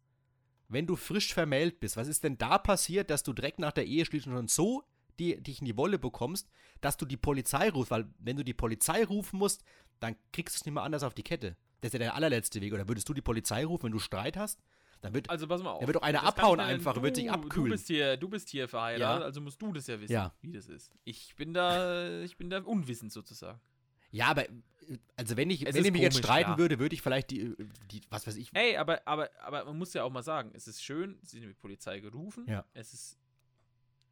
wenn 0.68 0.86
du 0.86 0.96
frisch 0.96 1.34
vermählt 1.34 1.80
bist, 1.80 1.98
was 1.98 2.08
ist 2.08 2.24
denn 2.24 2.38
da 2.38 2.58
passiert, 2.58 3.10
dass 3.10 3.24
du 3.24 3.34
direkt 3.34 3.60
nach 3.60 3.72
der 3.72 3.86
Eheschließung 3.86 4.34
schon 4.34 4.48
so 4.48 4.84
die, 5.18 5.42
dich 5.42 5.60
in 5.60 5.66
die 5.66 5.78
Wolle 5.78 5.98
bekommst, 5.98 6.50
dass 6.82 6.98
du 6.98 7.06
die 7.06 7.18
Polizei 7.18 7.70
rufst? 7.70 7.92
Weil 7.92 8.08
wenn 8.20 8.38
du 8.38 8.44
die 8.44 8.54
Polizei 8.54 9.04
rufen 9.04 9.40
musst, 9.40 9.64
dann 10.00 10.16
kriegst 10.32 10.56
du 10.56 10.60
es 10.60 10.66
nicht 10.66 10.74
mehr 10.74 10.84
anders 10.84 11.04
auf 11.04 11.14
die 11.14 11.24
Kette. 11.24 11.58
Das 11.82 11.90
ist 11.90 11.94
ja 11.94 12.00
der 12.00 12.16
allerletzte 12.16 12.62
Weg. 12.62 12.74
Oder 12.74 12.88
würdest 12.88 13.10
du 13.10 13.14
die 13.14 13.22
Polizei 13.22 13.66
rufen, 13.66 13.86
wenn 13.86 13.92
du 13.92 14.00
Streit 14.00 14.38
hast? 14.38 14.60
Dann 15.02 15.14
wird, 15.14 15.30
Also 15.30 15.48
pass 15.48 15.64
mal 15.64 15.72
auf. 15.72 15.80
Da 15.82 15.88
wird 15.88 15.96
doch 15.96 16.02
einer 16.02 16.20
Das 16.20 16.28
abhauen 16.30 16.60
einfach, 16.60 16.94
du, 16.94 17.02
wird 17.02 17.16
sich 17.16 17.32
abkühlen. 17.32 17.66
Du 17.70 17.72
bist 17.72 17.88
hier, 17.88 18.18
du 18.18 18.28
bist 18.28 18.50
hier 18.50 18.68
verheiratet, 18.68 19.22
Ja. 19.22 19.26
also 19.26 19.40
musst 19.42 19.62
du 19.62 19.72
das 19.72 19.88
ja 19.88 20.00
wissen, 20.00 20.12
Ja. 20.12 20.34
wie 20.42 20.52
das 20.52 20.68
ist. 20.68 20.92
Ich 21.06 21.36
bin 21.36 21.54
da, 21.54 22.22
ich 22.22 22.36
bin 22.38 22.50
da 22.50 22.60
unwissend 22.62 23.12
sozusagen. 23.14 23.60
ja, 24.12 24.28
aber 24.28 24.46
also 25.16 25.38
wenn 25.38 25.52
ich, 25.52 25.68
Es 25.68 25.76
wenn 25.76 25.86
ich 25.86 25.92
mich 25.92 26.02
jetzt 26.02 26.18
streiten 26.18 26.52
ja. 26.52 26.58
würde, 26.58 26.80
würde 26.80 26.96
ich 26.96 27.02
vielleicht 27.04 27.30
die, 27.30 27.56
die, 27.92 28.02
was 28.10 28.26
weiß 28.26 28.36
ich, 28.38 28.50
Ey, 28.56 28.76
aber, 28.76 29.08
aber, 29.08 29.30
aber 29.40 29.66
man 29.66 29.78
muss 29.78 29.94
ja 29.94 30.04
auch 30.04 30.10
mal 30.12 30.24
sagen, 30.24 30.52
es 30.56 30.68
ist 30.68 30.84
schön, 30.84 31.20
sie 31.22 31.38
sind 31.38 31.48
mit 31.48 31.56
die 31.58 31.62
Polizei 31.62 32.00
gerufen. 32.00 32.46
Ja. 32.48 32.66
Es 32.74 32.94
ist, 32.94 33.20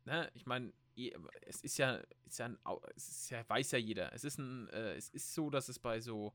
ne, 0.05 0.29
ich 0.35 0.45
meine, 0.45 0.71
es 1.41 1.61
ist 1.63 1.77
ja, 1.79 1.99
ist 2.25 2.37
ja, 2.39 2.45
ein, 2.45 2.57
es 2.95 3.07
ist 3.09 3.29
ja, 3.31 3.43
weiß 3.49 3.71
ja 3.71 3.79
jeder. 3.79 4.13
Es 4.13 4.23
ist 4.23 4.37
ein, 4.37 4.69
äh, 4.69 4.93
es 4.93 5.09
ist 5.09 5.33
so, 5.33 5.49
dass 5.49 5.67
es 5.67 5.79
bei 5.79 5.99
so 5.99 6.31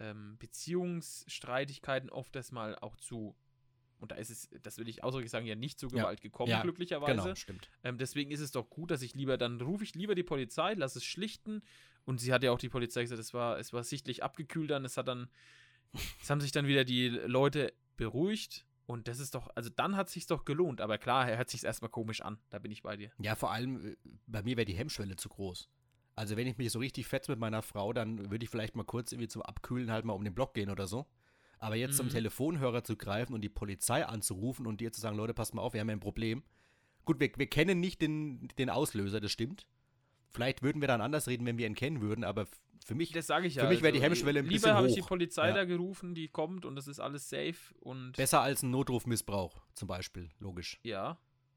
ähm, 0.00 0.36
Beziehungsstreitigkeiten 0.38 2.10
oft 2.10 2.34
das 2.34 2.52
mal 2.52 2.76
auch 2.80 2.96
zu, 2.96 3.36
und 4.04 4.12
da 4.12 4.16
ist 4.16 4.30
es, 4.30 4.48
das 4.62 4.78
will 4.78 4.88
ich 4.88 5.02
ausdrücklich 5.02 5.30
sagen, 5.30 5.46
ja 5.46 5.54
nicht 5.54 5.78
zu 5.80 5.86
Ja. 5.88 6.02
Gewalt 6.02 6.20
gekommen, 6.20 6.50
Ja, 6.50 6.62
glücklicherweise. 6.62 7.22
genau, 7.22 7.34
stimmt. 7.34 7.68
Ähm, 7.82 7.98
deswegen 7.98 8.30
ist 8.30 8.40
es 8.40 8.52
doch 8.52 8.70
gut, 8.70 8.90
dass 8.90 9.02
ich 9.02 9.14
lieber, 9.14 9.36
dann 9.36 9.60
rufe 9.60 9.82
ich 9.84 9.94
lieber 9.94 10.14
die 10.14 10.22
Polizei, 10.22 10.74
lass 10.74 10.94
es 10.96 11.04
schlichten. 11.04 11.62
Und 12.04 12.20
sie 12.20 12.32
hat 12.32 12.42
ja 12.44 12.52
auch 12.52 12.58
die 12.58 12.68
Polizei 12.68 13.02
gesagt, 13.02 13.18
es 13.20 13.32
war, 13.34 13.58
es 13.58 13.72
war 13.72 13.82
sichtlich 13.82 14.22
abgekühlt 14.22 14.70
dann. 14.70 14.84
Es 14.84 14.96
hat 14.96 15.08
dann, 15.08 15.28
es 16.22 16.28
haben 16.30 16.40
sich 16.40 16.52
dann 16.52 16.66
wieder 16.66 16.84
die 16.84 17.08
Leute 17.08 17.72
beruhigt. 17.96 18.66
Und 18.86 19.08
das 19.08 19.18
ist 19.18 19.34
doch, 19.34 19.48
also 19.54 19.70
dann 19.70 19.96
hat 19.96 20.08
es 20.08 20.12
sich 20.12 20.26
doch 20.26 20.44
gelohnt. 20.44 20.82
Aber 20.82 20.98
klar, 20.98 21.26
hört 21.26 21.48
sich 21.48 21.64
erstmal 21.64 21.90
komisch 21.90 22.20
an. 22.20 22.38
Da 22.50 22.58
bin 22.58 22.70
ich 22.70 22.82
bei 22.82 22.96
dir. 22.98 23.10
Ja, 23.18 23.34
vor 23.34 23.50
allem, 23.52 23.92
äh, 23.92 23.96
bei 24.26 24.42
mir 24.42 24.58
wäre 24.58 24.66
die 24.66 24.74
Hemmschwelle 24.74 25.16
zu 25.16 25.30
groß. 25.30 25.70
Also 26.16 26.36
wenn 26.36 26.46
ich 26.46 26.58
mich 26.58 26.70
so 26.70 26.78
richtig 26.78 27.06
fetz 27.06 27.28
mit 27.28 27.38
meiner 27.38 27.62
Frau, 27.62 27.92
dann 27.94 28.30
würde 28.30 28.44
ich 28.44 28.50
vielleicht 28.50 28.76
mal 28.76 28.84
kurz 28.84 29.10
irgendwie 29.12 29.28
zum 29.28 29.40
Abkühlen 29.42 29.90
halt 29.90 30.04
mal 30.04 30.12
um 30.12 30.22
den 30.22 30.34
Block 30.34 30.52
gehen 30.54 30.70
oder 30.70 30.86
so. 30.86 31.06
Aber 31.64 31.76
jetzt 31.76 31.96
zum 31.96 32.06
Mhm. 32.06 32.10
Telefonhörer 32.10 32.84
zu 32.84 32.94
greifen 32.96 33.32
und 33.32 33.40
die 33.40 33.48
Polizei 33.48 34.04
anzurufen 34.06 34.66
und 34.66 34.80
dir 34.82 34.92
zu 34.92 35.00
sagen, 35.00 35.16
Leute, 35.16 35.32
passt 35.32 35.54
mal 35.54 35.62
auf, 35.62 35.72
wir 35.72 35.80
haben 35.80 35.88
ja 35.88 35.96
ein 35.96 36.00
Problem. 36.00 36.42
Gut, 37.06 37.20
wir, 37.20 37.30
wir 37.36 37.46
kennen 37.46 37.80
nicht 37.80 38.02
den, 38.02 38.48
den 38.58 38.68
Auslöser, 38.68 39.20
das 39.20 39.32
stimmt. 39.32 39.66
Vielleicht 40.30 40.62
würden 40.62 40.80
wir 40.82 40.88
dann 40.88 41.00
anders 41.00 41.26
reden, 41.26 41.46
wenn 41.46 41.56
wir 41.58 41.66
ihn 41.66 41.74
kennen 41.74 42.00
würden, 42.02 42.22
aber 42.24 42.46
für 42.84 42.94
mich, 42.94 43.12
Das 43.12 43.26
sage 43.26 43.46
ich 43.46 43.54
ja. 43.54 43.62
Für 43.62 43.70
mich 43.70 43.80
wäre 43.82 43.92
die 43.92 43.98
also, 43.98 44.06
Hemmschwelle 44.08 44.40
ein 44.40 44.44
Lieber 44.44 44.54
bisschen 44.56 44.74
habe 44.74 44.88
ich 44.88 44.94
die 44.94 45.02
hoch. 45.02 45.08
Polizei 45.08 45.48
Ja. 45.48 45.54
da 45.54 45.64
gerufen, 45.64 46.14
die 46.14 46.28
kommt 46.28 46.66
und 46.66 46.76
das 46.76 46.86
ist 46.86 47.00
alles 47.00 47.30
safe. 47.30 47.56
Und 47.80 48.12
besser 48.16 48.40
als 48.42 48.62
ein 48.62 48.70
Notrufmissbrauch 48.70 49.62
zum 49.74 49.88
Beispiel, 49.88 50.28
logisch. 50.40 50.78
ja, 50.82 51.16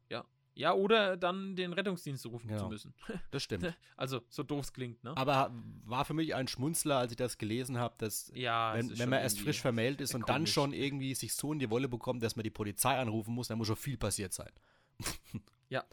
ja. 0.10 0.24
Ja, 0.58 0.74
oder 0.74 1.18
dann 1.18 1.56
den 1.56 1.72
Rettungsdienst 1.72 2.26
rufen 2.26 2.48
Genau. 2.48 2.64
zu 2.64 2.70
müssen. 2.70 2.94
Das 3.32 3.44
stimmt. 3.44 3.76
Also, 3.96 4.22
so 4.30 4.42
doof 4.44 4.66
es 4.66 4.74
klingt, 4.74 5.04
ne? 5.04 5.16
Aber 5.16 5.52
war 5.86 6.04
für 6.04 6.14
mich 6.16 6.34
ein 6.34 6.48
Schmunzler, 6.48 6.98
als 6.98 7.12
ich 7.12 7.18
das 7.18 7.38
gelesen 7.38 7.78
habe, 7.78 7.94
dass 8.00 8.32
Ja, 8.34 8.74
wenn, 8.74 8.98
wenn 8.98 9.10
man 9.10 9.20
erst 9.20 9.40
frisch 9.40 9.62
vermählt 9.62 10.02
ist 10.02 10.16
und 10.16 10.28
dann 10.28 10.38
komisch. 10.38 10.54
schon 10.54 10.74
irgendwie 10.74 11.14
sich 11.14 11.34
so 11.36 11.54
in 11.54 11.60
die 11.60 11.70
Wolle 11.70 11.88
bekommt, 11.88 12.24
dass 12.24 12.36
man 12.36 12.44
die 12.44 12.50
Polizei 12.50 12.98
anrufen 12.98 13.36
muss, 13.36 13.50
dann 13.50 13.58
muss 13.60 13.68
schon 13.68 13.76
viel 13.76 13.98
passiert 13.98 14.34
sein. 14.34 14.52
Ja. 15.70 15.84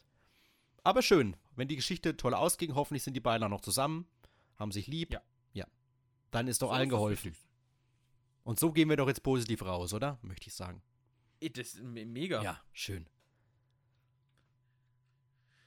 Aber 0.85 1.03
schön, 1.03 1.37
wenn 1.57 1.67
die 1.69 1.77
Geschichte 1.77 2.17
toll 2.17 2.33
ausging, 2.33 2.75
hoffentlich 2.75 3.03
sind 3.03 3.15
die 3.15 3.21
beiden 3.21 3.45
auch 3.45 3.49
noch 3.51 3.61
zusammen, 3.61 4.07
haben 4.57 4.71
sich 4.71 4.87
lieb. 4.87 5.13
Ja. 5.13 5.21
Ja. 5.53 5.67
Dann 6.31 6.47
ist 6.47 6.63
doch 6.63 6.69
So 6.69 6.73
allen 6.75 6.89
geholfen. 6.89 7.35
Und 8.45 8.61
so 8.61 8.73
gehen 8.73 8.89
wir 8.89 8.97
doch 8.97 9.09
jetzt 9.09 9.23
positiv 9.23 9.63
raus, 9.63 9.93
oder? 9.93 10.19
Möchte 10.23 10.47
ich 10.49 10.55
sagen. 10.55 10.81
Das 11.41 11.75
ist 11.75 11.83
me- 11.83 12.07
mega. 12.07 12.43
Ja, 12.43 12.61
schön. 12.73 13.07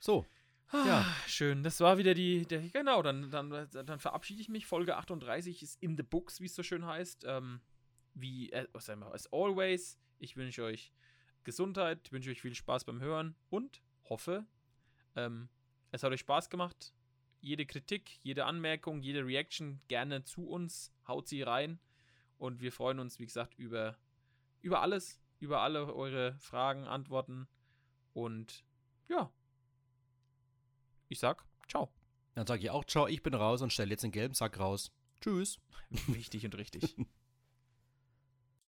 So, 0.07 0.25
Ah, 0.69 0.85
Ja. 0.85 1.15
Schön, 1.27 1.63
das 1.63 1.81
war 1.81 1.97
wieder 1.97 2.13
die, 2.13 2.45
der, 2.45 2.61
genau, 2.69 3.01
dann, 3.01 3.29
dann, 3.29 3.49
dann 3.49 3.99
verabschiede 3.99 4.39
ich 4.39 4.47
mich. 4.47 4.65
Folge 4.65 4.95
38 4.95 5.61
ist 5.61 5.83
in 5.83 5.97
the 5.97 6.03
books, 6.03 6.39
wie 6.39 6.45
es 6.45 6.55
so 6.55 6.63
schön 6.63 6.85
heißt. 6.85 7.25
Ähm, 7.27 7.59
wie, 8.13 8.49
äh, 8.53 8.69
was 8.71 8.85
sagen 8.85 9.01
wir, 9.01 9.13
as 9.13 9.27
always, 9.33 9.99
ich 10.17 10.37
wünsche 10.37 10.63
euch 10.63 10.93
Gesundheit, 11.43 12.09
wünsche 12.13 12.29
euch 12.31 12.41
viel 12.41 12.55
Spaß 12.55 12.85
beim 12.85 13.01
Hören 13.01 13.35
und 13.49 13.81
hoffe, 14.05 14.45
ähm, 15.17 15.49
es 15.91 16.03
hat 16.03 16.13
euch 16.13 16.21
Spaß 16.21 16.49
gemacht. 16.49 16.93
Jede 17.41 17.65
Kritik, 17.65 18.17
jede 18.23 18.45
Anmerkung, 18.45 19.01
jede 19.01 19.25
Reaction 19.25 19.81
gerne 19.89 20.23
zu 20.23 20.47
uns, 20.47 20.93
haut 21.05 21.27
sie 21.27 21.41
rein 21.41 21.81
und 22.37 22.61
wir 22.61 22.71
freuen 22.71 22.99
uns, 22.99 23.19
wie 23.19 23.25
gesagt, 23.25 23.55
über, 23.55 23.97
über 24.61 24.81
alles, 24.81 25.19
über 25.39 25.59
alle 25.63 25.93
eure 25.93 26.37
Fragen, 26.39 26.87
Antworten 26.87 27.49
und 28.13 28.63
ja, 29.09 29.29
ich 31.09 31.19
sag 31.19 31.43
ciao. 31.67 31.89
dann 32.35 32.47
sage 32.47 32.63
ich 32.63 32.69
auch 32.69 32.85
ciao, 32.85 33.07
ich 33.07 33.23
bin 33.23 33.33
raus 33.33 33.61
und 33.61 33.73
stelle 33.73 33.91
jetzt 33.91 34.03
den 34.03 34.11
gelben 34.11 34.33
Sack 34.33 34.59
raus. 34.59 34.91
Tschüss. 35.21 35.59
Wichtig 36.07 36.45
und 36.45 36.55
richtig. 36.57 36.95